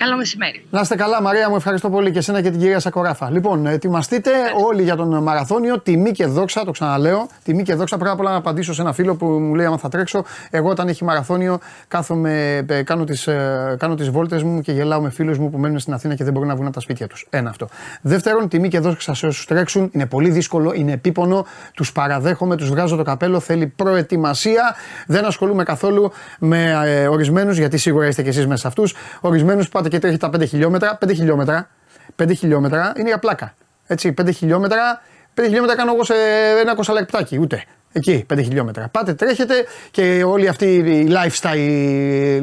[0.00, 0.64] Καλό μεσημέρι.
[0.70, 3.30] Να είστε καλά, Μαρία μου, ευχαριστώ πολύ και εσένα και την κυρία Σακοράφα.
[3.30, 4.30] Λοιπόν, ετοιμαστείτε
[4.66, 5.80] όλοι για τον μαραθώνιο.
[5.80, 7.28] Τιμή και δόξα, το ξαναλέω.
[7.44, 7.96] Τιμή και δόξα.
[7.96, 10.88] Πρέπει απλά να απαντήσω σε ένα φίλο που μου λέει: Αν θα τρέξω, εγώ όταν
[10.88, 11.58] έχει μαραθώνιο,
[11.88, 15.58] κάθομαι, ε, κάνω τις ε, κάνω τις βόλτες μου και γελάω με φίλους μου που
[15.58, 17.26] μένουν στην Αθήνα και δεν μπορούν να βγουν από τα σπίτια τους.
[17.30, 17.68] Ένα αυτό.
[18.00, 19.90] Δεύτερον, τιμή και δόξα σε όσους τρέξουν.
[19.92, 21.46] Είναι πολύ δύσκολο, είναι επίπονο.
[21.74, 23.40] Τους παραδέχομαι, τους βγάζω το καπέλο.
[23.40, 24.74] Θέλει προετοιμασία.
[25.06, 28.94] Δεν ασχολούμαι καθόλου με ε, ορισμένους, γιατί σίγουρα είστε κι εσείς μέσα σε αυτούς.
[29.20, 30.98] Ορισμένους πάτε και τρέχει τα 5 χιλιόμετρα.
[31.04, 31.68] 5 χιλιόμετρα,
[32.16, 33.54] 5 χιλιόμετρα είναι για πλάκα.
[33.86, 35.00] Έτσι, 5 χιλιόμετρα,
[35.34, 36.14] 5 χιλιόμετρα κάνω εγώ σε
[36.60, 37.64] ένα κοσαλεπτάκι, ούτε.
[37.92, 38.88] Εκεί, 5 χιλιόμετρα.
[38.88, 39.54] Πάτε, τρέχετε
[39.90, 41.56] και όλοι αυτοί οι lifestyle,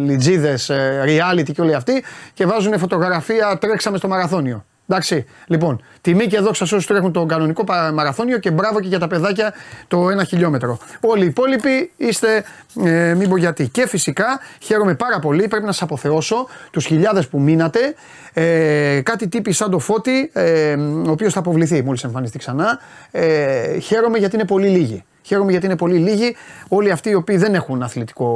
[0.08, 2.04] οι reality και όλοι αυτοί
[2.34, 4.66] και βάζουν φωτογραφία τρέξαμε στο μαραθώνιο.
[4.90, 9.00] Εντάξει, λοιπόν, τιμή και δόξα σε όσους τρέχουν το κανονικό μαραθώνιο και μπράβο και για
[9.00, 9.54] τα παιδάκια
[9.88, 10.78] το ένα χιλιόμετρο.
[11.02, 12.44] Όλοι οι υπόλοιποι είστε,
[12.84, 13.68] ε, μην πω γιατί.
[13.68, 17.80] Και φυσικά χαίρομαι πάρα πολύ, πρέπει να σας αποθεώσω τους χιλιάδες που μείνατε.
[18.34, 20.74] Ε, κάτι τύπη σαν το φώτι, ε,
[21.08, 22.80] ο οποίος θα αποβληθεί μόλις εμφανιστεί ξανά.
[23.12, 25.04] Ε, χαίρομαι γιατί είναι πολύ λίγοι.
[25.22, 26.36] Χαίρομαι γιατί είναι πολύ λίγοι.
[26.68, 28.28] Όλοι αυτοί οι οποίοι δεν έχουν αθλητικό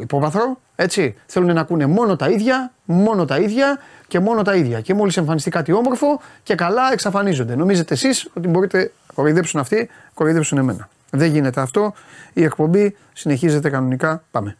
[0.00, 3.78] υπόβαθρο, έτσι, θέλουν να ακούνε μόνο τα ίδια, μόνο τα ίδια
[4.08, 4.80] και μόνο τα ίδια.
[4.80, 7.56] Και μόλις εμφανιστεί κάτι όμορφο και καλά εξαφανίζονται.
[7.56, 10.88] Νομίζετε εσείς ότι μπορείτε να κοροϊδέψουν αυτοί, κοροϊδέψουν εμένα.
[11.10, 11.94] Δεν γίνεται αυτό.
[12.32, 14.22] Η εκπομπή συνεχίζεται κανονικά.
[14.30, 14.56] Πάμε.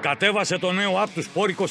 [0.00, 1.66] Κατέβασε το νέο app του Sport 24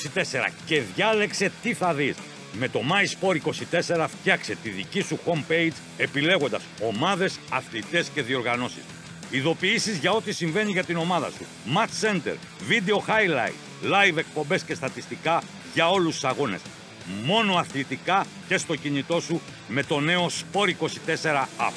[0.66, 2.16] και διάλεξε τι θα δεις.
[2.54, 8.84] Με το MySport24 φτιάξε τη δική σου homepage επιλέγοντας ομάδες, αθλητές και διοργανώσεις.
[9.32, 11.46] Ειδοποιήσεις για ό,τι συμβαίνει για την ομάδα σου.
[11.76, 12.36] Match Center,
[12.70, 13.54] Video Highlight,
[13.84, 15.42] Live εκπομπές και στατιστικά
[15.80, 16.62] για όλους τους αγώνες.
[17.26, 21.74] Μόνο αθλητικά και στο κινητό σου με το νέο Sport 24 App.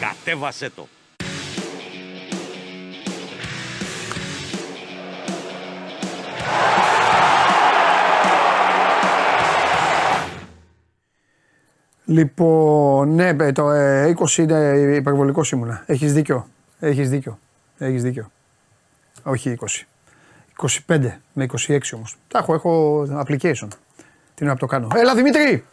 [0.00, 0.88] Κατέβασέ το.
[12.04, 15.82] Λοιπόν, ναι, ε, το ε, 20 είναι υπερβολικός ήμουνα.
[15.86, 16.48] Έχεις δίκιο.
[16.80, 17.38] Έχεις δίκιο.
[17.78, 18.30] Έχεις δίκιο.
[19.22, 19.84] Όχι 20.
[20.88, 20.98] 25
[21.32, 22.16] με 26 όμως.
[22.28, 23.68] Τα έχω, έχω application.
[24.34, 24.88] Τι να το κάνω.
[24.94, 25.64] Έλα Δημήτρη!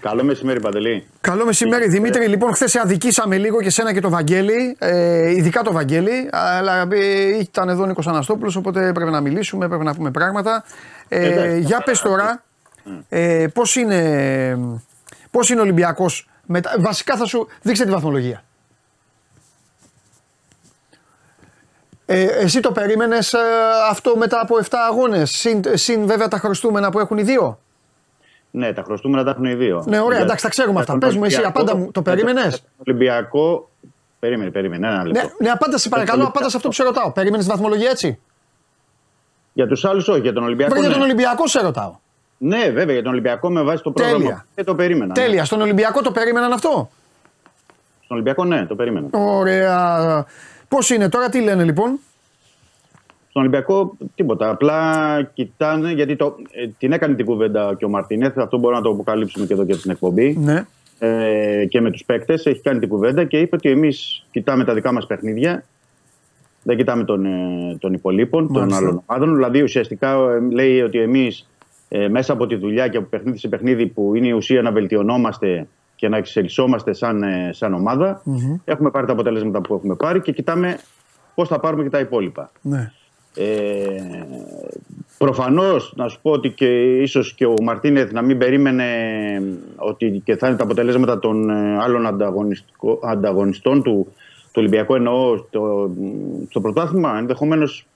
[0.00, 1.06] Καλό μεσημέρι, Παντελή.
[1.20, 2.26] Καλό μεσημέρι, Δημήτρη.
[2.26, 6.28] Λοιπόν, χθες σε αδικήσαμε λίγο και σένα και το Βαγγέλη, ε, ειδικά το Βαγγέλη.
[6.30, 10.64] Αλλά ε, ήταν εδώ ο Νίκος Αναστόπουλος, οπότε πρέπει να μιλήσουμε, πρέπει να πούμε πράγματα.
[11.08, 12.44] Ε, για πες τώρα,
[13.08, 14.58] ε, πώς είναι,
[15.30, 16.28] πώς είναι ο Ολυμπιακός.
[16.78, 18.42] Βασικά θα σου δείξτε τη βαθμολογία.
[22.10, 23.38] Ε, εσύ το περίμενες ε,
[23.90, 27.58] αυτό μετά από 7 αγώνες, συν, συν βέβαια τα χρωστούμενα που έχουν οι δύο;
[28.50, 29.84] Ναι, τα χρωστούμενα τα έχουν οι δύο.
[29.86, 30.98] Ναι, ωραία, εντάξει, τα ξέρουμε αυτά.
[30.98, 33.70] Πες μου, εσύ απάντα μου, το περίμενες; Ολυμπιακό.
[34.18, 34.86] Περίμενε, περίμενε.
[34.86, 35.26] Ένα λεπτό.
[35.26, 37.12] Ναι, ναι απάντα σε παρακαλώ, απάντα σε αυτό που σε ρωτάω.
[37.12, 38.18] Περίμενες τη βαθμολογία έτσι;
[39.52, 40.70] Για τους άλλους όχι, για τον Ολυμπιακό.
[40.70, 40.92] Πρέπει ναι.
[40.92, 41.96] για τον Ολυμπιακό σε ρωτάω.
[42.38, 44.18] Ναι, βέβαια, για τον Ολυμπιακό με βάση το πρόγραμμα.
[44.18, 44.46] Τέλεια.
[44.54, 45.14] Και το περίμενα.
[45.14, 45.40] Τέλεια.
[45.40, 45.44] Ναι.
[45.44, 46.90] Στον Ολυμπιακό το περίμεναν αυτό;
[48.04, 49.06] Στον Ολυμπιακό, ναι, το περίμενα.
[49.10, 50.26] Ωραία.
[50.68, 51.98] Πώς είναι τώρα, τι λένε λοιπόν;
[53.28, 54.50] Στον Ολυμπιακό τίποτα.
[54.50, 58.38] Απλά κοιτάνε, γιατί το, ε, την έκανε την κουβέντα και ο Μαρτίνεθ.
[58.38, 60.36] Αυτό μπορούμε να το αποκαλύψουμε και εδώ και στην εκπομπή.
[60.40, 60.66] Ναι.
[60.98, 62.46] Ε, και με τους παίκτες.
[62.46, 65.64] Έχει κάνει την κουβέντα και είπε ότι εμείς κοιτάμε τα δικά μας παιχνίδια.
[66.62, 68.78] Δεν κοιτάμε των, ε, των υπολείπων, των Μάλιστα.
[68.78, 69.34] άλλων ομάδων.
[69.34, 71.48] Δηλαδή ουσιαστικά ε, λέει ότι εμείς
[71.88, 74.72] ε, μέσα από τη δουλειά και από παιχνίδι σε παιχνίδι που είναι η ουσία να
[74.72, 75.66] βελτιωνόμαστε
[75.98, 78.22] και να εξελισσόμαστε σαν, ε, σαν ομάδα,
[78.64, 80.78] έχουμε πάρει τα αποτελέσματα που έχουμε πάρει και κοιτάμε
[81.34, 82.50] πώς θα πάρουμε και τα υπόλοιπα.
[82.62, 82.92] Ναι.
[83.34, 83.46] Ε,
[85.18, 88.84] προφανώς να σου πω ότι και ίσως και ο Μαρτίνεθ να μην περίμενε
[89.76, 94.06] ότι και θα είναι τα αποτελέσματα των ε, άλλων ανταγωνιστικό- ανταγωνιστών του,
[94.42, 95.90] του Ολυμπιακού εννοώ στο,
[96.48, 97.86] στο πρωτάθλημα ενδεχομένως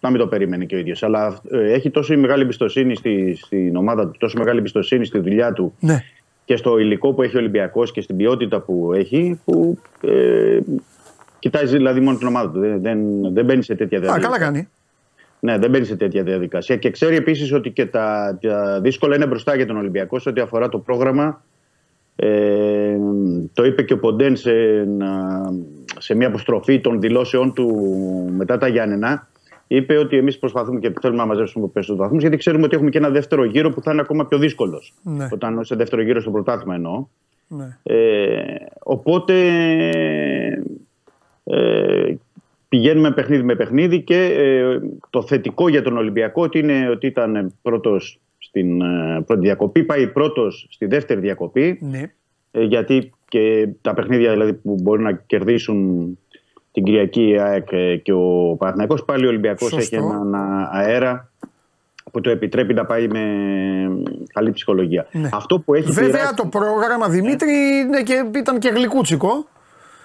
[0.00, 3.76] να μην το περίμενε και ο ίδιος αλλά ε, έχει τόσο μεγάλη εμπιστοσύνη στη, στην
[3.76, 6.04] ομάδα του τόσο μεγάλη εμπιστοσύνη στη δουλειά του Ναι.
[6.44, 10.58] Και στο υλικό που έχει ο Ολυμπιακός και στην ποιότητα που έχει που ε,
[11.38, 12.98] κοιτάζει δηλαδή μόνο την ομάδα του δεν, δεν,
[13.32, 14.30] δεν μπαίνει σε τέτοια Α, διαδικασία.
[14.30, 14.68] καλά κάνει.
[15.40, 16.76] Ναι, δεν μπαίνει σε τέτοια διαδικασία.
[16.76, 20.40] Και ξέρει επίσης ότι και τα, τα δύσκολα είναι μπροστά για τον Ολυμπιακό σε ό,τι
[20.40, 21.42] αφορά το πρόγραμμα.
[22.16, 22.96] Ε,
[23.52, 25.52] το είπε και ο Ποντέν σε, ένα-
[25.98, 27.68] σε μια αποστροφή των δηλώσεών του
[28.36, 29.28] μετά τα Γιάννενα.
[29.66, 32.98] Είπε ότι εμείς προσπαθούμε και θέλουμε να μαζέψουμε περισσότερου βαθμούς, γιατί ξέρουμε ότι έχουμε και
[32.98, 34.94] ένα δεύτερο γύρο που θα είναι ακόμα πιο δύσκολος.
[35.02, 35.28] Ναι.
[35.32, 37.06] Όταν σε δεύτερο γύρο στο πρωτάθλημα εννοώ.
[37.48, 37.78] ναι.
[37.82, 39.34] Ε, οπότε
[41.44, 42.14] ε,
[42.68, 44.78] πηγαίνουμε παιχνίδι με παιχνίδι και ε,
[45.10, 50.08] το θετικό για τον Ολυμπιακό ότι είναι ότι ήταν πρώτος στην ε, πρώτη διακοπή, πάει
[50.08, 52.12] πρώτος στη δεύτερη διακοπή ναι.
[52.50, 56.18] ε, γιατί και τα παιχνίδια δηλαδή, που μπορεί να κερδίσουν
[56.74, 59.76] την Κυριακή η ΑΕΚ ε, και ο Παναθηναϊκός πάλι ο Ολυμπιακός Σωστό.
[59.76, 61.28] έχει έναν α, αέρα
[62.12, 63.20] που το επιτρέπει να πάει με
[64.32, 65.06] καλή ψυχολογία.
[65.12, 65.28] Ναι.
[65.32, 67.50] Αυτό που έχει Βέβαια πειράξει- το πρόγραμμα Δημήτρη
[67.84, 69.46] είναι και, ήταν και γλυκούτσικο.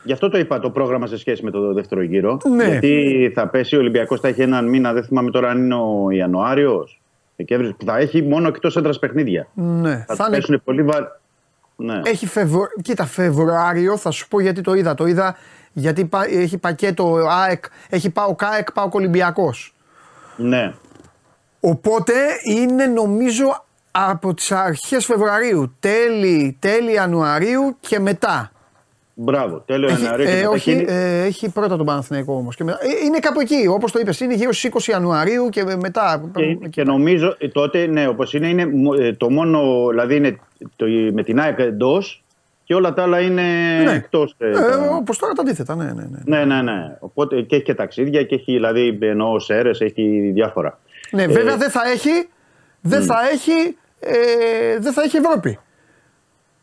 [0.04, 2.38] Γι' αυτό το είπα το πρόγραμμα σε σχέση με το δεύτερο γύρο.
[2.56, 2.66] Ναι.
[2.68, 6.08] Γιατί θα πέσει ο Ολυμπιακός, θα έχει έναν μήνα, δεν θυμάμαι τώρα αν είναι ο
[6.12, 7.02] Ιανουάριος,
[7.36, 9.48] Δεκέμβρη, που θα έχει μόνο εκτός έντρας παιχνίδια.
[9.54, 10.06] Ναι.
[10.08, 11.20] Θα, Θα του είναι πέσουν πολύ βα...
[11.76, 12.02] Ναι.
[12.04, 12.62] Έχει Φεβρου...
[12.82, 14.94] Κοίτα, Φεβρουάριο, θα σου πω γιατί το είδα.
[14.94, 15.36] Το είδα
[15.74, 19.74] γιατί πα- έχει πακέτο ΑΕΚ, έχει πάω ΚΑΕΚ, πάω Ολυμπιακός.
[20.36, 20.74] ναι.
[21.60, 22.14] Οπότε
[22.56, 28.52] είναι νομίζω από τις αρχές Φεβρουαρίου, τέλη, τέλη Ιανουαρίου και μετά.
[29.14, 29.64] Μπράβο.
[29.66, 30.26] Τέλειο Έχει, Ιανουαρίου.
[30.26, 32.56] και ε, μετά όχι, γίνει- ε, έχει πρώτα τον Παναθηναϊκό όμως.
[32.56, 32.78] Και μετά.
[32.82, 36.30] Ε, είναι κάπου εκεί, όπως το είπες, είναι γύρω στις 20 Ιανουαρίου και μετά.
[36.36, 40.40] Και, και νομίζω ε, τότε, ναι, όπως είναι, είναι μο- ε, το μόνο, δηλαδή είναι
[40.76, 42.24] το, με την ΑΕΚ εντός
[42.70, 43.42] και όλα τα άλλα είναι
[43.84, 43.92] Ναι.
[43.92, 44.36] εκτός.
[44.38, 44.52] Ε,
[44.92, 45.92] όπως τώρα τα αντίθετα, ναι, ναι,
[46.24, 46.38] ναι.
[46.38, 46.98] ναι, ναι, ναι.
[47.00, 50.80] Οπότε και έχει και ταξίδια και έχει, δηλαδή, εννοώ σέρες, έχει διάφορα.
[51.12, 52.30] Ναι, Ε, βέβαια δεν θα έχει,
[52.82, 55.60] δεν θα έχει, ε, δεν θα έχει Ευρώπη.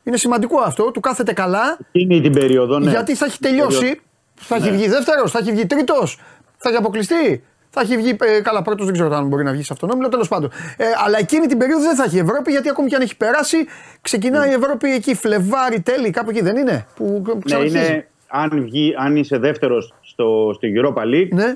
[0.04, 2.90] Είναι σημαντικό αυτό, του κάθεται καλά, Είναι την περίοδο, ναι.
[2.90, 4.00] γιατί θα έχει τελειώσει,
[4.34, 4.76] θα έχει Ναι.
[4.76, 6.18] βγει δεύτερος, θα έχει βγει τρίτος,
[6.56, 7.44] θα έχει αποκλειστεί.
[7.78, 10.08] Θα έχει βγει, ε, καλά πρώτος δεν ξέρω αν μπορεί να βγει σε αυτόν όμιλο,
[10.08, 10.50] τέλος πάντων.
[10.76, 13.56] Ε, αλλά εκείνη την περίοδο δεν θα έχει Ευρώπη, γιατί ακόμη και αν έχει περάσει,
[14.00, 17.76] ξεκινάει η Ευρώπη εκεί, Φλεβάρι, τέλη, κάπου εκεί δεν είναι, που Ναι, ξαναρχίζει.
[17.78, 21.54] είναι, αν, βγει, αν είσαι δεύτερος στο, στο Europa League Ναι.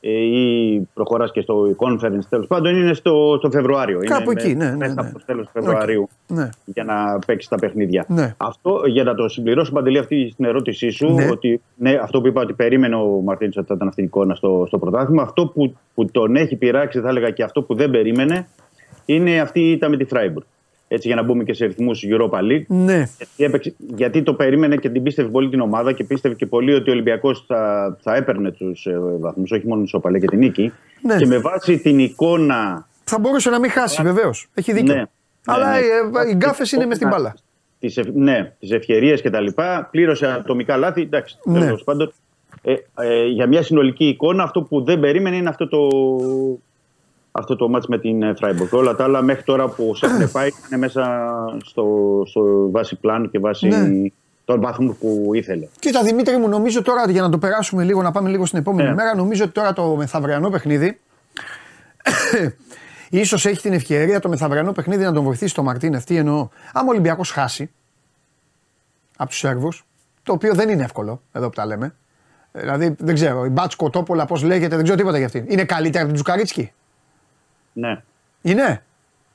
[0.00, 4.00] Ε, ή προχωράς και στο Conference τέλος πάντων, είναι στο, στο Φεβρουάριο.
[4.04, 5.00] Κάπου είναι εκεί, ναι, ναι, μέσα ναι.
[5.00, 6.48] από το τέλος του Φεβρουαρίου Ναι.
[6.64, 8.04] για να παίξεις τα παιχνίδια.
[8.08, 8.34] Ναι.
[8.36, 11.28] Αυτό για να το συμπληρώσω, Παντελή, αυτή την ερώτησή σου, Ναι.
[11.30, 14.34] ότι ναι, αυτό που είπα ότι περίμενε ο Μαρτίνης ότι θα ήταν αυτή η εικόνα
[14.34, 15.22] στο, στο πρωτάθλημα.
[15.22, 18.46] Αυτό που, που τον έχει πειράξει, θα έλεγα και αυτό που δεν περίμενε,
[19.04, 20.46] είναι αυτή η ήττα με τη Φράιμπουργκ.
[20.92, 22.64] Έτσι για να μπούμε και σε ρυθμούς Europa League.
[22.66, 22.94] Ναι.
[23.16, 26.74] Γιατί, έπαιξε- γιατί το περίμενε και την πίστευε πολύ την ομάδα και πίστευε και πολύ
[26.74, 28.86] ότι ο Ολυμπιακός θα, θα έπαιρνε τους
[29.20, 30.72] βαθμούς, όχι μόνο την ισοπαλία και την νίκη.
[31.02, 31.16] Ναι.
[31.16, 34.48] Και με βάση την εικόνα Θα μπορούσε να μην χάσει, βεβαίως.
[34.54, 34.94] Έχει δίκιο.
[34.94, 35.02] Ναι.
[35.46, 36.20] Αλλά Ναι, ναι.
[36.26, 37.34] ε, οι γκάφες είναι μες στην μπάλα.
[37.78, 38.06] τις, ευ...
[38.14, 41.60] ναι, τις ευκαιρίες και τα λοιπά, πλήρωσε ατομικά λάθη, εντάξει, Ναι.
[41.60, 42.12] τέλος πάντων.
[42.62, 45.78] Ε, ε, για μια συνολική εικόνα αυτό που δεν περίμενε είναι αυτό το,
[47.32, 48.72] αυτό το μάτς με την ε, Φράιμπουργκ.
[48.74, 51.30] Όλα τα άλλα μέχρι τώρα που σε έχουν πάει είναι μέσα
[51.64, 51.84] στο,
[52.26, 54.10] στο βάση πλάνου και βάση Ναι.
[54.44, 55.66] των βαθμών που ήθελε.
[55.78, 58.88] Κοίτα Δημήτρη μου, νομίζω τώρα για να το περάσουμε λίγο, να πάμε λίγο στην επόμενη
[58.88, 58.94] Ναι.
[58.94, 61.00] μέρα, νομίζω ότι τώρα το μεθαυριανό παιχνίδι
[63.10, 66.04] ίσως έχει την ευκαιρία το μεθαυριανό παιχνίδι να τον βοηθήσει το Μαρτίνεφ.
[66.04, 66.48] Τι εννοώ.
[66.72, 67.70] Άμα ο Ολυμπιακός χάσει
[69.16, 69.84] από τους Σέρβους,
[70.22, 71.94] το οποίο δεν είναι εύκολο, εδώ που τα λέμε.
[72.52, 75.44] Δηλαδή, δεν ξέρω, η Μπάτσκα Τόπολα, πώς λέγεται, δεν ξέρω τίποτα για αυτήν.
[75.48, 76.72] Είναι καλύτερη από την Τζουκαρίτσκι;
[77.72, 78.02] Ναι,
[78.42, 78.82] Είναι;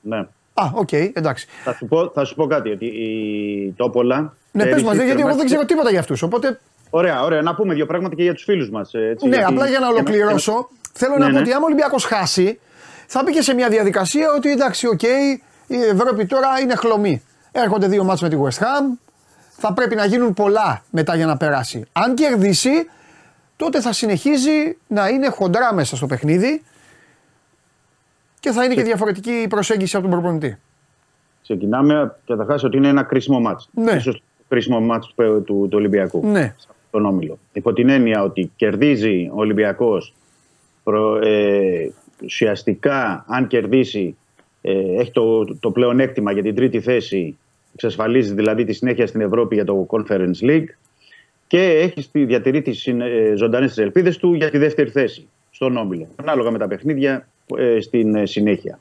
[0.02, 0.18] ναι.
[0.54, 1.48] Α, οκ, εντάξει.
[1.64, 4.18] Θα σου, πω, θα σου πω κάτι, ότι η Τόπολα...
[4.52, 6.22] Ναι, πες πέρυσι μας, γιατί εγώ δεν τερμάτισε- ξέρω τίποτα για αυτούς.
[6.22, 6.60] Οπότε,
[6.90, 7.42] Ωραία, ωραία.
[7.42, 8.94] Να πούμε δύο πράγματα και για τους φίλους μας.
[8.94, 11.40] ε, Έτσι, ναι, γιατί- απλά για να ολοκληρώσω, θέλω Ναι, να πω ναι.
[11.40, 12.60] ότι άμα ο Ολυμπιακός χάσει,
[13.08, 15.02] θα μπει και σε μια διαδικασία ότι εντάξει, οκ,
[15.68, 17.24] η Ευρώπη τώρα είναι χλωμή.
[17.52, 18.98] Έρχονται δύο ματς με τη West Ham,
[19.58, 21.84] θα πρέπει να γίνουν πολλά μετά για να περάσει.
[21.92, 22.90] Αν κερδίσει,
[23.56, 26.64] τότε θα συνεχίζει να είναι χοντρά μέσα στο παιχνίδι
[28.46, 30.58] και θα είναι και διαφορετική η προσέγγιση από τον προπονητή.
[31.42, 33.70] Ξεκινάμε καταρχάς ότι είναι ένα κρίσιμο μάτς.
[33.74, 33.92] Ναι.
[33.92, 36.28] Ίσως το κρίσιμο μάτς του, του, του Ολυμπιακού.
[36.28, 36.56] Ναι.
[36.92, 37.40] Τον Όμιλο.
[37.54, 40.14] Υπό την έννοια ότι κερδίζει ο Ολυμπιακός
[40.84, 41.92] προ, ε,
[42.24, 44.18] ουσιαστικά αν κερδίσει
[44.62, 47.38] ε, έχει το, το πλεονέκτημα για την τρίτη θέση
[47.74, 50.68] εξασφαλίζει δηλαδή τη συνέχεια στην Ευρώπη για το Conference League
[51.48, 55.28] και έχει στη, διατηρεί τις συνε- ε, ζωντανές τις ελπίδες του για τη δεύτερη θέση
[55.52, 56.08] στον Όμιλο.
[56.16, 57.28] Ανάλογα με τα παιχνίδια
[57.58, 58.80] ε, στην ε, συνέχεια.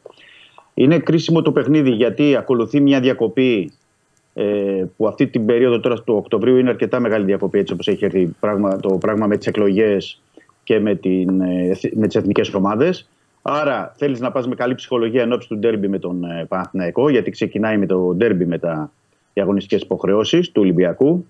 [0.74, 3.72] Είναι κρίσιμο το παιχνίδι γιατί ακολουθεί μια διακοπή
[4.34, 8.04] ε, που αυτή την περίοδο τώρα του Οκτωβρίου είναι αρκετά μεγάλη διακοπή έτσι όπως έχει
[8.04, 10.20] έρθει πράγμα, το πράγμα με τις εκλογές
[10.64, 13.08] και με, την, ε, εθ- με τις εθνικές ομάδες.
[13.42, 17.30] Άρα θέλεις να πας με καλή ψυχολογία ενώπιση του ντέρμπι με τον ε, Παναθηναϊκό γιατί
[17.30, 18.90] ξεκινάει με το ντέρμπι με τα
[19.34, 21.26] οι αγωνιστικές υποχρεώσεις του Ολυμπιακού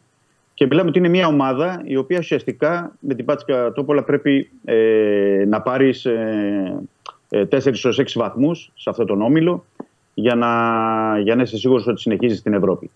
[0.55, 5.45] και μιλάμε ότι είναι μια ομάδα η οποία ουσιαστικά με την Πάτσικα Τόπολα πρέπει ε,
[5.49, 6.77] να πάρεις ε, ε,
[7.51, 9.65] 4 έως 6 βαθμούς σε αυτόν τον όμιλο
[10.15, 10.49] για να,
[11.19, 12.91] για να είσαι σίγουρος ότι συνεχίζεις στην Ευρώπη.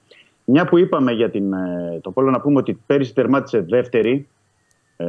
[0.44, 4.28] Μια που είπαμε για την ε, Τόπολα να πούμε ότι πέρυσι τερμάτισε δεύτερη
[4.97, 5.06] ε,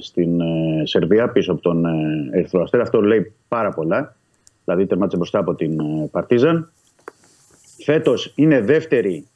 [0.00, 1.90] στην ε, Σερβία πίσω από τον ε,
[2.32, 2.82] Ερυθρό Αστέρα.
[2.82, 4.16] Αυτό λέει πάρα πολλά.
[4.64, 6.72] Δηλαδή τερμάτισε μπροστά από την ε, Παρτίζαν.
[7.84, 9.26] Φέτος είναι δεύτερη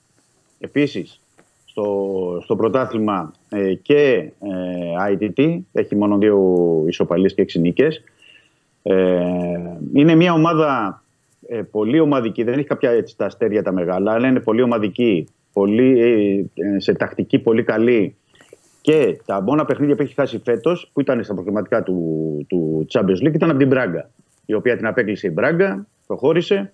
[0.58, 1.20] επίσης
[1.64, 5.60] στο, στο πρωτάθλημα ε, και ε, ITT.
[5.72, 6.38] Έχει μόνο δύο
[6.86, 8.02] ισοπαλίες και έξι νίκες.
[8.82, 8.94] Ε,
[9.92, 11.02] είναι μια ομάδα
[11.48, 12.42] ε, πολύ ομαδική.
[12.42, 15.28] Δεν έχει κάποια έτσι, τα αστέρια τα μεγάλα, αλλά είναι πολύ ομαδική.
[15.52, 16.00] Πολύ,
[16.54, 18.16] ε, σε τακτική πολύ καλή.
[18.80, 23.26] Και τα μόνα παιχνίδια που έχει χάσει φέτος, που ήταν στα προκριματικά του, του Champions
[23.26, 24.10] League, ήταν από την Μπράγκα.
[24.46, 26.72] Η οποία την απέκλεισε η Μπράγκα, προχώρησε.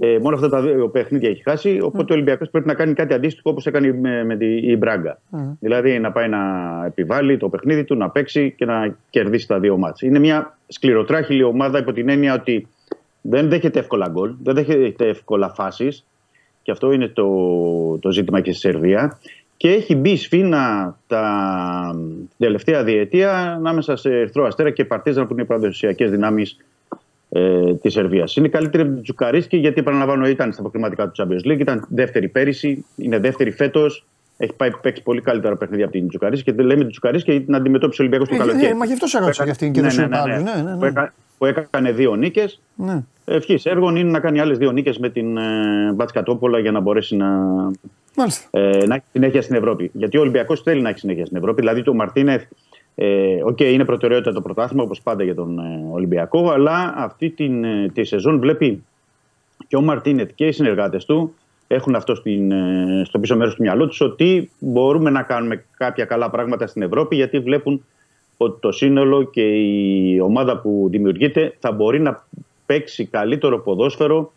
[0.00, 1.78] Ε, μόνο αυτά τα δύο παιχνίδια έχει χάσει.
[1.82, 5.18] Οπότε ο Ολυμπιακός πρέπει να κάνει κάτι αντίστοιχο όπως έκανε με, με τη, η Μπράγκα.
[5.60, 6.38] Δηλαδή να πάει να
[6.86, 10.02] επιβάλλει το παιχνίδι του, να παίξει και να κερδίσει τα δύο μάτς.
[10.02, 12.68] Είναι μια σκληροτράχηλη ομάδα υπό την έννοια ότι
[13.20, 16.06] δεν δέχεται εύκολα γκολ, δεν δέχεται εύκολα φάσεις.
[16.62, 17.28] Και αυτό είναι το,
[17.98, 19.18] το ζήτημα και στη Σερβία.
[19.56, 21.24] Και έχει μπει σφίνα τα
[22.36, 26.56] την τελευταία διετία ανάμεσα σε Ερυθρό Αστέρα και Παρτίζαν που είναι οι παραδοσιακές δυνάμεις
[27.28, 28.36] ε, της Σερβίας.
[28.36, 32.28] Είναι καλύτερη από την Τζουκαρίσκη γιατί, επαναλαμβάνω, ήταν στα προκριματικά του Champions League, ήταν δεύτερη
[32.28, 34.04] πέρυσι, είναι δεύτερη φέτος.
[34.36, 37.46] Έχει πάει παίξει πολύ καλύτερα παιχνίδια από την Τζουκαρίσκη και δεν λέμε την Τζουκαρίσκη γιατί
[37.46, 38.72] την αντιμετώπισε ο Ολυμπιακός το Ε, καλοκαίρι.
[38.72, 40.42] ναι, μα γι' αυτό σε ρώτησα για αυτήν και δεν σου είπα άλλους.
[40.42, 40.86] Ναι, ναι, Που, ναι.
[40.86, 42.60] έκα- που έκανε δύο νίκες.
[42.76, 43.02] Ναι.
[43.24, 46.80] Ευχής έργων είναι να κάνει άλλες δύο νίκες με την ε, Μπάτσκα Τόπολα για να
[46.80, 47.26] μπορέσει να,
[48.16, 48.48] Μάλιστα.
[48.58, 49.90] ε, να έχει συνέχεια στην Ευρώπη.
[49.94, 51.60] Γιατί ο Ολυμπιακός θέλει να έχει συνέχεια στην Ευρώπη.
[51.60, 52.42] Δηλαδή το Μαρτίνεθ,
[52.94, 57.64] ε, οκ, είναι προτεραιότητα το πρωτάθλημα όπως πάντα για τον ε, Ολυμπιακό, αλλά αυτή την,
[57.64, 58.84] ε, τη σεζόν βλέπει
[59.68, 61.34] και ο Μαρτίνεθ και οι συνεργάτες του
[61.66, 66.04] έχουν αυτό στην, ε, στο πίσω μέρος του μυαλού τους ότι μπορούμε να κάνουμε κάποια
[66.04, 67.84] καλά πράγματα στην Ευρώπη γιατί βλέπουν
[68.36, 72.26] ότι το σύνολο και η ομάδα που δημιουργείται θα μπορεί να
[72.66, 74.32] παίξει καλύτερο ποδόσφαιρο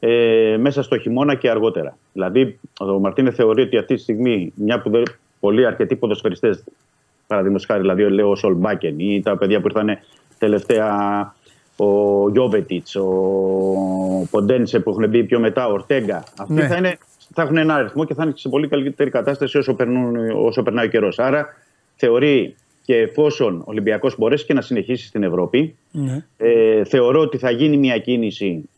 [0.00, 1.96] ε, μέσα στο χειμώνα και αργότερα.
[2.12, 5.02] Δηλαδή, ο Μαρτίνε θεωρεί ότι αυτή τη στιγμή, μια που δεν,
[5.40, 6.64] πολλοί αρκετοί ποδοσφαιριστές,
[7.30, 9.98] παραδείγματος χάρη, δηλαδή λέω ο Σολμπάκεν ή τα παιδιά που ήρθαν
[10.38, 10.88] τελευταία,
[11.76, 13.06] ο Γιώβετιτς, ο
[14.30, 16.24] Ποντένσε που έχουν μπει πιο μετά, ο Ορτέγκα.
[16.38, 16.66] Αυτοί Ναι.
[16.66, 16.98] θα, είναι,
[17.34, 20.86] θα έχουν ένα αριθμό και θα είναι σε πολύ καλύτερη κατάσταση όσο, περνούν, όσο περνάει
[20.86, 21.18] ο καιρός.
[21.18, 21.46] Άρα,
[21.96, 22.54] θεωρεί
[22.84, 26.24] και εφόσον ο Ολυμπιακός μπορέσει και να συνεχίσει στην Ευρώπη, Ναι.
[26.36, 28.68] ε, θεωρώ ότι θα γίνει μια κίνηση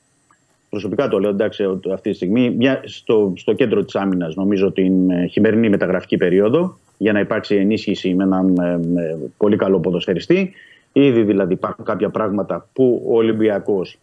[0.70, 4.72] προσωπικά το λέω εντάξει, ότι αυτή τη στιγμή, μια, στο, στο κέντρο της άμυνας, νομίζω
[4.72, 9.80] την ε, χειμερινή μεταγραφική περίοδο, για να υπάρξει ενίσχυση με έναν ε, με πολύ καλό
[9.80, 10.52] ποδοσφαιριστή.
[10.92, 13.98] Ήδη δηλαδή υπάρχουν κάποια πράγματα που ο Ολυμπιακός,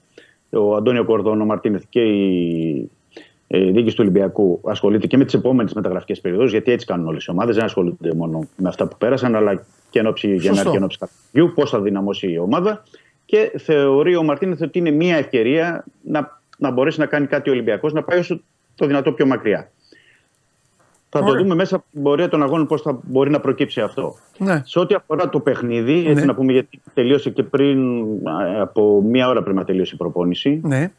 [0.49, 2.89] ο Αντώνιο Κορδόνο, ο Μαρτίνεθ και η
[3.47, 7.25] ε, διοίκηση του Ολυμπιακού ασχολείται και με τις επόμενες μεταγραφικές περιόδους, γιατί έτσι κάνουν όλες
[7.25, 7.55] οι ομάδες.
[7.55, 10.97] Δεν ασχολούνται μόνο με αυτά που πέρασαν, αλλά και εν ώψη Γενάρη και εν ώψη
[10.97, 12.83] Καρδιού, πώς θα δυναμώσει η ομάδα.
[13.25, 17.53] Και θεωρεί ο Μαρτίνεθ ότι είναι μια ευκαιρία να, να μπορέσει να κάνει κάτι ο
[17.53, 18.41] Ολυμπιακός, να πάει όσο
[18.75, 19.71] το δυνατό πιο μακριά.
[21.11, 24.15] Θα το δούμε μέσα από την πορεία των αγώνων πώς θα μπορεί να προκύψει αυτό.
[24.37, 24.61] Ναι.
[24.65, 26.25] Σε ό,τι αφορά το παιχνίδι, έτσι Ναι.
[26.25, 30.61] να πούμε, γιατί τελείωσε και πριν α, από μία ώρα πρέπει να τελειώσει η προπόνηση.
[30.63, 30.91] Ναι.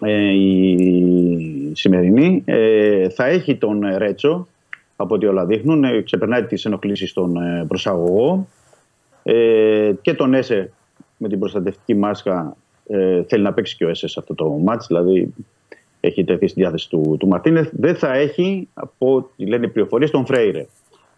[0.00, 4.46] Ε, η σημερινή ε, θα έχει τον ε, Ρέτσο
[4.96, 5.84] από ό,τι όλα δείχνουν.
[5.84, 8.48] Ε, ξεπερνάει τις ενοχλήσεις στον ε, προσαγωγό
[9.22, 10.72] ε, και τον Έσε
[11.16, 12.56] με την προστατευτική μάσκα
[12.86, 15.34] ε, θέλει να παίξει και ο Έσε σε αυτό το μάτς δηλαδή
[16.06, 20.10] έχει τεθεί στη διάθεση του, του Μαρτίνεθ δεν θα έχει από ό,τι λένε οι πληροφορίες
[20.10, 20.66] τον Φρέιρε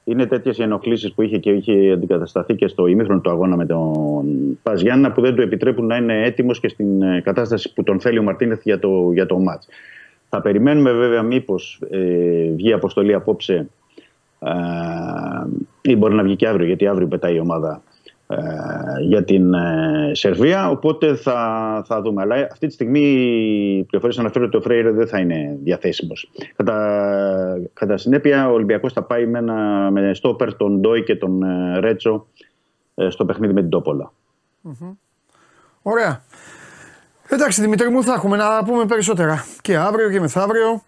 [0.09, 3.67] είναι τέτοιες οι ενοχλήσεις που είχε και είχε αντικατασταθεί και στο ημίχρονο του αγώνα με
[3.67, 7.83] τον Πας Γιάννα που δεν του επιτρέπουν να είναι έτοιμος και στην ε, κατάσταση που
[7.83, 9.69] τον θέλει ο Μαρτίνεθ για το, για το μάτς.
[10.29, 13.69] Θα περιμένουμε βέβαια μήπως ε, βγει αποστολή απόψε
[14.39, 14.51] ε,
[15.81, 17.96] ή μπορεί να βγει και αύριο, γιατί αύριο πετάει η ομάδα ε,
[19.01, 20.71] για την ε, Σερβία.
[20.71, 22.23] Οπότε θα, θα δούμε.
[22.23, 26.31] Αλλά αυτή τη στιγμή οι πληροφορίες αναφέρουν ότι ο Φρέιρε δεν θα είναι διαθέσιμος.
[26.57, 31.43] Κατά, κατά συνέπεια, ο Ολυμπιακός θα πάει με, ένα, με στόπερ τον Ντόι και τον
[31.43, 32.27] ε, Ρέτσο
[32.95, 34.13] ε, στο παιχνίδι με την Τόπολα.
[35.83, 36.23] Ωραία.
[37.29, 39.45] Εντάξει, Δημήτρη μου, θα έχουμε να πούμε περισσότερα.
[39.63, 40.83] Και αύριο και μεθαύριο.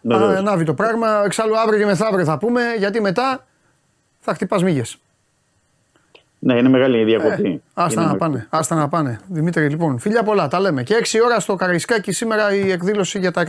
[0.00, 0.38] Βεβαίως.
[0.38, 1.22] Ανάβει το πράγμα.
[1.24, 3.46] Εξάλλου αύριο και μεθαύριο θα πούμε, γιατί μετά
[4.18, 4.98] θα χτυπάς μύγες.
[6.46, 7.46] Ναι, είναι μεγάλη η διακοπή.
[7.48, 8.18] Ε, άστα Είναι να μεγάλη.
[8.32, 8.46] πάνε.
[8.50, 9.20] Άστα να πάνε.
[9.28, 10.82] Δημήτρη, λοιπόν, φίλια πολλά, τα λέμε.
[10.82, 13.40] Και 6 ώρα στο Καραϊσκάκι σήμερα η εκδήλωση για τα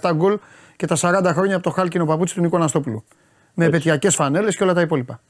[0.00, 0.38] 197 γκολ
[0.76, 3.04] και τα 40 χρόνια από το χάλκινο παπούτσι του Νίκο Αναστόπουλου.
[3.54, 5.20] Με επαιτειακές φανέλες και όλα τα υπόλοιπα.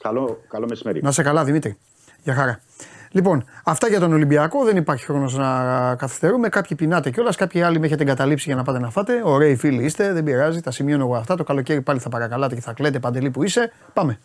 [0.00, 1.02] Καλό, καλό μεσημέρι.
[1.02, 1.76] Να σε καλά, Δημήτρη.
[2.22, 2.60] Για χαρά.
[3.10, 4.64] Λοιπόν, αυτά για τον Ολυμπιακό.
[4.64, 6.48] Δεν υπάρχει χρόνος να καθυστερούμε.
[6.48, 9.20] Κάποιοι πεινάτε κιόλας, κάποιοι άλλοι με έχετε εγκαταλείψει για να πάτε να φάτε.
[9.24, 10.60] Ωραίοι φίλοι είστε, δεν πειράζει.
[10.60, 11.36] Τα σημειώνω εγώ αυτά.
[11.36, 13.72] Το καλοκαίρι πάλι θα παρακαλάτε και θα κλαίτε παντελή που είσαι.
[13.92, 14.18] Πάμε.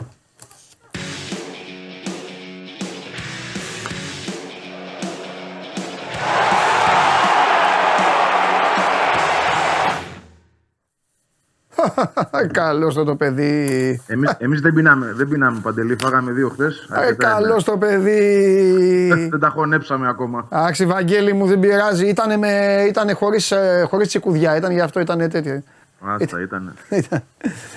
[12.51, 14.01] Καλό το, το παιδί.
[14.07, 16.87] Εμείς, εμείς δεν πεινάμε, δεν πεινάμε παντελή, φάγαμε δύο χθες.
[17.09, 19.07] Ε, Καλό το παιδί.
[19.29, 20.47] Δεν τα χωνέψαμε ακόμα.
[20.49, 22.07] Άξι, Βαγγέλη μου, δεν πειράζει.
[22.07, 24.55] Ήτανε, με, ήτανε χωρίς, ε, χωρίς τσικουδιά.
[24.55, 25.63] Ήταν γι' αυτό ήταν τέτοιο.
[26.01, 26.73] Άστα ήταν.
[26.89, 27.23] Ήταν.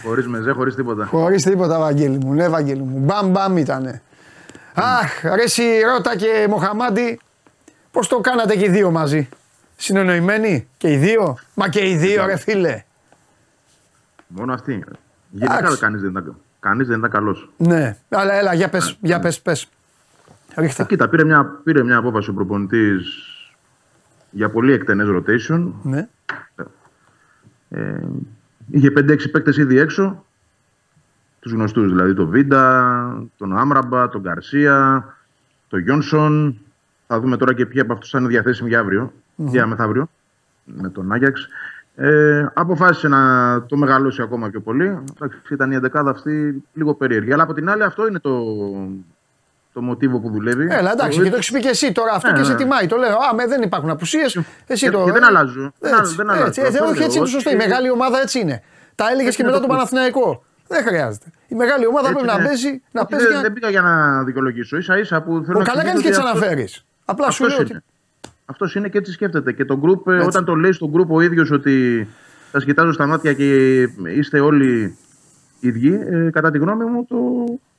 [0.05, 1.07] Χωρίς μεζέ, χωρίς τίποτα.
[1.07, 2.33] Χωρίς τίποτα, Βαγγέλη μου.
[2.33, 2.99] Ναι, Βαγγέλη μου.
[2.99, 4.03] Μπαμ, μπαμ ήτανε.
[4.74, 5.62] Αχ, ρε εσύ,
[5.93, 7.20] Ρώτα και Μοχαμάντι,
[7.91, 9.29] πώς το κάνατε και οι δύο μαζί;
[9.77, 12.83] Συνεννοημένοι και οι δύο; Μα και οι δύο, ρε φίλε.
[14.34, 14.84] Μόνο αυτή.
[15.30, 15.78] Γενικά Εντάξει.
[15.78, 17.50] κανείς δεν ήταν, κανείς δεν ήταν καλός.
[17.56, 19.68] Ναι, αλλά έλα, για πες, για πες, πες.
[20.56, 20.84] Ρίχτα.
[20.84, 23.26] Κοίτα, πήρε μια, πήρε μια απόφαση ο προπονητής
[24.30, 25.72] για πολύ εκτενές rotation.
[25.82, 26.09] Ναι.
[27.68, 28.00] Ε,
[28.70, 30.24] είχε 5-6 παίκτες ήδη έξω.
[31.40, 35.04] Τους γνωστούς δηλαδή, τον Βίντα, τον Άμραμπα, τον Γκαρσία,
[35.68, 36.59] τον Γιόνσον.
[37.06, 40.09] Θα δούμε τώρα και ποιοι από αυτούς θα είναι διαθέσιμοι για αύριο, για μεθαύριο,
[40.64, 41.48] με τον Άγιαξ.
[42.05, 43.20] Ε, αποφάσισε να
[43.69, 44.99] το μεγαλώσει ακόμα πιο πολύ.
[45.16, 47.33] Εντάξει, ήταν η 11 αυτή λίγο περίεργη.
[47.33, 48.31] Αλλά από την άλλη αυτό είναι το,
[49.73, 50.66] το μοτίβο που δουλεύει.
[50.70, 52.57] Έλα, εντάξει, Το- και το έχεις πει και εσύ τώρα αυτό Ναι, και σε ναι.
[52.59, 52.87] τιμάει.
[52.87, 53.16] Το λέω.
[53.16, 54.41] Α, με, δεν υπάρχουν απουσίες.
[54.66, 55.05] Εσύ Και- το.
[55.05, 55.73] και δεν αλλάζω.
[55.79, 56.47] Δεν Έτσι, δεν αλλάζω.
[56.47, 57.05] έτσι, έτσι, Αυτό όχι, λέω.
[57.05, 57.51] έτσι είναι το σωστό.
[57.51, 58.62] Η Ότι- μεγάλη ομάδα έτσι είναι.
[58.95, 59.91] Τα έλεγες Έτσι και είναι μετά το τον πώς.
[59.91, 60.45] Παναθηναϊκό.
[60.69, 61.27] Δεν χρειάζεται.
[61.49, 62.47] Η μεγάλη ομάδα Έτσι πρέπει να είναι.
[62.49, 63.24] παίζει, να Όχι, παίζει.
[63.27, 64.83] δεν, για- δεν πήγα για να δικαιολογήσω.
[64.83, 66.69] σα ίσα που θέλω Ο, να καλά κάνεις εξηγήσω και τι ότι αυτό- αναφέρει.
[67.05, 67.85] Απλά σου αυτός λέω ότι.
[68.43, 68.52] Είναι.
[68.52, 69.52] Αυτός είναι και έτσι σκέφτεται.
[69.52, 70.27] Και το group, ε, Έτσι.
[70.27, 72.09] όταν το λέει στο group ο ίδιος ότι
[72.52, 73.81] σα κοιτάζω στα μάτια και
[74.16, 74.97] είστε όλοι
[75.60, 77.16] ίδιοι, ε, κατά τη γνώμη μου το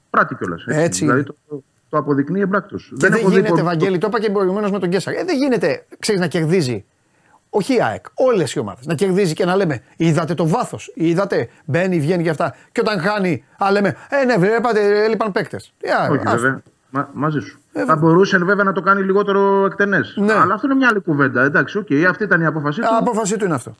[0.09, 0.63] πράττει κιόλας.
[0.67, 1.35] Έτσι Δηλαδή είναι.
[1.47, 2.93] το, το αποδεικνύει εμπράκτος.
[2.97, 5.13] Και δεν γίνεται, Βαγγέλη, το είπα και προηγουμένως με τον Κέσσαρ.
[5.13, 6.85] Ε, δεν γίνεται, ξέρεις, να κερδίζει.
[7.49, 8.85] Όχι η ΑΕΚ, όλες οι ομάδες.
[8.85, 10.91] Να κερδίζει και να λέμε, είδατε το βάθος.
[10.95, 12.55] Είδατε, μπαίνει, βγαίνει και αυτά.
[12.71, 15.73] Και όταν χάνει, α λέμε, Ε, ναι, βλέπατε, έλειπαν παίκτες.
[16.09, 16.61] Όχι, βέβαια.
[16.95, 17.59] Μα, μαζί σου.
[17.85, 20.15] θα μπορούσε βέβαια να το κάνει λιγότερο εκτενές.
[20.17, 20.33] Ε, Ναι.
[20.33, 21.43] Αλλά αυτό είναι μια άλλη κουβέντα.
[21.43, 22.87] Εντάξει, οκ, αυτή ήταν η απόφασή του.
[22.99, 23.75] Απόφασή του είναι αυτό.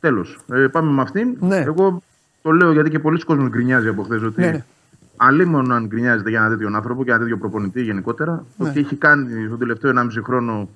[0.00, 0.38] Τέλος.
[0.52, 1.36] Ε, πάμε με αυτήν.
[1.40, 1.56] Ναι.
[1.56, 2.02] Εγώ
[2.42, 4.40] το λέω γιατί και πολύς κόσμος γκρινιάζει από χθες ότι.
[4.40, 4.64] Ναι, ναι.
[5.16, 8.44] Αλίμονο αν γκρινιάζετε για έναν τέτοιον άνθρωπο και ένα τέτοιο προπονητή γενικότερα.
[8.56, 8.66] Ναι.
[8.66, 10.68] Το τι έχει κάνει τον τελευταίο 1,5 χρόνο.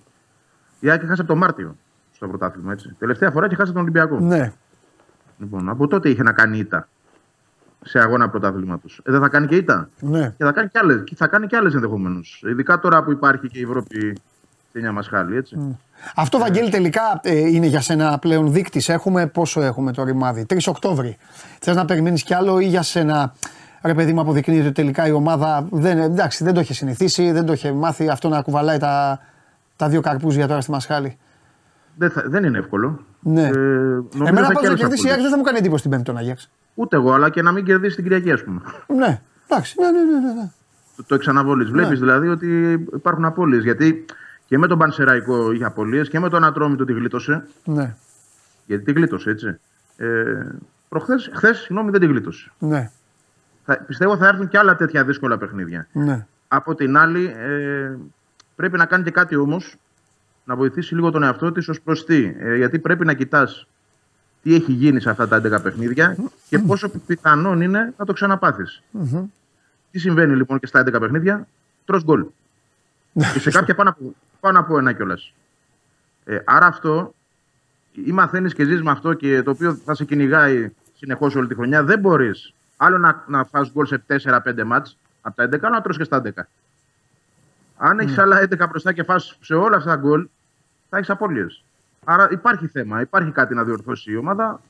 [0.80, 1.76] Είχε να χάσει από το Μάρτιο
[2.14, 2.72] στο πρωτάθλημα.
[2.72, 2.94] Έτσι.
[2.98, 4.20] Τελευταία φορά είχε χάσει από τον Ολυμπιακό.
[4.20, 4.52] Ναι.
[5.38, 6.88] Λοιπόν, από τότε είχε να κάνει ήττα
[7.84, 9.00] σε αγώνα πρωτάθληματος.
[9.04, 9.88] Ε, δεν θα κάνει και ήττα.
[10.00, 10.34] Ναι.
[10.38, 12.42] Και θα κάνει και άλλες θα κάνει και άλλες ενδεχομένως.
[12.46, 14.16] Ειδικά τώρα που υπάρχει και η Ευρώπη
[14.72, 15.78] Τένια Μασχάλη, έτσι.
[16.14, 18.88] Αυτό, Βαγγέλη, τελικά ε, είναι για σένα πλέον δείκτης.
[18.88, 20.46] Έχουμε πόσο έχουμε το ρημάδι.
[20.48, 21.16] 3 Οκτώβρη.
[21.60, 23.32] Θες να περιμένεις κι άλλο ή για σένα,
[23.82, 27.46] ρε παιδί μου, αποδεικνύεται ότι τελικά η ομάδα δεν, εντάξει, δεν το είχε συνηθίσει, δεν
[27.46, 29.20] το είχε μάθει αυτό να κουβαλάει τα,
[29.76, 31.16] τα δύο καρπούζια τώρα στη Μασχάλη;
[31.96, 33.00] Δεν, θα- δεν είναι εύκολο.
[33.20, 33.42] Ναι.
[33.42, 35.58] Ε, νομίζω Εμένα θα πάντω να κέρδισε κερδίσει η από Άκη δεν θα μου κάνει
[35.58, 36.50] εντύπωση την Πέμπτη τον Αγιάξ.
[36.80, 38.60] Ούτε εγώ, αλλά και να μην κερδίσει την Κυριακή, ας πούμε.
[38.86, 40.26] Ναι, εντάξει, ναι, ναι, ναι.
[40.26, 40.50] ναι, ναι.
[40.96, 41.64] Το, το εξαναβολή.
[41.64, 41.70] Ναι.
[41.70, 43.62] Βλέπεις δηλαδή ότι υπάρχουν απώλειες.
[43.62, 44.04] Γιατί
[44.46, 47.46] και με τον Πανσεραϊκό είχε απώλειες και με τον Ατρόμητο τη γλίτωσε.
[47.64, 47.94] ναι.
[48.66, 49.58] Γιατί τη γλίτωσε, έτσι.
[49.96, 50.46] Ε,
[50.88, 52.50] προχθές, χθες, συγγνώμη, δεν τη γλίτωσε.
[52.58, 52.90] ναι.
[53.64, 55.86] Θα, πιστεύω θα έρθουν και άλλα τέτοια δύσκολα παιχνίδια.
[55.92, 56.26] ναι.
[56.48, 57.96] Από την άλλη, ε,
[58.56, 59.76] πρέπει να κάνει και κάτι όμως
[60.44, 62.34] να βοηθήσει λίγο τον εαυτό της ως προς τι.
[62.38, 63.66] Ε, γιατί πρέπει να κοιτάς
[64.42, 66.16] τι έχει γίνει σε αυτά τα 11 παιχνίδια
[66.48, 68.82] και πόσο πιθανόν είναι να το ξαναπάθεις.
[68.90, 69.26] Μμμ.
[69.90, 71.46] Τι συμβαίνει λοιπόν και στα 11 παιχνίδια,
[71.84, 72.26] τρως γκολ.
[73.32, 75.32] και σε κάποια πάνω από, πάνω από ένα κιόλας.
[76.24, 77.14] Ε, άρα αυτό,
[77.92, 81.54] ή μαθαίνεις και ζεις με αυτό και το οποίο θα σε κυνηγάει συνεχώς όλη τη
[81.54, 85.74] χρονιά, δεν μπορείς άλλο να, να φας γκολ σε 4-5 μάτς από τα 11, άλλο
[85.74, 86.30] να τρως και στα 11.
[87.76, 90.28] Αν έχεις άλλα 11 μπροστά και φας σε όλα αυτά τα γκολ,
[90.88, 91.64] θα έχεις απώλειες.
[92.04, 94.60] Άρα υπάρχει θέμα, υπάρχει κάτι να διορθώσει η ομάδα.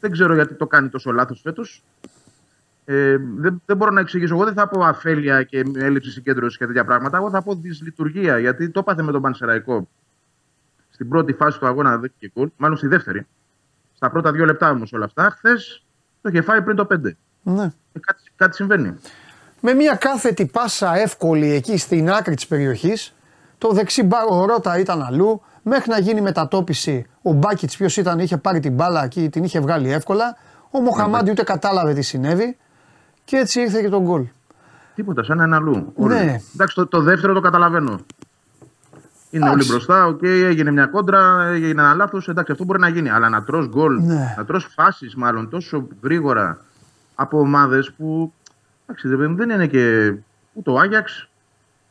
[0.00, 1.82] Δεν ξέρω γιατί το κάνει τόσο λάθος φέτος.
[2.84, 4.34] Ε, δεν, δεν μπορώ να εξηγήσω.
[4.34, 7.16] Εγώ δεν θα πω αφέλεια και έλλειψη συγκέντρωσης και τέτοια πράγματα.
[7.16, 8.38] Εγώ θα πω δυσλειτουργία.
[8.38, 9.88] Γιατί το έπαθε με τον Πανσεραϊκό
[10.90, 13.26] στην πρώτη φάση του αγώνα δεν και γκολ, μάλλον στη δεύτερη.
[13.94, 15.30] Στα πρώτα δύο λεπτά όμως όλα αυτά.
[15.30, 15.84] Χθες
[16.22, 17.04] το είχε φάει πριν το 5.
[17.04, 17.72] Ε, ναι.
[18.00, 18.98] κάτι, κάτι συμβαίνει.
[19.60, 23.14] Με μια κάθετη πάσα εύκολη εκεί στην άκρη της περιοχής,
[23.58, 28.18] το δεξί μπακ, ο Ρότα ήταν αλλού, μέχρι να γίνει μετατόπιση ο Μπάκιτς ποιος ήταν,
[28.18, 30.36] είχε πάρει την μπάλα εκεί, την είχε βγάλει εύκολα,
[30.70, 32.56] ο Μοχαμάντι ούτε κατάλαβε τι συνέβη
[33.24, 34.26] και έτσι ήρθε και το γκολ.
[34.94, 35.72] Τίποτα, σαν ένα αλλού.
[35.96, 36.04] Ναι.
[36.04, 36.44] Όλοι.
[36.54, 38.00] Εντάξει, το, το δεύτερο το καταλαβαίνω.
[39.30, 39.70] Είναι όλοι Εντάξει.
[39.70, 42.28] μπροστά, οκ, έγινε μια κόντρα, έγινε ένα λάθος.
[42.28, 43.10] Εντάξει, αυτό μπορεί να γίνει.
[43.10, 44.34] Αλλά να τρως γκολ, Ναι.
[44.36, 46.58] να τρως φάσεις μάλλον τόσο γρήγορα
[47.14, 48.32] από ομάδες που.
[48.86, 50.14] Εντάξει, δεν δεν είναι και
[50.52, 51.28] ούτε ο Άγιαξ,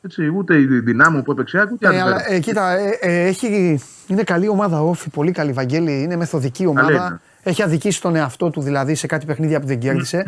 [0.01, 2.31] έτσι, ούτε η Δυνάμου που έπαιξε, ούτε Ε, άλλη αλλά, πέρα.
[2.33, 6.91] ε, κοίτα, ε, ε, έχει, είναι καλή ομάδα όφη, πολύ καλή Βαγγέλη, είναι μεθοδική ομάδα.
[6.91, 7.19] είναι.
[7.43, 10.23] Έχει αδικήσει τον εαυτό του δηλαδή σε κάτι παιχνίδια που δεν κέρδισε.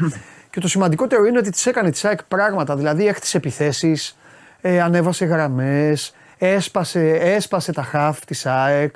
[0.50, 2.76] και το σημαντικότερο είναι ότι της έκανε της ΑΕΚ πράγματα.
[2.76, 4.18] Δηλαδή έχτισε επιθέσεις,
[4.62, 8.96] ε, ανέβασε γραμμές, έσπασε, έσπασε τα χαφ της ΑΕΚ,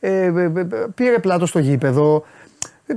[0.00, 2.24] ε, ε, ε, ε, πήρε πλάτος στο γήπεδο.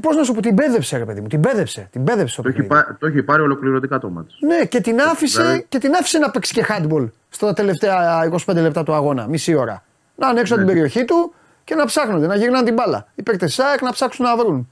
[0.02, 1.88] Πώς να σου πω, την πέδεψε, ρε παιδί μου, την πέδεψε.
[1.92, 2.84] Την πέδεψε το Το έχει, παιχνίδι.
[2.86, 4.38] πά- το έχει πάρει ολοκληρωτικά το μάτς.
[4.40, 8.62] Ναι, και την, άφησε, Δηλαδή- και την άφησε να παίξει και handball στα τελευταία 25
[8.62, 9.84] λεπτά του αγώνα, μισή ώρα.
[10.16, 11.34] Να είναι έξω από την περιοχή του
[11.64, 13.08] και να ψάχνονται, να γυρνάνε την μπάλα.
[13.16, 14.70] Οι παίκτες ΣΑΕΚ να ψάξουν να βρουν.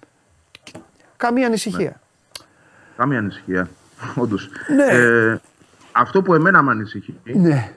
[1.18, 2.00] Καμία ανησυχία.
[2.98, 3.70] Καμία ανησυχία.
[4.16, 4.50] Όντως.
[4.76, 4.86] Ναι.
[4.86, 5.40] Ε,
[5.92, 7.72] αυτό που εμένα με ανησυχεί Ναι.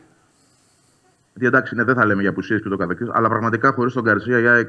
[1.34, 4.04] Γιατί εντάξει, ναι, δεν θα λέμε για απουσίες και το καθεξής, αλλά πραγματικά χωρίς τον
[4.04, 4.68] Καρσία η ΑΕΚ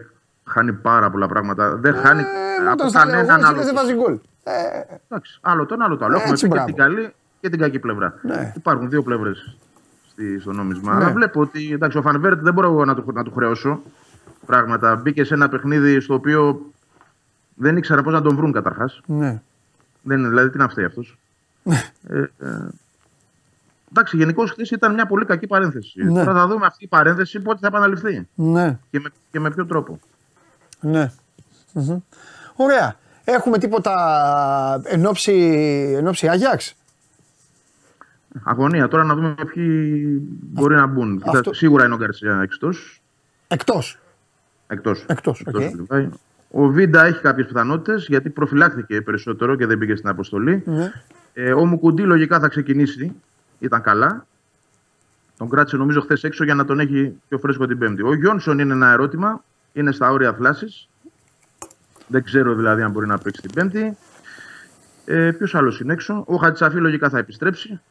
[0.49, 1.75] χάνει πάρα πολλά πράγματα.
[1.75, 2.25] Δεν χάνει Ε,
[2.63, 3.65] από όταν στα λέω εγώ, κανέναν εσύ άλλο.
[3.65, 4.19] δεν βάζει γκολ.
[5.07, 6.15] Εντάξει, άλλο το ένα, άλλο το άλλο.
[6.15, 6.73] Έχουμε Έτσι, πει και μπράβο.
[6.73, 8.13] την καλή και την κακή πλευρά.
[8.21, 8.53] Ναι.
[8.55, 9.55] Υπάρχουν δύο πλευρές
[10.39, 10.95] στο νόμισμα.
[10.95, 11.03] Ναι.
[11.03, 13.81] Αλλά βλέπω ότι εντάξει, ο Φανβέρτ δεν μπορώ εγώ να του, να του χρεώσω
[14.45, 14.95] πράγματα.
[14.95, 16.61] Μπήκε σε ένα παιχνίδι στο οποίο
[17.55, 19.01] δεν ήξερα πώς να τον βρουν καταρχάς.
[19.05, 19.41] Ναι.
[20.01, 21.17] Δεν, δηλαδή, τι να φταίει αυτός.
[21.63, 22.67] ε, ε,
[23.89, 26.03] εντάξει, γενικώς χθες ήταν μια πολύ κακή παρένθεση.
[26.03, 26.23] Ναι.
[26.23, 28.77] Τώρα θα δούμε αυτή η παρένθεση πότε θα επαναληφθεί Ναι.
[28.91, 29.99] και με, και με ποιο τρόπο.
[30.81, 31.11] Ναι.
[31.73, 31.97] Μμμ.
[32.55, 32.95] Ωραία.
[33.23, 35.33] Έχουμε τίποτα εν όψει,
[35.97, 36.75] εν όψει Άγιαξ;
[38.43, 38.87] Αγωνία.
[38.87, 41.17] Τώρα να δούμε ποιοι μπορεί να μπουν.
[41.17, 43.01] Κοίτα, αυτό- Σίγουρα είναι ο Γκαρσία εκτός.
[43.47, 43.99] Εκτός.
[44.67, 45.05] Εκτός.
[45.07, 46.11] Εκτός, οκ.
[46.51, 50.63] Ο Βίντα έχει κάποιες πιθανότητες γιατί προφυλάχθηκε περισσότερο και δεν πήγε στην αποστολή.
[50.65, 50.91] Ναι.
[51.33, 53.15] Ε, ο Μουκουντή λογικά θα ξεκινήσει.
[53.59, 54.25] Ήταν καλά.
[55.37, 58.01] Τον κράτησε νομίζω χθες έξω για να τον έχει πιο φρέσκο την Πέμπτη.
[58.01, 59.43] Ο Γιόνσον είναι ένα ερώτημα.
[59.73, 60.87] Είναι στα όρια θλάσης.
[62.07, 63.97] Δεν ξέρω δηλαδή αν μπορεί να παίξει την Πέμπτη.
[65.05, 66.23] Ε, Ποιος άλλος είναι έξω.
[66.27, 67.81] Ο Χατζσαφί λογικά θα επιστρέψει.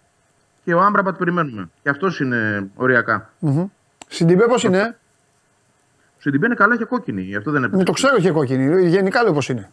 [0.64, 1.70] Και ο Άμραμπατ περιμένουμε.
[1.82, 3.30] Και αυτός είναι οριακά.
[3.38, 3.66] Μμμ.
[4.08, 4.98] Σιντιμπέ πώς είναι;
[6.16, 7.22] Ο Σιντιμπέ είναι καλά, έχει κόκκινη.
[7.22, 7.84] Γι' αυτό δεν Ναι, έπαιξε.
[7.84, 8.88] το ξέρω, έχει κόκκινη.
[8.88, 9.70] Γενικά λέω πώς είναι.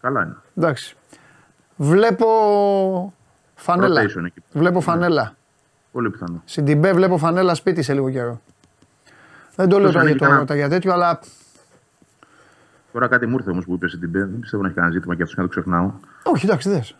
[0.00, 0.36] Καλά είναι.
[0.56, 0.96] Εντάξει.
[1.76, 2.26] Βλέπω
[3.54, 4.02] φανέλα.
[4.02, 4.42] Rotation εκεί.
[4.52, 5.34] Βλέπω φανέλα.
[5.92, 6.42] Πολύ πιθανό.
[6.44, 8.40] Σιντιμπέ βλέπω φανέλα σπίτι σε λίγο καιρό.
[9.60, 11.20] Δεν το λέω Εκτός τώρα αν για έχει το κανένα- Ρώτα για τέτοιο, αλλά
[12.92, 14.18] Τώρα κάτι μου ήρθε όμως που είπες Σιντιμπέ.
[14.18, 15.90] Δεν πιστεύω να έχει κανένα ζήτημα και αυτό να το ξεχνάω.
[16.22, 16.94] όχι εντάξει δες.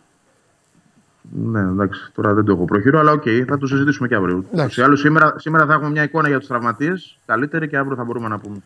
[1.33, 4.45] Ναι, εντάξει, τώρα δεν το έχω πρόχειρο, αλλά οκ, θα το συζητήσουμε και αύριο.
[4.53, 4.73] Εντάξει.
[4.75, 8.03] Σε άλλο, σήμερα, σήμερα θα έχουμε μια εικόνα για τους τραυματίες καλύτερη και αύριο θα
[8.03, 8.57] μπορούμε να πούμε.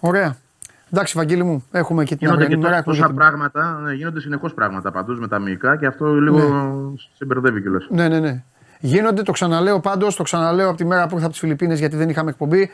[0.00, 0.36] Ωραία.
[0.92, 2.82] Εντάξει, Βαγγέλη μου, έχουμε και την Γίνονται και αυριανή μέρα.
[2.82, 5.86] τόσα, έχουμε τόσα και την- πράγματα, ναι, γίνονται συνεχώς πράγματα παντού με τα μυϊκά και
[5.86, 6.38] αυτό λίγο
[7.16, 7.86] σε μπερδεύει κιόλας.
[7.90, 8.42] Ναι, ναι, ναι.
[8.80, 11.96] Γίνονται, το ξαναλέω πάντως, το ξαναλέω από τη μέρα που ήρθα από τις Φιλιππίνες γιατί
[11.96, 12.70] δεν είχαμε εκπομπή.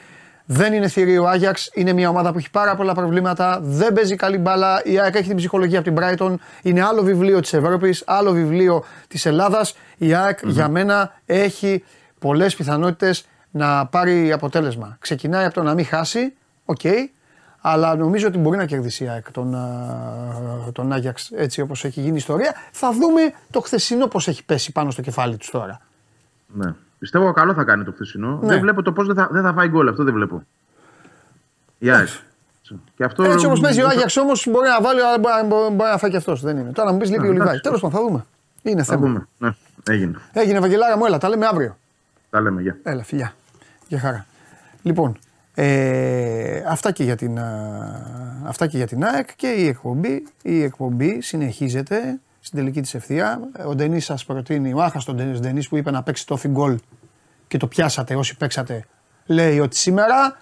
[0.48, 4.16] Δεν είναι θηρίο ο Άγιαξ, είναι μια ομάδα που έχει πάρα πολλά προβλήματα, δεν παίζει
[4.16, 4.84] καλή μπάλα.
[4.84, 8.84] Η ΑΕΚ έχει την ψυχολογία από την Brighton, είναι άλλο βιβλίο της Ευρώπης, άλλο βιβλίο
[9.08, 9.76] της Ελλάδας.
[9.96, 11.84] Η ΑΕΚ για μένα έχει
[12.18, 14.96] πολλές πιθανότητες να πάρει αποτέλεσμα.
[15.00, 16.80] Ξεκινάει από το να μην χάσει, οκ,
[17.60, 22.00] αλλά νομίζω ότι μπορεί να κερδίσει η ΑΕΚ τον, α, τον Άγιαξ έτσι όπως έχει
[22.00, 22.54] γίνει η ιστορία.
[22.72, 25.80] Θα δούμε το χθεσινό πώς έχει πέσει πάνω στο κεφάλι τους τώρα.
[26.46, 26.74] Ναι.
[27.06, 28.38] Πιστεύω καλό θα κάνει το χθεσινό.
[28.42, 28.46] Ναι.
[28.48, 29.88] Δεν βλέπω το πώς δεν θα, δεν θα φάει γκολ.
[29.88, 30.42] Αυτό δεν βλέπω.
[31.78, 32.08] Η ΑΕΚ.
[32.96, 33.22] Και αυτό...
[33.22, 35.98] Έτσι όπως παίζει ο Άγιαξ όμως μπορεί να βάλει, αλλά μπορεί, να- μπορεί, μπορεί να
[35.98, 36.40] φάει και αυτός.
[36.42, 36.72] Δεν είναι.
[36.72, 37.42] Τώρα μου πεις λείπει ο εντάξει.
[37.42, 37.60] Λιβάη.
[37.60, 38.24] Τέλος πάντων θα δούμε.
[38.62, 39.06] Είναι Θα θέμα.
[39.06, 39.26] δούμε.
[39.38, 39.50] Ναι.
[39.88, 40.18] Έγινε.
[40.32, 41.76] Έγινε Βαγγελάρα μου, έλα, τα λέμε αύριο.
[42.30, 42.62] Τα λέμε.
[42.62, 42.76] Γεια.
[42.82, 43.34] Έλα, φιλιά.
[43.88, 44.26] Για χαρά.
[44.82, 45.18] Λοιπόν,
[45.54, 47.46] ε, αυτά, και για την, α,
[48.46, 50.26] αυτά και για την ΑΕΚ και η εκπομπή.
[50.42, 53.40] Η εκπομπή συνεχίζεται στην τελική της ευθεία.
[53.66, 56.78] Ο Ντενής σας προτείνει, ο άχαστος Ντενής, Ντενής που είπε να παίξει το γκολ
[57.48, 58.84] και το πιάσατε όσοι παίξατε,
[59.26, 60.36] λέει ότι σήμερα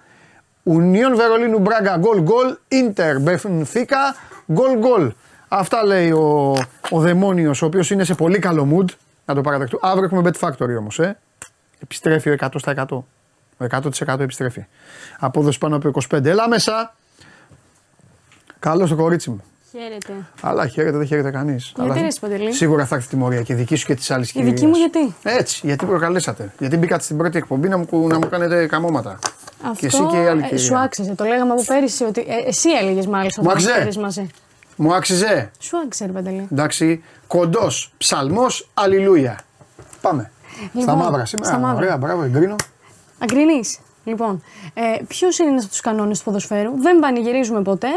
[0.63, 4.15] Ουνίον Βερολίνου Μπράγκα γκολ γκολ, Ίντερ Μπεφνφίκα
[4.51, 5.13] γκολ γκολ.
[5.47, 6.55] Αυτά λέει ο,
[6.89, 8.93] ο Δαιμόνιος, ο οποίος είναι σε πολύ καλό mood,
[9.25, 9.81] να το παραδεχτούμε.
[9.85, 11.17] Αύριο έχουμε Bet Factory όμως, ε.
[11.79, 12.85] Επιστρέφει ο 100%.
[13.57, 14.65] Ο 100% επιστρέφει.
[15.19, 16.25] Απόδοση πάνω από 25.
[16.25, 16.95] Έλα μέσα.
[18.59, 19.43] Καλό το κορίτσι μου.
[19.79, 20.13] Χαίρετε.
[20.41, 21.73] Αλλά χαίρεται, δεν χαίρεται κανείς.
[21.83, 24.51] Γιατί ρε, Παντελή; Σίγουρα θα έρθει τιμωρία και δική σου και της άλλης Η κυρίας.
[24.53, 26.51] δική μου γιατί; Έτσι, γιατί προκαλέσατε.
[26.59, 29.19] Γιατί μπήκατε στην πρώτη εκπομπή να μου, να μου κάνετε καμώματα.
[29.61, 30.63] Αυτό Και εσύ και η άλλη ε, κυρία.
[30.63, 31.13] σου άξιζε.
[31.15, 32.21] Το λέγαμε από πέρυσι ότι.
[32.21, 33.41] ε, εσύ έλεγες μάλιστα.
[33.41, 34.29] Μου όταν άξιζε; φέρεις μαζί.
[34.75, 36.47] Μου άξιζε; Σου άξιζε, ρε Παντελή.
[36.51, 37.03] Εντάξει.
[37.27, 37.93] Κοντός.
[37.97, 38.69] Ψαλμός.
[38.73, 39.39] Αλληλούια.
[40.01, 40.31] Πάμε.
[40.69, 41.49] στα Λοιπόν, μαύρα σήμερα.
[41.49, 41.77] στα μαύρα.
[41.85, 42.55] Ωραία, μπράβο, εγκρίνω.
[43.19, 43.61] Αγκρινή.
[44.03, 44.43] Λοιπόν,
[44.73, 47.87] ε, ποιος είναι ένας από τους κανόνες του ποδοσφαίρου; Δεν πανηγυρίζουμε ποτέ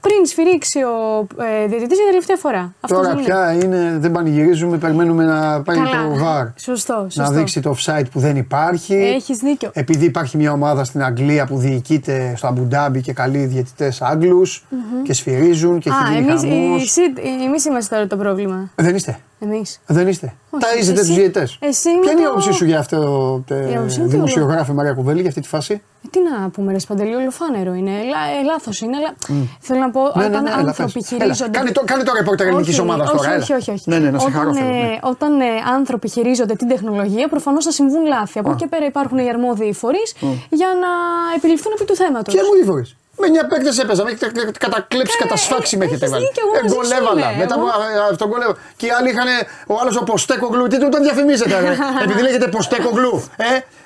[0.00, 2.72] πριν σφυρίξει ο ε, διαιτητής για τελευταία φορά.
[2.80, 5.90] Αυτός Τώρα δεν πια είναι, δεν πανηγυρίζουμε, περιμένουμε να πάει Καλά.
[5.90, 6.52] το VAR.
[6.56, 7.22] Σωστό, σωστό.
[7.22, 8.94] Να δείξει το offside που δεν υπάρχει.
[8.94, 9.70] Έχεις δίκιο.
[9.72, 15.02] Επειδή υπάρχει μια ομάδα στην Αγγλία που διοικείται στο Αμπουντάμπι και καλεί διαιτητές Άγγλους Μμμ.
[15.02, 16.82] και σφυρίζουν και έχει Α, γίνει εμείς, χαμός.
[16.82, 18.70] εσύ- εμείς είμαστε τώρα το πρόβλημα.
[18.74, 19.18] Δεν είστε.
[19.40, 19.80] Εμείς.
[19.86, 20.34] Δεν είστε.
[20.50, 21.48] Όχι, Ταΐζετε εσύ- τους διαιτητέ.
[21.58, 22.98] εσύ είναι Ποια είναι η το- άποψή σου για αυτό
[23.46, 25.72] το Η άποψή μου δημοσιογράφη Μαρία Κουβέλη για αυτή τη φάση;
[26.04, 27.90] Ε, τι να πούμε, ρε Σπαντελή, ολοφάνερο είναι.
[27.90, 29.14] Λά, ε, λάθος είναι, αλλά
[29.60, 31.12] θέλω να πω, Ναι, όταν ναι, ναι, έλα, άνθρωποι πες.
[31.12, 31.58] Έλα, χειρίζονται.
[31.58, 33.36] Κάνε το, κάνε το ρεπόρτερ ελληνικής Όχι, ομάδας όχι, τώρα.
[33.36, 33.58] Όχι, έλα.
[33.60, 33.82] όχι, όχι.
[33.90, 34.74] Ναι, ναι, να σε χαρώ όταν, θέλω.
[34.76, 34.98] ε, ναι.
[35.02, 35.44] όταν ε,
[35.76, 38.38] άνθρωποι χειρίζονται την τεχνολογία, προφανώς θα συμβούν λάθη.
[38.38, 38.52] Από Α.
[38.52, 40.26] εκεί και πέρα υπάρχουν οι αρμόδιοι φορείς Μμ.
[40.50, 40.88] για να
[41.36, 42.34] επιληφθούν επί του θέματος.
[42.34, 42.84] Και μου διφορεί.
[43.20, 44.26] Με 9 παίκτες έπαιζα, με έχετε
[44.58, 46.24] κατακλέψει, κατασφάξει με έχετε βάλει.
[46.24, 47.28] Ε, δίκιο, εγώ μαζί γκολ σου έβαλα.
[47.32, 47.64] είμαι, Μετά εγώ.
[47.64, 48.58] μου α, τον γκολ έβαλα.
[48.78, 49.28] Και οι άλλοι είχαν
[49.72, 50.66] ο άλλος ο Ποστέκογλου.
[50.70, 51.72] Τι του τον διαφημίζετε, ρε.
[52.04, 53.14] Επειδή λέγεται Ποστέκογλου.
[53.36, 53.44] Ε,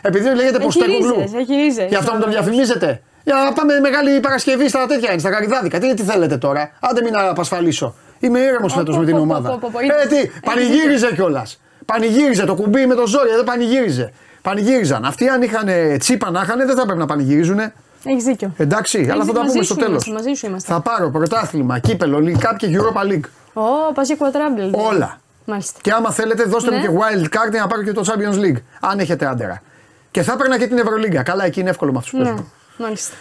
[0.08, 1.14] επειδή λέγεται Έχει Ποστέκογλου.
[1.14, 1.86] ρίζες, έχει ρίζες.
[1.92, 2.88] Γι' αυτό μου τον διαφημίζετε.
[3.24, 5.78] Για να πάμε μεγάλη Παρασκευή στα τέτοια είναι, στα γαριδάδικα.
[5.78, 7.94] Τι, τι θέλετε τώρα; Άντε μην απασφαλίσω.
[8.20, 9.48] Είμαι ήρεμος φέτος με την πω, πω, ομάδα.
[9.50, 9.78] πω, πω, πω.
[9.78, 11.60] Ε, τι, πανηγύριζε κιόλας.
[11.86, 14.12] Πανηγύριζε το κουμπί με το ζόρι, δεν πανηγύριζε.
[14.42, 15.04] Πανηγύριζαν.
[15.04, 17.72] Αυτοί αν είχαν ε, τσίπα να είχαν δεν θα έπρεπε να πανηγυρίζουν.
[18.04, 18.52] Έχεις δίκιο.
[18.56, 20.06] Εντάξει, αλλά Έχεις θα τα μαζί πούμε σου στο τέλος.
[20.06, 20.72] είμαστε, Μαζί σου είμαστε.
[20.72, 23.24] Θα πάρω πρωτάθλημα, κύπελο, League Cup και Europa League.
[23.52, 24.70] Ω, πας για quadruple.
[24.90, 25.20] Όλα.
[25.44, 25.78] Μάλιστα.
[25.82, 26.76] Και άμα θέλετε, δώστε Ναι.
[26.76, 28.62] μου και wild card για να πάρω και το Champions League.
[28.80, 29.62] Αν έχετε άντερα.
[30.10, 31.22] Και θα έπαιρνα και την Ευρωλίγκα.
[31.22, 32.50] Καλά, εκεί είναι εύκολο με αυτού που Ναι, παίζουν.
[32.78, 33.14] μάλιστα.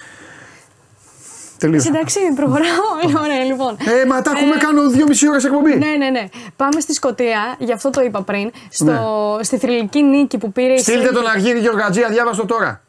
[1.57, 1.87] Τελείωσα.
[1.89, 2.87] Εντάξει, προχωράω.
[3.23, 3.77] Ωραία, λοιπόν.
[4.01, 5.77] Ε, μα τα έχουμε κάνω δύο-μισή ώρες εκπομπή.
[5.77, 6.23] Ναι, ναι, ναι.
[6.55, 8.51] Πάμε στη Σκωτία, γι' αυτό το είπα πριν.
[8.69, 10.77] Στο, Στη θρηλυκή νίκη που πήρε η Ναι.
[10.79, 11.13] Στείλτε Celtic.
[11.13, 12.81] τον Αργύρι Γεωργατζία, διάβαστο τώρα.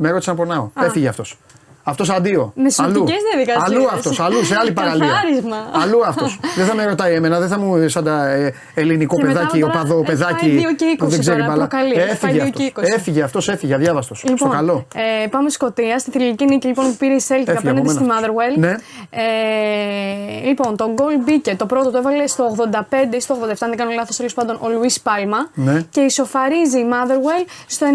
[0.00, 0.62] Με ρώτησαν να πονάω.
[0.74, 0.84] Α.
[0.84, 1.38] Έφυγε αυτός.
[1.82, 2.52] Αυτός αντίο.
[2.56, 3.78] Με σωτικές διαδικασίες.
[3.78, 5.06] Αλλού αυτός, αλλού σε άλλη παραλία.
[5.06, 5.56] Καθάρισμα.
[5.72, 6.40] αλλού αυτός.
[6.56, 9.60] δεν θα με ρωτάει εμένα, δεν θα μου σαν τα ε, ελληνικό Και μετά παιδάκι,
[9.60, 10.34] τώρα οπαδό έχει παιδάκι.
[10.46, 11.66] πάει δύο και που δεν 20 ξέρει τώρα, μπαλά.
[11.66, 12.64] προκαλεί, έχει πάει Έφυγε δύο αυτός.
[12.64, 12.84] και 20.
[12.96, 14.18] Έφυγε αυτός, έφυγε, αδιάβαστος.
[14.18, 14.86] Στο Λοιπόν, καλό.
[14.94, 18.02] ε, πάμε Σκωτία, στη θρηλυκή νίκη λοιπόν, που πήρε η Celtic Έφυγε από απέναντι στη
[18.02, 18.14] μένα.
[18.20, 18.58] Motherwell.
[18.58, 18.74] Ναι.
[19.10, 21.54] Ε, λοιπόν, το γκολ μπήκε.
[21.56, 24.56] Το πρώτο το έβαλε στο 85 ή στο 87, αν δεν κάνω λάθος, τέλος πάντων,
[24.60, 25.38] ο Λουίς Πάλμα.
[25.54, 25.82] Ναι.
[25.90, 27.86] Και ισοφαρίζει η Motherwell στο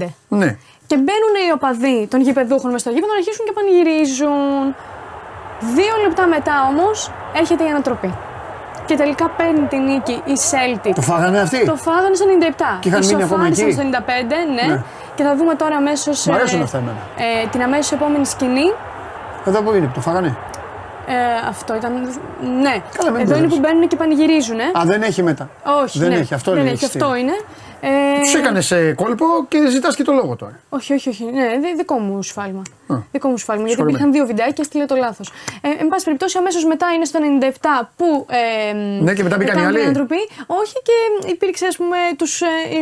[0.00, 0.06] 95.
[0.28, 0.56] Ναι.
[0.86, 4.74] Και μπαίνουν οι οπαδοί των γηπεδούχων μες στο γήπεδο να αρχίσουν και πανηγυρίζουν.
[5.76, 8.14] Δύο λεπτά μετά όμως έρχεται η ανατροπή.
[8.86, 10.92] Και τελικά παίρνει τη νίκη η Celtic.
[10.94, 12.78] Το φάγανε αυτοί; Το φάγανε στο 97.
[12.80, 14.04] Και είχαν μείνει ακόμα Ισοφάρισαν εκεί; στο
[14.62, 14.72] 95, ναι.
[14.74, 14.82] Ναι.
[15.14, 16.26] Και θα δούμε τώρα αμέσως.
[16.26, 16.96] Μ' αρέσουν αυτά εμένα.
[17.16, 18.72] Ε, την αμέσως επόμενη σκηνή.
[19.46, 20.36] Εδώ που είναι, το φάγανε;
[21.06, 21.12] Ε,
[21.48, 21.92] αυτό ήταν.
[22.62, 22.74] Ναι.
[22.96, 23.60] Καλά, μην Εδώ είναι που μπερδεύεις.
[23.60, 24.58] μπαίνουν και πανηγυρίζουν.
[24.58, 24.62] Ε.
[24.78, 25.48] Α, δεν έχει μετά.
[25.82, 26.14] Όχι, δεν ναι.
[26.14, 27.32] έχει, αυτό δεν λέει έχει, στη- αυτό είναι.
[27.86, 30.60] Ε, Τους έκανε σε κόλπο και ζητάς και το λόγο τώρα.
[30.68, 31.24] Όχι, όχι, όχι.
[31.24, 32.62] Ναι, δι- δικό μου σφάλμα.
[32.86, 32.96] Α.
[33.12, 33.66] Δικό μου σφάλμα.
[33.66, 33.92] Γιατί Συγχωρεμένη.
[33.92, 35.32] υπήρχαν δύο βιντεάκια και έστειλε το λάθος.
[35.60, 38.26] Ε, εν πάση περιπτώσει, αμέσως μετά είναι στο 97 που.
[38.68, 38.72] Ε,
[39.02, 39.78] Ναι, και μετά μπήκαν οι κάνουν άλλοι.
[39.78, 40.20] την ανατροπή.
[40.46, 42.40] Όχι, και υπήρξε, ας πούμε, τους.
[42.40, 42.76] Ε, η-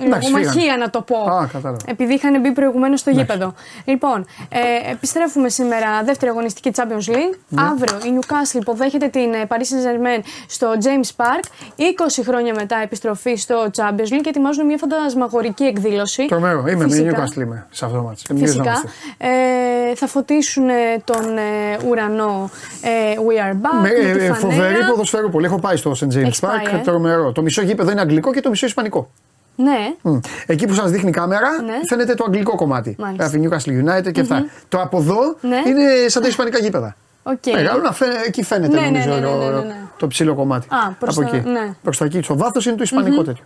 [0.00, 0.82] η Εντάξει, λογομαχία, φύγανε.
[0.84, 1.16] να το πω.
[1.18, 1.80] Α, κατάλαβα.
[1.86, 3.54] Επειδή είχαν μπει προηγουμένως στο γήπεδο.
[3.84, 7.34] Λοιπόν, ε, επιστρέφουμε σήμερα δεύτερη αγωνιστική Champions League.
[7.48, 7.62] Ναι.
[7.62, 11.44] Αύριο η Newcastle υποδέχεται την ε, Paris Saint-Germain στο James Park.
[11.76, 16.26] 20 χρόνια μετά επιστροφή στο Champions League και ετοιμάζουν μια φαντασμαγορική εκδήλωση.
[16.26, 16.58] Τρομερό.
[16.66, 17.24] Είμαι με Φυσικά.
[17.26, 18.22] Newcastle είμαι σε αυτό το ματς.
[18.38, 18.82] Φυσικά.
[19.18, 20.72] Ε, θα φωτίσουν ε,
[21.04, 22.50] τον ε, ουρανό
[22.82, 22.88] ε,
[23.28, 23.80] We Are Back.
[23.82, 24.34] Με, με τη ε, φανέλα.
[24.34, 25.46] φοβερή ποδόσφαιρο πολύ.
[25.46, 26.04] Έχω πάει στο St.
[26.04, 26.48] James Έχεις Park.
[26.70, 27.32] πάει, ε; Τρομερό.
[27.32, 29.10] Το μισό γήπεδο είναι αγγλικό και το μισό ισπανικό.
[29.56, 29.94] Ναι.
[30.02, 30.18] Μμ.
[30.46, 31.72] Εκεί που σας δείχνει η κάμερα Ναι.
[31.88, 32.96] φαίνεται το αγγλικό κομμάτι.
[32.98, 33.24] Μάλιστα.
[33.24, 34.44] Γράφει Newcastle United και αυτά.
[34.68, 35.62] Το από εδώ Ναι.
[35.66, 36.96] είναι σαν τα ισπανικά γήπεδα.
[37.22, 37.52] Οκ.
[37.54, 39.74] Μεγάλο να φαίνεται, εκεί φαίνεται Ναι, ναι, νομίζω ναι, ναι, το- ναι, ναι, ναι.
[39.98, 40.66] το ψηλό κομμάτι.
[40.70, 41.48] Α, προς από τα- εκεί.
[41.48, 41.74] ναι.
[41.82, 42.22] Προς τα εκεί.
[42.22, 43.44] Στο βάθος είναι το ισπανικό τέτοιο.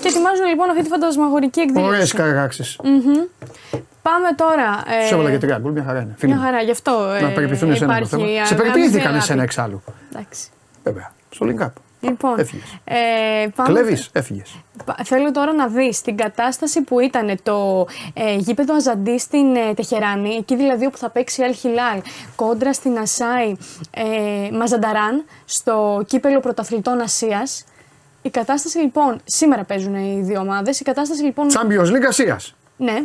[0.00, 1.86] Και ετοιμάζουν λοιπόν αυτή τη φαντασμαγορική εκδήλωση.
[1.88, 2.76] Ωραίες καραγάξει.
[2.84, 3.14] Μμμ.
[4.02, 4.82] Πάμε τώρα.
[5.04, 6.14] ε, Του έβαλα και τρία γκολ, μια χαρά είναι.
[6.18, 6.46] Φίλοι Μια μου.
[6.46, 6.90] χαρά, γι' αυτό.
[7.20, 8.22] Να ε, περιποιηθούν εσένα το υπάρχει θέμα.
[8.24, 9.16] αμοιβή Σε περιποιήθηκαν αγάπη.
[9.16, 9.82] εσένα εξάλλου.
[10.12, 10.48] Εντάξει.
[10.84, 11.12] Βέβαια.
[11.30, 11.70] Στο link up.
[12.02, 12.76] Λοιπόν, Έφυγες.
[12.84, 12.96] ε,
[13.54, 14.54] πάμε- Κλέβεις, έφυγες.
[14.84, 19.74] Πα- Θέλω τώρα να δεις την κατάσταση που ήταν το ε, γήπεδο Αζαντί στην ε,
[19.74, 22.00] Τεχεράνη, εκεί δηλαδή όπου θα παίξει η Αλ Χιλάλ
[22.36, 23.54] κόντρα στην Ασάι
[23.90, 24.02] ε,
[24.56, 27.64] Μαζανταράν στο κύπελο πρωταθλητών Ασίας.
[28.22, 31.46] Η κατάσταση λοιπόν, σήμερα παίζουν οι δύο ομάδες, η κατάσταση λοιπόν...
[31.50, 32.40] Champions League Ασία.
[32.76, 33.02] Ναι,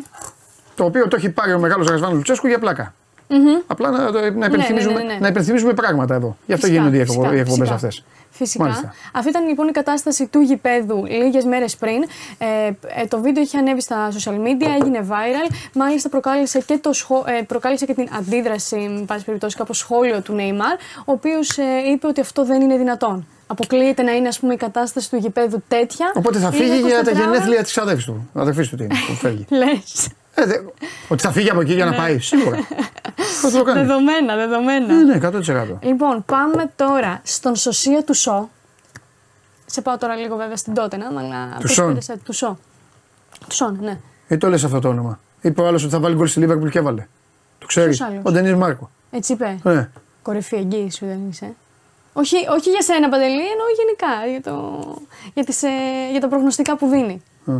[0.76, 2.94] Το οποίο το έχει πάρει ο μεγάλος Ρασβάν Λουτσέσκου για πλάκα.
[3.28, 3.40] Μμμ.
[3.68, 5.20] Απλά να, το- να, υπενθυμίζουμε, ναι, ναι, ναι.
[5.20, 6.38] να υπενθυμίζουμε πράγματα εδώ.
[6.46, 7.74] Γι' αυτό Φυσικά, γίνονται οι φυσικά, εκπομπές φυσικά.
[7.74, 8.04] αυτές.
[8.36, 8.64] Φυσικά.
[8.64, 8.94] Μάλιστα.
[9.14, 12.04] Αυτή ήταν λοιπόν η κατάσταση του γηπέδου λίγες μέρες πριν.
[12.38, 12.46] Ε,
[13.02, 15.54] ε, το βίντεο είχε ανέβει στα social media, έγινε viral.
[15.74, 17.24] Μάλιστα προκάλεσε και, το σχο...
[17.28, 21.64] ε, προκάλεσε και την αντίδραση, με πάση περιπτώσει, κάπως σχόλιο του Νέιμαρ, ο οποίος ε,
[21.92, 23.28] είπε ότι αυτό δεν είναι δυνατόν.
[23.48, 26.12] Αποκλείεται να είναι ας πούμε, η κατάσταση του γηπέδου τέτοια.
[26.16, 27.24] Οπότε θα Λίγα φύγει για τα 24 ώρα.
[27.24, 28.30] γενέθλια της αδέρφης του.
[28.34, 29.46] Αδερφής του τι είναι που φεύγει.
[29.64, 30.08] Λες.
[30.36, 30.60] Ε, δε-
[31.08, 31.98] ότι θα φύγει από εκεί για να Ναι.
[31.98, 32.58] πάει, σίγουρα.
[33.42, 33.80] Θα το κάνει.
[33.80, 34.94] Δεδομένα, δεδομένα.
[34.94, 35.78] Ναι, ναι, 100%.
[35.82, 38.50] Λοιπόν, πάμε τώρα στον Σωσία του Σο.
[39.66, 41.58] Σε πάω τώρα λίγο βέβαια στην Τότενα, αλλά.
[41.60, 41.94] Του Σον.
[41.96, 42.58] πώς πήρες, Του Σο.
[43.48, 43.98] Του Σον, ναι.
[44.28, 45.20] Ή το λες αυτό το όνομα.
[45.42, 47.08] Είπε ο άλλος ότι θα βάλει γκολ στη Λίβερπουλ και έβαλε.
[47.60, 47.98] Το ξέρεις.
[47.98, 48.90] Ποιος άλλος; Ο Ντενί Μάρκο.
[49.12, 49.60] Έτσι είπε.
[49.64, 49.90] Ναι.
[50.22, 51.54] Κορυφή εγγύη σου δεν είσαι.
[52.14, 54.84] Όχι, όχι για σένα Παντελή, εννοώ γενικά για, το,
[55.34, 55.70] για, τις, ε,
[56.12, 57.22] για τα προγνωστικά που δίνει.
[57.46, 57.54] Α.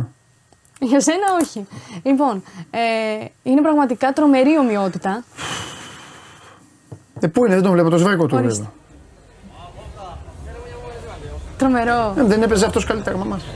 [0.80, 1.66] Για σένα όχι.
[2.02, 2.78] Λοιπόν, ε,
[3.42, 5.24] είναι πραγματικά τρομερή ομοιότητα.
[7.20, 8.34] Ε, πού είναι, δεν τον βλέπω, το σβέρκο του.
[8.36, 8.54] Ορίστε.
[8.54, 8.70] βλέπω.
[11.58, 12.14] Τρομερό.
[12.18, 13.40] Ε, δεν έπαιζε αυτός καλύτερα με εμά.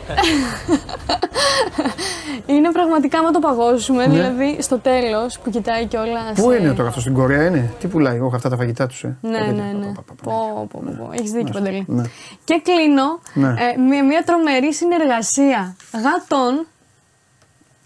[2.47, 4.13] Είναι πραγματικά, άμα το παγώσουμε, Ναι.
[4.15, 6.21] δηλαδή στο τέλος που κοιτάει κιόλα.
[6.35, 9.03] Πού είναι τώρα αυτό στην Κορέα, είναι; Τι πουλάει, όχι αυτά τα φαγητά τους.
[9.05, 9.17] Ε.
[9.21, 9.65] Ναι, Τα ναι, τέτοια.
[9.79, 9.93] ναι.
[9.93, 11.11] Πω, πω, πω, πω.
[11.13, 11.85] Έχεις δίκιο, Παντελή.
[11.89, 12.03] Ναι.
[12.45, 13.49] Και κλείνω Ναι.
[13.49, 16.67] ε, με μια τρομερή συνεργασία γατών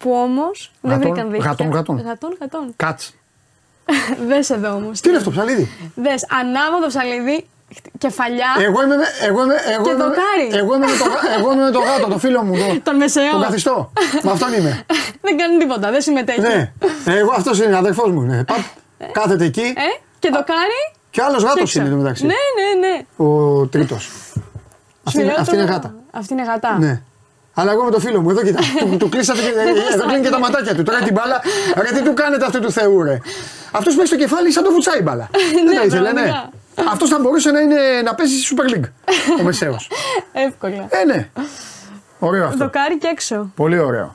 [0.05, 1.51] που όμως δεν Γατών, βρήκαν δίκτυα.
[1.51, 2.01] γατών, γατών.
[2.07, 2.73] Γατών, γατών.
[2.77, 3.01] Κάτ.
[4.29, 5.01] Δες εδώ όμως.
[5.01, 7.47] Τι είναι αυτό, ψαλίδι; Δες, ανάμοδο ψαλίδι,
[7.99, 10.47] κεφαλιά, Εγώ είμαι, με- εγώ είμαι, εγώ Και είμαι, δοκάρι.
[10.53, 12.55] εγώ είμαι, με το, γα- εγώ είμαι με το γάτο, το φίλο μου.
[12.57, 13.31] Το, τον μεσαιό.
[13.31, 13.93] τον καθιστό.
[14.23, 14.83] με αυτόν είμαι.
[15.27, 16.41] δεν κάνει τίποτα, δεν συμμετέχει.
[16.41, 16.73] ναι.
[17.05, 18.21] Εγώ αυτός είναι, αδερφός μου.
[18.21, 18.45] Ναι.
[18.45, 18.59] Παπ,
[19.13, 19.61] κάθεται εκεί.
[19.77, 20.81] Ε, και δοκάρι.
[21.11, 21.79] Και άλλος γάτος έξω.
[21.81, 22.27] είναι εδώ μεταξύ.
[22.27, 23.27] Ναι, ναι, ναι.
[23.31, 24.11] Ο τρίτος.
[25.05, 25.95] Αυτή, είναι- Σου λέω αυτή είναι το- γάτα.
[26.13, 26.79] Αυτή είναι γατά.
[26.79, 27.03] Ναι.
[27.55, 28.61] Αλλά εγώ με το φίλο μου, εδώ κοίτα.
[28.81, 30.83] του, του κλείσατε και, ε, εδώ κλείνει και τα ματάκια του.
[30.83, 31.41] Τώρα την μπάλα.
[31.77, 33.19] Ρε, τι του κάνετε αυτού του Θεού, ρε.
[33.73, 35.29] Αυτός που έχει στο κεφάλι σαν το φουτσάει μπάλα.
[35.67, 36.21] Δεν τα ήθελε, ναι.
[36.21, 36.51] πραγματικά.
[36.93, 38.89] Αυτός θα μπορούσε να, είναι, να παίζει στη Super League.
[39.41, 39.91] Ο Μεσαίος.
[40.33, 40.87] Εύκολα.
[40.89, 41.29] Ε, ναι.
[42.19, 42.57] Ωραίο αυτό.
[42.59, 43.51] Δοκάρι και έξω.
[43.55, 44.15] Πολύ ωραίο.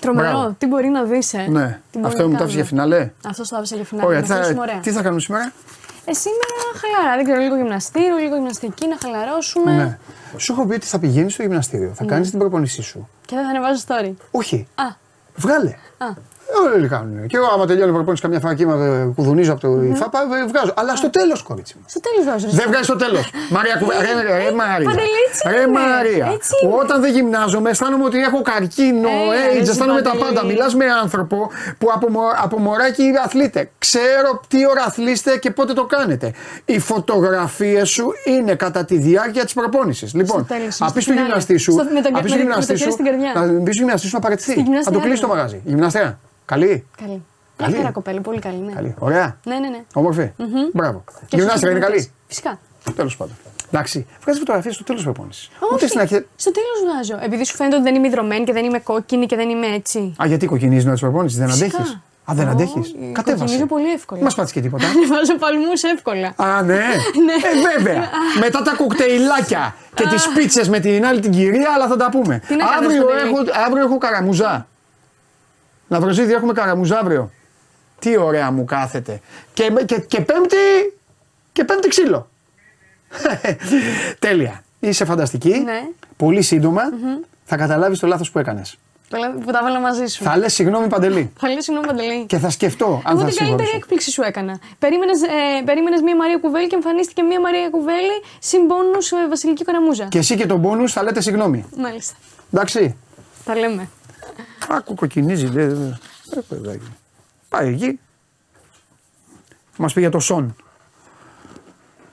[0.00, 0.30] Τρομερό.
[0.30, 0.54] Μπράβο.
[0.58, 1.46] Τι μπορεί να δεις, ε.
[1.48, 1.80] Ναι.
[1.90, 2.52] Τι μπορεί Αυτό να μου το άφησε κάνουμε.
[2.54, 3.10] για φιναλέ.
[3.26, 4.06] Αυτός το άφησε για φινάλε.
[4.06, 4.20] Ωραία.
[4.20, 4.80] να Τι χωρίσουμε θα, ωραία.
[4.80, 5.52] τι θα κάνουμε σήμερα;
[6.10, 7.16] Ε, σήμερα χαλαρά.
[7.16, 9.72] Δεν ξέρω, λίγο γυμναστήριο, λίγο γυμναστική, να χαλαρώσουμε.
[9.76, 9.98] Ναι.
[10.36, 12.10] Σου έχω πει ότι θα πηγαίνεις στο γυμναστήριο, θα Ναι.
[12.10, 13.08] κάνεις την προπονήσή σου.
[13.26, 14.12] Και δεν θα ανεβάζω story.
[14.30, 14.66] Όχι.
[14.74, 14.84] Α,
[15.36, 15.70] Βγάλε.
[15.98, 16.06] α.
[16.74, 17.26] Όλοι κάνουν.
[17.26, 19.86] Και εγώ, άμα τελειώνω προπόνηση καμιά φορά και είμαι κουδουνίζω από το Ναι.
[19.94, 20.72] ΙΦΑΠΑ, ε, βγάζω.
[20.76, 21.84] Αλλά στο τέλος, κορίτσι μου.
[21.88, 22.46] Στο τέλος βάζω.
[22.50, 23.30] Δεν βγάζει στο τέλος.
[23.50, 24.88] Μαρία, κουβε- ρε, ρε, ρε, Μαρία.
[24.90, 25.78] Παντελίτσι Ρε είμαι.
[25.78, 26.26] Μαρία.
[26.34, 26.74] Έτσι είμαι.
[26.82, 30.26] Όταν δεν γυμνάζομαι, αισθάνομαι ότι έχω καρκίνο, Έλα, ρε, AIDS, αισθάνομαι τα Παντελή.
[30.34, 30.46] πάντα.
[30.46, 33.70] Μιλάς με άνθρωπο που από, μω- από μωράκι αθλείτε.
[33.78, 36.32] Ξέρω τι ώρα αθλείστε και πότε το κάνετε.
[36.64, 40.14] Οι φωτογραφίες σου είναι κατά τη διάρκεια της προπόνησης.
[40.14, 41.20] Λοιπόν, τέλος, απ' στο του φινάλε.
[41.26, 43.32] γυμναστή σου, Στο- με το- απ' του με- με γυμναστή το χέρι σου, στην καρδιά.
[43.34, 44.50] να πει στο γυμναστή σου να παραιτηθεί.
[44.50, 45.32] Στη γυμναστριά Να το κλείσει το του.
[45.34, 45.60] μαγαζί.
[45.64, 46.18] Γυμναστρία.
[46.50, 46.86] Καλή.
[46.96, 47.22] Καλή.
[47.56, 47.74] Καλή.
[47.74, 47.92] Καλή.
[47.92, 48.56] κοπέλα, πολύ καλή.
[48.56, 48.72] Ναι.
[48.72, 48.94] Καλή.
[48.98, 49.36] Ωραία.
[49.44, 49.80] Ναι, ναι, ναι.
[49.94, 50.30] Όμορφη.
[50.36, 50.48] Μμμ.
[50.72, 51.04] Μπράβο.
[51.26, 52.10] Και Γυμνάστρια είναι στους καλή.
[52.26, 52.58] Φυσικά.
[52.96, 53.34] Τέλος πάντων.
[53.72, 54.06] Εντάξει.
[54.22, 55.50] Βγάζει φωτογραφίες στο τέλος τη προπόνησης.
[55.62, 56.26] Ούτε Όχι, στην αρχή.
[56.36, 57.24] στο τέλος βγάζω.
[57.24, 60.14] Επειδή σου φαίνεται ότι δεν είμαι υδρωμένη και δεν είμαι κόκκινη και δεν είμαι έτσι.
[60.22, 61.76] Α, γιατί κοκκινίζει να τη προπόνησης, δεν Φυσικά.
[61.76, 61.98] αντέχεις;
[62.30, 63.42] Α, δεν αντέχεις; Όχι, Κατέβασε.
[63.42, 64.22] κοκκινίζω πολύ εύκολα.
[64.22, 64.86] Μας πάτησε και τίποτα.
[64.90, 66.32] Ανεβάζω παλμούς εύκολα.
[66.36, 66.74] Α, ναι.
[67.48, 68.08] ε, βέβαια.
[68.44, 72.42] Μετά τα κοκτέιλάκια και τις πίτσες με την άλλη την κυρία, αλλά θα τα πούμε.
[72.48, 74.66] Τι να κάνεις, αύριο, Παντελή; έχω, αύριο έχω καραμουζά.
[75.90, 77.30] Να βρεζίδι έχουμε καραμουζά αύριο.
[77.98, 79.20] Τι ωραία μου κάθεται.
[79.52, 80.56] Και, και, και πέμπτη.
[81.52, 82.28] Και πέμπτη ξύλο.
[84.18, 84.62] Τέλεια.
[84.80, 85.58] Είσαι φανταστική.
[85.58, 85.80] Ναι.
[86.16, 86.82] Πολύ σύντομα
[87.44, 88.78] θα καταλάβεις το λάθος που έκανες.
[89.44, 90.24] Που τα βάλα μαζί σου.
[90.24, 91.32] Θα λες συγγνώμη παντελή.
[91.40, 92.24] Θα λέω συγγνώμη παντελή.
[92.26, 93.76] Και θα σκεφτώ αν Εγώ θα την καλύτερη συγχωρήσω.
[93.76, 94.58] έκπληξη σου έκανα.
[94.78, 95.26] Περίμενες ε,
[95.64, 100.04] περίμενες μία Μαρία Κουβέλη και εμφανίστηκε μία Μαρία Κουβέλη συν πόνους ε, Βασιλική Καραμούζα.
[100.04, 101.64] Και εσύ και τον πόνου θα λέτε συγγνώμη.
[101.76, 102.14] Μάλιστα.
[102.52, 102.96] Εντάξει.
[103.44, 103.88] Τα λέμε.
[104.68, 105.46] Άκου κοκκινίζει.
[105.46, 105.86] Δε, δε.
[106.36, 106.92] Ε, παιδάκι.
[107.48, 108.00] Πάει εκεί.
[109.78, 110.56] Μας πει για το Σον.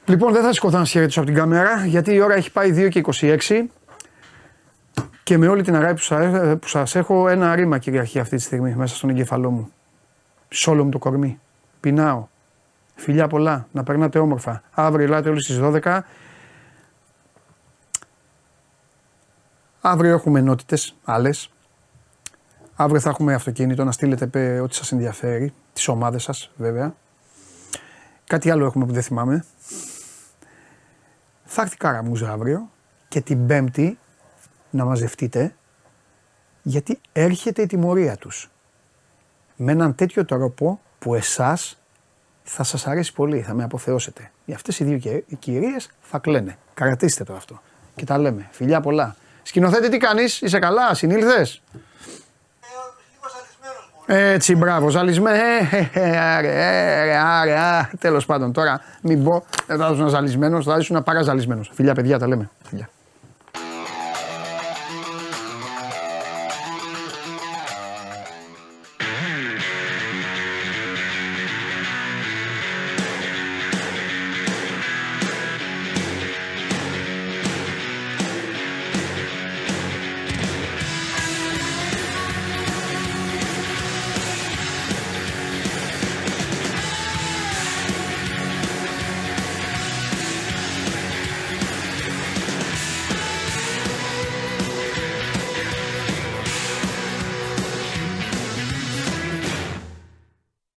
[0.06, 2.72] Λοιπόν, δεν θα σηκωθώ να σα χαιρετήσω από την κάμερα, γιατί η ώρα έχει πάει
[2.72, 3.70] 2 και 26
[5.24, 8.42] και με όλη την αγάπη που σα- που σας έχω ένα ρήμα κυριαρχεί αυτή τη
[8.42, 9.72] στιγμή μέσα στον εγκέφαλό μου.
[10.50, 11.40] Σε όλο μου το κορμί.
[11.80, 12.28] Πεινάω.
[12.96, 13.68] Φιλιά πολλά.
[13.72, 14.64] Να περνάτε όμορφα.
[14.72, 16.04] Αύριο ελάτε όλοι στις 12.
[19.82, 21.52] Αύριο έχουμε ενότητες άλλες.
[22.80, 25.54] Αύριο θα έχουμε αυτοκίνητο να στείλετε πε, ό,τι σας ενδιαφέρει.
[25.74, 26.96] Τις ομάδες σας βέβαια.
[28.28, 29.46] Κάτι άλλο έχουμε που δεν θυμάμαι.
[31.46, 32.70] Θα έρθει καραμούζα αύριο
[33.08, 33.98] και την Πέμπτη
[34.70, 35.56] να μαζευτείτε
[36.62, 38.50] γιατί έρχεται η τιμωρία τους.
[39.56, 41.78] Με έναν τέτοιο τρόπο που εσάς
[42.44, 44.32] θα σας αρέσει πολύ, θα με αποθεώσετε.
[44.46, 46.58] Για αυτές οι δύο κυ- οι κυρίες θα κλαίνε.
[46.74, 47.62] Κρατήστε το αυτό.
[47.96, 48.48] Και τα λέμε.
[48.52, 49.16] Φιλιά πολλά.
[49.44, 51.62] Σκηνοθέτη τι κάνεις, είσαι καλά, συνήλθες;
[54.10, 55.36] Έτσι, μπράβο, ζαλισμένο.
[55.36, 56.50] Ε, ε, ε, άρε,
[57.00, 61.72] άρε, άρε, α, τέλος πάντων, τώρα μην πω, δεν θα ήσουν ζαλισμένος, θα ήσουν παραζαλισμένος.
[61.74, 62.50] Φιλιά, παιδιά, τα λέμε.
[62.64, 62.90] Φιλιά.